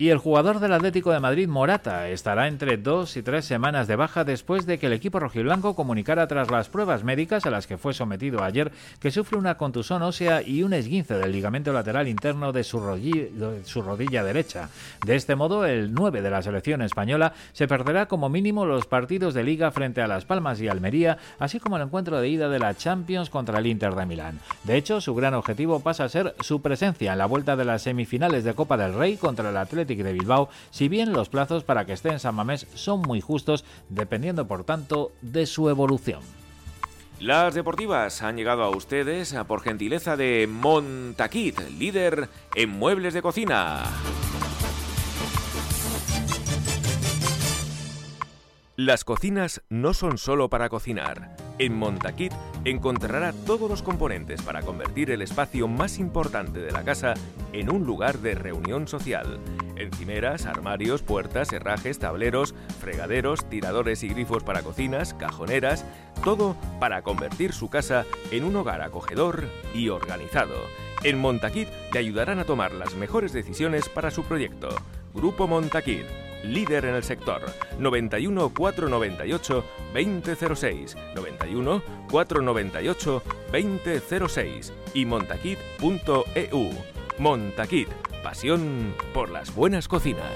Y 0.00 0.10
el 0.10 0.18
jugador 0.18 0.60
del 0.60 0.74
Atlético 0.74 1.10
de 1.10 1.18
Madrid, 1.18 1.48
Morata, 1.48 2.08
estará 2.08 2.46
entre 2.46 2.76
dos 2.76 3.16
y 3.16 3.22
tres 3.24 3.44
semanas 3.46 3.88
de 3.88 3.96
baja 3.96 4.22
después 4.22 4.64
de 4.64 4.78
que 4.78 4.86
el 4.86 4.92
equipo 4.92 5.18
rojiblanco 5.18 5.74
comunicara 5.74 6.28
tras 6.28 6.52
las 6.52 6.68
pruebas 6.68 7.02
médicas 7.02 7.46
a 7.46 7.50
las 7.50 7.66
que 7.66 7.78
fue 7.78 7.94
sometido 7.94 8.44
ayer 8.44 8.70
que 9.00 9.10
sufre 9.10 9.36
una 9.36 9.56
contusión 9.56 10.02
ósea 10.02 10.40
y 10.40 10.62
un 10.62 10.72
esguince 10.72 11.14
del 11.14 11.32
ligamento 11.32 11.72
lateral 11.72 12.06
interno 12.06 12.52
de 12.52 12.62
su, 12.62 12.78
rodilla, 12.78 14.22
derecha. 14.22 14.68
De 15.04 15.16
este 15.16 15.34
modo, 15.34 15.66
el 15.66 15.92
9 15.92 16.22
de 16.22 16.30
la 16.30 16.42
selección 16.42 16.80
española 16.82 17.32
se 17.52 17.66
perderá 17.66 18.06
como 18.06 18.28
mínimo 18.28 18.66
los 18.66 18.86
partidos 18.86 19.34
de 19.34 19.42
liga 19.42 19.72
frente 19.72 20.00
a 20.00 20.06
Las 20.06 20.24
Palmas 20.24 20.60
y 20.60 20.68
Almería, 20.68 21.18
así 21.40 21.58
como 21.58 21.76
el 21.76 21.82
encuentro 21.82 22.20
de 22.20 22.28
ida 22.28 22.48
de 22.48 22.60
la 22.60 22.76
Champions 22.76 23.30
contra 23.30 23.58
el 23.58 23.66
Inter 23.66 23.96
de 23.96 24.06
Milán. 24.06 24.38
De 24.62 24.76
hecho, 24.76 25.00
su 25.00 25.16
gran 25.16 25.34
objetivo 25.34 25.80
pasa 25.80 26.04
a 26.04 26.08
ser 26.08 26.36
su 26.38 26.62
presencia 26.62 27.10
en 27.10 27.18
la 27.18 27.26
vuelta 27.26 27.56
de 27.56 27.64
las 27.64 27.82
semifinales 27.82 28.44
de 28.44 28.54
Copa 28.54 28.76
del 28.76 28.94
Rey 28.94 29.16
contra 29.16 29.50
el 29.50 29.56
Atlético 29.56 29.87
de 29.96 30.12
Bilbao, 30.12 30.48
si 30.70 30.88
bien 30.88 31.12
los 31.12 31.28
plazos 31.28 31.64
para 31.64 31.84
que 31.84 31.92
esté 31.92 32.10
en 32.10 32.20
San 32.20 32.34
Mamés 32.34 32.66
son 32.74 33.02
muy 33.02 33.20
justos, 33.20 33.64
dependiendo 33.88 34.46
por 34.46 34.64
tanto 34.64 35.12
de 35.22 35.46
su 35.46 35.68
evolución. 35.68 36.20
Las 37.20 37.54
deportivas 37.54 38.22
han 38.22 38.36
llegado 38.36 38.62
a 38.62 38.70
ustedes 38.70 39.34
por 39.48 39.60
gentileza 39.60 40.16
de 40.16 40.48
Montaquit, 40.48 41.58
líder 41.78 42.28
en 42.54 42.70
muebles 42.70 43.12
de 43.12 43.22
cocina. 43.22 43.82
Las 48.78 49.02
cocinas 49.02 49.60
no 49.70 49.92
son 49.92 50.18
solo 50.18 50.50
para 50.50 50.68
cocinar. 50.68 51.34
En 51.58 51.74
Montaquit 51.74 52.32
encontrará 52.64 53.32
todos 53.32 53.68
los 53.68 53.82
componentes 53.82 54.40
para 54.40 54.62
convertir 54.62 55.10
el 55.10 55.20
espacio 55.20 55.66
más 55.66 55.98
importante 55.98 56.60
de 56.60 56.70
la 56.70 56.84
casa 56.84 57.14
en 57.52 57.72
un 57.72 57.84
lugar 57.84 58.20
de 58.20 58.36
reunión 58.36 58.86
social. 58.86 59.40
Encimeras, 59.74 60.46
armarios, 60.46 61.02
puertas, 61.02 61.52
herrajes, 61.52 61.98
tableros, 61.98 62.54
fregaderos, 62.80 63.50
tiradores 63.50 64.04
y 64.04 64.10
grifos 64.10 64.44
para 64.44 64.62
cocinas, 64.62 65.12
cajoneras, 65.12 65.84
todo 66.22 66.54
para 66.78 67.02
convertir 67.02 67.54
su 67.54 67.68
casa 67.70 68.06
en 68.30 68.44
un 68.44 68.54
hogar 68.54 68.80
acogedor 68.82 69.48
y 69.74 69.88
organizado. 69.88 70.54
En 71.02 71.18
Montaquit 71.18 71.68
te 71.90 71.98
ayudarán 71.98 72.38
a 72.38 72.44
tomar 72.44 72.70
las 72.70 72.94
mejores 72.94 73.32
decisiones 73.32 73.88
para 73.88 74.12
su 74.12 74.22
proyecto. 74.22 74.68
Grupo 75.14 75.48
Montaquit 75.48 76.06
líder 76.44 76.84
en 76.84 76.94
el 76.94 77.04
sector. 77.04 77.42
91 77.78 78.52
498 78.54 79.64
2006, 79.94 80.96
91 81.14 81.82
498 82.10 83.22
2006 83.52 84.72
y 84.94 85.04
montaquit.eu. 85.04 86.70
Montaquit, 87.18 87.88
pasión 88.22 88.94
por 89.12 89.30
las 89.30 89.54
buenas 89.54 89.88
cocinas. 89.88 90.32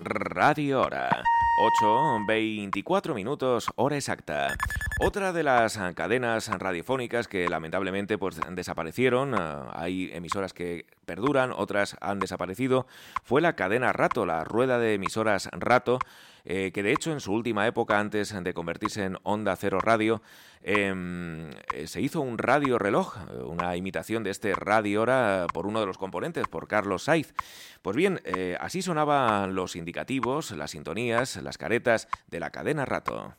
Radio 0.00 0.82
Hora. 0.82 1.24
8, 1.60 2.24
24 2.24 3.16
minutos, 3.16 3.68
hora 3.74 3.96
exacta. 3.96 4.56
Otra 5.00 5.32
de 5.32 5.42
las 5.42 5.76
cadenas 5.96 6.46
radiofónicas 6.56 7.26
que 7.26 7.48
lamentablemente 7.48 8.16
pues, 8.16 8.38
desaparecieron, 8.52 9.34
ah, 9.34 9.68
hay 9.74 10.08
emisoras 10.12 10.52
que 10.52 10.86
perduran, 11.04 11.50
otras 11.50 11.96
han 12.00 12.20
desaparecido, 12.20 12.86
fue 13.24 13.40
la 13.40 13.56
cadena 13.56 13.92
Rato, 13.92 14.24
la 14.24 14.44
rueda 14.44 14.78
de 14.78 14.94
emisoras 14.94 15.48
Rato, 15.50 15.98
eh, 16.44 16.70
que 16.72 16.84
de 16.84 16.92
hecho 16.92 17.10
en 17.10 17.18
su 17.18 17.32
última 17.32 17.66
época, 17.66 17.98
antes 17.98 18.32
de 18.40 18.54
convertirse 18.54 19.02
en 19.02 19.18
Onda 19.24 19.56
Cero 19.56 19.80
Radio, 19.80 20.22
eh, 20.62 21.54
se 21.86 22.00
hizo 22.00 22.20
un 22.20 22.38
radio 22.38 22.78
reloj, 22.78 23.16
una 23.44 23.76
imitación 23.76 24.22
de 24.24 24.30
este 24.30 24.54
radio 24.54 25.02
hora 25.02 25.46
por 25.52 25.66
uno 25.66 25.80
de 25.80 25.86
los 25.86 25.98
componentes, 25.98 26.46
por 26.48 26.68
Carlos 26.68 27.04
Saiz. 27.04 27.34
Pues 27.82 27.96
bien, 27.96 28.20
eh, 28.24 28.56
así 28.60 28.82
sonaban 28.82 29.54
los 29.54 29.76
indicativos, 29.76 30.50
las 30.52 30.72
sintonías, 30.72 31.36
las 31.42 31.58
caretas 31.58 32.08
de 32.28 32.40
la 32.40 32.50
cadena 32.50 32.84
Rato. 32.84 33.34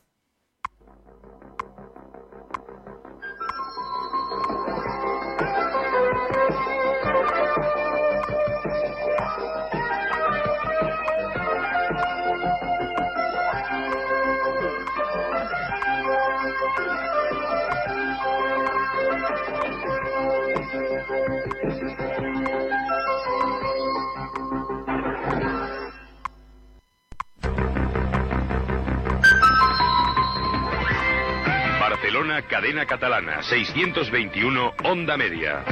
Cadena 32.60 32.84
Catalana, 32.84 33.42
621, 33.42 34.74
Onda 34.84 35.16
Media. 35.16 35.64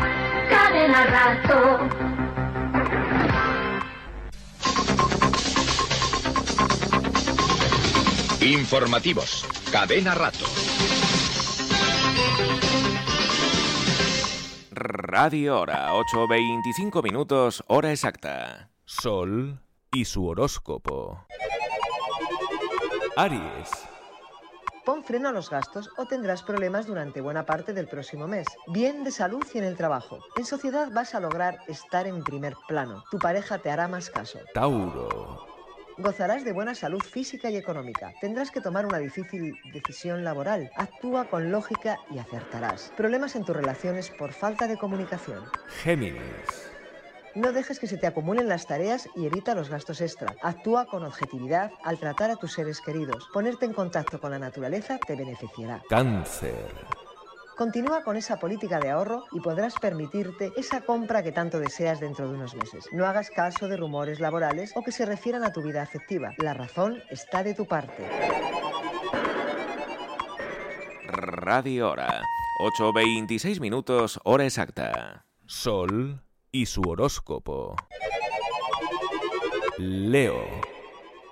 Cadena 0.49 1.05
Rato. 1.05 1.89
Informativos, 8.41 9.47
Cadena 9.71 10.15
Rato. 10.15 10.58
Radio 15.21 15.59
Hora, 15.59 15.93
8.25 15.95 17.03
minutos, 17.03 17.65
hora 17.67 17.91
exacta. 17.91 18.71
Sol 18.85 19.61
y 19.91 20.05
su 20.05 20.25
horóscopo. 20.25 21.27
Aries. 23.17 23.69
Pon 24.85 25.03
freno 25.03 25.31
a 25.31 25.33
los 25.33 25.51
gastos 25.51 25.91
o 25.97 26.07
tendrás 26.07 26.45
problemas 26.45 26.87
durante 26.87 27.21
buena 27.21 27.45
parte 27.45 27.73
del 27.73 27.89
próximo 27.89 28.29
mes. 28.29 28.47
Bien 28.69 29.03
de 29.03 29.11
salud 29.11 29.45
y 29.53 29.59
en 29.59 29.65
el 29.65 29.77
trabajo. 29.77 30.21
En 30.37 30.45
sociedad 30.45 30.89
vas 30.93 31.17
a 31.17 31.21
lograr 31.21 31.59
estar 31.67 32.07
en 32.07 32.23
primer 32.23 32.55
plano. 32.69 33.03
Tu 33.11 33.19
pareja 33.19 33.59
te 33.59 33.73
hará 33.73 33.89
más 33.89 34.11
caso. 34.11 34.39
Tauro. 34.55 35.48
Gozarás 35.99 36.45
de 36.45 36.53
buena 36.53 36.77
salud 36.77 37.03
física 37.03 37.51
y 37.51 37.57
económica. 37.57 38.13
Tendrás 38.21 38.53
que 38.53 38.61
tomar 38.61 38.87
una 38.87 38.99
difícil 38.99 39.57
decisión 39.73 40.23
laboral. 40.23 40.71
Actúa 40.77 41.25
con 41.25 41.51
lógica 41.51 41.99
y 42.09 42.19
acertarás. 42.19 42.93
Problemas 42.97 43.35
en 43.35 43.45
tus 43.45 43.57
relaciones 43.57 44.09
por 44.11 44.33
falta 44.33 44.69
de 44.69 44.77
comunicación. 44.77 45.43
Géminis. 45.83 46.71
No 47.35 47.53
dejes 47.53 47.81
que 47.81 47.89
se 47.89 47.97
te 47.97 48.07
acumulen 48.07 48.49
las 48.49 48.67
tareas 48.67 49.09
y 49.17 49.27
evita 49.27 49.57
los 49.57 49.71
gastos 49.71 50.01
extra. 50.01 50.37
Actúa 50.41 50.87
con 50.87 51.03
objetividad 51.03 51.73
al 51.83 51.99
tratar 51.99 52.31
a 52.31 52.37
tus 52.37 52.53
seres 52.53 52.81
queridos. 52.81 53.29
Ponerte 53.33 53.67
en 53.67 53.73
contacto 53.73 54.21
con 54.21 54.31
la 54.31 54.39
naturaleza 54.39 54.99
te 55.05 55.17
beneficiará. 55.17 55.83
Cáncer. 55.89 56.55
Continúa 57.59 58.05
con 58.05 58.17
esa 58.17 58.39
política 58.39 58.79
de 58.79 58.91
ahorro 58.91 59.25
y 59.33 59.41
podrás 59.41 59.75
permitirte 59.75 60.53
esa 60.57 60.81
compra 60.81 61.25
que 61.25 61.33
tanto 61.33 61.59
deseas 61.59 61.99
dentro 61.99 62.29
de 62.29 62.35
unos 62.37 62.55
meses. 62.55 62.85
No 62.93 63.05
hagas 63.05 63.31
caso 63.31 63.67
de 63.67 63.77
rumores 63.77 64.21
laborales 64.21 64.73
o 64.77 64.83
que 64.85 64.93
se 64.93 65.05
refieran 65.05 65.43
a 65.43 65.53
tu 65.53 65.61
vida 65.61 65.83
afectiva. 65.83 66.35
La 66.39 66.55
razón 66.55 67.03
está 67.11 67.43
de 67.43 67.55
tu 67.55 67.67
parte. 67.67 68.09
Radio 71.09 71.91
Hora. 71.91 72.23
8.26 72.79 73.61
minutos, 73.61 74.21
hora 74.23 74.45
exacta. 74.45 75.27
Sol 75.45 76.23
y 76.53 76.67
su 76.67 76.83
horóscopo. 76.83 77.75
Leo. 79.79 80.78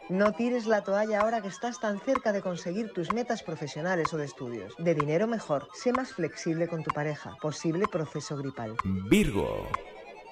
No 0.09 0.33
tires 0.33 0.67
la 0.67 0.83
toalla 0.83 1.21
ahora 1.21 1.43
que 1.43 1.49
estás 1.49 1.81
tan 1.81 1.99
cerca 1.99 2.33
de 2.33 2.41
conseguir 2.41 2.93
tus 2.93 3.13
metas 3.13 3.43
profesionales 3.43 4.15
o 4.15 4.17
de 4.17 4.25
estudios. 4.25 4.73
De 4.79 4.95
dinero 4.95 5.27
mejor. 5.27 5.69
Sé 5.75 5.93
más 5.93 6.13
flexible 6.13 6.69
con 6.69 6.85
tu 6.85 6.93
pareja. 6.93 7.37
Posible 7.43 7.87
proceso 7.91 8.37
gripal. 8.37 8.77
Virgo. 8.85 9.67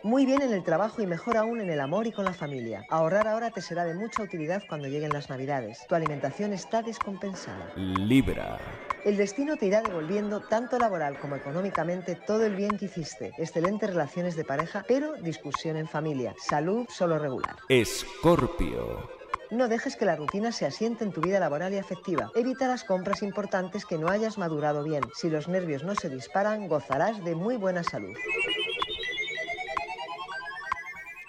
Muy 0.04 0.26
bien 0.26 0.42
en 0.42 0.52
el 0.52 0.62
trabajo 0.62 1.02
y 1.02 1.06
mejor 1.06 1.36
aún 1.36 1.60
en 1.60 1.70
el 1.70 1.80
amor 1.80 2.06
y 2.06 2.12
con 2.12 2.24
la 2.24 2.34
familia. 2.34 2.84
Ahorrar 2.88 3.26
ahora 3.26 3.50
te 3.50 3.62
será 3.62 3.84
de 3.84 3.94
mucha 3.94 4.22
utilidad 4.22 4.62
cuando 4.68 4.86
lleguen 4.86 5.12
las 5.12 5.28
navidades. 5.28 5.84
Tu 5.88 5.94
alimentación 5.96 6.52
está 6.52 6.82
descompensada. 6.82 7.72
Libra. 7.74 8.58
El 9.04 9.16
destino 9.16 9.56
te 9.56 9.66
irá 9.66 9.82
devolviendo 9.82 10.40
tanto 10.40 10.78
laboral 10.78 11.18
como 11.18 11.34
económicamente 11.34 12.14
todo 12.14 12.46
el 12.46 12.54
bien 12.54 12.78
que 12.78 12.84
hiciste. 12.84 13.32
Excelentes 13.38 13.90
relaciones 13.90 14.36
de 14.36 14.44
pareja, 14.44 14.84
pero 14.86 15.14
discusión 15.14 15.76
en 15.76 15.88
familia. 15.88 16.34
Salud 16.38 16.86
solo 16.88 17.18
regular. 17.18 17.56
Escorpio. 17.68 19.23
No 19.54 19.68
dejes 19.68 19.94
que 19.94 20.04
la 20.04 20.16
rutina 20.16 20.50
se 20.50 20.66
asiente 20.66 21.04
en 21.04 21.12
tu 21.12 21.20
vida 21.20 21.38
laboral 21.38 21.72
y 21.72 21.78
afectiva. 21.78 22.32
Evita 22.34 22.66
las 22.66 22.82
compras 22.82 23.22
importantes 23.22 23.86
que 23.86 23.98
no 23.98 24.08
hayas 24.08 24.36
madurado 24.36 24.82
bien. 24.82 25.04
Si 25.14 25.30
los 25.30 25.46
nervios 25.46 25.84
no 25.84 25.94
se 25.94 26.10
disparan, 26.10 26.66
gozarás 26.66 27.24
de 27.24 27.36
muy 27.36 27.56
buena 27.56 27.84
salud. 27.84 28.16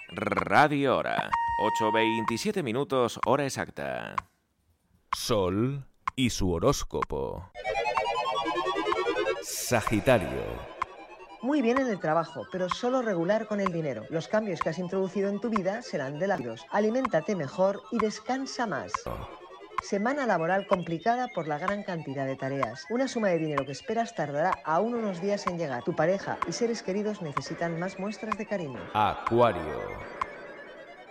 Radio 0.08 0.96
Hora. 0.96 1.30
8.27 1.80 2.64
minutos, 2.64 3.20
hora 3.24 3.44
exacta. 3.44 4.16
Sol 5.16 5.86
y 6.16 6.30
su 6.30 6.50
horóscopo. 6.50 7.52
Sagitario. 9.42 10.75
Muy 11.46 11.62
bien 11.62 11.78
en 11.78 11.86
el 11.86 12.00
trabajo, 12.00 12.48
pero 12.50 12.68
solo 12.68 13.02
regular 13.02 13.46
con 13.46 13.60
el 13.60 13.70
dinero. 13.70 14.02
Los 14.10 14.26
cambios 14.26 14.60
que 14.60 14.70
has 14.70 14.80
introducido 14.80 15.28
en 15.28 15.38
tu 15.38 15.48
vida 15.48 15.80
serán 15.80 16.18
de 16.18 16.26
labios. 16.26 16.66
Aliméntate 16.72 17.36
mejor 17.36 17.84
y 17.92 17.98
descansa 17.98 18.66
más. 18.66 18.92
Semana 19.80 20.26
laboral 20.26 20.66
complicada 20.66 21.28
por 21.28 21.46
la 21.46 21.56
gran 21.58 21.84
cantidad 21.84 22.26
de 22.26 22.34
tareas. 22.34 22.84
Una 22.90 23.06
suma 23.06 23.28
de 23.28 23.38
dinero 23.38 23.64
que 23.64 23.70
esperas 23.70 24.12
tardará 24.16 24.58
aún 24.64 24.96
unos 24.96 25.20
días 25.20 25.46
en 25.46 25.56
llegar. 25.56 25.84
Tu 25.84 25.94
pareja 25.94 26.36
y 26.48 26.52
seres 26.52 26.82
queridos 26.82 27.22
necesitan 27.22 27.78
más 27.78 28.00
muestras 28.00 28.36
de 28.36 28.44
cariño. 28.44 28.80
Acuario. 28.92 29.62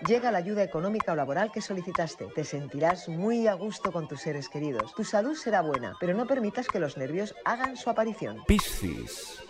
Llega 0.06 0.34
la 0.34 0.40
ayuda 0.40 0.64
económica 0.64 1.14
o 1.14 1.16
laboral 1.16 1.50
que 1.50 1.62
solicitaste. 1.62 2.26
Te 2.36 2.44
sentirás 2.44 3.08
muy 3.08 3.48
a 3.48 3.54
gusto 3.54 3.90
con 3.94 4.10
tus 4.10 4.20
seres 4.20 4.50
queridos. 4.50 4.94
Tu 4.96 5.06
salud 5.06 5.36
será 5.36 5.62
buena, 5.62 5.94
pero 5.98 6.14
no 6.14 6.28
permitas 6.28 6.68
que 6.68 6.82
los 6.82 6.98
nervios 6.98 7.34
hagan 7.46 7.78
su 7.78 7.90
aparición. 7.90 8.44
Piscis. 8.46 9.42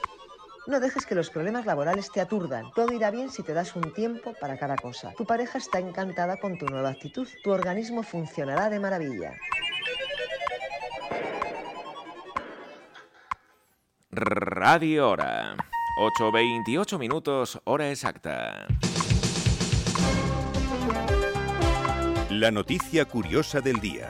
No 0.68 0.80
dejes 0.80 1.06
que 1.06 1.14
los 1.14 1.30
problemas 1.30 1.66
laborales 1.66 2.12
te 2.12 2.22
aturdan. 2.22 2.72
Todo 2.72 2.92
irá 2.92 3.12
bien 3.12 3.30
si 3.30 3.44
te 3.44 3.54
das 3.54 3.76
un 3.76 3.94
tiempo 3.94 4.34
para 4.40 4.58
cada 4.58 4.76
cosa. 4.76 5.14
Tu 5.16 5.26
pareja 5.26 5.60
está 5.60 5.80
encantada 5.80 6.38
con 6.38 6.58
tu 6.58 6.66
nueva 6.66 6.90
actitud. 6.90 7.28
Tu 7.44 7.52
organismo 7.52 8.02
funcionará 8.02 8.70
de 8.70 8.80
maravilla. 8.80 9.34
Radio 14.12 15.10
Hora. 15.10 15.56
8.28 15.98 17.00
minutos, 17.00 17.62
hora 17.64 17.90
exacta. 17.90 18.68
La 22.30 22.52
noticia 22.52 23.06
curiosa 23.06 23.62
del 23.62 23.80
día. 23.80 24.10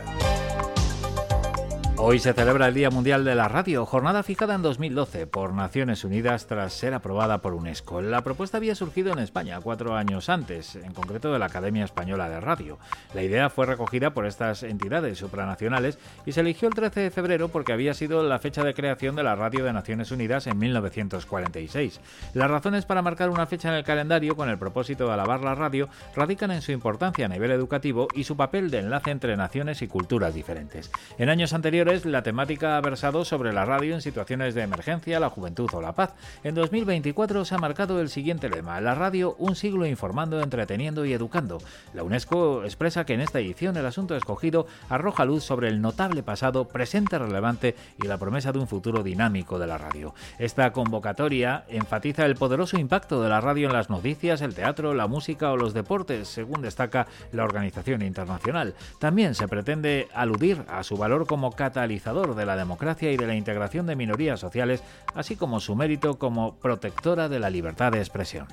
Hoy 2.08 2.20
se 2.20 2.34
celebra 2.34 2.68
el 2.68 2.76
Día 2.76 2.92
Mundial 2.92 3.26
de 3.26 3.34
la 3.34 3.48
Radio, 3.48 3.84
jornada 3.84 4.22
fijada 4.22 4.54
en 4.54 4.62
2012 4.62 5.26
por 5.26 5.56
Naciones 5.56 6.04
Unidas 6.04 6.46
tras 6.46 6.72
ser 6.72 6.94
aprobada 6.94 7.40
por 7.40 7.56
UNESCO. 7.56 8.00
La 8.00 8.22
propuesta 8.24 8.58
había 8.58 8.76
surgido 8.76 9.12
en 9.12 9.18
España 9.18 9.60
cuatro 9.60 9.96
años 9.96 10.30
antes, 10.30 10.76
en 10.76 10.94
concreto 10.94 11.34
de 11.34 11.40
la 11.40 11.48
Academia 11.48 11.84
Española 11.84 12.30
de 12.30 12.40
Radio. 12.40 12.78
La 13.16 13.24
idea 13.24 13.50
fue 13.50 13.66
recogida 13.66 14.12
por 14.12 14.28
estas 14.28 14.62
entidades 14.62 15.18
supranacionales 15.18 15.98
y 16.28 16.34
se 16.34 16.42
eligió 16.42 16.68
el 16.68 16.76
13 16.76 17.00
de 17.00 17.10
febrero 17.10 17.48
porque 17.50 17.74
había 17.74 17.96
sido 17.96 18.22
la 18.22 18.38
fecha 18.38 18.64
de 18.64 18.76
creación 18.76 19.16
de 19.16 19.24
la 19.24 19.36
Radio 19.36 19.66
de 19.66 19.74
Naciones 19.74 20.12
Unidas 20.12 20.46
en 20.46 20.60
1946. 20.60 22.02
Las 22.36 22.52
razones 22.52 22.86
para 22.86 23.02
marcar 23.02 23.32
una 23.32 23.48
fecha 23.48 23.70
en 23.70 23.76
el 23.78 23.84
calendario 23.84 24.36
con 24.36 24.48
el 24.48 24.60
propósito 24.60 25.08
de 25.08 25.14
alabar 25.14 25.42
la 25.42 25.56
radio 25.56 25.90
radican 26.16 26.52
en 26.52 26.62
su 26.62 26.72
importancia 26.72 27.26
a 27.26 27.30
nivel 27.30 27.50
educativo 27.50 28.10
y 28.14 28.26
su 28.26 28.38
papel 28.38 28.70
de 28.70 28.82
enlace 28.82 29.10
entre 29.10 29.36
naciones 29.36 29.82
y 29.82 29.88
culturas 29.88 30.36
diferentes. 30.36 30.92
En 31.18 31.30
años 31.30 31.54
anteriores, 31.54 31.95
la 32.04 32.24
temática 32.24 32.76
ha 32.76 32.82
versado 32.82 33.24
sobre 33.24 33.54
la 33.54 33.64
radio 33.64 33.96
en 33.96 34.02
situaciones 34.02 34.56
de 34.56 34.64
emergencia, 34.64 35.20
la 35.20 35.30
juventud 35.30 35.70
o 35.72 35.82
la 35.82 35.94
paz. 35.94 36.14
En 36.44 36.56
2024 36.56 37.46
se 37.46 37.56
ha 37.56 37.58
marcado 37.58 38.02
el 38.02 38.10
siguiente 38.10 38.50
lema, 38.50 38.82
la 38.82 38.96
radio 38.96 39.36
un 39.40 39.56
siglo 39.56 39.86
informando, 39.86 40.42
entreteniendo 40.42 41.06
y 41.06 41.14
educando. 41.14 41.60
La 41.94 42.04
UNESCO 42.04 42.64
expresa 42.64 43.06
que 43.06 43.14
en 43.14 43.22
esta 43.22 43.40
edición 43.40 43.78
el 43.78 43.86
asunto 43.86 44.16
escogido 44.16 44.68
arroja 44.90 45.24
luz 45.26 45.44
sobre 45.44 45.70
el 45.70 45.82
notable 45.82 46.24
pasado, 46.24 46.68
presente 46.68 47.18
relevante 47.18 47.76
y 48.04 48.08
la 48.08 48.18
promesa 48.18 48.52
de 48.52 48.60
un 48.60 48.68
futuro 48.68 49.04
dinámico 49.04 49.60
de 49.60 49.68
la 49.68 49.78
radio. 49.78 50.14
Esta 50.40 50.74
convocatoria 50.74 51.66
enfatiza 51.70 52.26
el 52.26 52.36
poderoso 52.36 52.78
impacto 52.78 53.22
de 53.22 53.30
la 53.30 53.42
radio 53.42 53.68
en 53.68 53.74
las 53.74 53.90
noticias, 53.90 54.42
el 54.42 54.56
teatro, 54.56 54.94
la 54.94 55.08
música 55.08 55.52
o 55.52 55.58
los 55.58 55.74
deportes, 55.74 56.28
según 56.28 56.62
destaca 56.62 57.08
la 57.32 57.44
organización 57.44 58.02
internacional. 58.02 58.74
También 59.00 59.36
se 59.36 59.48
pretende 59.48 60.08
aludir 60.14 60.66
a 60.68 60.84
su 60.84 60.98
valor 60.98 61.28
como 61.28 61.52
catalizador 61.76 62.36
de 62.36 62.46
la 62.46 62.56
democracia 62.56 63.12
y 63.12 63.18
de 63.18 63.28
la 63.28 63.36
integración 63.36 63.86
de 63.86 63.98
minorías 63.98 64.40
sociales, 64.40 64.82
así 65.14 65.36
como 65.36 65.60
su 65.60 65.76
mérito 65.76 66.18
como 66.18 66.56
protectora 66.56 67.28
de 67.28 67.38
la 67.38 67.50
libertad 67.50 67.92
de 67.92 68.00
expresión. 68.00 68.48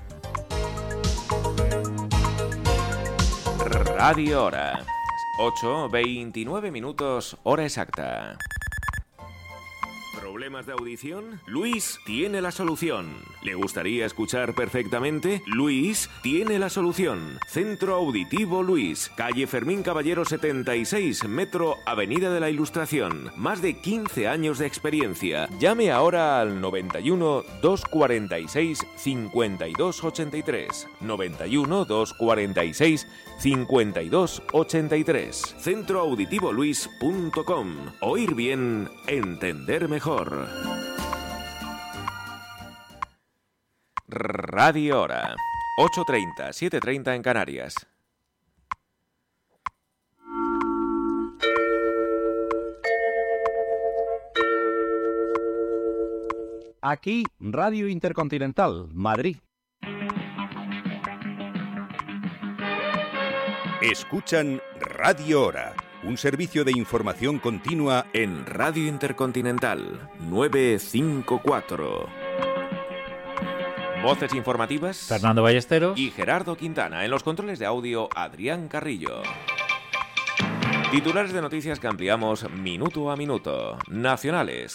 Radio 3.97 4.47
Hora. 4.47 4.85
8, 5.39 5.89
29 5.89 6.73
minutos, 6.73 7.37
hora 7.45 7.63
exacta. 7.63 8.37
¿Problemas 10.33 10.65
de 10.65 10.73
audición? 10.73 11.43
Luis 11.45 12.01
tiene 12.07 12.41
la 12.41 12.53
solución. 12.53 13.17
¿Le 13.43 13.55
gustaría 13.55 14.07
escuchar 14.07 14.55
perfectamente? 14.55 15.43
Luis 15.45 16.09
tiene 16.23 16.59
la 16.59 16.71
solución. 16.71 17.39
Centro 17.47 17.97
Auditivo 17.97 18.63
Luis, 18.63 19.13
calle 19.15 19.47
Fermín 19.47 19.83
Caballero 19.83 20.25
76, 20.25 21.29
Metro 21.29 21.77
Avenida 21.85 22.33
de 22.33 22.41
la 22.41 22.49
Ilustración. 22.49 23.31
Más 23.37 23.61
de 23.61 23.75
15 23.75 24.27
años 24.27 24.57
de 24.57 24.67
experiencia. 24.67 25.51
Llame 25.61 25.93
ahora 25.93 26.41
al 26.41 26.63
91 26.63 27.45
246 27.61 28.87
5283. 28.97 30.89
91 31.03 31.85
246 31.85 33.07
5283. 33.39 35.57
Centroauditivoluis.com. 35.59 37.77
Oír 38.01 38.35
bien, 38.35 38.89
entender 39.07 39.91
mejor. 39.91 40.23
Radio 44.09 45.01
Hora. 45.03 45.35
8.30, 45.79 46.51
7.30 46.51 47.15
en 47.17 47.23
Canarias. 47.23 47.75
Aquí, 56.85 57.25
Radio 57.39 57.89
Intercontinental, 57.89 58.89
Madrid. 58.93 59.37
Escuchan 63.81 64.61
Radio 64.81 65.47
Hora, 65.47 65.75
un 66.05 66.19
servicio 66.19 66.65
de 66.65 66.73
información 66.73 67.39
continua 67.39 68.07
en 68.13 68.45
Radio 68.45 68.87
Intercontinental 68.89 70.11
954. 70.29 72.07
Voces 74.03 74.35
informativas. 74.35 74.97
Fernando 75.09 75.43
Ballesteros. 75.43 75.99
Y 75.99 76.11
Gerardo 76.11 76.57
Quintana. 76.57 77.05
En 77.05 77.11
los 77.11 77.23
controles 77.23 77.61
de 77.61 77.67
audio, 77.67 78.09
Adrián 78.17 78.67
Carrillo. 78.67 79.23
Titulares 80.91 81.33
de 81.33 81.41
noticias 81.41 81.79
que 81.79 81.87
ampliamos 81.87 82.51
minuto 82.51 83.11
a 83.11 83.17
minuto. 83.17 83.79
Nacionales. 83.89 84.75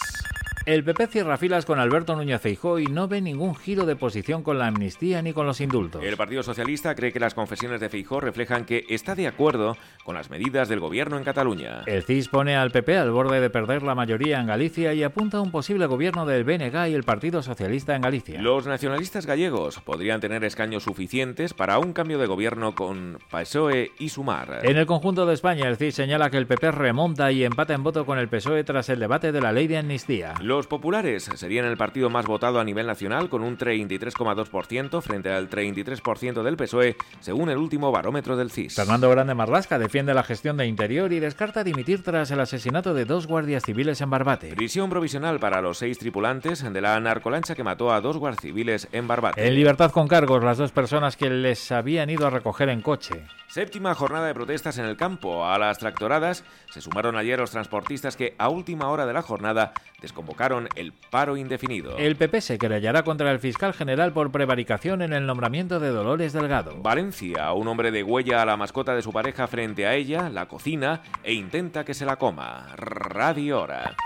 El 0.68 0.84
PP 0.84 1.06
cierra 1.06 1.38
filas 1.38 1.64
con 1.64 1.80
Alberto 1.80 2.14
Núñez 2.14 2.42
Feijóo 2.42 2.78
y 2.78 2.88
no 2.88 3.08
ve 3.08 3.22
ningún 3.22 3.54
giro 3.54 3.86
de 3.86 3.96
posición 3.96 4.42
con 4.42 4.58
la 4.58 4.66
amnistía 4.66 5.22
ni 5.22 5.32
con 5.32 5.46
los 5.46 5.62
indultos. 5.62 6.04
El 6.04 6.18
Partido 6.18 6.42
Socialista 6.42 6.94
cree 6.94 7.10
que 7.10 7.18
las 7.18 7.32
confesiones 7.32 7.80
de 7.80 7.88
Feijóo 7.88 8.20
reflejan 8.20 8.66
que 8.66 8.84
está 8.90 9.14
de 9.14 9.26
acuerdo 9.26 9.78
con 10.04 10.14
las 10.14 10.28
medidas 10.28 10.68
del 10.68 10.80
gobierno 10.80 11.16
en 11.16 11.24
Cataluña. 11.24 11.84
El 11.86 12.02
CIS 12.02 12.28
pone 12.28 12.54
al 12.54 12.70
PP 12.70 12.98
al 12.98 13.10
borde 13.12 13.40
de 13.40 13.48
perder 13.48 13.82
la 13.82 13.94
mayoría 13.94 14.40
en 14.40 14.46
Galicia 14.46 14.92
y 14.92 15.02
apunta 15.02 15.38
a 15.38 15.40
un 15.40 15.50
posible 15.50 15.86
gobierno 15.86 16.26
del 16.26 16.44
BNG 16.44 16.90
y 16.90 16.94
el 16.94 17.02
Partido 17.02 17.40
Socialista 17.42 17.96
en 17.96 18.02
Galicia. 18.02 18.42
Los 18.42 18.66
nacionalistas 18.66 19.24
gallegos 19.24 19.80
podrían 19.80 20.20
tener 20.20 20.44
escaños 20.44 20.82
suficientes 20.82 21.54
para 21.54 21.78
un 21.78 21.94
cambio 21.94 22.18
de 22.18 22.26
gobierno 22.26 22.74
con 22.74 23.18
PSOE 23.30 23.92
y 23.98 24.10
Sumar. 24.10 24.60
En 24.64 24.76
el 24.76 24.84
conjunto 24.84 25.24
de 25.24 25.32
España, 25.32 25.66
el 25.66 25.78
CIS 25.78 25.94
señala 25.94 26.28
que 26.28 26.36
el 26.36 26.46
PP 26.46 26.72
remonta 26.72 27.32
y 27.32 27.42
empata 27.42 27.72
en 27.72 27.82
voto 27.82 28.04
con 28.04 28.18
el 28.18 28.28
PSOE 28.28 28.64
tras 28.64 28.90
el 28.90 29.00
debate 29.00 29.32
de 29.32 29.40
la 29.40 29.52
ley 29.52 29.66
de 29.66 29.78
amnistía. 29.78 30.34
Los 30.42 30.57
populares 30.66 31.30
serían 31.34 31.66
el 31.66 31.76
partido 31.76 32.10
más 32.10 32.26
votado 32.26 32.60
a 32.60 32.64
nivel 32.64 32.86
nacional 32.86 33.28
con 33.28 33.42
un 33.42 33.56
33,2% 33.56 35.00
frente 35.02 35.30
al 35.30 35.48
33% 35.48 36.42
del 36.42 36.56
PSOE, 36.56 36.96
según 37.20 37.50
el 37.50 37.58
último 37.58 37.92
barómetro 37.92 38.36
del 38.36 38.50
CIS. 38.50 38.74
Fernando 38.74 39.10
Grande 39.10 39.34
Marlasca 39.34 39.78
defiende 39.78 40.14
la 40.14 40.22
gestión 40.22 40.56
de 40.56 40.66
Interior 40.66 41.12
y 41.12 41.20
descarta 41.20 41.64
dimitir 41.64 42.02
tras 42.02 42.30
el 42.30 42.40
asesinato 42.40 42.94
de 42.94 43.04
dos 43.04 43.26
guardias 43.26 43.62
civiles 43.64 44.00
en 44.00 44.10
Barbate. 44.10 44.54
Prisión 44.54 44.90
provisional 44.90 45.38
para 45.38 45.60
los 45.60 45.78
seis 45.78 45.98
tripulantes 45.98 46.64
de 46.72 46.80
la 46.80 46.98
narcolancha 47.00 47.54
que 47.54 47.64
mató 47.64 47.92
a 47.92 48.00
dos 48.00 48.16
guardias 48.16 48.42
civiles 48.42 48.88
en 48.92 49.06
Barbate. 49.06 49.46
En 49.46 49.54
libertad 49.54 49.90
con 49.90 50.08
cargos 50.08 50.42
las 50.42 50.58
dos 50.58 50.72
personas 50.72 51.16
que 51.16 51.30
les 51.30 51.70
habían 51.72 52.10
ido 52.10 52.26
a 52.26 52.30
recoger 52.30 52.68
en 52.68 52.82
coche. 52.82 53.24
Séptima 53.48 53.94
jornada 53.94 54.26
de 54.26 54.34
protestas 54.34 54.78
en 54.78 54.84
el 54.84 54.96
campo. 54.96 55.46
A 55.46 55.58
las 55.58 55.78
tractoradas 55.78 56.44
se 56.70 56.80
sumaron 56.80 57.16
ayer 57.16 57.38
los 57.38 57.50
transportistas 57.50 58.16
que 58.16 58.34
a 58.38 58.48
última 58.48 58.88
hora 58.88 59.06
de 59.06 59.14
la 59.14 59.22
jornada 59.22 59.72
desconvocaron 60.00 60.37
el 60.76 60.92
paro 61.10 61.36
indefinido. 61.36 61.96
El 61.98 62.16
PP 62.16 62.40
se 62.40 62.58
querellará 62.58 63.02
contra 63.02 63.30
el 63.32 63.40
fiscal 63.40 63.74
general 63.74 64.12
por 64.12 64.30
prevaricación 64.30 65.02
en 65.02 65.12
el 65.12 65.26
nombramiento 65.26 65.80
de 65.80 65.88
Dolores 65.88 66.32
Delgado. 66.32 66.80
Valencia, 66.80 67.52
un 67.52 67.66
hombre 67.66 67.90
de 67.90 68.02
huella 68.02 68.42
a 68.42 68.46
la 68.46 68.56
mascota 68.56 68.94
de 68.94 69.02
su 69.02 69.12
pareja 69.12 69.46
frente 69.48 69.86
a 69.86 69.94
ella, 69.94 70.28
la 70.28 70.46
cocina 70.46 71.02
e 71.24 71.32
intenta 71.32 71.84
que 71.84 71.94
se 71.94 72.06
la 72.06 72.16
coma. 72.16 72.68
Radio 72.76 73.60
Hora. 73.60 73.96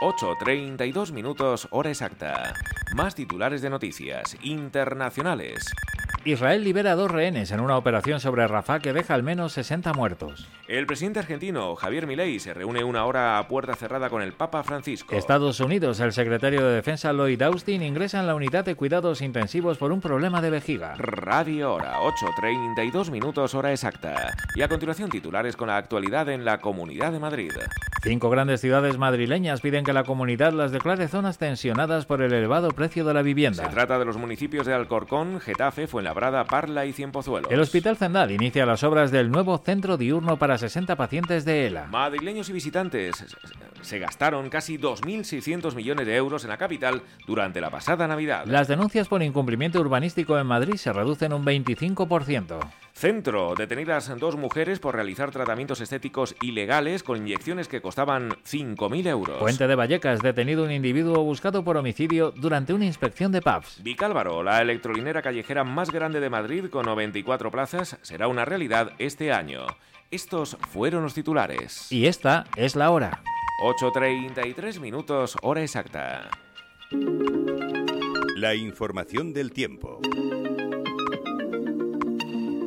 8.32 0.00 1.12
minutos, 1.12 1.68
hora 1.70 1.90
exacta. 1.90 2.54
Más 2.94 3.14
titulares 3.14 3.60
de 3.60 3.68
noticias 3.68 4.36
internacionales. 4.42 5.62
Israel 6.24 6.62
libera 6.62 6.92
a 6.92 6.96
dos 6.96 7.10
rehenes 7.10 7.50
en 7.50 7.60
una 7.60 7.78
operación 7.78 8.20
sobre 8.20 8.46
Rafah 8.46 8.80
que 8.80 8.92
deja 8.92 9.14
al 9.14 9.22
menos 9.22 9.54
60 9.54 9.94
muertos. 9.94 10.46
El 10.68 10.86
presidente 10.86 11.18
argentino 11.18 11.74
Javier 11.76 12.06
Milei 12.06 12.38
se 12.38 12.52
reúne 12.52 12.84
una 12.84 13.06
hora 13.06 13.38
a 13.38 13.48
puerta 13.48 13.74
cerrada 13.74 14.10
con 14.10 14.20
el 14.20 14.34
Papa 14.34 14.62
Francisco. 14.62 15.16
Estados 15.16 15.60
Unidos, 15.60 15.98
el 16.00 16.12
secretario 16.12 16.66
de 16.66 16.74
Defensa 16.74 17.12
Lloyd 17.14 17.40
Austin 17.42 17.82
ingresa 17.82 18.20
en 18.20 18.26
la 18.26 18.34
unidad 18.34 18.66
de 18.66 18.74
cuidados 18.74 19.22
intensivos 19.22 19.78
por 19.78 19.92
un 19.92 20.02
problema 20.02 20.42
de 20.42 20.50
vejiga. 20.50 20.94
Radio 20.96 21.72
Hora, 21.72 21.94
8.32 22.00 23.10
minutos 23.10 23.54
hora 23.54 23.72
exacta. 23.72 24.36
Y 24.54 24.60
a 24.60 24.68
continuación 24.68 25.08
titulares 25.08 25.56
con 25.56 25.68
la 25.68 25.78
actualidad 25.78 26.28
en 26.28 26.44
la 26.44 26.60
Comunidad 26.60 27.12
de 27.12 27.18
Madrid. 27.18 27.52
Cinco 28.02 28.30
grandes 28.30 28.62
ciudades 28.62 28.96
madrileñas 28.96 29.60
piden 29.60 29.84
que 29.84 29.92
la 29.92 30.04
comunidad 30.04 30.54
las 30.54 30.72
declare 30.72 31.06
zonas 31.06 31.36
tensionadas 31.36 32.06
por 32.06 32.22
el 32.22 32.32
elevado 32.32 32.70
precio 32.70 33.04
de 33.04 33.12
la 33.12 33.20
vivienda. 33.20 33.64
Se 33.64 33.70
trata 33.70 33.98
de 33.98 34.06
los 34.06 34.16
municipios 34.16 34.66
de 34.66 34.72
Alcorcón, 34.72 35.38
Getafe, 35.38 35.86
Fuenlabrada, 35.86 36.44
Parla 36.44 36.86
y 36.86 36.94
Cienpozuelos. 36.94 37.52
El 37.52 37.60
Hospital 37.60 37.98
Zendal 37.98 38.30
inicia 38.30 38.64
las 38.64 38.84
obras 38.84 39.10
del 39.10 39.30
nuevo 39.30 39.58
centro 39.58 39.98
diurno 39.98 40.38
para 40.38 40.56
60 40.56 40.96
pacientes 40.96 41.44
de 41.44 41.66
ELA. 41.66 41.88
Madrileños 41.88 42.48
y 42.48 42.54
visitantes 42.54 43.26
se 43.82 43.98
gastaron 43.98 44.48
casi 44.48 44.78
2.600 44.78 45.74
millones 45.74 46.06
de 46.06 46.16
euros 46.16 46.44
en 46.44 46.50
la 46.50 46.56
capital 46.56 47.02
durante 47.26 47.60
la 47.60 47.68
pasada 47.68 48.08
Navidad. 48.08 48.44
Las 48.46 48.68
denuncias 48.68 49.08
por 49.08 49.22
incumplimiento 49.22 49.78
urbanístico 49.78 50.38
en 50.38 50.46
Madrid 50.46 50.76
se 50.76 50.92
reducen 50.92 51.34
un 51.34 51.44
25%. 51.44 52.60
Centro. 53.00 53.54
Detenidas 53.56 54.12
dos 54.18 54.36
mujeres 54.36 54.78
por 54.78 54.94
realizar 54.94 55.30
tratamientos 55.30 55.80
estéticos 55.80 56.36
ilegales 56.42 57.02
con 57.02 57.16
inyecciones 57.16 57.66
que 57.66 57.80
costaban 57.80 58.28
5.000 58.44 59.06
euros. 59.06 59.38
Puente 59.38 59.66
de 59.66 59.74
Vallecas. 59.74 60.20
Detenido 60.20 60.64
un 60.64 60.70
individuo 60.70 61.24
buscado 61.24 61.64
por 61.64 61.78
homicidio 61.78 62.30
durante 62.30 62.74
una 62.74 62.84
inspección 62.84 63.32
de 63.32 63.40
pubs. 63.40 63.82
Vicálvaro. 63.82 64.42
La 64.42 64.60
electrolinera 64.60 65.22
callejera 65.22 65.64
más 65.64 65.90
grande 65.90 66.20
de 66.20 66.28
Madrid 66.28 66.66
con 66.66 66.84
94 66.84 67.50
plazas 67.50 67.96
será 68.02 68.28
una 68.28 68.44
realidad 68.44 68.92
este 68.98 69.32
año. 69.32 69.66
Estos 70.10 70.58
fueron 70.68 71.02
los 71.02 71.14
titulares. 71.14 71.90
Y 71.90 72.04
esta 72.04 72.44
es 72.54 72.76
la 72.76 72.90
hora. 72.90 73.22
8.33 73.64 74.78
minutos, 74.78 75.38
hora 75.40 75.62
exacta. 75.62 76.28
La 78.36 78.54
información 78.54 79.32
del 79.32 79.52
tiempo. 79.52 80.00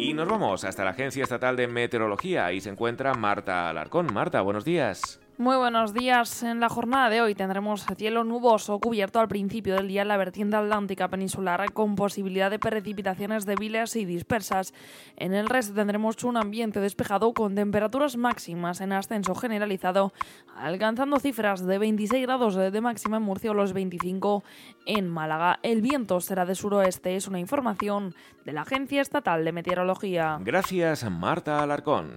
Y 0.03 0.13
nos 0.13 0.27
vamos 0.27 0.65
hasta 0.65 0.83
la 0.83 0.91
Agencia 0.91 1.23
Estatal 1.23 1.55
de 1.55 1.65
Meteorología. 1.69 2.45
Ahí 2.45 2.59
se 2.59 2.69
encuentra 2.69 3.13
Marta 3.13 3.69
Alarcón. 3.69 4.07
Marta, 4.13 4.41
buenos 4.41 4.65
días. 4.65 5.22
Muy 5.39 5.57
buenos 5.57 5.95
días. 5.95 6.43
En 6.43 6.59
la 6.59 6.69
jornada 6.69 7.09
de 7.09 7.19
hoy 7.19 7.33
tendremos 7.33 7.87
cielo 7.97 8.23
nuboso 8.23 8.77
cubierto 8.79 9.19
al 9.19 9.27
principio 9.27 9.73
del 9.73 9.87
día 9.87 10.03
en 10.03 10.07
la 10.07 10.17
vertiente 10.17 10.55
atlántica 10.57 11.07
peninsular 11.07 11.73
con 11.73 11.95
posibilidad 11.95 12.51
de 12.51 12.59
precipitaciones 12.59 13.47
débiles 13.47 13.95
y 13.95 14.05
dispersas. 14.05 14.75
En 15.17 15.33
el 15.33 15.47
resto 15.47 15.73
tendremos 15.73 16.23
un 16.23 16.37
ambiente 16.37 16.79
despejado 16.79 17.33
con 17.33 17.55
temperaturas 17.55 18.15
máximas 18.15 18.79
en 18.79 18.93
ascenso 18.93 19.33
generalizado, 19.33 20.13
alcanzando 20.55 21.19
cifras 21.19 21.65
de 21.65 21.79
26 21.79 22.21
grados 22.27 22.53
de 22.53 22.81
máxima 22.81 23.17
en 23.17 23.23
Murcia 23.23 23.51
o 23.51 23.55
los 23.55 23.73
25 23.73 24.43
en 24.85 25.09
Málaga. 25.09 25.59
El 25.63 25.81
viento 25.81 26.21
será 26.21 26.45
de 26.45 26.53
suroeste, 26.53 27.15
es 27.15 27.27
una 27.27 27.39
información 27.39 28.13
de 28.45 28.53
la 28.53 28.61
Agencia 28.61 29.01
Estatal 29.01 29.43
de 29.43 29.51
Meteorología. 29.51 30.37
Gracias, 30.41 31.09
Marta 31.09 31.63
Alarcón. 31.63 32.13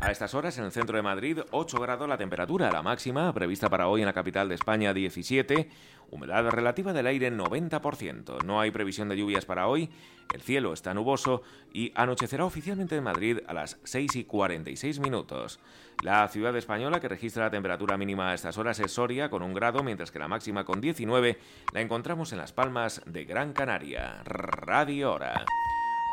A 0.00 0.10
estas 0.10 0.34
horas 0.34 0.58
en 0.58 0.64
el 0.64 0.72
centro 0.72 0.96
de 0.96 1.02
Madrid, 1.02 1.40
8 1.50 1.80
grados 1.80 2.08
la 2.08 2.18
temperatura, 2.18 2.70
la 2.70 2.82
máxima 2.82 3.32
prevista 3.32 3.70
para 3.70 3.88
hoy 3.88 4.02
en 4.02 4.06
la 4.06 4.12
capital 4.12 4.48
de 4.48 4.54
España 4.54 4.92
17, 4.92 5.70
humedad 6.10 6.48
relativa 6.50 6.92
del 6.92 7.06
aire 7.06 7.32
90%. 7.32 8.44
No 8.44 8.60
hay 8.60 8.70
previsión 8.70 9.08
de 9.08 9.16
lluvias 9.16 9.46
para 9.46 9.68
hoy, 9.68 9.88
el 10.34 10.42
cielo 10.42 10.74
está 10.74 10.92
nuboso 10.92 11.42
y 11.72 11.92
anochecerá 11.94 12.44
oficialmente 12.44 12.96
en 12.96 13.04
Madrid 13.04 13.38
a 13.46 13.54
las 13.54 13.78
6 13.84 14.16
y 14.16 14.24
46 14.24 15.00
minutos. 15.00 15.60
La 16.02 16.28
ciudad 16.28 16.54
española 16.56 17.00
que 17.00 17.08
registra 17.08 17.44
la 17.44 17.50
temperatura 17.50 17.96
mínima 17.96 18.30
a 18.30 18.34
estas 18.34 18.58
horas 18.58 18.78
es 18.80 18.92
Soria 18.92 19.30
con 19.30 19.42
un 19.42 19.54
grado, 19.54 19.82
mientras 19.82 20.10
que 20.10 20.18
la 20.18 20.28
máxima 20.28 20.64
con 20.64 20.82
19 20.82 21.38
la 21.72 21.80
encontramos 21.80 22.32
en 22.32 22.38
Las 22.38 22.52
Palmas 22.52 23.00
de 23.06 23.24
Gran 23.24 23.54
Canaria. 23.54 24.22
Radio 24.24 25.14
Hora. 25.14 25.44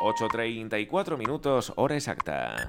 8.34 0.00 1.16
minutos, 1.18 1.72
hora 1.76 1.94
exacta. 1.94 2.66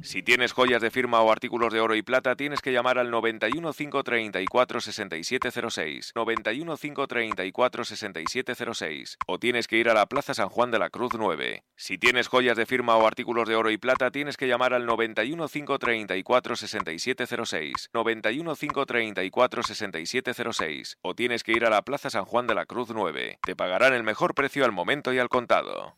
Si 0.00 0.22
tienes 0.22 0.52
joyas 0.52 0.80
de 0.80 0.90
firma 0.90 1.20
o 1.20 1.30
artículos 1.30 1.72
de 1.72 1.80
oro 1.80 1.94
y 1.94 2.02
plata, 2.02 2.34
tienes 2.34 2.60
que 2.60 2.72
llamar 2.72 2.98
al 2.98 3.10
91 3.10 3.72
534 3.72 4.80
6706. 4.80 6.12
91 6.14 6.76
534 6.76 7.84
6706. 7.84 9.18
O 9.26 9.38
tienes 9.38 9.68
que 9.68 9.76
ir 9.76 9.88
a 9.88 9.94
la 9.94 10.06
Plaza 10.06 10.34
San 10.34 10.48
Juan 10.48 10.70
de 10.70 10.78
la 10.78 10.90
Cruz 10.90 11.12
9. 11.16 11.62
Si 11.76 11.98
tienes 11.98 12.28
joyas 12.28 12.56
de 12.56 12.66
firma 12.66 12.96
o 12.96 13.06
artículos 13.06 13.48
de 13.48 13.54
oro 13.54 13.70
y 13.70 13.78
plata, 13.78 14.10
tienes 14.10 14.36
que 14.36 14.48
llamar 14.48 14.74
al 14.74 14.86
91 14.86 15.48
534 15.48 16.56
6706. 16.56 17.90
91 17.92 18.56
534 18.56 19.62
6706. 19.62 20.98
O 21.02 21.14
tienes 21.14 21.44
que 21.44 21.52
ir 21.52 21.64
a 21.64 21.70
la 21.70 21.82
Plaza 21.82 22.10
San 22.10 22.24
Juan 22.24 22.46
de 22.46 22.54
la 22.54 22.66
Cruz 22.66 22.90
9. 22.92 23.38
Te 23.42 23.56
pagarán 23.56 23.92
el 23.92 24.02
mejor 24.02 24.34
precio 24.34 24.64
al 24.64 24.72
momento 24.72 25.12
y 25.12 25.18
al 25.18 25.28
contado. 25.28 25.94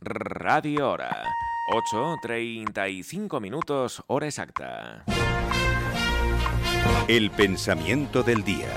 Radio 0.00 0.90
Hora. 0.90 1.22
8.35 1.68 3.40
minutos, 3.40 4.04
hora 4.06 4.26
exacta. 4.26 5.04
El 7.08 7.32
pensamiento 7.32 8.22
del 8.22 8.44
día. 8.44 8.68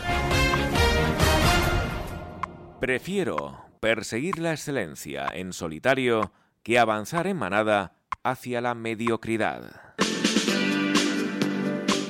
Prefiero 2.79 3.63
perseguir 3.79 4.39
la 4.39 4.53
excelencia 4.53 5.27
en 5.31 5.53
solitario 5.53 6.31
que 6.63 6.79
avanzar 6.79 7.27
en 7.27 7.37
manada 7.37 7.93
hacia 8.23 8.59
la 8.59 8.73
mediocridad. 8.73 9.95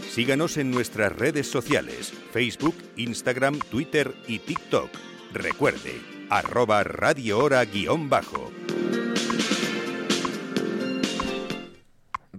Síganos 0.09 0.55
en 0.57 0.71
nuestras 0.71 1.13
redes 1.13 1.47
sociales, 1.47 2.13
Facebook, 2.31 2.75
Instagram, 2.95 3.59
Twitter 3.59 4.15
y 4.27 4.39
TikTok. 4.39 4.89
Recuerde, 5.33 6.01
arroba 6.29 6.83
Radio 6.83 7.39
Hora 7.39 7.65
guion 7.65 8.09
bajo. 8.09 8.51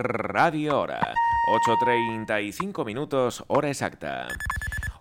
Radio 0.02 0.80
Hora. 0.80 1.14
8.35 1.46 2.86
minutos, 2.86 3.44
hora 3.48 3.68
exacta. 3.68 4.28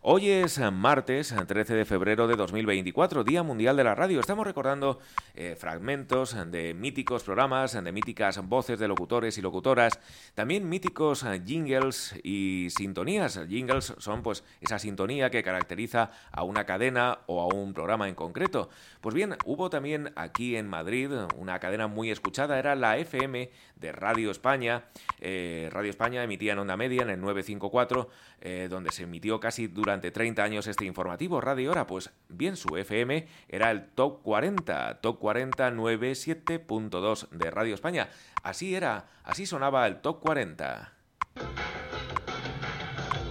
Hoy 0.02 0.30
es 0.30 0.60
martes 0.72 1.36
13 1.48 1.74
de 1.74 1.84
febrero 1.84 2.26
de 2.28 2.38
2024, 2.38 3.26
Día 3.26 3.44
Mundial 3.44 3.76
de 3.76 3.84
la 3.84 3.96
Radio. 3.96 4.22
Estamos 4.22 4.48
recordando 4.48 5.00
eh, 5.36 5.58
fragmentos 5.60 6.38
de 6.52 6.74
míticos 6.74 7.24
programas, 7.24 7.74
de 7.74 7.92
míticas 7.92 8.42
voces 8.48 8.80
de 8.80 8.88
locutores 8.88 9.38
y 9.38 9.42
locutoras, 9.42 10.00
también 10.36 10.70
míticos 10.70 11.26
jingles 11.46 12.16
y 12.24 12.70
sintonías. 12.70 13.42
Jingles 13.50 13.94
son 13.98 14.24
pues 14.24 14.46
esa 14.62 14.80
sintonía 14.80 15.30
que 15.30 15.44
caracteriza 15.44 16.12
a 16.32 16.44
una 16.44 16.66
cadena 16.66 17.20
o 17.28 17.42
a 17.42 17.54
un 17.54 17.74
programa 17.74 18.08
en 18.08 18.16
concreto. 18.16 18.70
Pues 19.02 19.14
bien, 19.14 19.36
hubo 19.44 19.70
también 19.70 20.14
aquí 20.16 20.56
en 20.56 20.70
Madrid 20.70 21.12
una 21.36 21.60
cadena 21.60 21.88
muy 21.88 22.10
escuchada, 22.10 22.58
era 22.58 22.74
la 22.76 22.98
FM 22.98 23.50
de 23.80 23.92
Radio 23.92 24.32
España. 24.32 24.86
Eh, 25.20 25.70
Radio 25.72 25.90
España 25.90 26.24
emitía 26.24 26.54
en 26.54 26.60
onda 26.60 26.78
media 26.78 27.02
en 27.02 27.10
el 27.10 27.20
954, 27.20 28.10
eh, 28.42 28.68
donde 28.70 28.92
se 28.92 29.04
emitió 29.04 29.40
casi 29.40 29.68
durante 29.68 29.90
durante 29.90 30.12
30 30.12 30.44
años 30.44 30.68
este 30.68 30.86
informativo 30.86 31.42
Radio 31.42 31.72
Hora? 31.72 31.88
Pues 31.88 32.12
bien, 32.28 32.56
su 32.58 32.78
FM 32.78 33.28
era 33.48 33.72
el 33.72 33.88
Top 33.88 34.22
40, 34.22 35.02
Top 35.02 35.18
40 35.18 35.72
97.2 35.72 37.30
de 37.32 37.50
Radio 37.50 37.74
España. 37.74 38.08
Así 38.44 38.76
era, 38.76 39.08
así 39.24 39.48
sonaba 39.48 39.88
el 39.88 40.00
Top 40.02 40.20
40. 40.20 40.94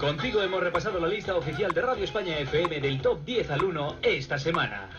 Contigo 0.00 0.42
hemos 0.42 0.60
repasado 0.60 0.98
la 0.98 1.06
lista 1.06 1.36
oficial 1.36 1.70
de 1.70 1.80
Radio 1.80 2.02
España 2.02 2.36
FM 2.38 2.80
del 2.80 3.00
Top 3.00 3.24
10 3.24 3.50
al 3.50 3.62
1 3.62 3.98
esta 4.02 4.36
semana. 4.36 4.90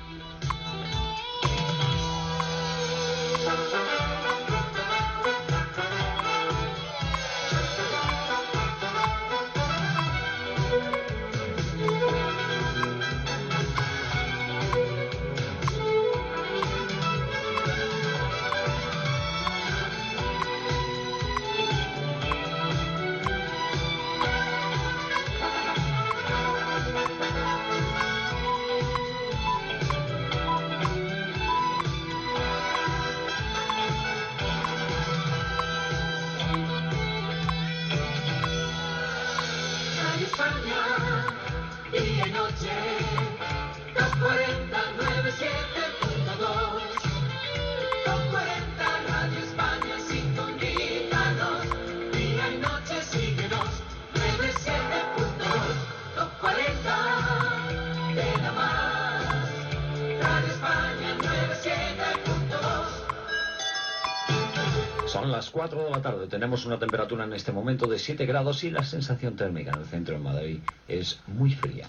Tenemos 66.30 66.66
una 66.66 66.80
temperatura 66.80 67.26
en 67.26 67.34
este 67.34 67.52
momento 67.52 67.88
de 67.88 68.00
7 68.00 68.26
grados 68.26 68.64
y 68.64 68.72
la 68.72 68.84
sensación 68.84 69.36
térmica 69.36 69.72
en 69.74 69.80
el 69.80 69.86
centro 69.86 70.16
de 70.16 70.22
Madrid 70.22 70.60
es 70.88 71.20
muy 71.28 71.52
fría. 71.52 71.88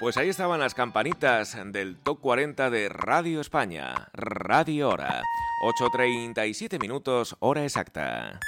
Pues 0.00 0.16
ahí 0.16 0.28
estaban 0.28 0.60
las 0.60 0.74
campanitas 0.74 1.56
del 1.72 1.96
Top 1.96 2.20
40 2.20 2.70
de 2.70 2.88
Radio 2.88 3.40
España. 3.40 4.08
Radio 4.12 4.90
Hora. 4.90 5.22
8.37 5.60 6.78
minutos, 6.80 7.36
hora 7.40 7.64
exacta. 7.64 8.38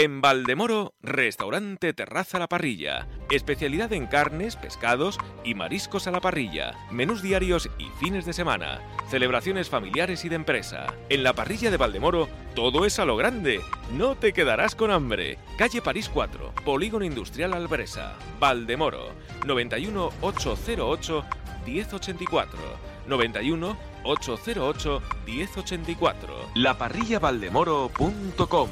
En 0.00 0.20
Valdemoro, 0.20 0.94
restaurante 1.02 1.92
Terraza 1.92 2.38
La 2.38 2.48
Parrilla. 2.48 3.08
Especialidad 3.32 3.92
en 3.92 4.06
carnes, 4.06 4.54
pescados 4.54 5.18
y 5.42 5.56
mariscos 5.56 6.06
a 6.06 6.12
la 6.12 6.20
parrilla. 6.20 6.72
Menús 6.92 7.20
diarios 7.20 7.68
y 7.80 7.86
fines 7.98 8.24
de 8.24 8.32
semana. 8.32 8.80
Celebraciones 9.10 9.68
familiares 9.68 10.24
y 10.24 10.28
de 10.28 10.36
empresa. 10.36 10.94
En 11.08 11.24
la 11.24 11.32
parrilla 11.32 11.72
de 11.72 11.78
Valdemoro, 11.78 12.28
todo 12.54 12.86
es 12.86 13.00
a 13.00 13.04
lo 13.04 13.16
grande. 13.16 13.60
No 13.92 14.14
te 14.14 14.32
quedarás 14.32 14.76
con 14.76 14.92
hambre. 14.92 15.36
Calle 15.58 15.82
París 15.82 16.08
4, 16.08 16.54
Polígono 16.64 17.04
Industrial 17.04 17.52
Albresa. 17.52 18.14
Valdemoro. 18.38 19.08
91 19.46 20.10
808 20.20 21.24
1084. 21.66 22.60
91 23.08 23.76
808 24.04 25.02
1084. 25.26 26.50
Laparrillavaldemoro.com 26.54 28.68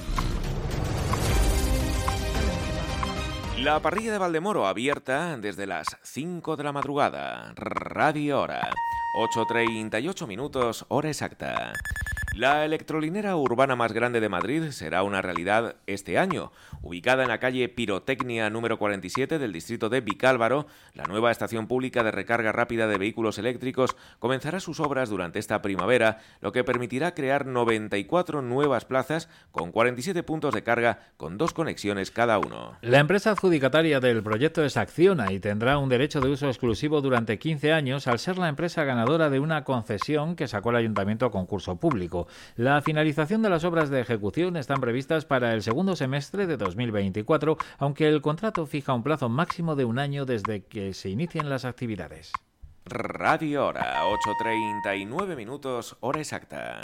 La 3.58 3.80
parrilla 3.80 4.12
de 4.12 4.18
Valdemoro 4.18 4.66
abierta 4.66 5.36
desde 5.38 5.66
las 5.66 5.86
5 6.02 6.56
de 6.56 6.62
la 6.64 6.72
madrugada. 6.72 7.52
Radio 7.56 8.40
Hora. 8.40 8.70
8.38 9.16 10.26
minutos, 10.26 10.84
hora 10.88 11.08
exacta. 11.08 11.72
La 12.34 12.66
electrolinera 12.66 13.34
urbana 13.34 13.74
más 13.74 13.92
grande 13.92 14.20
de 14.20 14.28
Madrid 14.28 14.70
será 14.70 15.02
una 15.02 15.22
realidad 15.22 15.76
este 15.86 16.18
año. 16.18 16.52
Ubicada 16.82 17.23
en 17.23 17.28
la 17.28 17.39
calle 17.39 17.69
Pirotecnia 17.69 18.51
número 18.51 18.78
47 18.78 19.39
del 19.39 19.53
distrito 19.53 19.89
de 19.89 20.01
Vicálvaro, 20.01 20.66
la 20.94 21.05
nueva 21.05 21.31
estación 21.31 21.66
pública 21.66 22.03
de 22.03 22.11
recarga 22.11 22.53
rápida 22.53 22.86
de 22.86 22.98
vehículos 22.98 23.39
eléctricos 23.39 23.97
comenzará 24.19 24.61
sus 24.61 24.81
obras 24.81 25.09
durante 25.09 25.39
esta 25.39 25.62
primavera, 25.62 26.19
lo 26.40 26.53
que 26.53 26.65
permitirá 26.65 27.15
crear 27.15 27.47
94 27.47 28.43
nuevas 28.43 28.85
plazas 28.85 29.28
con 29.51 29.73
47 29.73 30.23
puntos 30.23 30.55
de 30.55 30.62
carga 30.62 31.01
con 31.16 31.39
dos 31.39 31.53
conexiones 31.53 32.11
cada 32.11 32.39
uno. 32.39 32.77
La 32.82 32.98
empresa 32.98 33.32
adjudicataria 33.32 34.01
del 34.01 34.23
proyecto 34.23 34.65
es 34.65 34.77
Acciona 34.77 35.32
y 35.32 35.40
tendrá 35.40 35.78
un 35.78 35.89
derecho 35.89 36.20
de 36.20 36.31
uso 36.31 36.48
exclusivo 36.48 37.01
durante 37.01 37.39
15 37.39 37.73
años 37.73 38.07
al 38.07 38.19
ser 38.19 38.39
la 38.39 38.48
empresa 38.48 38.85
ganadora 38.85 39.31
de 39.31 39.40
una 39.40 39.65
concesión 39.65 40.36
que 40.36 40.48
sacó 40.48 40.70
el 40.70 40.77
ayuntamiento 40.77 41.27
a 41.27 41.31
concurso 41.31 41.77
público. 41.77 42.27
La 42.57 42.82
finalización 42.82 43.43
de 43.43 43.51
las 43.51 43.65
obras 43.65 43.90
de 43.90 44.01
ejecución 44.01 44.57
están 44.57 44.81
previstas 44.81 45.24
para 45.24 45.55
el 45.55 45.62
segundo 45.62 45.97
semestre 45.97 46.47
de 46.47 46.57
2024, 46.66 47.56
aunque 47.78 48.09
el 48.09 48.20
contrato 48.20 48.66
fija 48.66 48.94
un 48.94 49.02
plazo 49.02 49.28
máximo 49.28 49.76
de 49.76 49.84
un 49.84 49.98
año 49.98 50.24
desde 50.24 50.64
que 50.64 50.94
se 50.94 51.09
inicien 51.10 51.48
las 51.48 51.64
actividades. 51.64 52.32
Radio 52.84 53.66
Hora, 53.66 54.02
8.39 54.44 55.36
minutos, 55.36 55.97
hora 56.01 56.20
exacta. 56.20 56.80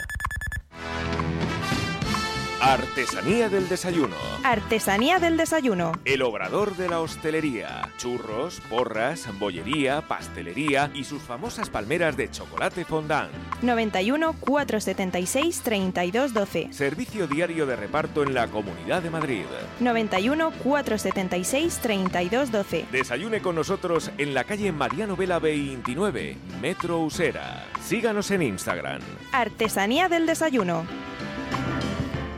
Artesanía 2.64 3.48
del 3.48 3.68
desayuno. 3.68 4.14
Artesanía 4.44 5.18
del 5.18 5.36
desayuno. 5.36 5.90
El 6.04 6.22
obrador 6.22 6.76
de 6.76 6.88
la 6.88 7.00
hostelería. 7.00 7.90
Churros, 7.98 8.60
porras, 8.70 9.26
bollería, 9.40 10.02
pastelería 10.02 10.88
y 10.94 11.02
sus 11.02 11.20
famosas 11.22 11.68
palmeras 11.70 12.16
de 12.16 12.30
chocolate 12.30 12.84
fondant. 12.84 13.32
91 13.62 14.36
476 14.38 15.60
3212. 15.64 16.72
Servicio 16.72 17.26
diario 17.26 17.66
de 17.66 17.74
reparto 17.74 18.22
en 18.22 18.32
la 18.32 18.46
Comunidad 18.46 19.02
de 19.02 19.10
Madrid. 19.10 19.44
91 19.80 20.52
476 20.62 21.80
3212. 21.82 22.86
Desayune 22.92 23.42
con 23.42 23.56
nosotros 23.56 24.12
en 24.18 24.34
la 24.34 24.44
calle 24.44 24.70
Mariano 24.70 25.16
Vela 25.16 25.40
29, 25.40 26.36
Metro 26.60 27.00
Usera. 27.00 27.64
Síganos 27.84 28.30
en 28.30 28.42
Instagram. 28.42 29.02
Artesanía 29.32 30.08
del 30.08 30.26
desayuno. 30.26 30.86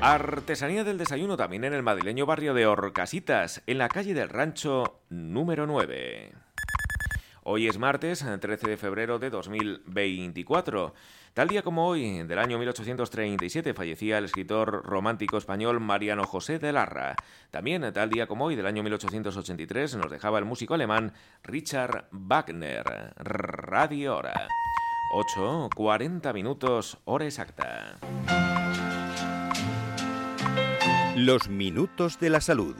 Artesanía 0.07 0.85
del 0.85 0.99
desayuno 0.99 1.39
también 1.39 1.65
en 1.65 1.73
el 1.73 1.83
madrileño 1.83 2.27
barrio 2.27 2.53
de 2.53 2.67
Orcasitas, 2.67 3.63
en 3.67 3.79
la 3.79 3.89
calle 3.89 4.13
del 4.13 4.29
Rancho 4.29 5.01
número 5.09 5.67
9. 5.67 6.31
Hoy 7.45 7.69
es 7.69 7.79
martes, 7.79 8.23
13 8.39 8.69
de 8.69 8.77
febrero 8.77 9.19
de 9.19 9.31
2024. 9.31 10.93
Tal 11.33 11.49
día 11.49 11.63
como 11.63 11.89
hoy, 11.89 12.23
del 12.23 12.39
año 12.39 12.59
1837, 12.59 13.73
fallecía 13.73 14.19
el 14.19 14.27
escritor 14.27 14.85
romántico 14.85 15.39
español 15.39 15.81
Mariano 15.81 16.25
José 16.25 16.59
de 16.59 16.73
Larra. 16.73 17.17
También, 17.51 17.91
tal 17.95 18.11
día 18.11 18.27
como 18.27 18.45
hoy, 18.45 18.57
del 18.57 18.67
año 18.67 18.83
1883, 18.83 19.97
nos 19.97 20.11
dejaba 20.11 20.39
el 20.39 20.45
músico 20.45 20.75
alemán 20.75 21.15
Richard 21.43 22.09
Wagner. 22.11 23.15
Radio 23.17 24.19
Hora. 24.19 24.49
8, 25.15 25.71
40 25.75 26.31
minutos, 26.35 26.99
hora 27.07 27.25
exacta. 27.25 27.99
Los 31.17 31.49
minutos 31.49 32.19
de 32.19 32.29
la 32.29 32.41
salud. 32.41 32.75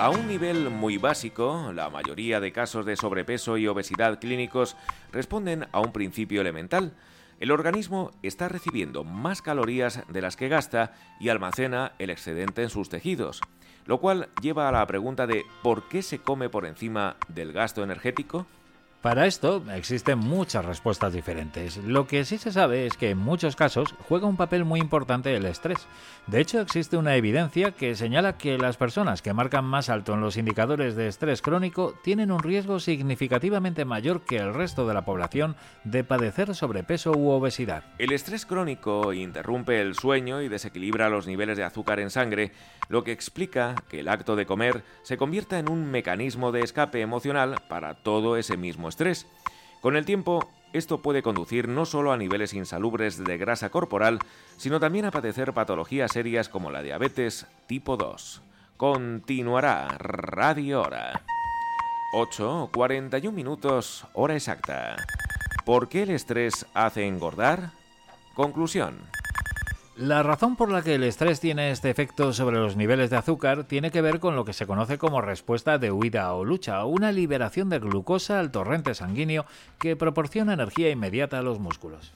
A 0.00 0.10
un 0.10 0.26
nivel 0.26 0.68
muy 0.68 0.98
básico, 0.98 1.70
la 1.72 1.90
mayoría 1.90 2.40
de 2.40 2.50
casos 2.50 2.84
de 2.84 2.96
sobrepeso 2.96 3.56
y 3.56 3.68
obesidad 3.68 4.18
clínicos 4.18 4.76
responden 5.12 5.68
a 5.70 5.78
un 5.78 5.92
principio 5.92 6.40
elemental. 6.40 6.94
el 7.38 7.52
organismo 7.52 8.10
está 8.22 8.48
recibiendo 8.48 9.04
más 9.04 9.42
calorías 9.42 10.02
de 10.08 10.20
las 10.20 10.36
que 10.36 10.48
gasta 10.48 10.92
y 11.20 11.28
almacena 11.28 11.92
el 12.00 12.10
excedente 12.10 12.62
en 12.64 12.68
sus 12.68 12.88
tejidos, 12.88 13.40
lo 13.90 13.98
cual 13.98 14.28
lleva 14.40 14.68
a 14.68 14.70
la 14.72 14.86
pregunta 14.86 15.26
de 15.26 15.44
¿por 15.64 15.88
qué 15.88 16.02
se 16.02 16.20
come 16.20 16.48
por 16.48 16.64
encima 16.64 17.16
del 17.26 17.52
gasto 17.52 17.82
energético? 17.82 18.46
Para 19.02 19.24
esto 19.24 19.62
existen 19.74 20.18
muchas 20.18 20.62
respuestas 20.62 21.14
diferentes. 21.14 21.78
Lo 21.78 22.06
que 22.06 22.26
sí 22.26 22.36
se 22.36 22.52
sabe 22.52 22.84
es 22.84 22.98
que 22.98 23.08
en 23.08 23.16
muchos 23.16 23.56
casos 23.56 23.94
juega 24.06 24.26
un 24.26 24.36
papel 24.36 24.66
muy 24.66 24.78
importante 24.78 25.34
el 25.34 25.46
estrés. 25.46 25.86
De 26.26 26.38
hecho, 26.38 26.60
existe 26.60 26.98
una 26.98 27.16
evidencia 27.16 27.70
que 27.70 27.94
señala 27.94 28.36
que 28.36 28.58
las 28.58 28.76
personas 28.76 29.22
que 29.22 29.32
marcan 29.32 29.64
más 29.64 29.88
alto 29.88 30.12
en 30.12 30.20
los 30.20 30.36
indicadores 30.36 30.96
de 30.96 31.08
estrés 31.08 31.40
crónico 31.40 31.94
tienen 32.04 32.30
un 32.30 32.42
riesgo 32.42 32.78
significativamente 32.78 33.86
mayor 33.86 34.20
que 34.20 34.36
el 34.36 34.52
resto 34.52 34.86
de 34.86 34.92
la 34.92 35.06
población 35.06 35.56
de 35.84 36.04
padecer 36.04 36.54
sobrepeso 36.54 37.12
u 37.12 37.30
obesidad. 37.30 37.84
El 37.96 38.12
estrés 38.12 38.44
crónico 38.44 39.14
interrumpe 39.14 39.80
el 39.80 39.94
sueño 39.94 40.42
y 40.42 40.50
desequilibra 40.50 41.08
los 41.08 41.26
niveles 41.26 41.56
de 41.56 41.64
azúcar 41.64 42.00
en 42.00 42.10
sangre, 42.10 42.52
lo 42.90 43.02
que 43.02 43.12
explica 43.12 43.76
que 43.88 44.00
el 44.00 44.08
acto 44.08 44.36
de 44.36 44.44
comer 44.44 44.84
se 45.02 45.16
convierta 45.16 45.58
en 45.58 45.70
un 45.70 45.90
mecanismo 45.90 46.52
de 46.52 46.60
escape 46.60 47.00
emocional 47.00 47.56
para 47.66 47.94
todo 47.94 48.36
ese 48.36 48.58
mismo 48.58 48.89
estrés. 48.90 49.26
Con 49.80 49.96
el 49.96 50.04
tiempo, 50.04 50.46
esto 50.72 51.00
puede 51.00 51.22
conducir 51.22 51.66
no 51.66 51.86
solo 51.86 52.12
a 52.12 52.16
niveles 52.16 52.52
insalubres 52.52 53.22
de 53.24 53.38
grasa 53.38 53.70
corporal, 53.70 54.18
sino 54.56 54.78
también 54.78 55.06
a 55.06 55.10
padecer 55.10 55.52
patologías 55.52 56.12
serias 56.12 56.48
como 56.48 56.70
la 56.70 56.82
diabetes 56.82 57.46
tipo 57.66 57.96
2. 57.96 58.42
Continuará 58.76 59.88
Radio 59.98 60.82
Hora. 60.82 61.22
8, 62.12 62.70
41 62.72 63.34
minutos, 63.34 64.04
hora 64.14 64.34
exacta. 64.34 64.96
¿Por 65.64 65.88
qué 65.88 66.02
el 66.02 66.10
estrés 66.10 66.66
hace 66.74 67.06
engordar? 67.06 67.70
Conclusión. 68.34 69.09
La 70.00 70.22
razón 70.22 70.56
por 70.56 70.72
la 70.72 70.80
que 70.80 70.94
el 70.94 71.02
estrés 71.02 71.40
tiene 71.40 71.70
este 71.70 71.90
efecto 71.90 72.32
sobre 72.32 72.56
los 72.56 72.74
niveles 72.74 73.10
de 73.10 73.18
azúcar 73.18 73.64
tiene 73.64 73.90
que 73.90 74.00
ver 74.00 74.18
con 74.18 74.34
lo 74.34 74.46
que 74.46 74.54
se 74.54 74.66
conoce 74.66 74.96
como 74.96 75.20
respuesta 75.20 75.76
de 75.76 75.92
huida 75.92 76.32
o 76.32 76.42
lucha, 76.42 76.86
una 76.86 77.12
liberación 77.12 77.68
de 77.68 77.80
glucosa 77.80 78.40
al 78.40 78.50
torrente 78.50 78.94
sanguíneo 78.94 79.44
que 79.78 79.96
proporciona 79.96 80.54
energía 80.54 80.88
inmediata 80.88 81.38
a 81.38 81.42
los 81.42 81.58
músculos. 81.58 82.14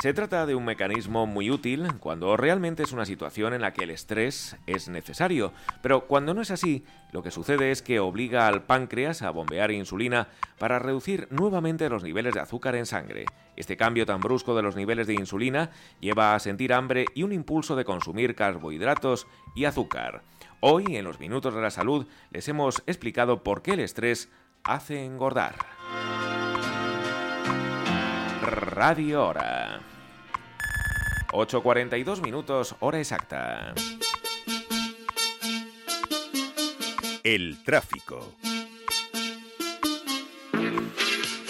Se 0.00 0.12
trata 0.12 0.44
de 0.44 0.54
un 0.54 0.64
mecanismo 0.64 1.26
muy 1.26 1.50
útil 1.50 1.86
cuando 1.98 2.36
realmente 2.36 2.82
es 2.82 2.92
una 2.92 3.06
situación 3.06 3.54
en 3.54 3.62
la 3.62 3.72
que 3.72 3.84
el 3.84 3.90
estrés 3.90 4.56
es 4.66 4.88
necesario, 4.88 5.52
pero 5.82 6.06
cuando 6.06 6.34
no 6.34 6.42
es 6.42 6.50
así, 6.50 6.84
lo 7.12 7.22
que 7.22 7.30
sucede 7.30 7.70
es 7.70 7.80
que 7.80 8.00
obliga 8.00 8.46
al 8.46 8.64
páncreas 8.64 9.22
a 9.22 9.30
bombear 9.30 9.70
insulina 9.70 10.28
para 10.58 10.78
reducir 10.78 11.26
nuevamente 11.30 11.88
los 11.88 12.02
niveles 12.02 12.34
de 12.34 12.40
azúcar 12.40 12.74
en 12.76 12.86
sangre. 12.86 13.24
Este 13.56 13.76
cambio 13.76 14.04
tan 14.04 14.20
brusco 14.20 14.54
de 14.54 14.62
los 14.62 14.76
niveles 14.76 15.06
de 15.06 15.14
insulina 15.14 15.70
lleva 16.00 16.34
a 16.34 16.40
sentir 16.40 16.74
hambre 16.74 17.06
y 17.14 17.22
un 17.22 17.32
impulso 17.32 17.74
de 17.74 17.84
consumir 17.84 18.34
carbohidratos 18.34 19.26
y 19.54 19.64
azúcar. 19.64 20.22
Hoy, 20.60 20.96
en 20.96 21.04
los 21.04 21.20
minutos 21.20 21.54
de 21.54 21.62
la 21.62 21.70
salud, 21.70 22.06
les 22.30 22.48
hemos 22.48 22.82
explicado 22.86 23.42
por 23.42 23.62
qué 23.62 23.72
el 23.72 23.80
estrés 23.80 24.30
hace 24.64 25.04
engordar. 25.04 25.54
Radio 28.44 29.24
Hora. 29.24 29.80
8.42 31.32 32.20
minutos, 32.22 32.76
hora 32.80 33.00
exacta. 33.00 33.74
El 37.22 37.62
tráfico. 37.64 38.34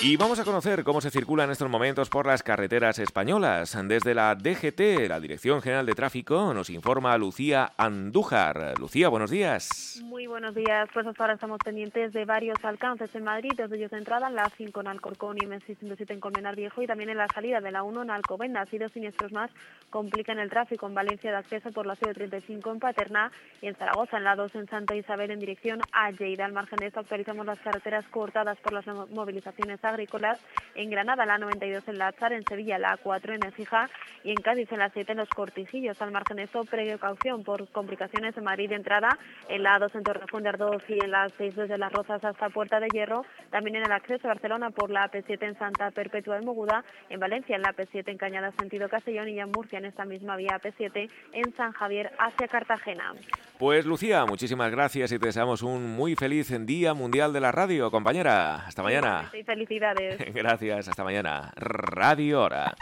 Y 0.06 0.18
vamos 0.18 0.38
a 0.38 0.44
conocer 0.44 0.84
cómo 0.84 1.00
se 1.00 1.10
circula 1.10 1.44
en 1.44 1.50
estos 1.50 1.70
momentos 1.70 2.10
por 2.10 2.26
las 2.26 2.42
carreteras 2.42 2.98
españolas. 2.98 3.74
Desde 3.88 4.12
la 4.12 4.34
DGT, 4.34 5.08
la 5.08 5.18
Dirección 5.18 5.62
General 5.62 5.86
de 5.86 5.94
Tráfico, 5.94 6.52
nos 6.52 6.68
informa 6.68 7.16
Lucía 7.16 7.72
Andújar. 7.78 8.78
Lucía, 8.78 9.08
buenos 9.08 9.30
días. 9.30 10.02
Muy 10.04 10.26
buenos 10.26 10.54
días. 10.54 10.90
Pues 10.92 11.06
hasta 11.06 11.22
ahora 11.22 11.34
estamos 11.36 11.58
pendientes 11.64 12.12
de 12.12 12.26
varios 12.26 12.62
alcances 12.64 13.14
en 13.14 13.24
Madrid, 13.24 13.52
desde 13.56 13.78
ellos 13.78 13.92
de 13.92 13.96
entrada 13.96 14.28
en 14.28 14.34
la 14.34 14.50
5 14.54 14.78
en 14.78 14.88
Alcorcón 14.88 15.38
y 15.38 15.46
M607 15.46 16.10
en 16.10 16.20
Colmenar 16.20 16.54
Viejo 16.54 16.82
y 16.82 16.86
también 16.86 17.08
en 17.08 17.16
la 17.16 17.28
salida 17.28 17.62
de 17.62 17.72
la 17.72 17.82
1 17.82 18.02
en 18.02 18.10
Alcobendas. 18.10 18.70
Y 18.74 18.76
dos 18.76 18.92
siniestros 18.92 19.32
más 19.32 19.50
complican 19.88 20.38
el 20.38 20.50
tráfico 20.50 20.86
en 20.86 20.92
Valencia 20.92 21.30
de 21.30 21.38
acceso 21.38 21.72
por 21.72 21.86
la 21.86 21.96
C35 21.96 22.72
en 22.72 22.78
Paterna 22.78 23.32
y 23.62 23.68
en 23.68 23.74
Zaragoza 23.76 24.18
en 24.18 24.24
la 24.24 24.36
2 24.36 24.54
en 24.56 24.68
Santa 24.68 24.94
Isabel 24.94 25.30
en 25.30 25.40
dirección 25.40 25.80
a 25.92 26.10
Lleida. 26.10 26.44
Al 26.44 26.52
margen 26.52 26.76
de 26.76 26.88
esto 26.88 27.00
actualizamos 27.00 27.46
las 27.46 27.58
carreteras 27.60 28.04
cortadas 28.10 28.58
por 28.58 28.74
las 28.74 28.84
movilizaciones 29.08 29.82
agrícolas 29.94 30.38
en 30.74 30.90
Granada 30.90 31.24
la 31.24 31.38
92 31.38 31.88
en 31.88 31.98
la 31.98 32.08
Azar, 32.08 32.32
en 32.32 32.44
Sevilla 32.44 32.78
la 32.78 32.96
4 32.96 33.34
en 33.34 33.46
Ecija 33.46 33.88
y 34.22 34.30
en 34.30 34.36
Cádiz 34.36 34.70
en 34.72 34.78
la 34.78 34.90
7 34.90 35.12
en 35.12 35.18
los 35.18 35.28
Cortijillos. 35.28 36.00
Al 36.02 36.10
margen 36.10 36.36
de 36.36 36.44
esto, 36.44 36.64
precaución 36.64 37.44
por 37.44 37.66
complicaciones 37.68 38.36
en 38.36 38.44
Madrid 38.44 38.68
de 38.68 38.76
entrada, 38.76 39.18
en 39.48 39.62
la 39.62 39.78
2 39.78 39.94
en 39.94 40.02
Torrejón 40.02 40.42
de 40.42 40.48
Ardoz 40.50 40.82
y 40.88 41.02
en 41.02 41.10
la 41.10 41.28
6 41.36 41.56
desde 41.56 41.78
Las 41.78 41.92
Rozas 41.92 42.24
hasta 42.24 42.48
Puerta 42.50 42.80
de 42.80 42.88
Hierro, 42.88 43.24
también 43.50 43.76
en 43.76 43.84
el 43.84 43.92
acceso 43.92 44.26
a 44.26 44.34
Barcelona 44.34 44.70
por 44.70 44.90
la 44.90 45.10
P7 45.10 45.42
en 45.42 45.58
Santa 45.58 45.90
Perpetua 45.90 46.38
de 46.38 46.44
Moguda, 46.44 46.84
en 47.08 47.20
Valencia 47.20 47.56
en 47.56 47.62
la 47.62 47.72
P7 47.72 48.08
en 48.08 48.18
Cañada 48.18 48.52
sentido 48.52 48.88
Castellón 48.88 49.28
y 49.28 49.38
en 49.40 49.50
Murcia 49.50 49.78
en 49.78 49.84
esta 49.84 50.04
misma 50.04 50.36
vía 50.36 50.60
P7 50.62 51.10
en 51.32 51.54
San 51.56 51.72
Javier 51.72 52.12
hacia 52.18 52.48
Cartagena. 52.48 53.14
Pues 53.58 53.86
Lucía, 53.86 54.26
muchísimas 54.26 54.70
gracias 54.70 55.12
y 55.12 55.18
te 55.18 55.26
deseamos 55.26 55.62
un 55.62 55.94
muy 55.94 56.16
feliz 56.16 56.52
Día 56.66 56.94
Mundial 56.94 57.32
de 57.32 57.40
la 57.40 57.52
Radio, 57.52 57.90
compañera. 57.90 58.66
Hasta 58.66 58.82
mañana. 58.82 59.28
Sí, 59.30 59.42
Gracias, 60.34 60.88
hasta 60.88 61.04
mañana. 61.04 61.52
Radio 61.56 62.42
Hora. 62.42 62.74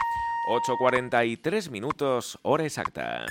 8.43 0.47 1.69
minutos, 1.69 2.39
hora 2.43 2.63
exacta. 2.63 3.25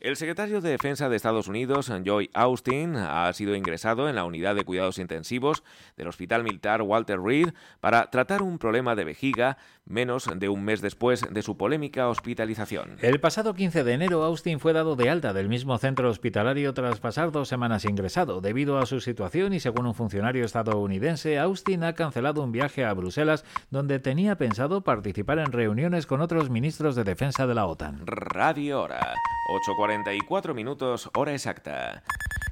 El 0.00 0.16
secretario 0.16 0.60
de 0.60 0.70
Defensa 0.70 1.08
de 1.08 1.16
Estados 1.16 1.48
Unidos, 1.48 1.90
Joy 2.04 2.30
Austin, 2.32 2.96
ha 2.96 3.32
sido 3.32 3.54
ingresado 3.54 4.08
en 4.08 4.14
la 4.14 4.24
unidad 4.24 4.54
de 4.54 4.64
cuidados 4.64 4.98
intensivos 4.98 5.64
del 5.96 6.08
Hospital 6.08 6.44
Militar 6.44 6.82
Walter 6.82 7.20
Reed 7.20 7.48
para 7.80 8.08
tratar 8.10 8.42
un 8.42 8.58
problema 8.58 8.94
de 8.94 9.04
vejiga 9.04 9.58
menos 9.88 10.28
de 10.34 10.48
un 10.48 10.64
mes 10.64 10.80
después 10.80 11.26
de 11.30 11.42
su 11.42 11.56
polémica 11.56 12.08
hospitalización. 12.08 12.96
El 13.00 13.20
pasado 13.20 13.54
15 13.54 13.84
de 13.84 13.92
enero, 13.92 14.22
Austin 14.22 14.60
fue 14.60 14.72
dado 14.72 14.96
de 14.96 15.10
alta 15.10 15.32
del 15.32 15.48
mismo 15.48 15.76
centro 15.78 16.10
hospitalario 16.10 16.74
tras 16.74 17.00
pasar 17.00 17.32
dos 17.32 17.48
semanas 17.48 17.84
ingresado. 17.84 18.40
Debido 18.40 18.78
a 18.78 18.86
su 18.86 19.00
situación 19.00 19.52
y 19.54 19.60
según 19.60 19.86
un 19.86 19.94
funcionario 19.94 20.44
estadounidense, 20.44 21.38
Austin 21.38 21.84
ha 21.84 21.94
cancelado 21.94 22.42
un 22.42 22.52
viaje 22.52 22.84
a 22.84 22.92
Bruselas 22.92 23.44
donde 23.70 23.98
tenía 23.98 24.36
pensado 24.36 24.82
participar 24.82 25.38
en 25.38 25.52
reuniones 25.52 26.06
con 26.06 26.20
otros 26.20 26.50
ministros 26.50 26.94
de 26.94 27.04
defensa 27.04 27.46
de 27.46 27.54
la 27.54 27.66
OTAN. 27.66 28.06
Radio 28.06 28.82
Hora. 28.82 29.14
8.44 29.48 30.54
minutos, 30.54 31.10
hora 31.14 31.32
exacta. 31.32 32.02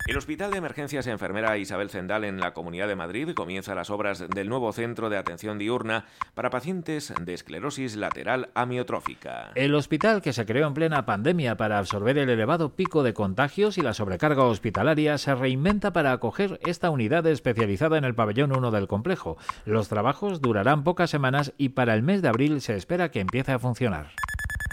El 0.06 0.16
Hospital 0.16 0.52
de 0.52 0.58
Emergencias 0.58 1.08
Enfermera 1.08 1.58
Isabel 1.58 1.90
Zendal 1.90 2.22
en 2.22 2.38
la 2.38 2.54
Comunidad 2.54 2.86
de 2.86 2.94
Madrid 2.94 3.30
comienza 3.34 3.74
las 3.74 3.90
obras 3.90 4.24
del 4.28 4.48
nuevo 4.48 4.72
centro 4.72 5.10
de 5.10 5.16
atención 5.16 5.58
diurna 5.58 6.04
para 6.34 6.48
pacientes 6.48 7.12
de 7.20 7.34
esclerosis 7.34 7.96
lateral 7.96 8.50
amiotrófica. 8.54 9.50
El 9.56 9.74
hospital, 9.74 10.22
que 10.22 10.32
se 10.32 10.46
creó 10.46 10.68
en 10.68 10.74
plena 10.74 11.06
pandemia 11.06 11.56
para 11.56 11.78
absorber 11.78 12.18
el 12.18 12.30
elevado 12.30 12.76
pico 12.76 13.02
de 13.02 13.14
contagios 13.14 13.78
y 13.78 13.80
la 13.80 13.94
sobrecarga 13.94 14.44
hospitalaria, 14.44 15.18
se 15.18 15.34
reinventa 15.34 15.92
para 15.92 16.12
acoger 16.12 16.60
esta 16.64 16.90
unidad 16.90 17.26
especializada 17.26 17.98
en 17.98 18.04
el 18.04 18.14
pabellón 18.14 18.56
1 18.56 18.70
del 18.70 18.86
complejo. 18.86 19.38
Los 19.64 19.88
trabajos 19.88 20.40
durarán 20.40 20.84
pocas 20.84 21.10
semanas 21.10 21.52
y 21.58 21.70
para 21.70 21.94
el 21.94 22.04
mes 22.04 22.22
de 22.22 22.28
abril 22.28 22.60
se 22.60 22.76
espera 22.76 23.10
que 23.10 23.18
empiece 23.18 23.50
a 23.50 23.58
funcionar. 23.58 24.12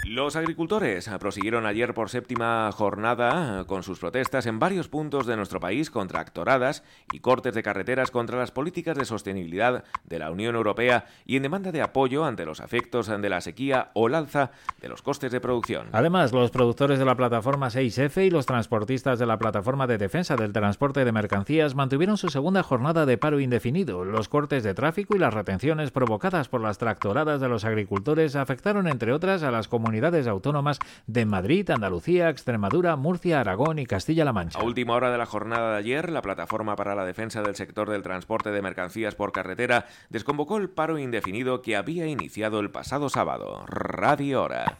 Los 0.06 0.36
agricultores 0.36 1.08
prosiguieron 1.18 1.64
ayer 1.64 1.94
por 1.94 2.10
séptima 2.10 2.70
jornada 2.72 3.64
con 3.64 3.82
sus 3.82 3.98
protestas 3.98 4.44
en 4.44 4.58
varios 4.58 4.86
puntos 4.86 5.26
de 5.26 5.34
nuestro 5.34 5.60
país 5.60 5.90
contra 5.90 6.20
actoradas 6.20 6.84
y 7.10 7.20
cortes 7.20 7.54
de 7.54 7.62
carreteras 7.62 8.10
contra 8.10 8.38
las 8.38 8.50
políticas 8.50 8.98
de 8.98 9.06
sostenibilidad 9.06 9.82
de 10.04 10.18
la 10.18 10.30
Unión 10.30 10.56
Europea 10.56 11.06
y 11.24 11.36
en 11.36 11.42
demanda 11.42 11.72
de 11.72 11.80
apoyo 11.80 12.26
ante 12.26 12.44
los 12.44 12.60
efectos 12.60 13.06
de 13.06 13.28
la 13.30 13.40
sequía 13.40 13.92
o 13.94 14.08
el 14.08 14.14
alza 14.14 14.50
de 14.82 14.90
los 14.90 15.00
costes 15.00 15.32
de 15.32 15.40
producción. 15.40 15.86
Además, 15.92 16.32
los 16.34 16.50
productores 16.50 16.98
de 16.98 17.06
la 17.06 17.16
plataforma 17.16 17.68
6F 17.68 18.26
y 18.26 18.30
los 18.30 18.44
transportistas 18.44 19.18
de 19.18 19.24
la 19.24 19.38
plataforma 19.38 19.86
de 19.86 19.96
defensa 19.96 20.36
del 20.36 20.52
transporte 20.52 21.06
de 21.06 21.12
mercancías 21.12 21.74
mantuvieron 21.74 22.18
su 22.18 22.28
segunda 22.28 22.62
jornada 22.62 23.06
de 23.06 23.16
paro 23.16 23.40
indefinido. 23.40 24.04
Los 24.04 24.28
cortes 24.28 24.64
de 24.64 24.74
tráfico 24.74 25.16
y 25.16 25.18
las 25.18 25.32
retenciones 25.32 25.90
provocadas 25.90 26.50
por 26.50 26.60
las 26.60 26.76
tractoradas 26.76 27.40
de 27.40 27.48
los 27.48 27.64
agricultores 27.64 28.36
afectaron, 28.36 28.86
entre 28.86 29.14
otras, 29.14 29.42
a 29.42 29.50
las 29.50 29.66
comunidades 29.66 29.93
comunidades 29.94 30.26
autónomas 30.26 30.80
de 31.06 31.24
Madrid, 31.24 31.70
Andalucía, 31.70 32.28
Extremadura, 32.28 32.96
Murcia, 32.96 33.38
Aragón 33.38 33.78
y 33.78 33.86
Castilla-La 33.86 34.32
Mancha. 34.32 34.58
A 34.58 34.64
última 34.64 34.94
hora 34.94 35.12
de 35.12 35.18
la 35.18 35.24
jornada 35.24 35.70
de 35.70 35.78
ayer, 35.78 36.10
la 36.10 36.20
Plataforma 36.20 36.74
para 36.74 36.96
la 36.96 37.04
Defensa 37.04 37.42
del 37.42 37.54
Sector 37.54 37.88
del 37.88 38.02
Transporte 38.02 38.50
de 38.50 38.60
Mercancías 38.60 39.14
por 39.14 39.30
Carretera 39.30 39.86
desconvocó 40.10 40.56
el 40.56 40.68
paro 40.68 40.98
indefinido 40.98 41.62
que 41.62 41.76
había 41.76 42.08
iniciado 42.08 42.58
el 42.58 42.72
pasado 42.72 43.08
sábado. 43.08 43.64
Radio 43.68 44.42
Hora. 44.42 44.76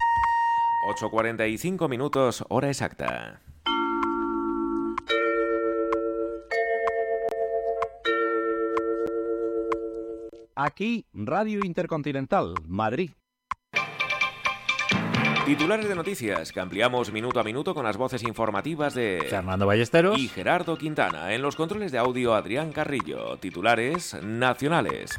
8.45 0.98 1.88
minutos, 1.88 2.44
hora 2.48 2.68
exacta. 2.68 3.40
Aquí, 10.56 11.06
Radio 11.12 11.60
Intercontinental, 11.64 12.54
Madrid. 12.66 13.10
Titulares 15.44 15.86
de 15.86 15.94
noticias 15.94 16.52
que 16.52 16.60
ampliamos 16.60 17.12
minuto 17.12 17.38
a 17.38 17.44
minuto 17.44 17.74
con 17.74 17.84
las 17.84 17.98
voces 17.98 18.22
informativas 18.22 18.94
de 18.94 19.26
Fernando 19.28 19.66
Ballesteros 19.66 20.18
y 20.18 20.28
Gerardo 20.28 20.78
Quintana. 20.78 21.34
En 21.34 21.42
los 21.42 21.54
controles 21.54 21.92
de 21.92 21.98
audio, 21.98 22.34
Adrián 22.34 22.72
Carrillo. 22.72 23.36
Titulares 23.36 24.16
nacionales. 24.22 25.18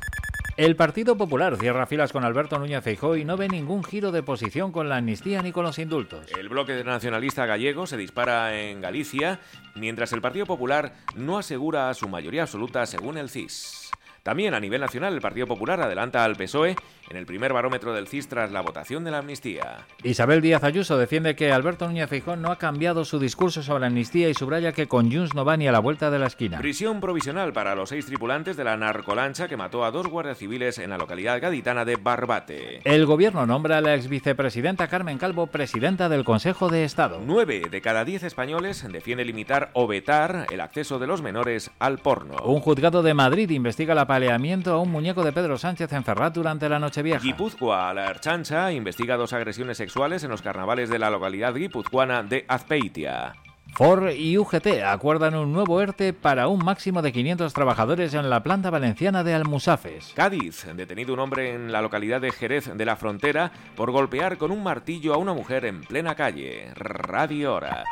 El 0.58 0.76
Partido 0.76 1.16
Popular 1.16 1.58
cierra 1.58 1.86
filas 1.86 2.12
con 2.12 2.24
Alberto 2.24 2.58
Núñez 2.58 2.84
Feijóo 2.84 3.18
y 3.18 3.24
no 3.24 3.38
ve 3.38 3.50
ningún 3.50 3.84
giro 3.84 4.12
de 4.12 4.24
posición 4.24 4.72
con 4.72 4.90
la 4.90 4.98
amnistía 4.98 5.44
ni 5.44 5.52
con 5.52 5.64
los 5.64 5.78
indultos. 5.78 6.26
El 6.36 6.50
bloque 6.50 6.84
nacionalista 6.84 7.46
gallego 7.46 7.86
se 7.86 7.98
dispara 7.98 8.60
en 8.60 8.82
Galicia, 8.82 9.40
mientras 9.76 10.12
el 10.12 10.22
Partido 10.22 10.48
Popular 10.48 10.96
no 11.16 11.38
asegura 11.38 11.94
su 11.94 12.10
mayoría 12.10 12.44
absoluta 12.44 12.88
según 12.88 13.20
el 13.20 13.30
CIS. 13.30 13.92
También 14.26 14.56
a 14.56 14.60
nivel 14.60 14.82
nacional 14.82 15.14
el 15.14 15.22
Partido 15.22 15.46
Popular 15.46 15.80
adelanta 15.80 16.24
al 16.24 16.36
PSOE 16.36 16.76
en 17.12 17.16
el 17.16 17.28
primer 17.28 17.54
barómetro 17.54 17.94
del 17.94 18.08
CIS 18.08 18.28
tras 18.28 18.52
la 18.52 18.62
votación 18.62 19.04
de 19.04 19.12
la 19.12 19.20
amnistía. 19.20 19.86
Isabel 20.02 20.42
Díaz 20.42 20.64
Ayuso 20.64 20.98
defiende 20.98 21.36
que 21.36 21.52
Alberto 21.52 21.86
Núñez 21.86 22.10
Feijóo 22.10 22.36
no 22.36 22.52
ha 22.52 22.58
cambiado 22.58 23.06
su 23.06 23.20
discurso 23.20 23.62
sobre 23.62 23.82
la 23.82 23.86
amnistía 23.86 24.28
y 24.28 24.34
subraya 24.34 24.72
que 24.72 24.88
con 24.88 25.12
Junts 25.12 25.36
no 25.36 25.46
va 25.46 25.58
ni 25.58 25.68
a 25.68 25.72
la 25.72 25.78
vuelta 25.78 26.10
de 26.10 26.18
la 26.18 26.26
esquina. 26.26 26.58
Prisión 26.58 27.02
provisional 27.02 27.54
para 27.54 27.76
los 27.76 27.90
seis 27.90 28.08
tripulantes 28.08 28.58
de 28.58 28.64
la 28.64 28.76
narcolancha 28.76 29.48
que 29.48 29.58
mató 29.58 29.86
a 29.86 29.92
dos 29.92 30.08
guardias 30.08 30.40
civiles 30.40 30.80
en 30.80 30.90
la 30.90 30.98
localidad 30.98 31.40
gaditana 31.40 31.86
de 31.86 31.96
Barbate. 31.96 32.82
El 32.84 33.06
gobierno 33.06 33.46
nombra 33.46 33.78
a 33.78 33.82
la 33.82 33.94
ex 33.94 34.08
vicepresidenta 34.08 34.88
Carmen 34.88 35.20
Calvo 35.20 35.46
presidenta 35.46 36.10
del 36.10 36.24
Consejo 36.24 36.70
de 36.70 36.84
Estado. 36.84 37.22
Nueve 37.24 37.62
de 37.70 37.82
cada 37.82 38.04
diez 38.04 38.24
españoles 38.24 38.88
defiende 38.92 39.24
limitar 39.24 39.70
o 39.74 39.86
vetar 39.86 40.48
el 40.50 40.62
acceso 40.62 40.98
de 40.98 41.06
los 41.06 41.22
menores 41.22 41.70
al 41.78 42.00
porno. 42.00 42.38
Un 42.44 42.60
juzgado 42.60 43.04
de 43.04 43.14
Madrid 43.14 43.52
investiga 43.52 43.94
la 43.94 44.08
apaleamiento 44.16 44.72
a 44.72 44.80
un 44.80 44.94
muñeco 44.94 45.26
de 45.26 45.34
Pedro 45.34 45.58
Sánchez 45.58 45.92
en 45.92 46.06
Ferrat 46.06 46.34
durante 46.34 46.70
la 46.70 46.80
Nochevieja. 46.80 47.20
Guipúzcoa, 47.20 47.94
la 47.94 48.06
Erchancha, 48.06 48.72
investiga 48.72 49.18
dos 49.18 49.34
agresiones 49.34 49.76
sexuales 49.76 50.24
en 50.24 50.30
los 50.30 50.42
carnavales 50.42 50.90
de 50.90 51.00
la 51.00 51.10
localidad 51.10 51.54
guipuzcoana 51.54 52.24
de 52.24 52.46
Azpeitia. 52.48 53.34
Ford 53.74 54.12
y 54.12 54.38
UGT 54.38 54.84
acuerdan 54.86 55.36
un 55.36 55.52
nuevo 55.52 55.82
ERTE 55.82 56.14
para 56.14 56.48
un 56.48 56.64
máximo 56.64 57.02
de 57.02 57.12
500 57.12 57.54
trabajadores 57.54 58.14
en 58.14 58.30
la 58.30 58.42
planta 58.42 58.70
valenciana 58.70 59.22
de 59.26 59.34
Almusafes. 59.34 60.14
Cádiz, 60.16 60.66
detenido 60.78 61.14
un 61.14 61.20
hombre 61.20 61.54
en 61.54 61.74
la 61.74 61.82
localidad 61.82 62.22
de 62.22 62.32
Jerez 62.32 62.72
de 62.74 62.86
la 62.86 62.96
Frontera 62.96 63.52
por 63.76 63.92
golpear 63.92 64.38
con 64.38 64.50
un 64.52 64.64
martillo 64.64 65.14
a 65.14 65.18
una 65.18 65.34
mujer 65.34 65.66
en 65.66 65.82
plena 65.82 66.16
calle. 66.16 66.70
Radio 66.74 67.54
Hora. 67.54 67.84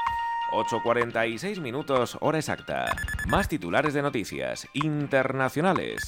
8.46 0.53 1.59
minutos, 1.59 2.17
hora 2.21 2.37
exacta. 2.37 2.95
Más 3.27 3.47
titulares 3.49 3.95
de 3.95 4.03
noticias 4.03 4.67
internacionales. 4.73 6.03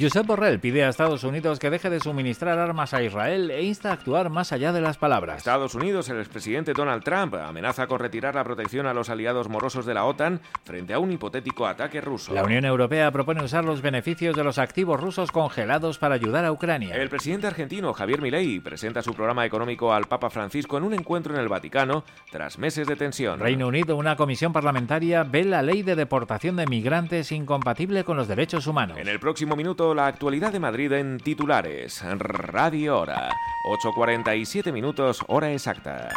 Josep 0.00 0.26
Borrell 0.26 0.58
pide 0.58 0.82
a 0.82 0.88
Estados 0.88 1.22
Unidos 1.22 1.60
que 1.60 1.70
deje 1.70 1.88
de 1.88 2.00
suministrar 2.00 2.58
armas 2.58 2.92
a 2.94 3.02
Israel 3.02 3.48
e 3.52 3.62
insta 3.62 3.90
a 3.90 3.92
actuar 3.92 4.28
más 4.28 4.50
allá 4.50 4.72
de 4.72 4.80
las 4.80 4.98
palabras. 4.98 5.38
Estados 5.38 5.76
Unidos, 5.76 6.08
el 6.08 6.18
expresidente 6.18 6.72
Donald 6.72 7.04
Trump 7.04 7.36
amenaza 7.36 7.86
con 7.86 8.00
retirar 8.00 8.34
la 8.34 8.42
protección 8.42 8.88
a 8.88 8.94
los 8.94 9.08
aliados 9.08 9.48
morosos 9.48 9.86
de 9.86 9.94
la 9.94 10.04
OTAN 10.04 10.40
frente 10.64 10.94
a 10.94 10.98
un 10.98 11.12
hipotético 11.12 11.68
ataque 11.68 12.00
ruso. 12.00 12.34
La 12.34 12.42
Unión 12.42 12.64
Europea 12.64 13.12
propone 13.12 13.44
usar 13.44 13.64
los 13.64 13.82
beneficios 13.82 14.34
de 14.34 14.42
los 14.42 14.58
activos 14.58 15.00
rusos 15.00 15.30
congelados 15.30 15.98
para 15.98 16.16
ayudar 16.16 16.44
a 16.44 16.50
Ucrania. 16.50 16.96
El 16.96 17.08
presidente 17.08 17.46
argentino 17.46 17.92
Javier 17.92 18.20
Milei 18.20 18.58
presenta 18.58 19.00
su 19.00 19.14
programa 19.14 19.46
económico 19.46 19.92
al 19.92 20.06
Papa 20.06 20.28
Francisco 20.28 20.76
en 20.76 20.84
un 20.84 20.94
encuentro 20.94 21.34
en 21.34 21.40
el 21.40 21.48
Vaticano 21.48 22.02
tras 22.32 22.58
meses 22.58 22.88
de 22.88 22.96
tensión. 22.96 23.38
Reino 23.38 23.68
Unido, 23.68 23.96
una 23.96 24.16
comisión 24.16 24.52
parlamentaria 24.52 25.22
ve 25.22 25.44
la 25.44 25.62
ley 25.62 25.84
de 25.84 25.94
deportación 25.94 26.56
de 26.56 26.66
migrantes 26.66 27.30
incompatible 27.30 28.02
con 28.02 28.16
los 28.16 28.26
derechos 28.26 28.66
humanos. 28.66 28.98
En 28.98 29.06
el 29.06 29.20
próximo 29.20 29.54
minuto 29.54 29.83
la 29.92 30.06
actualidad 30.06 30.52
de 30.52 30.60
Madrid 30.60 30.92
en 30.92 31.18
titulares. 31.18 32.00
Radio 32.18 33.00
Hora. 33.00 33.30
8.47 33.64 34.72
minutos, 34.72 35.24
hora 35.26 35.52
exacta. 35.52 36.10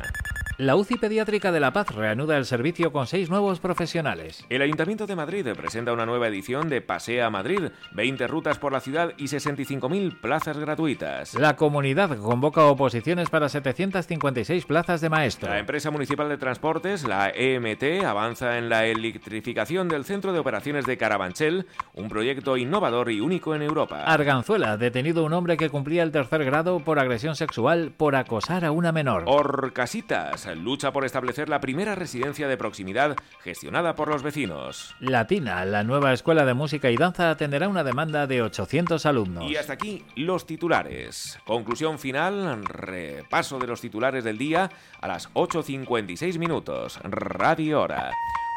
La 0.60 0.76
UCI 0.76 0.96
Pediátrica 0.96 1.52
de 1.52 1.60
La 1.60 1.72
Paz 1.72 1.94
reanuda 1.94 2.36
el 2.36 2.44
servicio 2.44 2.92
con 2.92 3.06
seis 3.06 3.30
nuevos 3.30 3.60
profesionales. 3.60 4.44
El 4.50 4.64
Ayuntamiento 4.64 5.06
de 5.06 5.16
Madrid 5.16 5.46
presenta 5.56 5.94
una 5.94 6.08
nueva 6.08 6.30
edición 6.30 6.68
de 6.68 6.82
Pasea 6.82 7.30
Madrid, 7.30 7.70
20 7.92 8.26
rutas 8.26 8.58
por 8.58 8.72
la 8.72 8.80
ciudad 8.80 9.14
y 9.18 9.26
65.000 9.26 10.20
plazas 10.20 10.58
gratuitas. 10.58 11.36
La 11.36 11.56
comunidad 11.56 12.18
convoca 12.18 12.66
oposiciones 12.66 13.30
para 13.30 13.50
756 13.50 14.66
plazas 14.66 15.00
de 15.00 15.10
maestro. 15.10 15.48
La 15.48 15.60
empresa 15.60 15.92
municipal 15.92 16.28
de 16.28 16.40
transportes, 16.40 17.04
la 17.04 17.30
EMT, 17.30 18.04
avanza 18.04 18.58
en 18.58 18.70
la 18.70 18.88
electrificación 18.88 19.88
del 19.88 20.06
centro 20.06 20.34
de 20.34 20.40
operaciones 20.40 20.88
de 20.88 20.98
Carabanchel, 20.98 21.68
un 21.94 22.10
proyecto 22.10 22.58
innovador 22.58 23.12
y 23.12 23.20
único 23.20 23.54
en 23.54 23.62
Europa. 23.62 24.06
Arganzuela, 24.06 24.76
detenido 24.78 25.24
un 25.24 25.34
hombre 25.34 25.56
que 25.56 25.70
cumplía 25.70 26.02
el 26.02 26.12
tercer 26.12 26.44
grado 26.46 26.80
por 26.80 26.98
agresión 26.98 27.36
sexual 27.36 27.92
por 27.96 28.16
acosar 28.16 28.66
a 28.66 28.72
una 28.72 28.92
menor. 28.92 29.26
Orcasitas 29.28 30.47
lucha 30.56 30.92
por 30.92 31.06
establecer 31.06 31.50
la 31.50 31.60
primera 31.60 31.96
residencia 31.96 32.48
de 32.48 32.58
proximidad 32.58 33.16
gestionada 33.42 33.96
por 33.96 34.10
los 34.10 34.24
vecinos. 34.24 34.96
Latina, 35.00 35.66
la 35.66 35.84
nueva 35.84 36.14
escuela 36.14 36.46
de 36.46 36.54
música 36.54 36.90
y 36.90 36.98
danza 36.98 37.32
atenderá 37.32 37.68
una 37.68 37.84
demanda 37.84 38.28
de 38.28 38.42
800 38.42 39.06
alumnos. 39.06 39.50
Y 39.50 39.56
hasta 39.56 39.74
aquí 39.74 40.06
los 40.16 40.46
titulares. 40.46 41.40
Conclusión 41.46 42.00
final, 42.00 42.66
repaso 42.66 43.60
de 43.60 43.68
los 43.68 43.82
titulares 43.82 44.24
del 44.24 44.38
día 44.38 44.70
a 45.02 45.08
las 45.08 45.32
8.56 45.34 46.38
minutos. 46.38 47.00
Radio 47.04 47.82
Hora. 47.82 48.12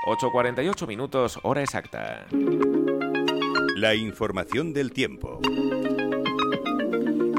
8.48 0.07 0.87
minutos, 0.87 1.39
hora 1.43 1.61
exacta. 1.61 2.27
La 3.77 3.95
información 3.95 4.73
del 4.73 4.93
tiempo. 4.93 5.41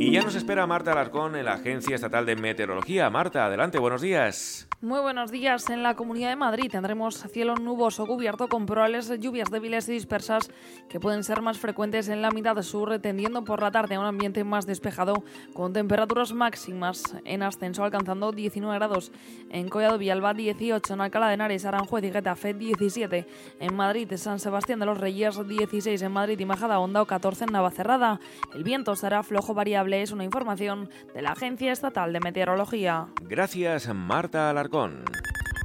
Y 0.02 0.10
ya 0.10 0.24
nos 0.24 0.34
espera 0.34 0.66
Marta 0.66 0.94
Alarcón 0.94 1.36
en 1.36 1.46
la 1.46 1.54
Agencia 1.54 1.94
Estatal 1.94 2.26
de 2.26 2.36
Meteorología. 2.36 3.12
Marta, 3.12 3.46
adelante, 3.46 3.78
buenos 3.78 4.02
días. 4.02 4.68
Muy 4.84 5.00
buenos 5.00 5.30
días. 5.30 5.70
En 5.70 5.84
la 5.84 5.94
Comunidad 5.94 6.30
de 6.30 6.36
Madrid 6.36 6.72
tendremos 6.72 7.24
cielo 7.32 7.54
nuboso 7.54 8.08
cubierto 8.08 8.48
con 8.48 8.66
probables 8.66 9.12
lluvias 9.20 9.52
débiles 9.52 9.88
y 9.88 9.92
dispersas 9.92 10.50
que 10.90 11.00
pueden 11.00 11.24
ser 11.24 11.44
más 11.44 11.60
frecuentes 11.60 12.10
en 12.10 12.24
la 12.24 12.32
mitad 12.32 12.60
sur, 12.64 12.98
tendiendo 12.98 13.44
por 13.44 13.62
la 13.62 13.70
tarde 13.70 13.94
a 13.94 14.00
un 14.00 14.08
ambiente 14.08 14.44
más 14.44 14.66
despejado 14.66 15.24
con 15.54 15.72
temperaturas 15.72 16.34
máximas 16.34 17.16
en 17.24 17.44
ascenso 17.44 17.84
alcanzando 17.84 18.32
19 18.32 18.76
grados. 18.76 19.12
En 19.52 19.70
Collado 19.70 20.00
Villalba 20.00 20.34
18, 20.34 20.96
en 20.96 21.02
Alcalá 21.02 21.28
de 21.28 21.36
Henares, 21.36 21.66
Aranjuez 21.66 22.04
y 22.06 22.12
Getafe 22.12 22.56
17, 22.56 23.28
en 23.60 23.76
Madrid 23.76 24.12
San 24.16 24.40
Sebastián 24.40 24.80
de 24.80 24.88
los 24.88 24.98
Reyes 24.98 25.48
16, 25.48 26.02
en 26.02 26.12
Madrid 26.12 26.40
y 26.40 26.46
Majada 26.46 26.80
Honda 26.80 27.06
14 27.06 27.44
en 27.44 27.52
Navacerrada. 27.52 28.20
El 28.56 28.64
viento 28.64 28.96
será 28.96 29.22
flojo 29.22 29.54
variable, 29.54 29.91
es 29.94 30.12
una 30.12 30.24
información 30.24 30.90
de 31.14 31.22
la 31.22 31.32
Agencia 31.32 31.72
Estatal 31.72 32.14
de 32.14 32.20
Meteorología. 32.20 33.08
Gracias, 33.22 33.94
Marta 33.94 34.50
Alarcón. 34.50 35.04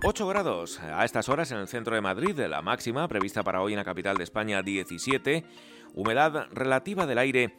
8 0.05 0.29
grados 0.29 0.81
a 0.81 1.05
estas 1.05 1.29
horas 1.29 1.51
en 1.53 1.59
el 1.59 1.69
centro 1.69 1.95
de 1.95 2.01
Madrid, 2.01 2.39
la 2.49 2.63
máxima 2.63 3.09
prevista 3.09 3.43
para 3.43 3.63
hoy 3.63 3.73
en 3.73 3.79
la 3.79 3.85
capital 3.85 4.17
de 4.17 4.25
España 4.25 4.63
17, 4.63 5.45
humedad 5.95 6.47
relativa 6.53 7.07
del 7.07 7.19
aire 7.19 7.57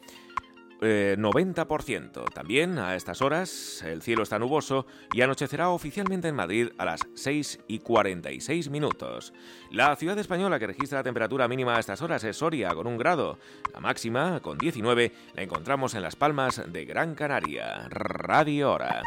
eh, 0.80 1.16
90%. 1.18 2.32
También 2.32 2.78
a 2.78 2.94
estas 2.94 3.22
horas 3.22 3.82
el 3.82 4.02
cielo 4.02 4.22
está 4.22 4.38
nuboso 4.38 4.86
y 5.12 5.22
anochecerá 5.22 5.70
oficialmente 5.70 6.28
en 6.28 6.34
Madrid 6.34 6.68
a 6.78 6.84
las 6.84 7.00
6 7.14 7.60
y 7.66 7.80
46 7.80 8.70
minutos. 8.70 9.32
La 9.70 9.94
ciudad 9.96 10.18
española 10.18 10.58
que 10.58 10.68
registra 10.68 11.00
la 11.00 11.04
temperatura 11.04 11.48
mínima 11.48 11.76
a 11.76 11.80
estas 11.80 12.02
horas 12.02 12.22
es 12.24 12.36
Soria 12.36 12.70
con 12.74 12.86
un 12.86 12.98
grado. 12.98 13.38
La 13.72 13.80
máxima, 13.80 14.40
con 14.40 14.58
19, 14.58 15.12
la 15.34 15.42
encontramos 15.42 15.94
en 15.94 16.02
Las 16.02 16.16
Palmas 16.16 16.62
de 16.66 16.84
Gran 16.84 17.14
Canaria. 17.14 17.88
Radio 17.88 18.72
Hora. 18.72 19.02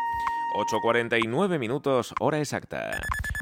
8.49 0.54 1.60
minutos, 1.60 2.14
hora 2.20 2.40
exacta. 2.40 3.00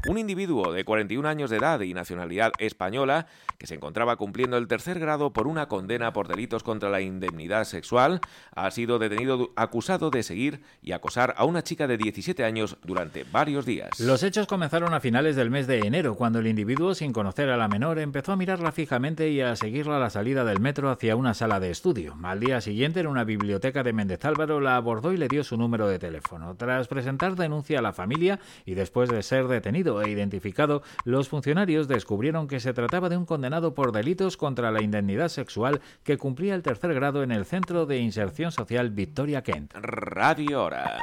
Un 0.07 0.17
individuo 0.17 0.71
de 0.71 0.85
41 0.85 1.27
años 1.27 1.49
de 1.49 1.57
edad 1.57 1.81
y 1.81 1.93
nacionalidad 1.93 2.53
española 2.57 3.27
que 3.57 3.67
se 3.67 3.75
encontraba 3.75 4.15
cumpliendo 4.15 4.55
el 4.55 4.67
tercer 4.67 4.97
grado 4.97 5.33
por 5.33 5.45
una 5.45 5.67
condena 5.67 6.13
por 6.13 6.29
delitos 6.29 6.63
contra 6.63 6.89
la 6.89 7.01
indemnidad 7.01 7.65
sexual 7.65 8.21
ha 8.55 8.71
sido 8.71 8.97
detenido 8.97 9.51
acusado 9.57 10.09
de 10.09 10.23
seguir 10.23 10.61
y 10.81 10.93
acosar 10.93 11.33
a 11.37 11.43
una 11.43 11.63
chica 11.63 11.85
de 11.85 11.97
17 11.97 12.45
años 12.45 12.77
durante 12.83 13.25
varios 13.25 13.65
días. 13.65 13.99
Los 13.99 14.23
hechos 14.23 14.47
comenzaron 14.47 14.93
a 14.93 15.01
finales 15.01 15.35
del 15.35 15.49
mes 15.49 15.67
de 15.67 15.79
enero, 15.79 16.15
cuando 16.15 16.39
el 16.39 16.47
individuo, 16.47 16.95
sin 16.95 17.11
conocer 17.11 17.49
a 17.49 17.57
la 17.57 17.67
menor, 17.67 17.99
empezó 17.99 18.31
a 18.31 18.37
mirarla 18.37 18.71
fijamente 18.71 19.29
y 19.29 19.41
a 19.41 19.57
seguirla 19.57 19.97
a 19.97 19.99
la 19.99 20.09
salida 20.09 20.45
del 20.45 20.61
metro 20.61 20.89
hacia 20.89 21.17
una 21.17 21.33
sala 21.33 21.59
de 21.59 21.71
estudio. 21.71 22.17
Al 22.23 22.39
día 22.39 22.61
siguiente, 22.61 23.01
en 23.01 23.07
una 23.07 23.25
biblioteca 23.25 23.83
de 23.83 23.91
Méndez 23.91 24.23
Álvaro, 24.23 24.61
la 24.61 24.77
abordó 24.77 25.11
y 25.11 25.17
le 25.17 25.27
dio 25.27 25.43
su 25.43 25.57
número 25.57 25.89
de 25.89 25.99
teléfono. 25.99 26.55
Tras 26.55 26.87
presentar 26.87 27.35
denuncia 27.35 27.79
a 27.79 27.81
la 27.81 27.91
familia 27.91 28.39
y 28.65 28.75
después 28.75 29.09
de 29.09 29.21
ser 29.23 29.47
detenido 29.47 29.88
e 30.01 30.09
identificado, 30.09 30.83
los 31.03 31.29
funcionarios 31.29 31.87
descubrieron 31.87 32.47
que 32.47 32.59
se 32.59 32.73
trataba 32.73 33.09
de 33.09 33.17
un 33.17 33.25
condenado 33.25 33.73
por 33.73 33.91
delitos 33.91 34.37
contra 34.37 34.71
la 34.71 34.83
indemnidad 34.83 35.29
sexual 35.29 35.81
que 36.03 36.17
cumplía 36.17 36.55
el 36.55 36.63
tercer 36.63 36.93
grado 36.93 37.23
en 37.23 37.31
el 37.31 37.45
Centro 37.45 37.85
de 37.85 37.97
Inserción 37.97 38.51
Social 38.51 38.91
Victoria 38.91 39.41
Kent. 39.41 39.73
Radio 39.73 40.63
Hora. 40.63 40.99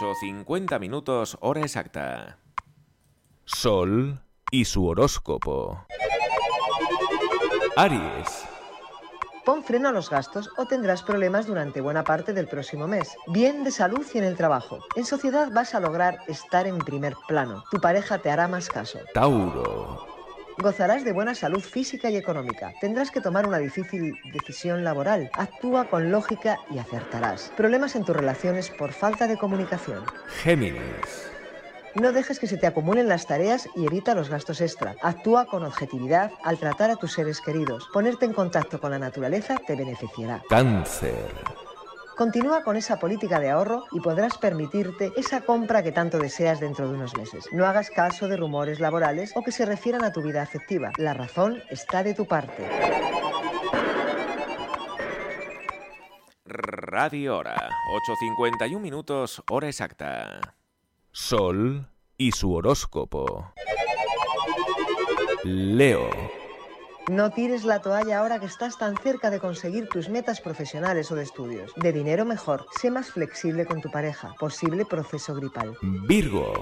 8.50 0.00 0.78
minutos, 0.78 1.38
hora 1.40 1.62
exacta. 1.62 2.38
Sol 3.46 4.20
y 4.50 4.64
su 4.66 4.86
horóscopo. 4.86 5.86
Aries. 7.76 8.49
Pon 9.44 9.64
freno 9.64 9.88
a 9.88 9.92
los 9.92 10.10
gastos 10.10 10.50
o 10.56 10.66
tendrás 10.66 11.02
problemas 11.02 11.46
durante 11.46 11.80
buena 11.80 12.04
parte 12.04 12.32
del 12.32 12.46
próximo 12.46 12.86
mes. 12.86 13.16
Bien 13.28 13.64
de 13.64 13.70
salud 13.70 14.06
y 14.12 14.18
en 14.18 14.24
el 14.24 14.36
trabajo. 14.36 14.80
En 14.96 15.04
sociedad 15.04 15.48
vas 15.52 15.74
a 15.74 15.80
lograr 15.80 16.18
estar 16.28 16.66
en 16.66 16.78
primer 16.78 17.14
plano. 17.26 17.64
Tu 17.70 17.80
pareja 17.80 18.18
te 18.18 18.30
hará 18.30 18.48
más 18.48 18.68
caso. 18.68 18.98
Tauro. 19.14 20.06
Gozarás 20.58 21.04
de 21.04 21.12
buena 21.12 21.34
salud 21.34 21.60
física 21.60 22.10
y 22.10 22.16
económica. 22.16 22.74
Tendrás 22.82 23.10
que 23.10 23.22
tomar 23.22 23.46
una 23.46 23.58
difícil 23.58 24.14
decisión 24.32 24.84
laboral. 24.84 25.30
Actúa 25.34 25.86
con 25.86 26.10
lógica 26.10 26.58
y 26.70 26.78
acertarás. 26.78 27.50
Problemas 27.56 27.96
en 27.96 28.04
tus 28.04 28.14
relaciones 28.14 28.68
por 28.68 28.92
falta 28.92 29.26
de 29.26 29.38
comunicación. 29.38 30.04
Géminis. 30.42 31.30
No 31.94 32.12
dejes 32.12 32.38
que 32.38 32.46
se 32.46 32.56
te 32.56 32.66
acumulen 32.66 33.08
las 33.08 33.26
tareas 33.26 33.68
y 33.74 33.86
evita 33.86 34.14
los 34.14 34.28
gastos 34.28 34.60
extra. 34.60 34.94
Actúa 35.02 35.46
con 35.46 35.64
objetividad 35.64 36.30
al 36.44 36.58
tratar 36.58 36.90
a 36.90 36.96
tus 36.96 37.12
seres 37.12 37.40
queridos. 37.40 37.88
Ponerte 37.92 38.26
en 38.26 38.32
contacto 38.32 38.80
con 38.80 38.92
la 38.92 38.98
naturaleza 38.98 39.56
te 39.66 39.74
beneficiará. 39.74 40.42
Cáncer. 40.48 41.34
Continúa 42.16 42.62
con 42.62 42.76
esa 42.76 42.98
política 42.98 43.40
de 43.40 43.50
ahorro 43.50 43.86
y 43.92 44.00
podrás 44.00 44.36
permitirte 44.38 45.10
esa 45.16 45.40
compra 45.40 45.82
que 45.82 45.90
tanto 45.90 46.18
deseas 46.18 46.60
dentro 46.60 46.86
de 46.86 46.94
unos 46.94 47.16
meses. 47.16 47.46
No 47.50 47.66
hagas 47.66 47.90
caso 47.90 48.28
de 48.28 48.36
rumores 48.36 48.78
laborales 48.78 49.32
o 49.34 49.42
que 49.42 49.52
se 49.52 49.64
refieran 49.64 50.04
a 50.04 50.12
tu 50.12 50.22
vida 50.22 50.42
afectiva. 50.42 50.92
La 50.98 51.14
razón 51.14 51.62
está 51.70 52.02
de 52.02 52.14
tu 52.14 52.26
parte. 52.26 52.68
Radio 56.44 57.38
Hora, 57.38 57.70
8.51 58.38 58.78
minutos, 58.80 59.42
hora 59.48 59.68
exacta. 59.68 60.59
Sol 61.12 61.88
y 62.16 62.30
su 62.30 62.54
horóscopo. 62.54 63.52
Leo. 65.42 66.08
No 67.08 67.30
tires 67.30 67.64
la 67.64 67.80
toalla 67.80 68.20
ahora 68.20 68.38
que 68.38 68.46
estás 68.46 68.78
tan 68.78 68.96
cerca 68.96 69.30
de 69.30 69.40
conseguir 69.40 69.88
tus 69.88 70.08
metas 70.08 70.40
profesionales 70.40 71.10
o 71.10 71.16
de 71.16 71.24
estudios. 71.24 71.72
De 71.74 71.92
dinero 71.92 72.24
mejor. 72.24 72.66
Sé 72.80 72.92
más 72.92 73.10
flexible 73.10 73.66
con 73.66 73.80
tu 73.80 73.90
pareja. 73.90 74.34
Posible 74.38 74.84
proceso 74.84 75.34
gripal. 75.34 75.76
Virgo. 75.82 76.52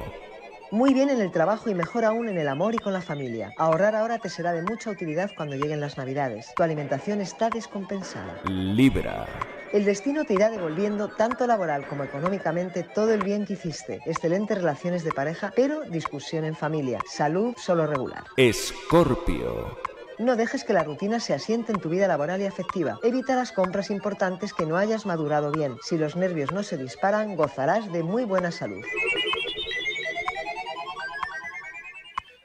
Muy 0.70 0.94
bien 0.94 1.10
en 1.10 1.20
el 1.20 1.30
trabajo 1.30 1.68
y 1.68 1.74
mejor 1.74 2.06
aún 2.06 2.28
en 2.30 2.38
el 2.38 2.48
amor 2.48 2.74
y 2.74 2.78
con 2.78 2.94
la 2.94 3.02
familia. 3.02 3.52
Ahorrar 3.58 3.94
ahora 3.94 4.18
te 4.18 4.30
será 4.30 4.52
de 4.52 4.62
mucha 4.62 4.90
utilidad 4.90 5.30
cuando 5.36 5.56
lleguen 5.56 5.80
las 5.80 5.98
navidades. 5.98 6.54
Tu 6.56 6.62
alimentación 6.62 7.20
está 7.20 7.50
descompensada. 7.50 8.40
Libra. 8.44 9.26
El 9.72 9.84
destino 9.84 10.24
te 10.24 10.32
irá 10.32 10.48
devolviendo 10.48 11.08
tanto 11.08 11.46
laboral 11.46 11.86
como 11.86 12.04
económicamente 12.04 12.82
todo 12.82 13.12
el 13.12 13.22
bien 13.22 13.44
que 13.44 13.52
hiciste. 13.52 14.00
Excelentes 14.06 14.56
relaciones 14.56 15.04
de 15.04 15.12
pareja, 15.12 15.52
pero 15.54 15.82
discusión 15.82 16.44
en 16.44 16.56
familia. 16.56 17.00
Salud 17.06 17.54
solo 17.58 17.86
regular. 17.86 18.24
Escorpio. 18.38 19.78
No 20.18 20.36
dejes 20.36 20.64
que 20.64 20.72
la 20.72 20.84
rutina 20.84 21.20
se 21.20 21.34
asiente 21.34 21.72
en 21.72 21.80
tu 21.80 21.90
vida 21.90 22.08
laboral 22.08 22.40
y 22.40 22.46
afectiva. 22.46 22.98
Evita 23.02 23.36
las 23.36 23.52
compras 23.52 23.90
importantes 23.90 24.54
que 24.54 24.64
no 24.64 24.78
hayas 24.78 25.04
madurado 25.04 25.52
bien. 25.52 25.76
Si 25.82 25.98
los 25.98 26.16
nervios 26.16 26.50
no 26.50 26.62
se 26.62 26.78
disparan, 26.78 27.36
gozarás 27.36 27.92
de 27.92 28.02
muy 28.02 28.24
buena 28.24 28.50
salud. 28.50 28.82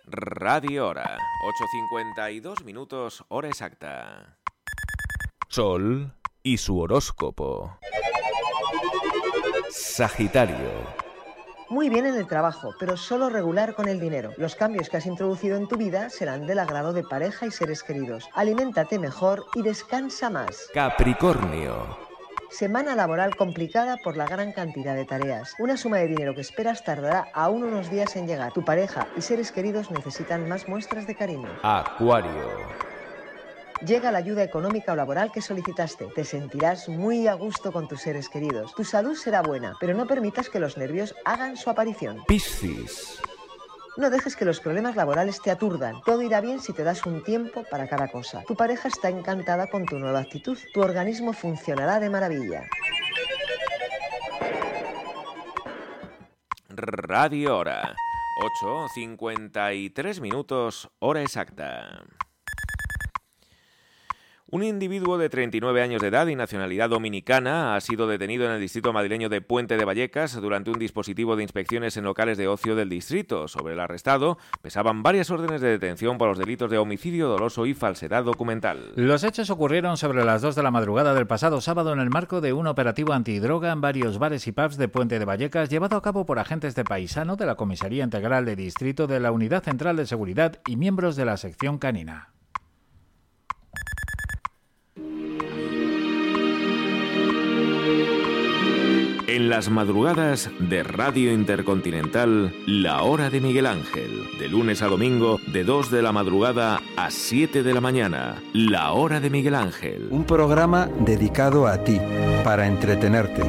Radio 0.06 0.90
Hora, 0.90 1.18
8.52 1.96 2.64
minutos, 2.66 3.24
hora 3.30 3.48
exacta. 3.48 4.38
Sol 5.48 6.14
y 6.44 6.58
su 6.58 6.78
horóscopo. 6.78 7.80
Sagitario. 9.72 10.70
Muy 11.70 11.90
bien 11.90 12.06
en 12.06 12.16
el 12.16 12.28
trabajo, 12.28 12.76
pero 12.80 12.98
solo 12.98 13.30
regular 13.30 13.74
con 13.74 13.88
el 13.88 14.00
dinero. 14.00 14.32
Los 14.38 14.54
cambios 14.54 14.90
que 14.90 14.98
has 14.98 15.06
introducido 15.06 15.58
en 15.58 15.68
tu 15.68 15.78
vida 15.78 16.10
serán 16.10 16.46
del 16.46 16.60
agrado 16.60 16.94
de 16.94 17.04
pareja 17.04 17.48
y 17.48 17.52
seres 17.52 17.82
queridos. 17.82 18.30
Aliméntate 18.34 19.00
mejor 19.00 19.46
y 19.56 19.64
descansa 19.64 20.30
más. 20.30 20.68
Capricornio. 20.74 21.98
Semana 22.52 22.94
laboral 22.94 23.36
complicada 23.36 23.98
por 24.04 24.16
la 24.16 24.28
gran 24.28 24.52
cantidad 24.52 24.94
de 24.94 25.06
tareas. 25.06 25.56
Una 25.58 25.78
suma 25.78 25.98
de 25.98 26.10
dinero 26.10 26.36
que 26.36 26.42
esperas 26.42 26.84
tardará 26.84 27.30
aún 27.34 27.64
unos 27.64 27.90
días 27.90 28.16
en 28.16 28.28
llegar. 28.28 28.52
Tu 28.52 28.64
pareja 28.64 29.08
y 29.18 29.22
seres 29.22 29.52
queridos 29.52 29.90
necesitan 29.90 30.48
más 30.48 30.68
muestras 30.68 31.08
de 31.08 31.16
cariño. 31.16 31.50
Acuario. 31.64 32.93
Llega 33.86 34.12
la 34.12 34.20
ayuda 34.20 34.44
económica 34.44 34.94
o 34.94 34.96
laboral 34.96 35.32
que 35.32 35.42
solicitaste. 35.42 36.06
Te 36.16 36.24
sentirás 36.24 36.88
muy 36.88 37.28
a 37.28 37.34
gusto 37.34 37.72
con 37.72 37.88
tus 37.88 38.02
seres 38.02 38.30
queridos. 38.30 38.74
Tu 38.76 38.84
salud 38.84 39.16
será 39.16 39.42
buena, 39.42 39.76
pero 39.80 39.94
no 39.94 40.08
permitas 40.08 40.50
que 40.50 40.60
los 40.60 40.78
nervios 40.78 41.14
hagan 41.26 41.58
su 41.58 41.70
aparición. 41.70 42.24
Piscis. 42.28 43.22
No 43.98 44.10
dejes 44.10 44.36
que 44.36 44.46
los 44.46 44.60
problemas 44.60 44.96
laborales 44.96 45.42
te 45.42 45.52
aturdan. 45.52 46.02
Todo 46.02 46.22
irá 46.22 46.42
bien 46.42 46.60
si 46.60 46.74
te 46.74 46.84
das 46.84 47.06
un 47.06 47.24
tiempo 47.24 47.64
para 47.70 47.88
cada 47.88 48.08
cosa. 48.08 48.42
Tu 48.48 48.56
pareja 48.56 48.88
está 48.88 49.10
encantada 49.10 49.68
con 49.68 49.86
tu 49.86 50.00
nueva 50.00 50.20
actitud. 50.20 50.58
Tu 50.74 50.82
organismo 50.82 51.34
funcionará 51.34 52.00
de 52.00 52.10
maravilla. 52.10 52.64
Radio 56.70 57.58
Hora, 57.58 57.94
8.53 58.64 60.22
minutos, 60.22 60.90
hora 60.98 61.22
exacta. 61.22 62.04
Un 64.54 64.62
individuo 64.62 65.18
de 65.18 65.30
39 65.30 65.82
años 65.82 66.00
de 66.00 66.10
edad 66.10 66.28
y 66.28 66.36
nacionalidad 66.36 66.88
dominicana 66.88 67.76
ha 67.76 67.82
sido 67.82 68.06
detenido 68.06 68.46
en 68.46 68.52
el 68.52 68.62
distrito 68.62 68.94
madrileño 68.94 69.28
de 69.28 69.42
Puente 69.42 69.78
de 69.78 69.84
Vallecas 69.84 70.40
durante 70.40 70.70
un 70.70 70.78
dispositivo 70.78 71.36
de 71.36 71.42
inspecciones 71.42 71.98
en 71.98 72.04
locales 72.04 72.38
de 72.38 72.48
ocio 72.48 72.76
del 72.76 72.88
distrito. 72.88 73.48
Sobre 73.48 73.74
el 73.74 73.80
arrestado 73.80 74.38
pesaban 74.62 75.02
varias 75.02 75.32
órdenes 75.32 75.60
de 75.60 75.70
detención 75.70 76.20
por 76.20 76.28
los 76.28 76.38
delitos 76.38 76.70
de 76.70 76.78
homicidio 76.78 77.30
doloso 77.30 77.66
y 77.66 77.74
falsedad 77.74 78.26
documental. 78.26 78.92
Los 78.96 79.24
hechos 79.24 79.50
ocurrieron 79.50 79.98
sobre 79.98 80.24
las 80.24 80.44
2 80.44 80.54
de 80.54 80.62
la 80.62 80.70
madrugada 80.70 81.16
del 81.16 81.26
pasado 81.26 81.60
sábado 81.60 81.92
en 81.92 82.00
el 82.00 82.12
marco 82.12 82.40
de 82.40 82.54
un 82.54 82.68
operativo 82.68 83.14
antidroga 83.14 83.72
en 83.72 83.82
varios 83.82 84.20
bares 84.20 84.46
y 84.46 84.52
pubs 84.52 84.78
de 84.78 84.88
Puente 84.88 85.18
de 85.18 85.26
Vallecas 85.26 85.70
llevado 85.70 85.98
a 85.98 86.04
cabo 86.04 86.28
por 86.28 86.38
agentes 86.38 86.76
de 86.76 86.84
paisano 86.84 87.38
de 87.38 87.48
la 87.48 87.56
Comisaría 87.56 88.04
Integral 88.04 88.46
de 88.46 88.56
Distrito 88.56 89.08
de 89.08 89.20
la 89.20 89.32
Unidad 89.32 89.64
Central 89.64 89.96
de 89.96 90.06
Seguridad 90.06 90.60
y 90.68 90.76
miembros 90.76 91.16
de 91.16 91.26
la 91.26 91.38
sección 91.38 91.80
canina. 91.80 92.34
En 99.34 99.50
las 99.50 99.72
madrugadas 99.72 100.52
de 100.60 100.84
Radio 100.84 101.34
Intercontinental, 101.34 102.54
La 102.68 103.02
Hora 103.02 103.32
de 103.32 103.42
Miguel 103.42 103.66
Ángel. 103.66 104.30
De 104.38 104.48
lunes 104.48 104.84
a 104.84 104.88
domingo, 104.88 105.40
de 105.48 105.64
2 105.64 105.90
de 105.90 106.04
la 106.04 106.12
madrugada 106.12 106.80
a 106.98 107.10
7 107.10 107.64
de 107.64 107.74
la 107.74 107.82
mañana. 107.82 108.44
La 108.54 108.92
Hora 108.92 109.20
de 109.20 109.32
Miguel 109.32 109.56
Ángel. 109.56 110.08
Un 110.12 110.26
programa 110.26 110.88
dedicado 111.00 111.66
a 111.66 111.84
ti, 111.84 112.00
para 112.44 112.68
entretenerte, 112.68 113.42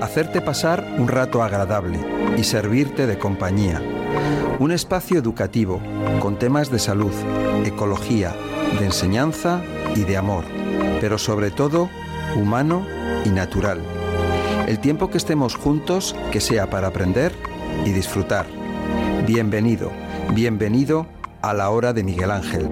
hacerte 0.00 0.40
pasar 0.40 0.86
un 0.98 1.08
rato 1.08 1.42
agradable 1.42 1.98
y 2.38 2.44
servirte 2.44 3.08
de 3.08 3.18
compañía. 3.18 3.82
Un 4.60 4.70
espacio 4.70 5.18
educativo, 5.18 5.82
con 6.20 6.38
temas 6.38 6.70
de 6.70 6.78
salud, 6.78 7.12
ecología, 7.64 8.36
de 8.78 8.86
enseñanza 8.86 9.64
y 9.96 10.04
de 10.04 10.16
amor, 10.16 10.44
pero 11.00 11.18
sobre 11.18 11.50
todo 11.50 11.90
humano 12.36 12.86
y 13.24 13.30
natural 13.30 13.80
el 14.66 14.78
tiempo 14.78 15.10
que 15.10 15.18
estemos 15.18 15.56
juntos, 15.56 16.16
que 16.32 16.40
sea 16.40 16.70
para 16.70 16.88
aprender 16.88 17.32
y 17.84 17.90
disfrutar. 17.90 18.46
Bienvenido, 19.26 19.92
bienvenido 20.32 21.06
a 21.42 21.52
la 21.52 21.68
hora 21.70 21.92
de 21.92 22.02
Miguel 22.02 22.30
Ángel. 22.30 22.68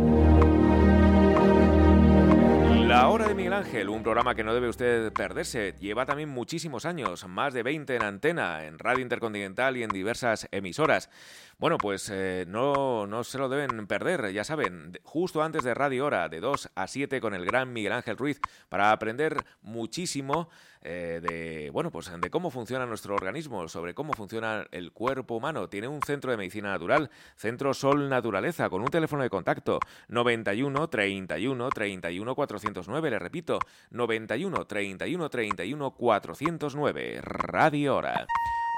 La 2.93 3.09
Hora 3.09 3.27
de 3.27 3.35
Miguel 3.35 3.55
Ángel, 3.55 3.89
un 3.89 4.03
programa 4.03 4.35
que 4.35 4.45
no 4.45 4.53
debe 4.53 4.69
usted 4.69 5.15
perderse. 5.15 5.75
Lleva 5.81 6.05
también 6.05 6.29
muchísimos 6.29 6.85
años, 6.85 7.27
más 7.27 7.55
de 7.55 7.63
20 7.63 7.97
en 7.97 8.03
antena, 8.03 8.67
en 8.67 8.79
Radio 8.79 9.01
Intercontinental 9.01 9.79
y 9.79 9.83
en 9.83 9.89
diversas 9.89 10.47
emisoras. 10.51 11.09
Bueno, 11.57 11.79
pues 11.79 12.11
eh, 12.13 12.45
no, 12.47 13.07
no 13.07 13.25
se 13.25 13.39
lo 13.39 13.49
deben 13.49 13.87
perder, 13.87 14.31
ya 14.33 14.45
saben, 14.45 14.99
justo 15.05 15.43
antes 15.43 15.65
de 15.65 15.73
Radio 15.73 16.05
Hora, 16.05 16.29
de 16.29 16.41
2 16.41 16.71
a 16.75 16.87
7 16.87 17.19
con 17.23 17.33
el 17.33 17.47
gran 17.47 17.73
Miguel 17.73 17.93
Ángel 17.93 18.19
Ruiz, 18.19 18.41
para 18.69 18.93
aprender 18.93 19.43
muchísimo 19.63 20.51
eh, 20.83 21.21
de, 21.23 21.71
bueno, 21.71 21.91
pues 21.91 22.11
de 22.21 22.31
cómo 22.31 22.51
funciona 22.51 22.87
nuestro 22.87 23.15
organismo, 23.15 23.69
sobre 23.69 23.95
cómo 23.95 24.13
funciona 24.13 24.67
el 24.73 24.93
cuerpo 24.93 25.37
humano. 25.37 25.69
Tiene 25.69 25.89
un 25.89 26.01
centro 26.03 26.31
de 26.31 26.37
medicina 26.37 26.71
natural, 26.71 27.11
Centro 27.37 27.75
Sol 27.75 28.09
Naturaleza, 28.09 28.69
con 28.69 28.83
un 28.83 28.89
teléfono 28.89 29.23
de 29.23 29.31
contacto 29.31 29.79
91 30.09 30.89
31 30.89 31.71
31 31.71 32.35
409, 32.35 33.11
le 33.11 33.19
repito, 33.19 33.59
91 33.91 34.65
31 34.65 35.31
31 35.31 35.91
409, 35.93 37.21
Radio 37.23 37.97
Hora. 37.97 38.27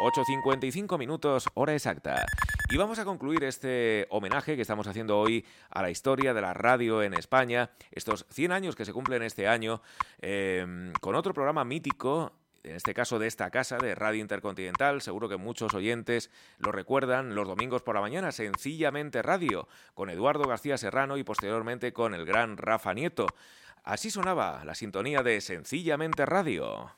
8.55 0.00 0.98
minutos, 0.98 1.48
hora 1.54 1.74
exacta. 1.74 2.26
Y 2.70 2.76
vamos 2.76 2.98
a 2.98 3.04
concluir 3.04 3.44
este 3.44 4.06
homenaje 4.10 4.56
que 4.56 4.62
estamos 4.62 4.86
haciendo 4.86 5.18
hoy 5.18 5.44
a 5.70 5.82
la 5.82 5.90
historia 5.90 6.34
de 6.34 6.40
la 6.40 6.54
radio 6.54 7.02
en 7.02 7.14
España, 7.14 7.70
estos 7.92 8.26
100 8.30 8.52
años 8.52 8.76
que 8.76 8.84
se 8.84 8.92
cumplen 8.92 9.22
este 9.22 9.46
año, 9.46 9.82
eh, 10.20 10.92
con 11.00 11.14
otro 11.14 11.32
programa 11.32 11.64
mítico 11.64 12.32
en 12.64 12.76
este 12.76 12.94
caso 12.94 13.18
de 13.18 13.26
esta 13.26 13.50
casa 13.50 13.76
de 13.78 13.94
Radio 13.94 14.20
Intercontinental. 14.20 15.02
Seguro 15.02 15.28
que 15.28 15.36
muchos 15.36 15.74
oyentes 15.74 16.30
lo 16.58 16.72
recuerdan 16.72 17.34
los 17.34 17.46
domingos 17.46 17.82
por 17.82 17.94
la 17.94 18.00
mañana, 18.00 18.32
sencillamente 18.32 19.22
radio, 19.22 19.68
con 19.94 20.10
Eduardo 20.10 20.44
García 20.44 20.78
Serrano 20.78 21.16
y 21.16 21.24
posteriormente 21.24 21.92
con 21.92 22.14
el 22.14 22.24
gran 22.24 22.56
Rafa 22.56 22.94
Nieto. 22.94 23.26
Así 23.84 24.10
sonaba 24.10 24.64
la 24.64 24.74
sintonía 24.74 25.22
de 25.22 25.40
Sencillamente 25.42 26.24
Radio. 26.24 26.90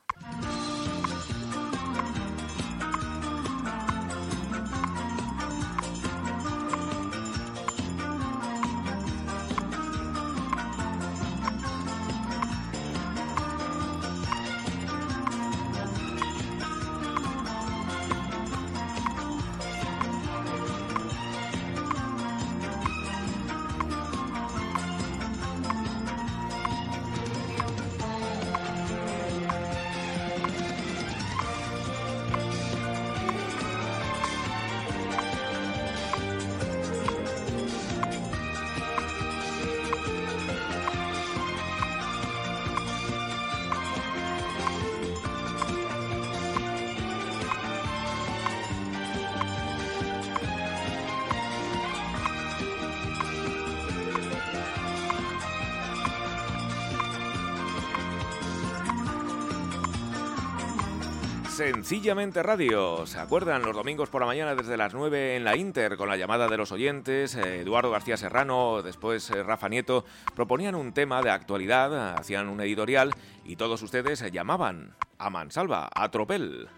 Sencillamente 61.87 62.43
Radio. 62.43 63.07
¿Se 63.07 63.21
acuerdan? 63.21 63.63
Los 63.63 63.77
domingos 63.77 64.09
por 64.09 64.21
la 64.21 64.27
mañana 64.27 64.57
desde 64.57 64.77
las 64.77 64.93
9 64.93 65.37
en 65.37 65.45
la 65.45 65.57
Inter 65.57 65.97
con 65.97 66.09
la 66.09 66.17
llamada 66.17 66.49
de 66.49 66.57
los 66.57 66.73
oyentes. 66.73 67.37
eh, 67.37 67.61
Eduardo 67.61 67.93
García 67.93 68.17
Serrano, 68.17 68.83
después 68.83 69.31
eh, 69.31 69.45
Rafa 69.45 69.69
Nieto, 69.69 70.05
proponían 70.35 70.75
un 70.75 70.93
tema 70.93 71.23
de 71.23 71.31
actualidad, 71.31 72.17
hacían 72.19 72.49
un 72.49 72.61
editorial 72.61 73.15
y 73.45 73.55
todos 73.55 73.83
ustedes 73.83 74.21
llamaban 74.33 74.97
a 75.19 75.31
Mansalva, 75.31 75.89
a 75.95 76.11
Tropel. 76.11 76.69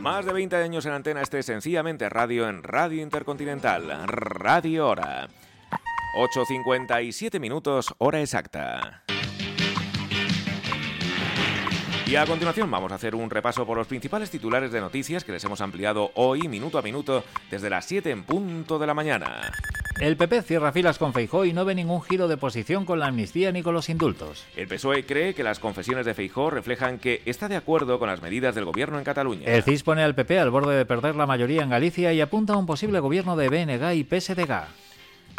Más 0.00 0.24
de 0.24 0.32
20 0.32 0.54
años 0.54 0.86
en 0.86 0.92
antena, 0.92 1.20
este 1.20 1.42
sencillamente 1.42 2.08
radio 2.08 2.48
en 2.48 2.62
Radio 2.62 3.02
Intercontinental, 3.02 4.06
Radio 4.06 4.86
Hora. 4.86 5.28
8.57 6.14 7.38
minutos, 7.38 7.94
hora 7.98 8.20
exacta. 8.20 9.04
Y 12.06 12.16
a 12.16 12.26
continuación 12.26 12.68
vamos 12.68 12.90
a 12.90 12.96
hacer 12.96 13.14
un 13.14 13.30
repaso 13.30 13.64
por 13.64 13.76
los 13.76 13.86
principales 13.86 14.30
titulares 14.30 14.72
de 14.72 14.80
noticias 14.80 15.22
que 15.22 15.30
les 15.30 15.44
hemos 15.44 15.60
ampliado 15.60 16.10
hoy, 16.16 16.48
minuto 16.48 16.78
a 16.78 16.82
minuto, 16.82 17.22
desde 17.48 17.70
las 17.70 17.84
7 17.84 18.10
en 18.10 18.24
punto 18.24 18.80
de 18.80 18.86
la 18.88 18.94
mañana. 18.94 19.52
El 20.00 20.16
PP 20.16 20.42
cierra 20.42 20.72
filas 20.72 20.98
con 20.98 21.12
Feijó 21.12 21.44
y 21.44 21.52
no 21.52 21.64
ve 21.64 21.76
ningún 21.76 22.02
giro 22.02 22.26
de 22.26 22.36
posición 22.36 22.84
con 22.84 22.98
la 22.98 23.06
amnistía 23.06 23.52
ni 23.52 23.62
con 23.62 23.74
los 23.74 23.88
indultos. 23.88 24.44
El 24.56 24.66
PSOE 24.66 25.04
cree 25.04 25.34
que 25.34 25.44
las 25.44 25.60
confesiones 25.60 26.06
de 26.06 26.14
Feijó 26.14 26.50
reflejan 26.50 26.98
que 26.98 27.22
está 27.26 27.48
de 27.48 27.56
acuerdo 27.56 28.00
con 28.00 28.08
las 28.08 28.22
medidas 28.22 28.56
del 28.56 28.64
gobierno 28.64 28.98
en 28.98 29.04
Cataluña. 29.04 29.46
El 29.46 29.62
CIS 29.62 29.84
pone 29.84 30.02
al 30.02 30.16
PP 30.16 30.40
al 30.40 30.50
borde 30.50 30.74
de 30.74 30.86
perder 30.86 31.14
la 31.14 31.26
mayoría 31.26 31.62
en 31.62 31.70
Galicia 31.70 32.12
y 32.12 32.20
apunta 32.20 32.54
a 32.54 32.56
un 32.56 32.66
posible 32.66 32.98
gobierno 32.98 33.36
de 33.36 33.48
BNG 33.50 33.92
y 33.94 34.04
PSDG. 34.04 34.89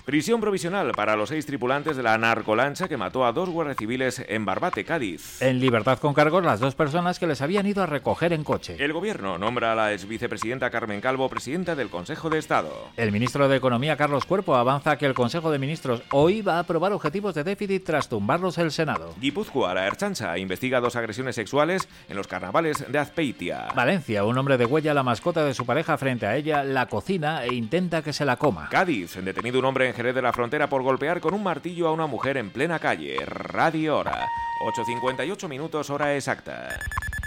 Prisión 0.06 0.42
provisional 0.42 0.94
para 0.94 1.16
los 1.16 1.30
seis 1.30 1.46
tripulantes 1.46 1.96
de 1.96 2.02
la 2.02 2.18
narcolancha 2.18 2.88
que 2.88 2.98
mató 2.98 3.24
a 3.24 3.32
dos 3.32 3.50
guardias 3.50 3.78
civiles 3.78 4.24
en 4.28 4.46
Barbate, 4.46 4.84
Cádiz. 4.84 5.42
En 5.42 5.60
libertad 5.60 6.00
con 6.00 6.16
cargos 6.16 6.44
las 6.44 6.60
dos 6.60 6.74
personas 6.74 7.20
que 7.20 7.28
les 7.28 7.42
habían 7.42 7.68
ido 7.68 7.84
a 7.84 7.86
recoger 7.86 8.34
en 8.34 8.44
coche. 8.44 8.78
El 8.80 8.94
gobierno 8.94 9.38
nombra 9.38 9.74
a 9.74 9.76
la 9.76 9.94
ex 9.94 10.08
vicepresidenta 10.08 10.72
Carmen 10.72 11.02
Calvo 11.02 11.30
presidenta 11.30 11.76
del 11.76 11.90
Consejo 11.90 12.32
de 12.32 12.40
Estado. 12.40 12.90
El 12.98 13.12
ministro 13.12 13.48
de 13.48 13.58
Economía, 13.58 13.96
Carlos 13.96 14.26
Cuerpo, 14.26 14.56
avanza 14.56 14.98
que 14.98 15.06
el 15.06 15.14
Consejo 15.14 15.52
de 15.52 15.60
Ministros 15.60 16.02
hoy 16.12 16.42
va 16.42 16.56
a 16.56 16.60
aprobar 16.60 16.94
objetivos 16.94 17.36
de 17.36 17.44
déficit 17.44 17.86
tras 17.86 18.10
tumbarlos 18.10 18.58
el 18.58 18.72
Senado. 18.72 19.14
Guipúzcoa, 19.20 19.76
la 19.76 19.86
Erchancha, 19.86 20.36
investiga 20.40 20.80
dos 20.80 20.96
agresiones 20.96 21.36
sexuales 21.36 21.88
en 22.10 22.18
los 22.18 22.28
carnavales 22.28 22.92
de 22.92 22.98
Azpeitia. 22.98 23.68
Valencia, 23.76 24.24
un 24.24 24.38
hombre 24.38 24.58
degüella 24.58 24.96
la 24.96 25.04
mascota 25.04 25.46
de 25.46 25.54
su 25.54 25.66
pareja 25.66 25.96
frente 25.98 26.26
a 26.26 26.36
ella, 26.36 26.64
la 26.64 26.88
cocina 26.88 27.46
e 27.46 27.54
intenta 27.54 28.02
que 28.02 28.14
se 28.14 28.26
la 28.26 28.38
coma. 28.38 28.68
Cádiz, 28.70 29.16
detenido 29.24 29.60
un 29.60 29.66
hombre 29.66 29.91
Jerez 29.94 30.16
de 30.16 30.22
la 30.22 30.34
Frontera 30.34 30.68
por 30.68 30.84
golpear 30.84 31.20
con 31.20 31.34
un 31.34 31.44
martillo 31.44 31.88
a 31.88 31.92
una 31.92 32.08
mujer 32.08 32.38
en 32.38 32.52
plena 32.52 32.80
calle. 32.80 33.18
Radio 33.26 33.98
Hora. 33.98 34.28
8.58 34.62 35.48
minutos, 35.48 35.90
hora 35.90 36.16
exacta. 36.16 36.70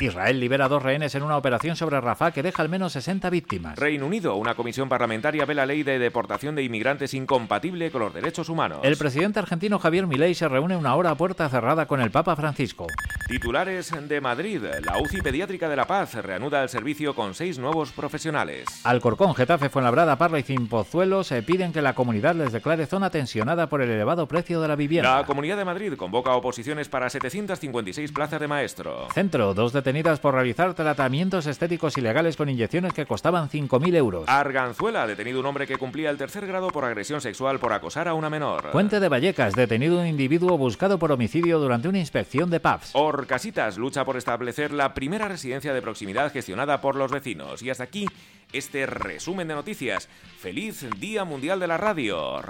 Israel 0.01 0.41
libera 0.41 0.69
dos 0.69 0.83
rehenes 0.83 1.15
en 1.15 1.23
una 1.23 1.37
operación 1.37 1.77
sobre 1.77 2.01
Rafah 2.01 2.33
que 2.33 2.43
deja 2.43 2.63
al 2.63 2.69
menos 2.69 2.93
60 2.93 3.31
víctimas. 3.31 3.79
Reino 3.79 4.07
Unido, 4.07 4.35
una 4.37 4.55
comisión 4.55 4.89
parlamentaria 4.89 5.45
ve 5.45 5.55
la 5.55 5.67
ley 5.67 5.83
de 5.83 5.99
deportación 5.99 6.55
de 6.55 6.63
inmigrantes 6.63 7.15
incompatible 7.15 7.91
con 7.91 8.03
los 8.03 8.15
derechos 8.15 8.49
humanos. 8.49 8.81
El 8.83 8.97
presidente 8.97 9.39
argentino 9.39 9.79
Javier 9.79 10.07
Milei 10.07 10.35
se 10.35 10.49
reúne 10.49 10.77
una 10.77 10.95
hora 10.95 11.11
a 11.11 11.15
puerta 11.15 11.49
cerrada 11.49 11.87
con 11.87 12.01
el 12.01 12.11
Papa 12.11 12.35
Francisco. 12.37 12.87
Titulares 13.29 13.93
de 14.09 14.21
Madrid. 14.21 14.63
La 14.83 14.99
UCI 15.01 15.23
Pediátrica 15.23 15.69
de 15.69 15.77
La 15.77 15.87
Paz 15.87 16.15
reanuda 16.15 16.63
el 16.63 16.69
servicio 16.69 17.15
con 17.15 17.35
seis 17.35 17.59
nuevos 17.59 17.93
profesionales. 17.93 18.67
Alcorcón, 18.85 19.35
Getafe, 19.35 19.69
Fuenlabrada, 19.69 20.17
Parla 20.17 20.39
y 20.39 20.43
Cimpozuelos 20.43 21.29
se 21.29 21.43
piden 21.43 21.73
que 21.73 21.83
la 21.83 21.95
comunidad 21.95 22.35
les 22.35 22.53
declare 22.53 22.87
zona 22.87 23.11
tensionada 23.11 23.69
por 23.69 23.81
el 23.81 23.91
elevado 23.91 24.27
precio 24.27 24.61
de 24.61 24.69
la 24.69 24.77
vivienda. 24.77 25.19
La 25.19 25.27
Comunidad 25.27 25.57
de 25.57 25.65
Madrid 25.65 25.95
convoca 25.95 26.35
oposiciones 26.35 26.89
para 26.89 27.09
756 27.09 28.13
plazas 28.13 28.41
de 28.41 28.49
maestro. 28.49 29.09
Centro, 29.15 29.55
dos 29.55 29.73
detenidas 29.85 30.19
por 30.19 30.33
realizar 30.33 30.73
tratamientos 30.73 31.47
estéticos 31.47 31.99
ilegales 31.99 32.37
con 32.39 32.49
inyecciones 32.49 32.95
que 32.95 33.05
costaban 33.05 33.51
5.000 33.51 33.95
euros. 33.97 34.25
Arganzuela, 34.29 35.07
detenido 35.07 35.41
un 35.41 35.47
hombre 35.47 35.67
que 35.67 35.77
cumplía 35.77 36.09
el 36.09 36.17
tercer 36.17 36.47
grado 36.47 36.69
por 36.69 36.87
agresión 36.87 37.21
sexual 37.21 37.59
por 37.59 37.75
acosar 37.75 38.09
a 38.09 38.15
una 38.15 38.31
menor. 38.31 38.71
Puente 38.71 38.99
de 38.99 39.11
Vallecas, 39.11 39.53
detenido 39.53 40.01
un 40.01 40.07
individuo 40.07 40.57
buscado 40.57 40.99
por 40.99 41.13
homicidio 41.13 41.59
durante 41.59 41.89
una 41.89 41.99
inspección 41.99 42.49
de 42.49 42.61
pubs. 42.61 42.93
Orcasitas 42.95 43.77
lucha 43.77 44.07
por 44.07 44.17
establecer 44.17 44.73
la 44.73 44.95
primera 44.95 45.29
residencia 45.29 45.75
de 45.75 45.83
proximidad 45.83 46.33
gestionada 46.33 46.81
por 46.81 46.97
los 46.97 47.13
vecinos. 47.13 47.63
Y 47.63 47.69
hasta 47.69 47.85
aquí 47.85 48.07
este 48.55 48.87
resumen 48.87 49.49
de 49.49 49.55
noticias. 49.55 50.09
Feliz 50.39 50.87
Día 50.99 51.25
Mundial 51.25 51.61
de 51.61 51.67
la 51.67 51.77
Radio. 51.77 52.41